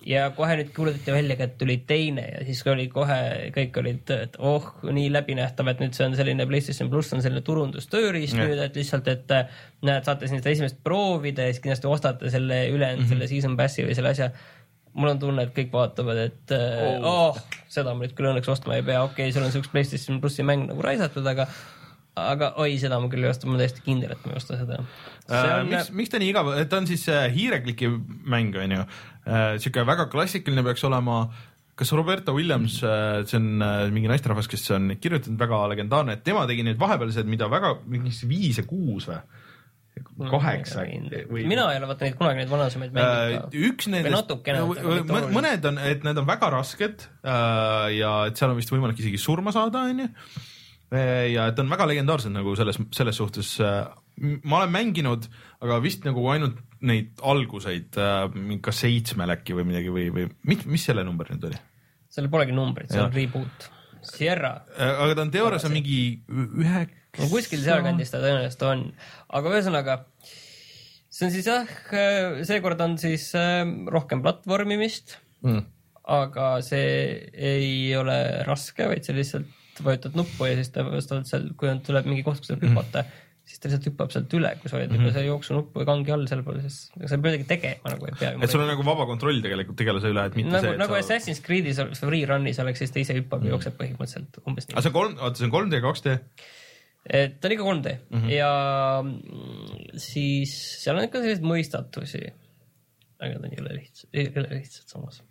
ja 0.07 0.29
kohe 0.37 0.57
nüüd 0.59 0.71
kuulutati 0.77 1.15
välja 1.15 1.37
ka, 1.39 1.47
et 1.49 1.59
tuli 1.61 1.77
teine 1.89 2.25
ja 2.29 2.45
siis 2.47 2.63
oli 2.71 2.89
kohe, 2.93 3.19
kõik 3.55 3.77
olid, 3.83 4.15
et 4.17 4.39
oh, 4.39 4.71
nii 4.89 5.11
läbinähtav, 5.15 5.71
et 5.73 5.83
nüüd 5.83 5.97
see 5.97 6.07
on 6.09 6.17
selline 6.19 6.47
PlayStation 6.49 6.91
pluss 6.93 7.15
on 7.17 7.23
selline 7.25 7.45
turundustööriist 7.47 8.39
nüüd, 8.39 8.59
et 8.65 8.79
lihtsalt, 8.79 9.11
et 9.13 9.37
äh, 9.37 9.61
näed, 9.87 10.07
saate 10.09 10.31
siin 10.31 10.43
seda 10.43 10.55
esimest 10.55 10.81
proovida 10.85 11.47
ja 11.47 11.55
siis 11.55 11.63
kindlasti 11.65 11.91
ostate 11.91 12.33
selle 12.35 12.65
ülejäänud 12.71 13.05
mm 13.05 13.07
-hmm. 13.07 13.15
selle 13.15 13.31
season 13.31 13.57
pass'i 13.59 13.87
või 13.87 13.99
selle 13.99 14.15
asja 14.15 14.33
mul 14.93 15.13
on 15.15 15.19
tunne, 15.19 15.47
et 15.47 15.55
kõik 15.57 15.71
vaatavad, 15.73 16.19
et 16.29 16.57
oh. 17.01 17.29
oh, 17.31 17.39
seda 17.69 17.95
ma 17.95 18.05
nüüd 18.05 18.17
küll 18.17 18.29
õnneks 18.33 18.51
ostma 18.53 18.77
ei 18.77 18.85
pea, 18.87 19.03
okei 19.03 19.29
okay,, 19.29 19.33
seal 19.33 19.47
on 19.47 19.63
üks 19.63 19.71
PlayStation 19.73 20.21
plussi 20.21 20.45
mäng 20.47 20.67
nagu 20.69 20.85
raisatud, 20.85 21.27
aga 21.27 21.49
aga 22.19 22.53
oi, 22.61 22.75
seda 22.81 22.99
ma 23.01 23.09
küll 23.13 23.25
ei 23.25 23.31
osta, 23.31 23.47
ma 23.49 23.55
olen 23.55 23.65
täiesti 23.65 23.85
kindel, 23.87 24.13
et 24.15 24.27
ma 24.27 24.35
ei 24.35 24.41
osta 24.41 24.59
seda. 24.61 24.83
Äh, 25.31 25.63
miks, 25.69 25.93
miks 25.97 26.13
ta 26.13 26.21
nii 26.21 26.33
igav, 26.35 26.51
ta 26.69 26.83
on 26.83 26.91
siis 26.91 27.07
äh, 27.13 27.29
hiirekliki 27.33 27.89
mäng, 28.29 28.57
on 28.61 28.77
ju, 28.77 28.85
sihuke 29.63 29.87
väga 29.87 30.09
klassikaline 30.13 30.65
peaks 30.67 30.85
olema 30.89 31.25
kas 31.79 31.93
Roberta 31.97 32.35
Williams, 32.37 32.81
see 32.83 33.39
on 33.39 33.63
äh, 33.65 33.87
mingi 33.95 34.11
naisterahvas, 34.11 34.49
kes 34.51 34.67
on 34.77 34.93
kirjutanud 35.01 35.41
väga 35.41 35.63
legendaarne, 35.73 36.19
et 36.19 36.27
tema 36.27 36.45
tegi 36.51 36.67
neid 36.67 36.79
vahepealsed, 36.81 37.29
mida 37.31 37.49
väga, 37.51 37.79
mingi 37.91 38.13
viis 38.29 38.61
ja 38.61 38.67
kuus 38.69 39.09
või? 39.11 39.23
kaheksa 40.31 40.87
või? 41.29 41.43
mina 41.45 41.67
ei 41.73 41.79
ole 41.79 41.89
vaata 41.91 42.07
neid 42.07 42.15
kunagi 42.17 42.41
neid 42.41 42.49
vanasemaid 42.49 42.95
Äh, 42.97 43.03
mänginud. 43.05 43.57
üks 43.69 43.89
nendest 43.93 44.33
mõned 45.37 45.69
on, 45.69 45.81
et 45.85 46.07
need 46.07 46.21
on 46.23 46.29
väga 46.29 46.49
rasked 46.55 47.05
äh, 47.05 47.89
ja 47.99 48.13
et 48.31 48.41
seal 48.41 48.53
on 48.53 48.59
vist 48.61 48.73
võimalik 48.73 49.01
isegi 49.03 49.21
surma 49.21 49.53
saada, 49.55 49.85
onju. 49.93 50.09
Ja 50.93 51.49
et 51.49 51.61
on 51.63 51.71
väga 51.73 51.87
legendaarsed 51.89 52.33
nagu 52.35 52.55
selles, 52.59 52.79
selles 52.93 53.17
suhtes. 53.17 53.55
ma 54.45 54.59
olen 54.59 54.73
mänginud, 54.75 55.29
aga 55.65 55.79
vist 55.85 56.05
nagu 56.05 56.25
ainult 56.33 56.59
neid 56.85 57.21
alguseid, 57.25 57.97
kas 58.65 58.83
seitsmel 58.85 59.33
äkki 59.37 59.57
või 59.57 59.69
midagi 59.71 59.95
või, 59.95 60.09
või 60.13 60.27
mis, 60.51 60.67
mis 60.69 60.85
selle 60.91 61.05
number 61.07 61.31
nüüd 61.33 61.49
oli? 61.51 61.61
seal 62.13 62.29
polegi 62.29 62.53
numbrit, 62.53 62.91
see 62.93 63.01
on 63.01 63.15
reboot. 63.15 63.71
Sierra, 64.03 64.57
aga 64.75 65.15
ta 65.15 65.23
on 65.23 65.31
teoorias 65.31 65.65
on 65.69 65.77
mingi 65.77 65.97
ühe, 66.27 66.81
no 67.21 67.29
kuskil 67.31 67.61
sealkandis 67.63 68.11
ta 68.11 68.19
tõenäoliselt 68.19 68.65
on, 68.67 68.81
aga 69.39 69.53
ühesõnaga 69.55 69.95
see 71.13 71.29
on 71.29 71.33
siis 71.35 71.47
jah, 71.47 71.71
seekord 72.49 72.83
on 72.83 72.97
siis 72.99 73.29
rohkem 73.95 74.25
platvormimist 74.25 75.15
mm. 75.47 75.63
aga 76.19 76.49
see 76.67 76.91
ei 77.31 77.93
ole 77.95 78.19
raske, 78.49 78.91
vaid 78.91 79.07
sa 79.07 79.15
lihtsalt 79.15 79.62
vajutad 79.81 80.17
nuppu 80.19 80.49
ja 80.49 80.57
siis 80.59 80.73
ta 80.75 80.85
vastavalt 80.87 81.29
seal, 81.31 81.51
kui 81.59 81.71
on, 81.73 81.83
tuleb 81.85 82.09
mingi 82.11 82.25
koht, 82.27 82.43
kus 82.43 82.53
saab 82.53 82.65
hüpata 82.65 83.03
mm, 83.03 83.09
-hmm. 83.09 83.49
siis 83.49 83.63
ta 83.63 83.69
lihtsalt 83.69 83.89
hüppab 83.91 84.13
sealt 84.15 84.37
üle, 84.39 84.53
kui 84.61 84.71
sa 84.71 84.77
hoiad 84.77 84.93
mm 84.93 85.01
-hmm. 85.01 85.15
seda 85.15 85.25
jooksunuppu 85.27 85.81
või 85.81 85.89
kangi 85.89 86.15
all 86.17 86.27
seal 86.31 86.43
pool, 86.47 86.61
siis 86.65 86.79
sa 86.93 87.03
ei 87.03 87.09
pea 87.09 87.23
midagi 87.27 87.49
tegema 87.55 87.95
nagu 87.95 88.09
ei 88.11 88.19
pea. 88.21 88.33
et 88.41 88.51
sul 88.51 88.65
on 88.65 88.73
nagu 88.73 88.87
vaba 88.87 89.07
kontroll 89.07 89.43
tegelikult 89.43 89.79
tegelase 89.83 90.13
üle, 90.15 90.27
et 90.27 90.37
mitte 90.37 90.53
nagu, 90.53 90.67
see, 90.67 90.75
et 90.75 90.83
nagu 90.85 90.95
sa 90.95 91.01
Assassin's 91.01 91.43
Creed'is 91.47 91.81
free 92.01 92.27
run'is 92.27 92.61
oleks, 92.65 92.85
siis 92.85 92.91
ta 92.91 93.01
ise 93.01 93.17
hüppab 93.19 93.45
ja 93.45 93.57
jookseb 93.57 93.79
põhimõtteliselt 93.81 94.43
umbes 94.47 94.69
nii 94.69 94.77
aga. 94.77 94.83
see 94.83 94.93
on 94.93 94.99
kolm, 95.01 95.19
oota, 95.19 95.39
see 95.39 95.49
on 95.49 95.55
3D, 95.57 95.83
2D? 95.89 96.19
et 97.11 97.41
ta 97.41 97.49
on 97.49 97.57
ikka 97.57 97.65
3D 97.65 97.97
mm 98.11 98.21
-hmm. 98.21 98.31
ja 98.31 98.53
mm, 99.03 99.99
siis 99.99 100.55
seal 100.85 100.97
on 100.97 101.05
ikka 101.09 101.19
selliseid 101.19 101.47
mõistatusi. 101.47 102.23
aga 103.23 103.39
ta 103.39 103.49
ei 103.49 103.61
ole 103.61 103.77
lihtsad, 103.79 104.09
ei 104.13 104.33
ole 104.37 104.49
lihtsad 104.59 104.89
samas. 104.89 105.23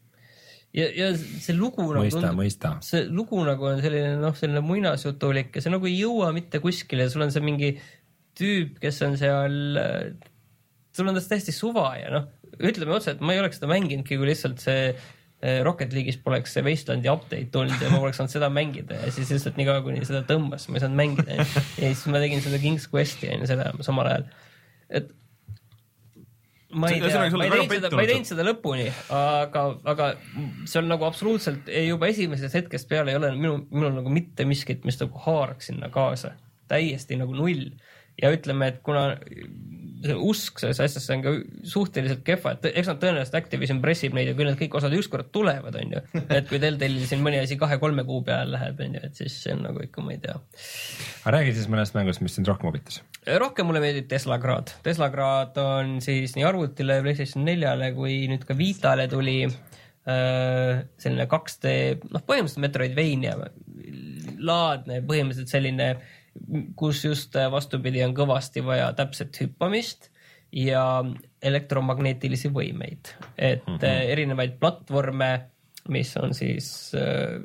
ja, 0.78 0.88
ja 0.95 1.09
see 1.17 1.55
lugu 1.57 1.84
nagu 1.84 2.05
mõista, 2.05 2.34
mõista. 2.36 2.74
see 2.86 3.05
lugu 3.11 3.41
nagu 3.47 3.67
on 3.72 3.82
selline 3.84 4.17
noh, 4.22 4.36
selline 4.38 4.63
muinasjutulik 4.65 5.55
ja 5.57 5.63
see 5.63 5.74
nagu 5.74 5.89
ei 5.89 5.97
jõua 5.99 6.32
mitte 6.36 6.61
kuskile, 6.63 7.09
sul 7.11 7.26
on 7.26 7.34
see 7.34 7.43
mingi 7.45 7.74
tüüp, 8.38 8.78
kes 8.82 9.01
on 9.07 9.17
seal, 9.19 9.57
sul 10.95 11.11
on 11.11 11.17
tast 11.17 11.32
täiesti 11.32 11.55
suva 11.55 11.89
ja 11.99 12.13
noh, 12.13 12.30
ütleme 12.61 12.95
otse, 12.95 13.15
et 13.15 13.24
ma 13.24 13.36
ei 13.36 13.41
oleks 13.41 13.59
seda 13.59 13.72
mänginudki, 13.72 14.17
kui 14.19 14.30
lihtsalt 14.30 14.61
see 14.63 14.91
eh, 14.91 15.59
Rocket 15.65 15.93
League'is 15.95 16.19
poleks 16.24 16.55
see 16.55 16.63
Wastelandi 16.65 17.11
update 17.11 17.49
tulnud 17.53 17.84
ja 17.84 17.91
ma 17.91 18.01
poleks 18.03 18.22
saanud 18.22 18.34
seda 18.34 18.51
mängida 18.53 18.99
ja 19.03 19.11
siis 19.13 19.32
lihtsalt 19.34 19.59
niikaua, 19.59 19.84
kuni 19.86 20.03
seda 20.07 20.24
tõmbas, 20.30 20.67
ma 20.69 20.80
ei 20.80 20.86
saanud 20.86 20.99
mängida. 20.99 21.39
Ja 21.82 21.89
siis 21.89 22.05
ma 22.11 22.22
tegin 22.24 22.43
seda 22.43 22.61
King's 22.61 22.88
Questi 22.91 23.32
on 23.34 23.43
ju 23.43 23.51
selle 23.51 23.72
samal 23.84 24.11
ajal, 24.11 24.30
et 25.01 25.11
ma 26.74 26.89
ei 26.91 27.01
tea, 27.01 27.22
ma 27.36 27.45
ei 27.45 27.51
teinud 27.51 27.74
seda, 27.74 27.91
ma 27.95 28.03
ei 28.03 28.09
teinud 28.11 28.30
seda 28.30 28.45
lõpuni, 28.47 28.88
aga, 29.15 29.63
aga 29.93 30.09
see 30.65 30.80
on 30.82 30.89
nagu 30.91 31.07
absoluutselt 31.07 31.69
juba 31.86 32.09
esimesest 32.11 32.57
hetkest 32.59 32.89
peale 32.91 33.13
ei 33.13 33.19
ole 33.19 33.32
minu, 33.38 33.57
minul 33.72 33.95
nagu 33.99 34.13
mitte 34.13 34.45
miskit, 34.49 34.86
mis 34.88 34.99
nagu 35.01 35.24
haaraks 35.26 35.72
sinna 35.72 35.91
kaasa, 35.93 36.36
täiesti 36.72 37.19
nagu 37.19 37.36
null. 37.36 37.69
Ja 38.22 38.30
ütleme, 38.34 38.67
et 38.69 38.82
kuna 38.86 39.15
see 40.06 40.18
usk 40.32 40.62
sellesse 40.62 40.88
asjasse 40.88 41.18
on 41.18 41.24
ka 41.26 41.34
suhteliselt 41.74 42.24
kehva, 42.28 42.56
et 42.56 42.70
eks 42.72 42.91
nad 42.91 43.02
tõenäoliselt 43.02 43.38
Activision 43.41 43.82
pressib 43.84 44.16
neid 44.18 44.32
ja 44.32 44.36
kui 44.38 44.47
need 44.47 44.60
kõik 44.60 44.78
osad 44.80 44.95
ükskord 44.97 45.32
tulevad, 45.36 45.78
onju, 45.82 46.04
et 46.24 46.49
kui 46.49 46.62
Deltalil 46.62 47.06
siin 47.10 47.24
mõni 47.26 47.41
asi 47.41 47.60
kahe-kolme 47.62 48.06
kuu 48.08 48.24
peale 48.28 48.56
läheb, 48.56 48.82
onju, 48.88 49.04
et 49.08 49.24
siis 49.24 49.38
see 49.43 49.56
on 49.56 49.66
nagu 49.68 49.84
ikka, 49.86 50.06
ma 50.06 50.16
ei 50.16 50.22
tea 50.24 50.39
aga 51.22 51.34
räägi 51.38 51.54
siis 51.56 51.68
mõnest 51.72 51.95
mängust, 51.97 52.22
mis 52.26 52.36
sind 52.38 52.49
rohkem 52.49 52.70
huvitas. 52.72 53.02
rohkem 53.41 53.68
mulle 53.70 53.82
meeldib 53.84 54.08
Tesla 54.10 54.38
Grad. 54.41 54.74
Tesla 54.86 55.10
Grad 55.14 55.58
on 55.62 55.99
siis 56.04 56.34
nii 56.38 56.45
arvutile, 56.47 57.02
PlayStation 57.06 57.45
neljale 57.45 57.91
kui 57.97 58.24
nüüd 58.32 58.45
ka 58.47 58.58
Vitale 58.58 59.08
tuli 59.12 59.38
äh, 59.45 60.82
selline 61.02 61.28
2D, 61.30 61.76
noh, 62.10 62.26
põhimõtteliselt 62.26 62.66
Metroidvania 62.66 63.38
laadne, 64.41 65.02
põhimõtteliselt 65.06 65.54
selline, 65.54 65.91
kus 66.75 67.05
just 67.05 67.36
äh, 67.36 67.49
vastupidi 67.51 68.03
on 68.05 68.15
kõvasti 68.17 68.63
vaja 68.65 68.91
täpset 68.97 69.41
hüppamist 69.41 70.09
ja 70.51 71.03
elektromagnetilisi 71.41 72.51
võimeid, 72.51 73.13
et 73.38 73.67
mm 73.67 73.77
-hmm. 73.77 74.11
erinevaid 74.15 74.57
platvorme, 74.59 75.32
mis 75.89 76.17
on 76.17 76.34
siis 76.34 76.91
äh, 76.95 77.39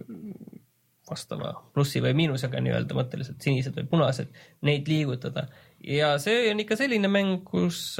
vastava 1.11 1.53
plussi 1.75 2.03
või 2.03 2.15
miinusega 2.15 2.61
nii-öelda 2.61 2.95
mõtteliselt 2.95 3.43
sinised 3.43 3.77
või 3.77 3.87
punased, 3.91 4.29
neid 4.63 4.89
liigutada 4.89 5.47
ja 5.87 6.19
see 6.19 6.51
on 6.51 6.61
ikka 6.61 6.77
selline 6.77 7.09
mäng, 7.09 7.45
kus 7.45 7.97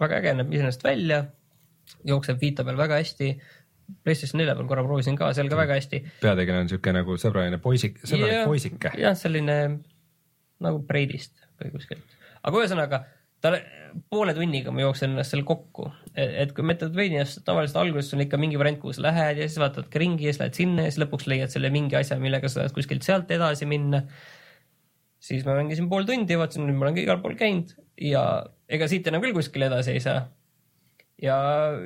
väga 0.00 0.20
äge 0.20 0.34
näeb 0.38 0.52
iseenesest 0.54 0.84
välja, 0.84 1.24
jookseb 2.08 2.40
Vita 2.40 2.64
peal 2.66 2.78
väga 2.78 2.98
hästi. 3.00 3.30
PlayStation 4.04 4.40
nelja 4.40 4.54
peal 4.56 4.68
korra 4.68 4.84
proovisin 4.86 5.16
ka, 5.16 5.30
seal 5.36 5.50
ka 5.52 5.58
väga 5.58 5.76
hästi. 5.78 6.00
peategelane 6.22 6.64
on 6.64 6.70
siuke 6.72 6.92
nagu 6.96 7.18
sõbraline 7.20 7.58
poisik, 7.62 8.00
sõbralik 8.02 8.46
poisike. 8.48 8.94
jah, 8.98 9.16
selline 9.18 9.58
nagu 10.62 10.82
Breidist 10.86 11.46
või 11.60 11.74
kuskilt, 11.74 12.16
aga 12.42 12.62
ühesõnaga 12.62 13.04
ta 13.44 13.52
poole 14.10 14.32
tunniga 14.34 14.72
ma 14.72 14.80
jooksen 14.80 15.12
ennast 15.12 15.34
seal 15.34 15.42
kokku, 15.46 15.90
et 16.16 16.54
kui 16.56 16.64
Metroidvanias 16.66 17.36
tavaliselt 17.44 17.80
alguses 17.82 18.14
on 18.16 18.22
ikka 18.24 18.38
mingi 18.40 18.58
variant, 18.60 18.80
kuhu 18.80 18.94
sa 18.96 19.04
lähed 19.04 19.42
ja 19.42 19.48
siis 19.48 19.60
vaatad 19.60 19.98
ringi 20.00 20.28
ja 20.28 20.32
siis 20.32 20.40
lähed 20.40 20.56
sinna 20.60 20.86
ja 20.86 20.92
siis 20.92 21.02
lõpuks 21.02 21.28
leiad 21.30 21.52
selle 21.52 21.70
mingi 21.74 21.98
asja, 21.98 22.16
millega 22.20 22.48
sa 22.48 22.62
saad 22.62 22.74
kuskilt 22.76 23.04
sealt 23.06 23.30
edasi 23.36 23.68
minna. 23.68 24.04
siis 25.24 25.44
ma 25.44 25.58
mängisin 25.58 25.90
pool 25.92 26.08
tundi, 26.08 26.38
vaatasin, 26.40 26.66
nüüd 26.68 26.80
ma 26.80 26.88
olen 26.88 27.02
igal 27.04 27.20
pool 27.20 27.36
käinud 27.40 27.76
ja 28.00 28.24
ega 28.68 28.88
siit 28.88 29.06
enam 29.08 29.22
küll 29.24 29.36
kuskile 29.36 29.68
edasi 29.68 29.92
ei 29.92 30.00
saa. 30.04 30.24
ja 31.22 31.36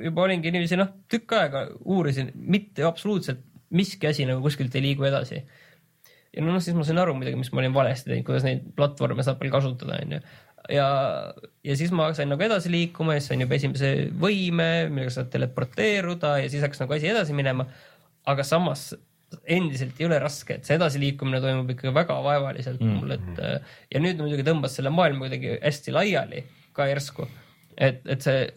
juba 0.03 0.25
olingi 0.27 0.51
niiviisi 0.55 0.79
noh, 0.79 0.95
tükk 1.11 1.35
aega 1.41 1.67
uurisin, 1.83 2.31
mitte 2.35 2.87
absoluutselt 2.87 3.43
miski 3.69 4.07
asi 4.07 4.25
nagu 4.25 4.41
kuskilt 4.41 4.75
ei 4.79 4.87
liigu 4.87 5.05
edasi 5.05 5.43
ja 6.35 6.45
noh, 6.45 6.59
siis 6.63 6.77
ma 6.77 6.85
sain 6.87 7.01
aru 7.01 7.15
muidugi, 7.17 7.39
mis 7.39 7.51
ma 7.53 7.63
olin 7.63 7.75
valesti 7.75 8.11
teinud, 8.11 8.27
kuidas 8.27 8.45
neid 8.45 8.63
platvorme 8.77 9.25
saab 9.25 9.41
veel 9.43 9.53
kasutada, 9.53 9.97
onju. 10.03 10.21
ja, 10.75 10.87
ja 11.65 11.77
siis 11.79 11.93
ma 11.95 12.09
sain 12.17 12.31
nagu 12.31 12.45
edasi 12.45 12.71
liikuma 12.73 13.17
ja 13.17 13.23
siis 13.23 13.33
sain 13.33 13.45
juba 13.45 13.57
esimese 13.57 13.91
võime, 14.21 14.69
millega 14.93 15.15
saad 15.17 15.31
teleporteeruda 15.33 16.37
ja 16.43 16.49
siis 16.51 16.65
hakkas 16.65 16.83
nagu 16.83 16.97
asi 16.97 17.11
edasi 17.11 17.37
minema. 17.37 17.67
aga 18.29 18.45
samas 18.45 18.91
endiselt 19.49 19.99
ei 20.01 20.07
ole 20.07 20.17
raske, 20.21 20.57
et 20.57 20.65
see 20.65 20.77
edasiliikumine 20.77 21.41
toimub 21.41 21.69
ikka 21.73 21.93
väga 21.93 22.15
vaevaliselt 22.25 22.81
mm. 22.81 22.95
mul, 22.97 23.13
et 23.13 23.43
ja 23.93 24.01
nüüd 24.01 24.21
muidugi 24.21 24.45
tõmbas 24.45 24.73
selle 24.77 24.89
maailma 24.93 25.27
kuidagi 25.27 25.59
hästi 25.61 25.93
laiali 25.93 26.43
ka 26.73 26.87
järsku. 26.89 27.27
et, 27.77 28.01
et 28.09 28.25
see, 28.25 28.47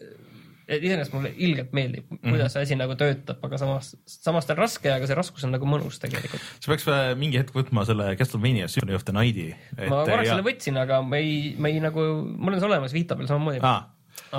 iseenesest 0.67 1.13
mulle 1.15 1.31
ilgelt 1.43 1.73
meeldib, 1.75 2.07
kuidas 2.21 2.55
see 2.55 2.65
asi 2.65 2.77
nagu 2.79 2.95
töötab, 2.99 3.41
aga 3.43 3.59
samas, 3.59 3.93
samas 4.09 4.47
ta 4.47 4.55
on 4.55 4.61
raske, 4.63 4.89
aga 4.91 5.07
see 5.09 5.17
raskus 5.17 5.45
on 5.47 5.53
nagu 5.55 5.67
mõnus 5.69 5.99
tegelikult. 6.01 6.43
sa 6.63 6.71
peaks 6.71 6.87
äh, 6.91 7.13
mingi 7.19 7.39
hetk 7.41 7.55
võtma 7.55 7.85
selle 7.87 8.11
Castlevania 8.19 8.69
Symphony 8.71 8.97
of 8.97 9.05
the 9.07 9.15
Night'i. 9.15 9.49
ma 9.81 10.03
korraks 10.07 10.31
selle 10.31 10.45
võtsin, 10.45 10.79
aga 10.79 11.01
ma 11.05 11.19
ei, 11.21 11.53
ma 11.59 11.71
ei 11.71 11.83
nagu, 11.83 12.05
mul 12.31 12.55
on 12.55 12.61
see 12.61 12.69
olemas 12.69 12.95
Vita 12.95 13.19
peal 13.19 13.31
samamoodi 13.31 13.63
ah., 13.67 13.89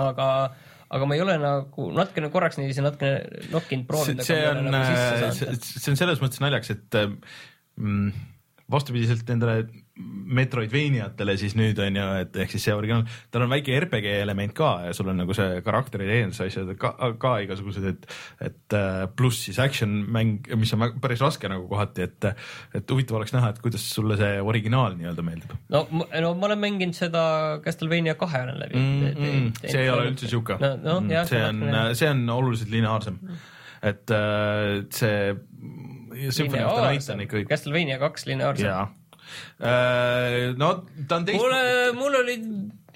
aga, 0.01 0.29
aga 0.97 1.09
ma 1.11 1.19
ei 1.19 1.25
ole 1.25 1.39
nagu 1.43 1.89
natukene 1.95 2.33
korraks 2.33 2.61
niiviisi 2.61 2.85
natukene 2.85 3.49
nokkinud 3.53 3.89
proovinud. 3.91 4.25
see, 4.25 4.45
on, 4.49 4.71
see, 5.37 5.59
see 5.61 5.93
on 5.93 6.01
selles 6.01 6.25
mõttes 6.25 6.41
naljakas, 6.45 6.73
et 6.79 7.01
mm, 7.77 8.13
vastupidiselt 8.73 9.29
nendele 9.29 9.84
Metroidvaniatele 9.95 11.37
siis 11.39 11.53
nüüd 11.55 11.79
on 11.79 11.95
ju, 11.95 12.05
et 12.25 12.37
ehk 12.43 12.51
siis 12.51 12.65
see 12.67 12.75
originaal, 12.75 13.05
tal 13.31 13.45
on 13.45 13.53
väike 13.53 13.77
RPG 13.85 14.09
element 14.25 14.51
ka 14.57 14.71
ja 14.89 14.95
sul 14.97 15.13
on 15.13 15.21
nagu 15.23 15.37
see 15.37 15.61
karakteri 15.63 16.09
teeninduse 16.09 16.49
asjad 16.49 16.73
ka, 16.81 16.91
ka 17.23 17.35
igasugused, 17.45 17.87
et, 17.93 18.09
et 18.43 18.75
äh, 18.75 19.05
pluss 19.15 19.45
siis 19.47 19.61
action 19.63 19.93
mäng, 20.17 20.49
mis 20.59 20.75
on 20.75 20.83
väga- 20.83 20.99
päris 21.05 21.23
raske 21.23 21.51
nagu 21.51 21.69
kohati, 21.71 22.09
et, 22.09 22.27
et 22.75 22.91
huvitav 22.91 23.21
oleks 23.21 23.37
näha, 23.37 23.53
et 23.55 23.63
kuidas 23.63 23.87
sulle 23.95 24.19
see 24.19 24.41
originaal 24.43 24.99
nii-öelda 24.99 25.27
meeldib. 25.27 25.55
No, 25.71 25.85
no 25.93 26.35
ma 26.35 26.51
olen 26.51 26.63
mänginud 26.65 26.99
seda 26.99 27.25
Castlevania 27.63 28.17
kahe 28.19 28.43
olen 28.49 28.59
läbi. 28.65 28.83
Mm,. 28.83 29.15
Mm, 29.15 29.49
see 29.63 29.85
ei 29.85 29.95
ole 29.95 30.11
üldse 30.11 30.27
sihuke. 30.33 30.59
No, 30.59 30.75
no, 30.75 30.99
mm, 31.05 31.15
jah, 31.15 31.31
see 31.31 31.45
on 31.47 31.63
see 31.95 32.11
on 32.11 32.27
oluliselt 32.35 32.75
lineaarsem, 32.75 33.23
et 33.85 34.11
äh, 34.11 34.83
see 34.91 35.35
ikka 37.25 37.39
kõik 37.39 37.49
Castlevania 37.51 38.03
kaks 38.03 38.27
lineaarsem. 38.29 38.67
jaa. 39.59 40.55
no 40.61 40.71
ta 41.09 41.21
on 41.21 41.29
teist 41.29 41.43
mulle, 41.43 41.61
mul 41.99 42.19
olid 42.23 42.49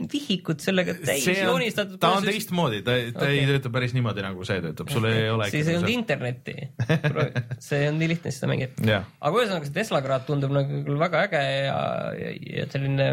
vihikud 0.06 0.62
sellega 0.62 0.94
täis 1.00 1.24
see 1.26 1.40
on, 1.42 1.54
joonistatud. 1.54 1.98
ta 2.02 2.12
on 2.18 2.26
teistmoodi, 2.26 2.82
ta, 2.86 2.94
ta 3.14 3.24
okay. 3.24 3.40
ei 3.40 3.48
tööta 3.48 3.72
päris 3.74 3.94
niimoodi, 3.96 4.22
nagu 4.24 4.46
see 4.46 4.60
töötab, 4.62 4.92
sul 4.94 5.08
ei 5.10 5.26
ole 5.32 5.48
siis 5.50 5.70
ei 5.70 5.78
olnud 5.78 5.92
internetti. 5.92 6.54
see 7.68 7.88
on 7.90 7.98
nii 8.00 8.12
lihtne 8.14 8.34
seda 8.34 8.50
mängida. 8.52 8.86
jah, 8.86 9.08
aga 9.18 9.42
ühesõnaga 9.42 9.70
see 9.70 9.78
Tesla 9.80 10.02
kraad 10.04 10.28
tundub 10.28 10.54
nagu 10.54 10.84
küll 10.86 11.00
väga 11.00 11.24
äge 11.26 11.42
ja, 11.42 11.80
ja, 12.20 12.32
ja 12.60 12.68
selline 12.70 13.08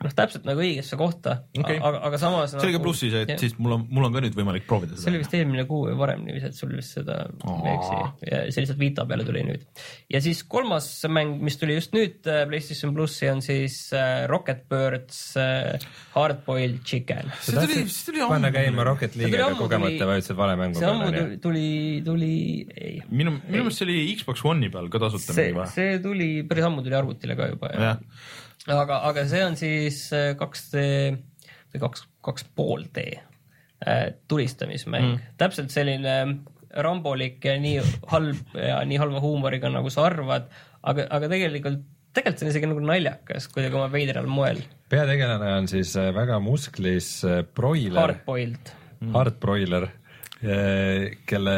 noh, 0.00 0.14
täpselt 0.16 0.46
nagu 0.48 0.62
õigesse 0.64 0.96
kohta 1.00 1.36
Okei. 1.58 1.76
aga, 1.76 2.00
aga 2.08 2.20
samas. 2.20 2.54
see 2.54 2.68
oli 2.68 2.76
ka 2.76 2.82
plussis, 2.84 3.16
et 3.22 3.34
siis 3.40 3.56
mul 3.60 3.76
on, 3.76 3.86
mul 3.92 4.08
on 4.08 4.16
ka 4.16 4.22
nüüd 4.24 4.36
võimalik 4.38 4.66
proovida 4.68 4.96
see 4.96 5.10
oli 5.10 5.18
seda. 5.18 5.24
vist 5.24 5.36
eelmine 5.38 5.66
kuu 5.68 5.86
või 5.88 5.96
varem 6.00 6.24
niiviisi, 6.26 6.50
et 6.50 6.58
sul 6.58 6.72
vist 6.76 6.96
seda 6.96 7.18
Aa. 7.28 7.58
ei 7.60 7.74
eksi 7.74 8.30
ja 8.30 8.42
see 8.48 8.64
lihtsalt 8.64 8.80
Vita 8.80 9.06
peale 9.10 9.26
tuli 9.28 9.44
nüüd. 9.46 9.66
ja 10.12 10.22
siis 10.24 10.42
kolmas 10.48 10.88
mäng, 11.12 11.36
mis 11.44 11.60
tuli 11.60 11.76
just 11.76 11.96
nüüd 11.96 12.26
äh, 12.30 12.42
PlayStation 12.48 12.94
plussi 12.96 13.28
on 13.32 13.44
siis 13.44 13.78
äh, 13.96 14.24
Rocket 14.30 14.66
Birds 14.72 15.20
äh, 15.40 15.76
Hardboiled 16.16 16.80
Chicken. 16.88 17.32
see 17.44 17.58
tuli, 17.58 17.84
see 17.84 18.10
tuli 18.10 18.24
panna 18.24 18.48
ammu. 18.48 18.56
käima 18.56 18.88
Rocket 18.88 19.14
tuli 19.16 19.28
League'iga 19.28 19.52
kogemata 19.60 20.10
vajutasid 20.14 20.40
vale 20.40 20.58
mängu 20.60 20.80
see 20.80 20.90
ammu 20.90 21.10
peale, 21.10 21.38
tuli 21.44 21.50
tuli, 21.50 22.02
tuli, 22.04 22.34
ei. 22.76 23.00
minu, 23.08 23.36
minu 23.44 23.64
meelest 23.64 23.82
see 23.82 23.88
oli 23.88 23.98
Xbox 24.16 24.44
One'i 24.48 24.70
peal 24.72 24.88
ka 24.92 25.00
tasuta 25.02 25.34
see 25.34 25.50
mingi, 25.50 25.58
või? 25.60 25.72
see 25.74 25.96
tuli 26.04 26.30
päris 26.48 26.68
ammu 26.68 26.84
tuli 26.86 26.96
arvutile 26.98 27.36
ka 27.38 27.50
juba 27.52 27.72
ja 27.74 27.90
jah, 27.90 28.04
aga, 28.68 29.00
aga 29.08 29.24
see 29.30 29.42
on 29.46 29.58
siis 29.58 30.06
äh, 30.16 30.32
2D 30.38 30.84
või 31.70 31.82
kaks, 31.84 32.06
kaks 32.26 32.46
pool 32.56 32.84
D 32.94 33.06
äh, 33.14 34.10
tulistamismäng 34.28 35.06
mm., 35.06 35.36
täpselt 35.40 35.72
selline 35.72 36.16
rambolik 36.70 37.44
ja 37.44 37.56
nii 37.58 37.78
halb 38.12 38.58
ja 38.58 38.82
nii 38.86 38.98
halva 39.00 39.22
huumoriga, 39.22 39.70
nagu 39.72 39.90
sa 39.90 40.04
arvad, 40.06 40.50
aga, 40.86 41.06
aga 41.10 41.30
tegelikult, 41.32 41.80
tegelikult 42.14 42.42
see 42.42 42.46
on 42.46 42.52
isegi 42.52 42.70
nagu 42.70 42.84
naljakas 42.84 43.48
kuidagi 43.50 43.80
oma 43.80 43.88
veidral 43.92 44.28
moel. 44.30 44.60
peategelane 44.92 45.54
on 45.56 45.70
siis 45.70 45.94
äh, 45.98 46.12
väga 46.14 46.38
musklis 46.44 47.16
äh, 47.26 47.40
broiler, 47.56 48.02
Hardboiled, 48.02 48.76
hard 49.14 49.40
broiler, 49.40 49.88
kelle, 50.40 51.54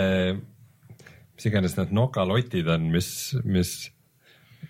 mis 1.37 1.45
iganes 1.47 1.77
need 1.79 1.93
nokalotid 1.95 2.67
on, 2.71 2.89
mis, 2.91 3.11
mis 3.47 3.92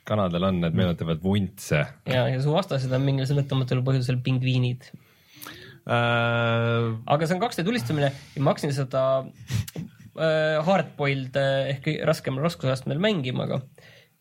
kanadel 0.09 0.49
on, 0.49 0.61
need 0.65 0.77
meenutavad 0.79 1.23
vuntse. 1.23 1.85
ja, 2.11 2.27
ja 2.29 2.43
su 2.43 2.53
vastased 2.55 2.93
on 2.93 3.05
mingil 3.07 3.29
seletamatul 3.29 3.85
põhjusel 3.87 4.21
pingviinid. 4.25 4.91
Äh, 5.83 6.93
aga 7.11 7.27
see 7.27 7.35
on 7.37 7.43
2D 7.43 7.65
tulistamine 7.67 8.13
ja 8.13 8.43
ma 8.43 8.53
hakkasin 8.53 8.75
seda 8.77 9.07
äh, 9.23 10.61
hardboiled 10.67 11.39
äh, 11.41 11.73
ehk 11.75 11.89
raskemal 12.07 12.45
raskusastmel 12.47 13.03
mängima, 13.03 13.49
aga 13.49 13.63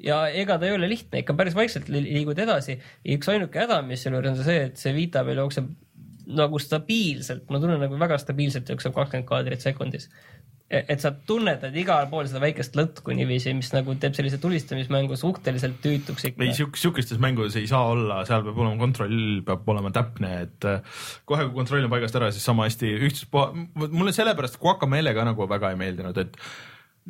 ja 0.02 0.24
ega 0.34 0.58
ta 0.58 0.66
ei 0.66 0.74
ole 0.74 0.90
lihtne, 0.90 1.22
ikka 1.22 1.36
päris 1.38 1.58
vaikselt 1.58 1.90
li- 1.94 2.04
liigud 2.08 2.40
edasi 2.42 2.80
üks 3.16 3.30
ainuke 3.30 3.62
häda, 3.62 3.82
mis 3.86 4.02
selle 4.02 4.18
juures 4.18 4.40
on 4.40 4.46
see, 4.48 4.68
et 4.72 4.82
see 4.82 4.94
Vita 4.98 5.22
peal 5.28 5.44
jookseb 5.44 5.70
nagu 6.32 6.60
stabiilselt, 6.62 7.48
ma 7.52 7.60
tunnen 7.62 7.82
nagu 7.82 7.98
väga 8.00 8.18
stabiilselt 8.22 8.70
jookseb 8.72 8.94
kakskümmend 8.96 9.28
kaadrit 9.30 9.64
sekundis. 9.64 10.10
Et 10.72 11.03
sa 11.03 11.11
tunnetad 11.28 11.76
igal 11.76 12.07
pool 12.11 12.28
seda 12.30 12.41
väikest 12.43 12.78
lõtku 12.80 13.15
niiviisi, 13.15 13.51
mis 13.57 13.72
nagu 13.76 13.95
teeb 13.99 14.15
sellise 14.15 14.39
tulistamismängu 14.41 15.17
suhteliselt 15.19 15.82
tüütuks 15.84 16.30
ikka. 16.30 16.45
Ei, 16.47 16.55
siukestes 16.55 17.19
mängudes 17.22 17.57
ei 17.59 17.67
saa 17.69 17.89
olla, 17.91 18.22
seal 18.28 18.45
peab 18.45 18.61
olema 18.63 18.80
kontroll, 18.80 19.41
peab 19.47 19.67
olema 19.74 19.91
täpne, 19.95 20.34
et 20.47 20.69
äh, 20.69 21.01
kohe, 21.28 21.49
kui 21.49 21.59
kontroll 21.59 21.88
on 21.88 21.93
paigast 21.93 22.15
ära, 22.19 22.32
siis 22.32 22.47
sama 22.47 22.69
hästi 22.69 22.93
ühtsuspoha, 23.09 23.67
mulle 23.84 24.15
sellepärast 24.15 24.59
Guacamele 24.61 25.15
ka 25.17 25.28
nagu 25.28 25.49
väga 25.51 25.74
ei 25.74 25.82
meeldinud, 25.84 26.24
et 26.24 26.39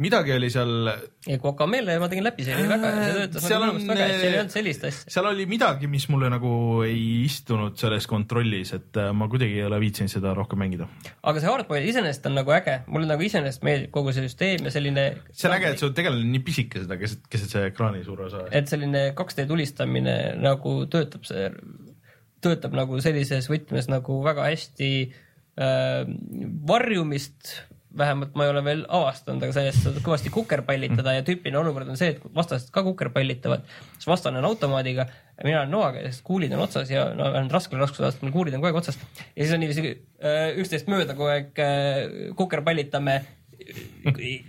midagi 0.02 0.34
oli 0.34 0.50
seal 0.52 0.90
ja 1.28 1.38
Guacamele 1.42 1.98
ma 2.02 2.08
tegin 2.12 2.26
läbi, 2.26 2.46
see 2.46 2.56
oli 2.58 2.70
väga, 2.70 2.92
see 2.98 3.14
töötas 3.18 3.46
Seal 3.46 3.64
nagu 3.64 3.78
on, 3.78 3.88
väga 3.92 4.08
hästi, 4.08 4.18
seal 4.22 4.28
ei 4.28 4.34
äh, 4.34 4.42
olnud 4.42 4.56
sellist 4.56 4.86
asja. 4.90 5.14
seal 5.16 5.30
oli 5.30 5.46
midagi, 5.50 5.90
mis 5.92 6.08
mulle 6.12 6.32
nagu 6.34 6.52
ei 6.88 7.04
istunud 7.26 7.78
selles 7.80 8.08
kontrollis, 8.10 8.74
et 8.78 9.00
äh, 9.02 9.12
ma 9.16 9.28
kuidagi 9.32 9.60
ei 9.60 9.68
ole 9.68 9.80
viitsinud 9.84 10.14
seda 10.14 10.34
rohkem 10.38 10.62
mängida. 10.64 10.90
aga 11.22 11.44
see 11.44 11.52
hardboil 11.52 11.88
iseenesest 11.92 12.28
on 12.32 12.38
nagu 12.40 12.56
äge, 12.58 12.80
mulle 12.92 13.10
nagu 13.10 13.28
iseenesest 13.28 13.66
meeldib 13.68 13.94
kogu 13.96 14.16
see 14.16 14.26
süsteem 14.26 14.68
ja 14.68 14.74
selline. 14.74 15.08
see 15.30 15.50
on 15.50 15.58
äge, 15.58 15.74
et 15.76 15.86
sul 15.86 15.94
tegelane 15.98 16.26
on 16.26 16.34
nii 16.34 16.46
pisike 16.50 16.84
seda 16.86 16.98
keset, 17.02 17.26
keset 17.32 17.56
see 17.56 17.66
ekraani 17.70 18.06
suur 18.08 18.26
osa. 18.28 18.46
et 18.52 18.72
selline 18.72 19.10
2D 19.18 19.48
tulistamine 19.50 20.18
nagu 20.42 20.78
töötab 20.92 21.28
see, 21.30 21.50
töötab 22.42 22.74
nagu 22.78 22.98
sellises 23.04 23.50
võtmes 23.52 23.90
nagu 23.92 24.22
väga 24.26 24.50
hästi 24.50 24.94
äh, 25.62 26.10
varjumist 26.68 27.60
vähemalt 27.98 28.36
ma 28.36 28.46
ei 28.46 28.52
ole 28.54 28.64
veel 28.64 28.84
avastanud, 28.88 29.44
aga 29.44 29.56
sellest 29.56 29.84
saad 29.86 29.98
kõvasti 30.06 30.32
kukerpallitada 30.34 31.18
ja 31.18 31.26
tüüpiline 31.28 31.60
olukord 31.60 31.90
on 31.92 32.00
see, 32.00 32.14
et 32.14 32.24
vastased 32.36 32.72
ka 32.74 32.84
kukerpallitavad, 32.86 33.66
siis 33.98 34.08
vastane 34.08 34.40
on 34.40 34.48
automaadiga, 34.48 35.08
mina 35.44 35.64
olen 35.64 35.76
noaga 35.76 36.06
siis 36.06 36.22
kuulid 36.26 36.54
on 36.56 36.64
otsas 36.64 36.92
ja 36.94 37.10
no 37.18 37.28
olen 37.32 37.52
raskel 37.52 37.82
raskusastmel, 37.82 38.32
kuulid 38.32 38.56
on 38.56 38.64
kogu 38.64 38.72
aeg 38.72 38.82
otsas 38.84 39.00
ja 39.02 39.44
siis 39.44 39.54
on 39.56 39.64
niiviisi 39.64 39.86
äh, 39.92 40.56
üksteist 40.62 40.92
mööda 40.92 41.18
kogu 41.18 41.34
aeg 41.34 41.64
äh, 41.66 42.34
kukerpallitame 42.40 43.20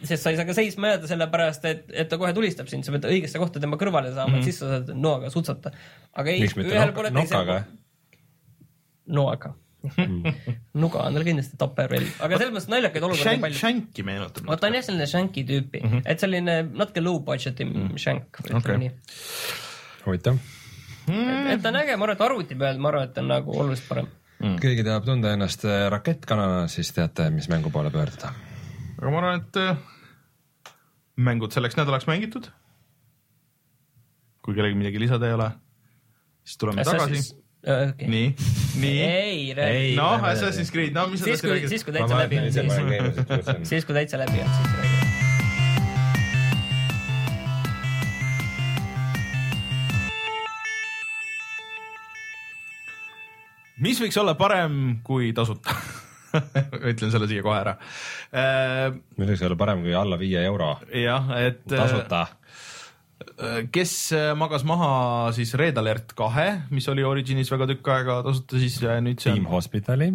sest 0.07 0.23
sa 0.23 0.33
ei 0.33 0.39
saa 0.39 0.47
ka 0.49 0.55
seisma 0.57 0.93
jääda, 0.93 1.09
sellepärast 1.11 1.67
et, 1.69 1.85
et 1.93 2.09
ta 2.09 2.19
kohe 2.21 2.33
tulistab 2.37 2.71
sind, 2.71 2.87
sa 2.87 2.95
pead 2.95 3.09
õigesse 3.11 3.41
kohta 3.43 3.61
tema 3.63 3.79
kõrvale 3.81 4.13
saama 4.13 4.31
mm, 4.31 4.35
-hmm. 4.35 4.39
et 4.39 4.49
siis 4.49 4.61
sa 4.63 4.71
saad 4.71 4.93
noaga 4.97 5.31
sutsata. 5.31 5.73
aga 6.13 6.31
ei, 6.31 6.47
mitte 6.57 6.79
nok- 6.79 7.11
nokaga? 7.19 7.59
noaga. 9.07 9.55
nuga 10.83 11.03
on 11.07 11.17
tal 11.17 11.27
kindlasti 11.27 11.59
tapperrelv, 11.61 12.15
aga 12.23 12.39
selles 12.39 12.55
mõttes 12.55 12.71
naljakaid 12.71 13.07
olukordi 13.09 13.35
on 13.35 13.45
palju. 13.45 13.59
Shanki 13.59 14.05
meenutab. 14.07 14.47
vot 14.49 14.63
ta 14.63 14.71
on 14.71 14.79
jah 14.79 14.87
selline 14.87 15.09
shanky 15.11 15.45
tüüpi 15.49 15.83
mm, 15.83 15.93
-hmm. 15.93 16.03
et 16.15 16.23
selline 16.23 16.57
natuke 16.71 17.03
low 17.03 17.21
budget'i 17.27 17.67
mm 17.67 17.75
-hmm. 17.75 17.99
shank, 17.99 18.41
ütleme 18.47 18.79
nii. 18.85 18.93
huvitav. 20.07 20.39
et 21.53 21.63
ta 21.63 21.69
on 21.69 21.81
äge, 21.83 21.97
ma 21.97 22.07
arvan, 22.07 22.17
et 22.17 22.27
arvuti 22.29 22.59
peal, 22.65 22.79
ma 22.79 22.93
arvan, 22.93 23.09
et 23.09 23.15
ta 23.15 23.21
on 23.25 23.29
nagu 23.35 23.59
oluliselt 23.59 23.89
parem. 23.89 24.09
keegi 24.61 24.85
tahab 24.85 25.05
tunda 25.05 25.33
ennast 25.33 25.65
äh, 25.65 25.91
rakettkanana, 25.91 26.69
siis 26.69 26.93
teate, 26.93 27.31
mis 27.31 27.49
mängu 27.49 27.71
poole 27.71 27.91
pöörduda. 27.91 28.33
aga 28.99 29.11
ma 29.11 29.19
arvan, 29.19 29.41
et 29.43 29.57
äh, 29.57 29.77
mängud 31.17 31.53
selleks 31.53 31.77
nädalaks 31.77 32.07
mängitud. 32.07 32.51
kui 34.43 34.55
kellelgi 34.55 34.79
midagi 34.79 35.01
lisada 35.01 35.27
ei 35.27 35.35
ole, 35.35 35.51
siis 36.45 36.59
tuleme 36.59 36.85
tagasi. 36.85 37.42
Okay. 37.63 38.09
nii, 38.09 38.35
nii. 38.81 39.03
ei, 39.03 39.55
räägi. 39.55 39.95
noh, 39.95 40.25
Assassin's 40.27 40.73
Creed, 40.75 40.91
no 40.97 41.07
mis 41.07 41.21
sa 41.23 41.29
tahtsid 41.31 41.51
rääkida? 41.51 41.69
siis 41.71 41.85
kui 41.87 41.95
täitsa 41.95 42.19
läbi 42.19 42.39
on, 42.41 42.49
siis, 42.51 43.69
siis 43.71 43.87
kui 43.87 43.95
täitsa 43.95 44.19
läbi 44.19 44.43
on, 44.43 44.49
siis 44.51 44.73
räägi. 44.81 45.03
mis 53.87 54.03
võiks 54.03 54.19
olla 54.19 54.35
parem 54.35 54.99
kui 55.07 55.31
tasuta? 55.31 55.79
ütlen 56.91 57.15
selle 57.15 57.31
siia 57.31 57.47
kohe 57.47 57.63
ära. 57.63 57.77
mis 59.21 59.37
võiks 59.37 59.47
olla 59.47 59.63
parem 59.63 59.87
kui 59.87 59.95
alla 59.95 60.19
viie 60.19 60.43
euro 60.51 60.75
jah, 60.91 61.31
et 61.39 61.63
äh, 61.71 61.79
tasuta. 61.79 62.27
Kes 63.75 63.95
äh, 64.17 64.33
magas 64.39 64.67
maha 64.69 65.31
siis 65.37 65.55
Red 65.59 65.79
Alert 65.81 66.17
kahe, 66.19 66.49
mis 66.75 66.89
oli 66.93 67.05
Originis 67.07 67.51
väga 67.53 67.69
tükk 67.71 67.93
aega 67.95 68.21
tasuta, 68.27 68.61
siis 68.63 68.81
äh, 68.87 69.01
nüüd 69.05 69.23
see 69.23 69.33
Team 69.33 69.49
on 69.49 69.57
Hospitali, 69.57 70.13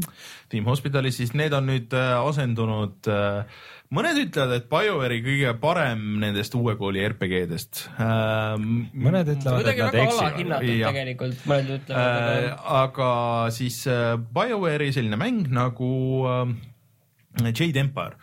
Team 0.52 0.70
Hospitali, 0.70 1.12
siis 1.16 1.34
need 1.38 1.56
on 1.58 1.68
nüüd 1.72 1.96
äh, 1.98 2.14
asendunud 2.22 3.10
äh, 3.12 3.66
mõned 3.94 4.20
ütlevad, 4.20 4.56
et 4.58 4.70
BioWare'i 4.72 5.22
kõige 5.24 5.54
parem 5.62 6.08
nendest 6.24 6.56
uue 6.60 6.76
kooli 6.80 7.04
RPG-dest 7.08 7.86
ähm,. 8.04 8.88
mõned 8.94 9.36
ütlevad, 9.38 9.72
et 9.72 9.84
nad 9.84 10.00
eksivad. 10.04 10.42
tegelikult, 10.64 11.46
mõned 11.48 11.76
ütlevad 11.78 11.98
Äh, 11.98 12.48
äh,, 12.48 12.56
aga 12.84 13.12
siis 13.56 13.82
äh, 13.88 14.16
BioWare'i 14.18 14.94
selline 14.96 15.20
mäng 15.20 15.48
nagu 15.54 15.92
äh, 16.28 17.52
Jade 17.52 17.80
Empire. 17.80 18.18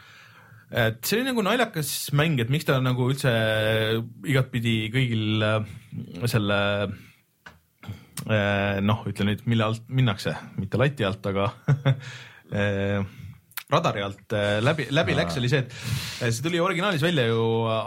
Et 0.74 1.00
see 1.06 1.20
oli 1.20 1.28
nagu 1.28 1.42
naljakas 1.46 1.90
mäng, 2.18 2.40
et 2.42 2.50
miks 2.52 2.66
ta 2.66 2.80
nagu 2.82 3.06
üldse 3.12 3.32
igatpidi 4.26 4.76
kõigil 4.94 5.44
äh, 5.46 5.66
selle 6.30 6.60
äh, 8.26 8.80
noh, 8.82 9.04
ütle 9.10 9.28
nüüd, 9.28 9.44
mille 9.50 9.68
alt 9.68 9.84
minnakse, 9.86 10.34
mitte 10.58 10.80
lati 10.80 11.06
alt, 11.06 11.26
aga 11.30 11.50
äh, 12.58 12.98
radari 13.70 14.02
alt 14.04 14.34
läbi, 14.62 14.88
läbi 14.94 15.14
läks, 15.16 15.38
oli 15.40 15.48
see, 15.50 15.62
et 15.64 16.34
see 16.34 16.44
tuli 16.44 16.60
originaalis 16.62 17.02
välja 17.02 17.24
ju 17.30 17.44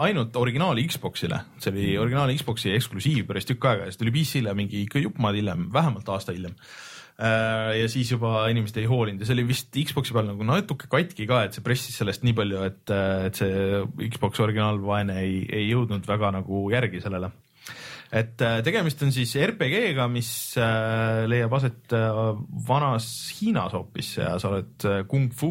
ainult 0.07 0.35
originaal 0.39 0.80
Xbox'ile, 0.88 1.43
see 1.61 1.72
oli 1.73 1.89
originaal 2.01 2.34
Xbox'i 2.39 2.73
eksklusiiv 2.76 3.27
päris 3.30 3.47
tükk 3.47 3.68
aega 3.69 3.88
ja 3.88 3.93
see 3.93 4.01
tuli 4.01 4.15
PC-le 4.15 4.55
mingi 4.57 4.85
ikka 4.88 5.03
jupp 5.03 5.19
maad 5.23 5.38
hiljem, 5.39 5.68
vähemalt 5.76 6.09
aasta 6.15 6.35
hiljem. 6.35 6.55
Ja 7.18 7.88
siis 7.89 8.11
juba 8.14 8.44
inimesed 8.52 8.76
ei 8.77 8.85
hoolinud 8.85 9.23
ja 9.23 9.26
see 9.26 9.34
oli 9.34 9.48
vist 9.49 9.72
Xbox'i 9.73 10.14
peal 10.14 10.27
nagu 10.30 10.45
natuke 10.45 10.85
katki 10.91 11.26
ka, 11.26 11.39
et 11.48 11.57
see 11.57 11.65
pressis 11.65 11.98
sellest 11.98 12.22
nii 12.22 12.35
palju, 12.38 12.61
et, 12.68 12.94
et 13.26 13.39
see 13.41 13.81
Xbox 14.11 14.44
originaalvaene 14.45 15.18
ei, 15.23 15.39
ei 15.49 15.65
jõudnud 15.72 16.06
väga 16.06 16.30
nagu 16.38 16.68
järgi 16.69 17.02
sellele 17.02 17.31
et 18.14 18.41
äh, 18.44 18.60
tegemist 18.64 19.02
on 19.03 19.11
siis 19.11 19.34
RPG-ga, 19.41 20.07
mis 20.11 20.30
äh, 20.61 21.26
leiab 21.27 21.53
aset 21.57 21.95
äh, 21.95 22.19
vanas 22.68 23.07
Hiinas 23.38 23.76
hoopis 23.76 24.14
ja 24.19 24.34
sa 24.39 24.52
oled 24.52 24.88
äh, 24.88 25.02
kung 25.10 25.27
fu 25.35 25.49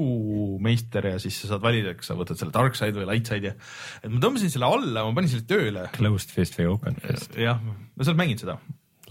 meister 0.64 1.10
ja 1.12 1.20
siis 1.22 1.36
sa 1.42 1.52
saad 1.52 1.64
valida, 1.64 1.92
kas 1.98 2.10
sa 2.10 2.16
võtad 2.18 2.40
selle 2.40 2.54
dark 2.56 2.78
side 2.78 2.96
või 2.96 3.08
light 3.10 3.28
side'i. 3.28 3.52
et 4.00 4.10
ma 4.12 4.22
tõmbasin 4.24 4.52
selle 4.52 4.70
alla, 4.72 5.04
ma 5.04 5.16
panin 5.16 5.32
selle 5.32 5.48
tööle. 5.48 5.86
Closed 5.96 6.32
fist 6.32 6.56
või 6.60 6.70
open 6.72 7.00
fist, 7.04 7.36
jah, 7.40 7.60
ma 7.60 8.02
sa 8.02 8.12
oled 8.12 8.22
mänginud 8.22 8.46
seda, 8.46 8.58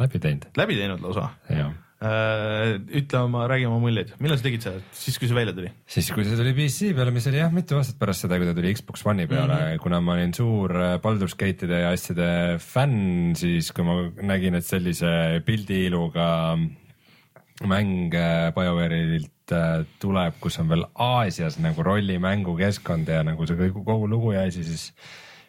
läbi 0.01 0.21
teinud, 0.25 0.49
läbi 0.57 0.79
teinud 0.81 1.05
lausa. 1.05 1.29
jah. 1.51 1.73
Ütle 1.95 3.19
oma, 3.23 3.45
räägi 3.47 3.65
oma 3.69 3.77
muljeid, 3.79 4.11
millal 4.19 4.35
sa 4.37 4.43
tegid 4.43 4.65
seda, 4.65 4.81
siis 4.91 5.15
kui 5.15 5.29
see 5.29 5.37
välja 5.37 5.53
tuli? 5.55 5.69
siis, 5.87 6.09
kui 6.11 6.25
see 6.27 6.35
tuli 6.35 6.51
PC 6.57 6.89
peale, 6.97 7.13
mis 7.15 7.27
oli 7.31 7.39
jah, 7.39 7.53
mitu 7.55 7.77
aastat 7.79 7.97
pärast 8.01 8.25
seda, 8.25 8.35
kui 8.41 8.49
ta 8.49 8.55
tuli 8.57 8.73
Xbox 8.75 9.05
One'i 9.07 9.29
peale 9.31 9.55
mm, 9.55 9.61
-hmm. 9.69 9.83
kuna 9.83 10.01
ma 10.03 10.17
olin 10.17 10.33
suur 10.35 10.75
äh, 10.75 10.97
Baldur's 10.99 11.37
Gate'ide 11.39 11.79
ja 11.85 11.93
asjade 11.95 12.59
fänn, 12.59 13.35
siis 13.39 13.71
kui 13.71 13.87
ma 13.87 13.95
nägin, 14.21 14.59
et 14.59 14.67
sellise 14.67 15.41
pildiiluga 15.45 16.57
mäng 17.63 18.13
äh, 18.13 18.51
BioWare'ilt 18.51 19.55
äh, 19.55 19.85
tuleb, 19.99 20.35
kus 20.43 20.59
on 20.59 20.69
veel 20.69 20.83
Aasias 20.95 21.59
nagu 21.63 21.83
rollimängu 21.83 22.57
keskkond 22.59 23.07
ja 23.07 23.23
nagu 23.23 23.47
see 23.47 23.55
kogu, 23.55 23.85
kogu 23.87 24.09
lugu 24.11 24.33
ja 24.35 24.43
asi, 24.43 24.63
siis 24.67 24.91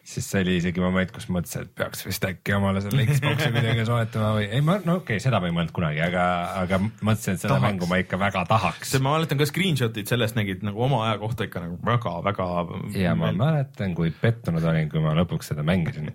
siis 0.07 0.27
see 0.31 0.43
oli 0.45 0.55
isegi 0.61 0.81
moment, 0.81 1.09
kus 1.11 1.27
mõtlesin, 1.33 1.65
et 1.67 1.71
peaks 1.75 2.05
vist 2.07 2.23
äkki 2.27 2.55
omale 2.55 2.79
selle 2.83 3.03
Xbox'i 3.09 3.49
kuidagi 3.51 3.83
soetama 3.87 4.29
või 4.37 4.45
ei, 4.47 4.61
ma 4.63 4.77
no 4.79 4.99
okei 5.01 5.17
okay,, 5.17 5.23
seda 5.23 5.41
ma 5.43 5.49
ei 5.49 5.55
mõelnud 5.55 5.73
kunagi, 5.75 5.99
aga, 6.05 6.23
aga 6.63 6.79
mõtlesin, 6.81 7.35
et 7.35 7.43
seda 7.43 7.57
Tahaks. 7.57 7.65
mängu 7.65 7.89
ma 7.91 7.99
ikka 8.03 8.19
väga 8.21 8.45
tahaks. 8.47 8.95
ma 9.03 9.17
mäletan 9.17 9.41
ka 9.41 9.49
screenshot'id 9.49 10.07
sellest 10.07 10.39
nägid 10.39 10.63
nagu 10.67 10.85
oma 10.87 11.03
aja 11.09 11.19
kohta 11.23 11.47
ikka 11.49 11.65
nagu 11.65 11.79
väga-väga. 11.89 12.47
ja 12.95 13.15
ma 13.19 13.33
mäletan, 13.35 13.95
kui 13.97 14.13
pettunud 14.21 14.63
olin, 14.63 14.87
kui 14.93 15.03
ma 15.03 15.15
lõpuks 15.19 15.51
seda 15.51 15.67
mängisin. 15.67 16.13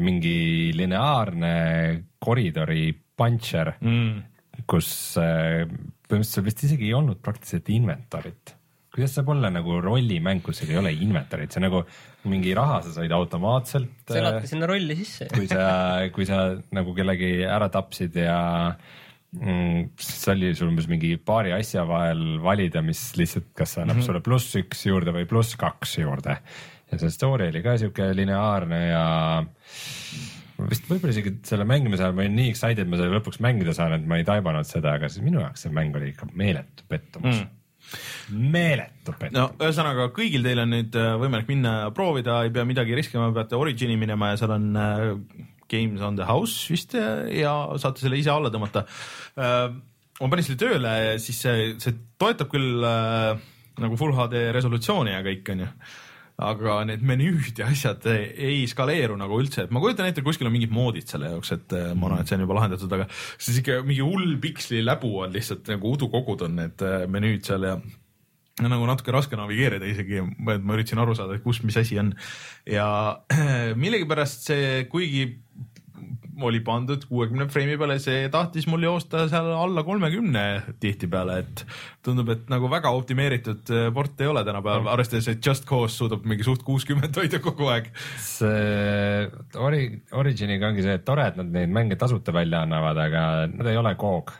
mingi 0.00 0.70
lineaarne 0.74 1.54
koridori 2.22 2.90
puncher, 3.18 3.76
mm.. 3.78 4.64
kus 4.70 4.90
äh, 5.22 5.66
põhimõtteliselt 6.10 6.34
sul 6.34 6.46
vist 6.50 6.64
isegi 6.66 6.90
ei 6.90 6.96
olnud 6.98 7.22
praktiliselt 7.22 7.70
inventorit. 7.70 8.56
kuidas 8.90 9.14
saab 9.14 9.30
olla 9.30 9.52
nagu 9.54 9.78
rollimäng, 9.78 10.42
kus 10.42 10.64
sul 10.64 10.74
ei 10.74 10.82
ole 10.82 10.90
inventorit, 10.98 11.54
see 11.54 11.62
nagu 11.62 11.84
mingi 12.28 12.52
raha 12.56 12.80
sa 12.84 12.94
said 12.94 13.12
automaatselt. 13.14 13.92
sa 14.08 14.18
eladki 14.20 14.50
sinna 14.50 14.68
rolli 14.68 14.96
sisse. 14.98 15.28
kui 15.32 15.46
sa, 15.50 15.66
kui 16.14 16.26
sa 16.28 16.40
nagu 16.76 16.94
kellegi 16.96 17.30
ära 17.46 17.70
tapsid 17.72 18.18
ja 18.20 18.40
mm, 19.36 19.92
siis 20.00 20.26
oli 20.34 20.52
sul 20.58 20.72
umbes 20.72 20.88
mingi 20.90 21.14
paari 21.16 21.54
asja 21.56 21.86
vahel 21.88 22.40
valida, 22.44 22.82
mis 22.84 23.02
lihtsalt, 23.18 23.52
kas 23.56 23.78
annab 23.78 23.96
mm 23.96 24.02
-hmm. 24.02 24.10
sulle 24.10 24.24
pluss 24.26 24.58
üks 24.60 24.84
juurde 24.90 25.14
või 25.16 25.28
pluss 25.30 25.56
kaks 25.60 25.98
juurde. 26.02 26.36
ja 26.90 26.98
see 26.98 27.10
story 27.10 27.48
oli 27.48 27.62
ka 27.62 27.78
siuke 27.78 28.10
lineaarne 28.14 28.80
ja 28.88 29.04
ma 30.58 30.66
vist 30.68 30.88
võib-olla 30.90 31.14
isegi 31.14 31.36
selle 31.46 31.64
mängimise 31.64 32.04
ajal 32.04 32.16
ma 32.16 32.24
olin 32.26 32.36
nii 32.36 32.50
excited, 32.50 32.88
ma 32.90 32.98
selle 33.00 33.16
lõpuks 33.16 33.40
mängida 33.40 33.72
saan, 33.76 33.94
et 33.96 34.06
ma 34.06 34.18
ei 34.20 34.26
taibanud 34.28 34.68
seda, 34.68 34.96
aga 34.98 35.08
siis 35.08 35.24
minu 35.24 35.40
jaoks 35.40 35.64
see 35.64 35.72
mäng 35.72 35.96
oli 35.96 36.12
ikka 36.12 36.28
meeletu 36.34 36.84
pettumus 36.88 37.40
Mm. 37.40 37.59
Meeletu 38.30 39.14
pettumus 39.14 39.36
no 39.36 39.66
ühesõnaga 39.66 40.08
kõigil 40.16 40.44
teil 40.46 40.62
on 40.64 40.74
nüüd 40.74 40.98
äh, 40.98 41.12
võimalik 41.20 41.50
minna 41.50 41.76
ja 41.84 41.92
proovida, 41.94 42.40
ei 42.46 42.52
pea 42.54 42.66
midagi 42.68 42.96
riskima, 42.98 43.30
peate 43.36 43.58
Origini 43.58 43.98
minema 44.00 44.32
ja 44.32 44.40
seal 44.40 44.54
on 44.56 44.68
äh, 44.78 45.06
Games 45.70 46.02
on 46.02 46.18
the 46.18 46.26
house 46.26 46.66
vist 46.70 46.96
ja, 46.98 47.14
ja 47.30 47.54
saate 47.78 48.02
selle 48.02 48.18
ise 48.20 48.32
alla 48.34 48.50
tõmmata 48.52 48.84
äh,. 49.38 49.72
ma 50.20 50.28
panin 50.28 50.46
selle 50.46 50.60
tööle, 50.60 50.94
siis 51.22 51.40
see, 51.46 51.72
see 51.82 51.96
toetab 52.20 52.50
küll 52.52 52.84
äh, 52.86 53.34
nagu 53.80 53.98
full 54.00 54.14
HD 54.16 54.50
resolutsiooni 54.56 55.14
ja 55.14 55.24
kõik 55.26 55.52
onju 55.54 55.68
aga 56.40 56.80
need 56.88 57.04
menüüd 57.06 57.60
ja 57.60 57.68
asjad 57.70 58.06
ei 58.10 58.64
skaleeru 58.70 59.16
nagu 59.20 59.40
üldse, 59.40 59.66
et 59.66 59.74
ma 59.74 59.82
kujutan 59.82 60.08
ette, 60.08 60.24
kuskil 60.26 60.48
on 60.48 60.54
mingid 60.56 60.72
moodid 60.74 61.08
selle 61.10 61.32
jaoks, 61.34 61.54
et 61.56 61.76
äh, 61.76 61.90
ma 61.94 62.08
arvan, 62.08 62.24
et 62.24 62.30
see 62.30 62.38
on 62.38 62.44
juba 62.46 62.58
lahendatud, 62.58 62.96
aga 62.96 63.08
siis 63.12 63.60
ikka 63.62 63.80
mingi 63.86 64.04
hull 64.04 64.36
piksli 64.42 64.84
läbu 64.84 65.12
on 65.24 65.34
lihtsalt 65.36 65.68
nagu 65.72 65.96
udukogud 65.96 66.46
on 66.48 66.56
need 66.62 66.86
äh, 66.86 67.04
menüüd 67.10 67.44
seal 67.46 67.66
ja 67.68 67.76
no 68.60 68.70
nagu 68.72 68.88
natuke 68.88 69.12
raske 69.14 69.38
navigeerida 69.38 69.88
isegi, 69.88 70.20
ma 70.38 70.56
ma 70.58 70.76
üritasin 70.76 71.00
aru 71.02 71.14
saada, 71.16 71.38
kus, 71.44 71.62
mis 71.64 71.78
asi 71.80 71.98
on. 72.00 72.12
Ja 72.68 72.86
millegipärast 73.82 74.50
see, 74.50 74.84
kuigi 74.92 75.26
oli 76.46 76.60
pandud 76.64 77.04
kuuekümne 77.08 77.46
freimi 77.52 77.76
peale, 77.80 77.98
see 78.02 78.28
tahtis 78.32 78.66
mul 78.70 78.84
joosta 78.86 79.26
seal 79.30 79.50
alla 79.54 79.84
kolmekümne 79.86 80.44
tihtipeale, 80.82 81.38
et 81.44 81.64
tundub, 82.06 82.30
et 82.34 82.50
nagu 82.52 82.70
väga 82.72 82.92
optimeeritud 82.96 83.72
äh, 83.74 83.88
port 83.94 84.20
ei 84.20 84.30
ole 84.30 84.44
tänapäeval, 84.46 84.90
arvestades, 84.94 85.30
et 85.32 85.46
Just 85.46 85.66
Cause 85.68 85.96
suudab 85.96 86.26
mingi 86.28 86.46
suht 86.46 86.64
kuuskümmend 86.66 87.16
hoida 87.16 87.42
kogu 87.44 87.70
aeg. 87.72 87.90
see 88.24 89.26
ori-, 89.60 90.00
Originiga 90.16 90.70
ongi 90.70 90.86
see, 90.86 90.98
et 91.00 91.06
tore, 91.06 91.30
et 91.30 91.40
nad 91.40 91.50
neid 91.54 91.72
mänge 91.72 91.98
tasuta 92.00 92.34
välja 92.34 92.64
annavad, 92.66 92.98
aga 93.08 93.26
nad 93.52 93.70
ei 93.70 93.80
ole 93.80 93.94
koog. 94.00 94.32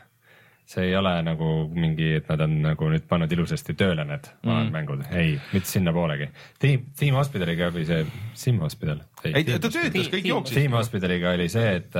See 0.71 0.87
ei 0.87 0.95
ole 0.95 1.11
nagu 1.25 1.51
mingi, 1.75 2.13
et 2.21 2.29
nad 2.31 2.45
on 2.45 2.53
nagu 2.63 2.89
nüüd 2.93 3.03
pannud 3.09 3.31
ilusasti 3.35 3.75
tööle 3.79 4.05
need 4.07 4.29
vanad 4.45 4.69
mm. 4.69 4.73
mängud, 4.75 5.03
ei, 5.11 5.35
mitte 5.51 5.67
sinnapoolegi. 5.67 6.29
Team, 6.61 6.85
Team 6.97 7.17
Hospitaliga 7.19 7.71
või 7.75 7.85
see 7.89 8.05
Sim 8.39 8.61
Hospital. 8.63 9.03
ei, 9.27 9.43
ta 9.43 9.59
töötas, 9.67 9.81
kõik 9.91 10.21
Team- 10.21 10.29
jooksis. 10.31 10.57
Team 10.57 10.77
Hospitaliga 10.79 11.35
oli 11.35 11.49
see, 11.51 11.75
et, 11.81 11.97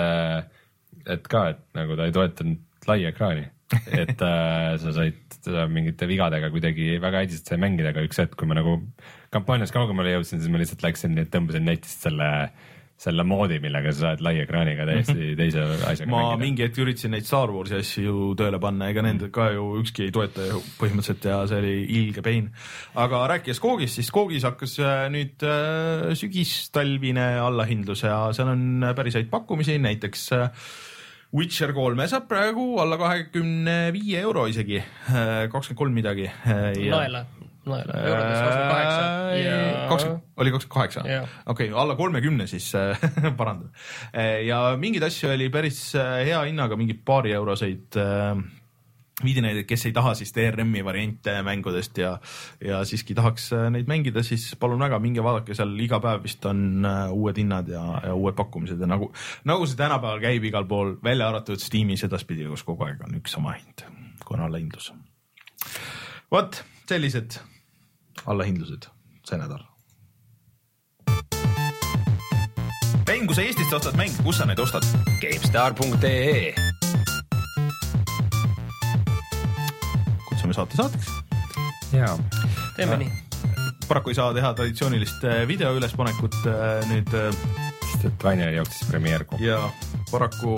et 1.17 1.27
ka, 1.27 1.47
et 1.55 1.65
nagu 1.77 1.99
ta 1.99 2.07
ei 2.07 2.15
toetanud 2.15 2.87
lai 2.89 3.03
ekraani, 3.09 3.43
et 3.93 4.23
äh, 4.25 4.75
sa 4.81 4.93
said 4.95 5.19
seda 5.41 5.65
mingite 5.71 6.07
vigadega 6.09 6.51
kuidagi 6.53 6.95
väga 7.01 7.23
hädiselt 7.23 7.49
sai 7.49 7.59
mängida, 7.61 7.93
aga 7.93 8.03
üks 8.05 8.19
hetk, 8.21 8.35
kui 8.39 8.49
ma 8.49 8.57
nagu 8.57 8.77
kampaanias 9.33 9.73
kaugemale 9.73 10.15
jõudsin, 10.15 10.41
siis 10.41 10.51
ma 10.51 10.61
lihtsalt 10.61 10.83
läksin 10.85 11.17
ja 11.19 11.27
tõmbasin 11.29 11.65
netist 11.67 12.07
selle, 12.07 12.29
selle 13.01 13.23
moodi, 13.25 13.57
millega 13.61 13.93
sa 13.93 14.11
saad 14.11 14.21
lai 14.25 14.35
ekraaniga 14.43 14.85
täiesti 14.85 15.31
teise 15.39 15.63
asjaga 15.89 16.09
ma 16.11 16.19
mängida. 16.21 16.41
mingi 16.43 16.65
hetk 16.67 16.77
üritasin 16.83 17.15
neid 17.15 17.25
Star 17.25 17.49
Warsi 17.53 17.79
asju 17.79 18.03
ju 18.05 18.27
tööle 18.37 18.59
panna, 18.61 18.91
ega 18.93 19.03
nende 19.05 19.31
ka 19.33 19.47
ju 19.55 19.65
ükski 19.79 20.05
ei 20.05 20.13
toeta 20.13 20.45
ju 20.45 20.61
põhimõtteliselt 20.77 21.25
ja 21.31 21.39
see 21.49 21.63
oli 21.63 21.73
ilge 21.97 22.25
pain. 22.25 22.51
aga 23.01 23.23
rääkides 23.33 23.61
Koogist, 23.63 23.97
siis 23.97 24.13
Koogis 24.13 24.45
hakkas 24.45 24.77
äh, 24.85 25.07
nüüd 25.13 25.47
äh, 25.47 26.13
sügistalvine 26.19 27.27
allahindlus 27.41 28.05
ja 28.05 28.21
seal 28.37 28.53
on 28.53 28.91
päris 28.97 29.17
häid 29.17 29.33
pakkumisi, 29.33 29.79
näiteks 29.81 30.29
äh, 30.37 30.49
Witcher 31.33 31.71
kolme 31.73 32.05
saab 32.11 32.27
praegu 32.29 32.75
alla 32.83 32.99
kahekümne 32.99 33.77
viie 33.95 34.19
euro 34.19 34.49
isegi, 34.51 34.81
kakskümmend 35.07 35.79
kolm 35.79 35.95
midagi. 35.95 36.27
eurodes 36.51 37.40
kakskümmend 37.67 39.43
ja. 39.43 39.57
kakskümmend, 39.89 40.23
oli 40.37 40.53
kakskümmend 40.55 40.77
kaheksa? 40.77 41.03
Okei 41.53 41.69
alla 41.83 41.95
kolmekümne 41.95 42.47
siis 42.49 42.71
parandan. 43.39 43.69
ja 44.45 44.63
mingeid 44.81 45.05
asju 45.09 45.29
oli 45.35 45.51
päris 45.53 45.83
äh, 45.95 46.23
hea 46.25 46.41
hinnaga, 46.49 46.79
mingeid 46.79 47.05
paari 47.05 47.35
euroseid 47.37 47.99
äh, 48.01 48.41
videonäideid, 49.23 49.65
kes 49.69 49.85
ei 49.87 49.93
taha 49.95 50.13
siis 50.17 50.33
DRM-i 50.35 50.83
variante 50.85 51.33
mängudest 51.45 51.97
ja, 52.01 52.11
ja 52.63 52.81
siiski 52.87 53.15
tahaks 53.17 53.51
äh, 53.55 53.67
neid 53.73 53.89
mängida, 53.89 54.23
siis 54.25 54.47
palun 54.59 54.81
väga, 54.81 54.99
minge 55.03 55.23
vaadake 55.23 55.55
seal 55.57 55.73
iga 55.83 56.01
päev 56.03 56.25
vist 56.25 56.45
on 56.49 56.85
äh, 56.87 57.03
uued 57.13 57.37
hinnad 57.41 57.69
ja, 57.71 57.83
ja 58.07 58.15
uued 58.17 58.37
pakkumised 58.37 58.81
ja 58.81 58.89
nagu, 58.89 59.11
nagu 59.49 59.69
see 59.69 59.79
tänapäeval 59.79 60.23
käib 60.23 60.49
igal 60.49 60.67
pool, 60.69 60.95
välja 61.03 61.29
arvatud 61.29 61.61
Steamis 61.61 62.05
edaspidi, 62.07 62.47
kus 62.49 62.65
kogu 62.67 62.87
aeg 62.87 63.03
on 63.07 63.21
üks 63.21 63.37
sama 63.37 63.55
hind, 63.59 63.85
on 64.31 64.45
allahindlus. 64.47 64.93
vot 66.31 66.63
sellised 66.87 67.39
allahindlused 68.25 68.89
see 69.27 69.37
nädal. 69.37 69.65
mäng, 73.21 73.27
kui 73.29 73.37
sa 73.37 73.43
Eestist 73.45 73.73
ostad 73.73 73.97
mänge, 73.99 74.17
kus 74.25 74.39
sa 74.39 74.47
neid 74.49 74.59
ostad? 74.59 74.85
GameStar.ee 75.21 76.53
kutsume 80.25 80.55
saate 80.57 80.79
saateks. 80.79 81.11
jaa. 81.93 82.17
teeme 82.75 82.97
nii. 82.97 83.11
paraku 83.87 84.09
ei 84.09 84.17
saa 84.17 84.33
teha 84.33 84.53
traditsioonilist 84.57 85.23
äh, 85.29 85.43
video 85.47 85.75
ülespanekut 85.77 86.39
äh, 86.49 86.81
nüüd. 86.89 87.13
sest 87.91 88.07
et 88.09 88.23
Rainer 88.25 88.55
jooksis 88.55 88.87
premeerku. 88.89 89.37
ja 89.43 89.59
paraku 90.11 90.57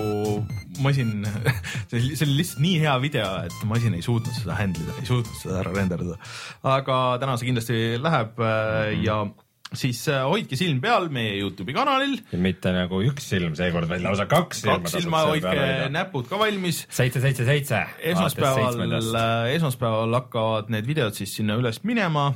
masin 0.82 1.26
see 1.88 2.00
oli, 2.00 2.16
see 2.16 2.26
oli 2.26 2.36
lihtsalt 2.40 2.64
nii 2.64 2.80
hea 2.82 2.96
video, 3.02 3.30
et 3.46 3.56
masin 3.68 3.94
ei 3.94 4.04
suutnud 4.04 4.34
seda 4.36 4.58
handle 4.58 4.84
ida, 4.86 4.98
ei 5.02 5.08
suutnud 5.08 5.40
seda 5.40 5.62
ära 5.62 5.72
renderdada. 5.76 6.18
aga 6.74 7.00
täna 7.22 7.38
see 7.38 7.50
kindlasti 7.50 7.80
läheb 8.02 8.38
mm 8.38 8.44
-hmm. 8.44 9.04
ja 9.06 9.22
siis 9.78 10.00
hoidke 10.06 10.56
silm 10.58 10.80
peal 10.82 11.08
meie 11.12 11.34
Youtube'i 11.40 11.74
kanalil. 11.76 12.16
mitte 12.40 12.72
nagu 12.74 13.00
üks 13.06 13.28
silm 13.34 13.54
seekord, 13.58 13.88
vaid 13.90 14.04
lausa 14.04 14.26
kaks 14.30 14.64
silma. 14.64 14.78
kaks 14.78 14.96
silma, 14.98 15.22
hoidke 15.30 15.88
näpud 15.94 16.28
ka 16.30 16.38
valmis. 16.40 16.84
seitse, 16.88 17.22
seitse, 17.24 17.46
seitse. 17.48 17.84
esmaspäeval, 18.14 18.82
esmaspäeval 19.54 20.18
hakkavad 20.20 20.70
need 20.74 20.86
videod 20.90 21.16
siis 21.16 21.34
sinna 21.40 21.58
üles 21.60 21.82
minema. 21.84 22.32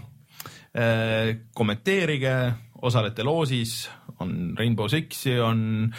kommenteerige, 1.55 2.35
osalete 2.82 3.24
loosis, 3.27 3.89
on 4.24 4.55
Rainbow 4.59 4.89
Sixi, 4.90 5.39
on 5.40 5.93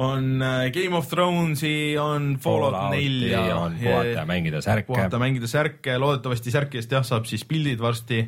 on 0.00 0.40
Game 0.72 0.96
of 0.96 1.10
Thronesi, 1.10 1.98
on 2.00 2.38
Fallout 2.40 2.94
nelja. 2.94 3.42
on 3.56 3.76
puhata 3.76 4.24
mängida 4.28 4.62
särke. 4.64 4.86
puhata, 4.86 5.18
mängida 5.20 5.50
särke, 5.50 5.98
loodetavasti 5.98 6.54
särkidest 6.54 6.94
jah, 6.94 7.04
saab 7.04 7.28
siis 7.28 7.44
pildid 7.44 7.82
varsti 7.82 8.22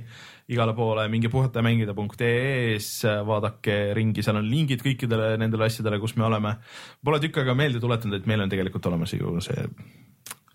igale 0.52 0.74
poole, 0.76 1.06
minge 1.09 1.30
puhatamängida.ee-s, 1.32 3.06
vaadake 3.26 3.78
ringi, 3.96 4.24
seal 4.26 4.40
on 4.40 4.48
lingid 4.50 4.82
kõikidele 4.84 5.36
nendele 5.40 5.68
asjadele, 5.70 6.00
kus 6.02 6.16
me 6.18 6.26
oleme. 6.28 6.56
Pole 7.04 7.22
tükk 7.22 7.40
aega 7.40 7.54
meelde 7.56 7.80
tuletanud, 7.80 8.18
et 8.18 8.28
meil 8.28 8.44
on 8.44 8.52
tegelikult 8.52 8.90
olemas 8.90 9.14
ju 9.16 9.38
see 9.44 9.64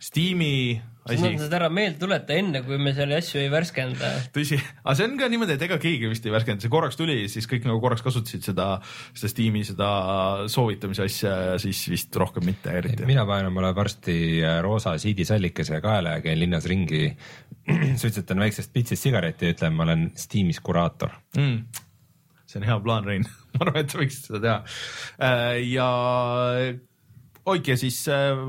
Steam'i 0.07 0.79
asi. 1.07 1.21
sa 1.21 1.31
seda 1.45 1.57
ära 1.59 1.69
meelde 1.73 1.99
tuleta 2.01 2.35
enne, 2.35 2.61
kui 2.65 2.77
me 2.81 2.93
selle 2.95 3.17
asju 3.19 3.39
ei 3.41 3.49
värskenda. 3.51 4.09
tõsi, 4.35 4.59
aga 4.83 4.95
see 4.97 5.07
on 5.07 5.15
ka 5.19 5.29
niimoodi, 5.31 5.55
et 5.57 5.65
ega 5.67 5.79
keegi 5.81 6.11
vist 6.11 6.27
ei 6.27 6.33
värskenda, 6.33 6.63
see 6.63 6.71
korraks 6.73 6.99
tuli, 6.99 7.17
siis 7.31 7.47
kõik 7.49 7.67
nagu 7.67 7.81
korraks 7.83 8.03
kasutasid 8.05 8.45
seda, 8.47 8.69
seda 9.13 9.31
Steam'i 9.31 9.63
seda 9.67 9.89
soovitamise 10.51 11.07
asja 11.07 11.33
ja 11.51 11.57
siis 11.61 11.83
vist 11.91 12.15
rohkem 12.19 12.47
mitte 12.47 12.75
eriti. 12.79 13.07
mina 13.09 13.25
panen 13.29 13.51
omale 13.51 13.73
varsti 13.77 14.17
äh, 14.43 14.59
roosa 14.65 14.97
siidisallikese 15.01 15.81
kaela 15.83 16.17
ja 16.17 16.23
käin 16.25 16.39
linnas 16.41 16.67
ringi, 16.69 17.09
suitsetan 18.01 18.45
väiksest 18.45 18.73
pitsist 18.75 19.07
sigareti 19.07 19.47
ja 19.49 19.57
ütlen, 19.57 19.75
ma 19.77 19.87
olen 19.87 20.09
Steam'is 20.15 20.63
kuraator 20.63 21.15
mm 21.37 21.83
see 22.47 22.61
on 22.61 22.63
hea 22.63 22.77
plaan, 22.79 23.03
Rein 23.03 23.25
ma 23.53 23.65
arvan, 23.65 23.81
et 23.83 23.91
sa 23.91 23.99
võiksid 23.99 24.29
seda 24.29 24.39
teha. 24.39 24.59
Äh, 25.27 25.57
ja 25.67 25.87
hoidke 27.47 27.75
siis 27.79 27.97
äh, 28.07 28.39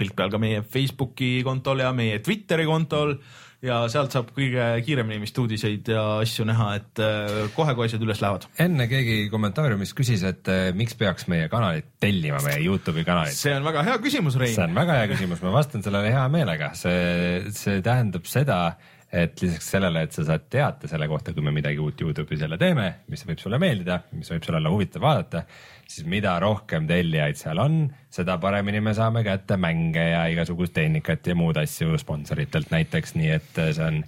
pilk 0.00 0.16
peal 0.16 0.32
ka 0.32 0.40
meie 0.42 0.64
Facebooki 0.64 1.38
kontol 1.46 1.84
ja 1.84 1.92
meie 1.96 2.18
Twitteri 2.24 2.66
kontol 2.68 3.18
ja 3.64 3.80
sealt 3.92 4.14
saab 4.14 4.30
kõige 4.36 4.66
kiiremini 4.84 5.20
vist 5.20 5.38
uudiseid 5.40 5.88
ja 5.92 6.04
asju 6.22 6.46
näha, 6.48 6.68
et 6.80 7.02
äh, 7.04 7.40
kohe, 7.56 7.74
kui 7.76 7.86
asjad 7.86 8.04
üles 8.04 8.22
lähevad. 8.22 8.46
enne 8.62 8.86
keegi 8.90 9.18
kommentaariumis 9.32 9.92
küsis, 9.96 10.24
et 10.26 10.48
äh, 10.52 10.70
miks 10.76 10.96
peaks 11.00 11.28
meie 11.32 11.50
kanalit 11.52 11.90
tellima, 12.00 12.40
meie 12.46 12.62
Youtube'i 12.64 13.04
kanalit. 13.08 13.36
see 13.36 13.52
on 13.56 13.66
väga 13.66 13.84
hea 13.90 13.98
küsimus, 14.02 14.38
Rein. 14.40 14.54
see 14.56 14.64
on 14.64 14.78
väga 14.78 15.02
hea 15.02 15.10
küsimus, 15.12 15.44
ma 15.44 15.52
vastan 15.58 15.84
sellele 15.84 16.14
hea 16.14 16.24
meelega, 16.32 16.72
see, 16.78 17.52
see 17.56 17.84
tähendab 17.84 18.28
seda, 18.30 18.62
et 19.10 19.42
lisaks 19.42 19.68
sellele, 19.74 20.06
et 20.06 20.16
sa 20.16 20.24
saad 20.24 20.46
teate 20.52 20.88
selle 20.88 21.08
kohta, 21.10 21.34
kui 21.36 21.44
me 21.44 21.52
midagi 21.52 21.82
uut 21.82 22.00
Youtube'is 22.00 22.46
jälle 22.46 22.58
teeme, 22.60 22.88
mis 23.12 23.26
võib 23.28 23.42
sulle 23.42 23.60
meeldida, 23.60 24.00
mis 24.16 24.30
võib 24.32 24.46
sulle 24.46 24.62
olla 24.62 24.72
huvitav 24.72 25.04
vaadata, 25.04 25.44
siis 25.90 26.06
mida 26.08 26.36
rohkem 26.42 26.86
tellijaid 26.88 27.38
seal 27.40 27.58
on, 27.62 27.80
seda 28.12 28.36
paremini 28.42 28.80
me 28.84 28.94
saame 28.96 29.22
kätte 29.26 29.58
mänge 29.60 30.04
ja 30.12 30.24
igasugust 30.30 30.74
tehnikat 30.76 31.26
ja 31.26 31.36
muud 31.38 31.58
asju 31.60 31.98
sponsoritelt 32.00 32.70
näiteks, 32.74 33.16
nii 33.18 33.32
et 33.36 33.50
see 33.58 33.86
on, 33.86 34.02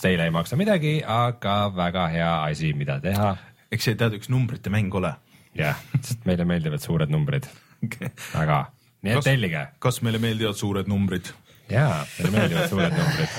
teile 0.00 0.28
ei 0.28 0.34
maksa 0.34 0.58
midagi, 0.60 0.98
aga 1.04 1.56
väga 1.76 2.08
hea 2.12 2.32
asi, 2.50 2.74
mida 2.76 2.98
teha. 3.04 3.34
eks 3.72 3.90
see 3.90 3.98
tead 4.00 4.16
üks 4.18 4.30
numbrite 4.32 4.72
mäng 4.72 4.94
ole. 5.00 5.14
jah, 5.58 5.80
sest 6.02 6.28
meile 6.28 6.44
meeldivad 6.48 6.84
suured 6.84 7.12
numbrid 7.12 7.48
okay.. 7.84 8.12
väga, 8.34 8.62
nii 9.02 9.14
et 9.14 9.22
kas, 9.22 9.30
tellige. 9.32 9.66
kas 9.78 10.02
meile 10.04 10.20
meeldivad 10.22 10.60
suured 10.60 10.90
numbrid? 10.90 11.32
Jaa, 11.72 12.04
meile 12.18 12.32
meeldivad 12.34 12.68
suured 12.72 12.94
numbrid. 12.96 13.38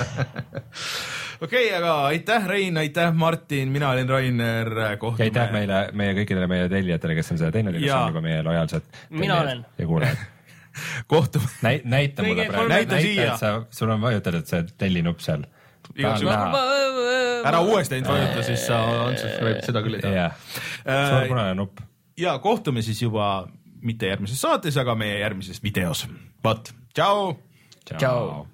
okei 1.46 1.68
okay,, 1.68 1.78
aga 1.78 1.94
aitäh, 2.10 2.48
Rein, 2.48 2.78
aitäh, 2.78 3.14
Martin, 3.14 3.70
mina 3.76 3.90
olin 3.90 4.10
Rainer, 4.10 4.74
kohtume. 4.98 5.30
aitäh 5.30 5.54
meile, 5.56 5.86
meie 5.94 6.18
kõikidele 6.22 6.50
meie 6.52 6.68
tellijatele, 6.72 7.16
kes 7.20 7.32
on 7.36 7.42
seda 7.42 7.54
teinud 7.56 7.78
ja 7.78 7.86
kes 7.86 7.96
on 7.96 8.14
juba 8.14 8.26
meie 8.26 8.44
lojaalsed. 8.46 8.92
mina 9.10 9.40
olen. 9.44 9.66
ja 9.78 9.88
kuulajad 9.88 10.28
kohtume 11.14 11.46
Näi,. 11.62 11.82
näita 11.84 12.24
mulle 12.24 12.46
praegu, 12.46 12.68
näita 12.68 13.02
siia. 13.02 13.38
sul 13.72 13.90
on 13.90 14.02
vajutatud 14.02 14.46
see 14.46 14.64
tellinupp 14.78 15.20
seal. 15.20 15.46
ära 17.46 17.60
uuesti 17.62 17.96
ainult 17.96 18.14
vajuta, 18.14 18.44
siis 18.44 18.66
sa 18.68 18.82
unsubscribe 19.08 19.62
seda 19.66 19.84
küll 19.86 20.00
ei 20.00 20.04
taha. 20.04 20.32
sul 20.86 21.22
on 21.22 21.28
punane 21.28 21.56
nupp. 21.58 21.82
ja 22.18 22.38
kohtume 22.40 22.82
siis 22.86 23.02
juba 23.02 23.48
mitte 23.82 24.10
järgmises 24.12 24.42
saates, 24.42 24.78
aga 24.78 24.96
meie 24.96 25.20
järgmises 25.20 25.64
videos. 25.64 26.08
vot, 26.44 26.74
tšau. 26.94 27.34
Go. 27.98 28.46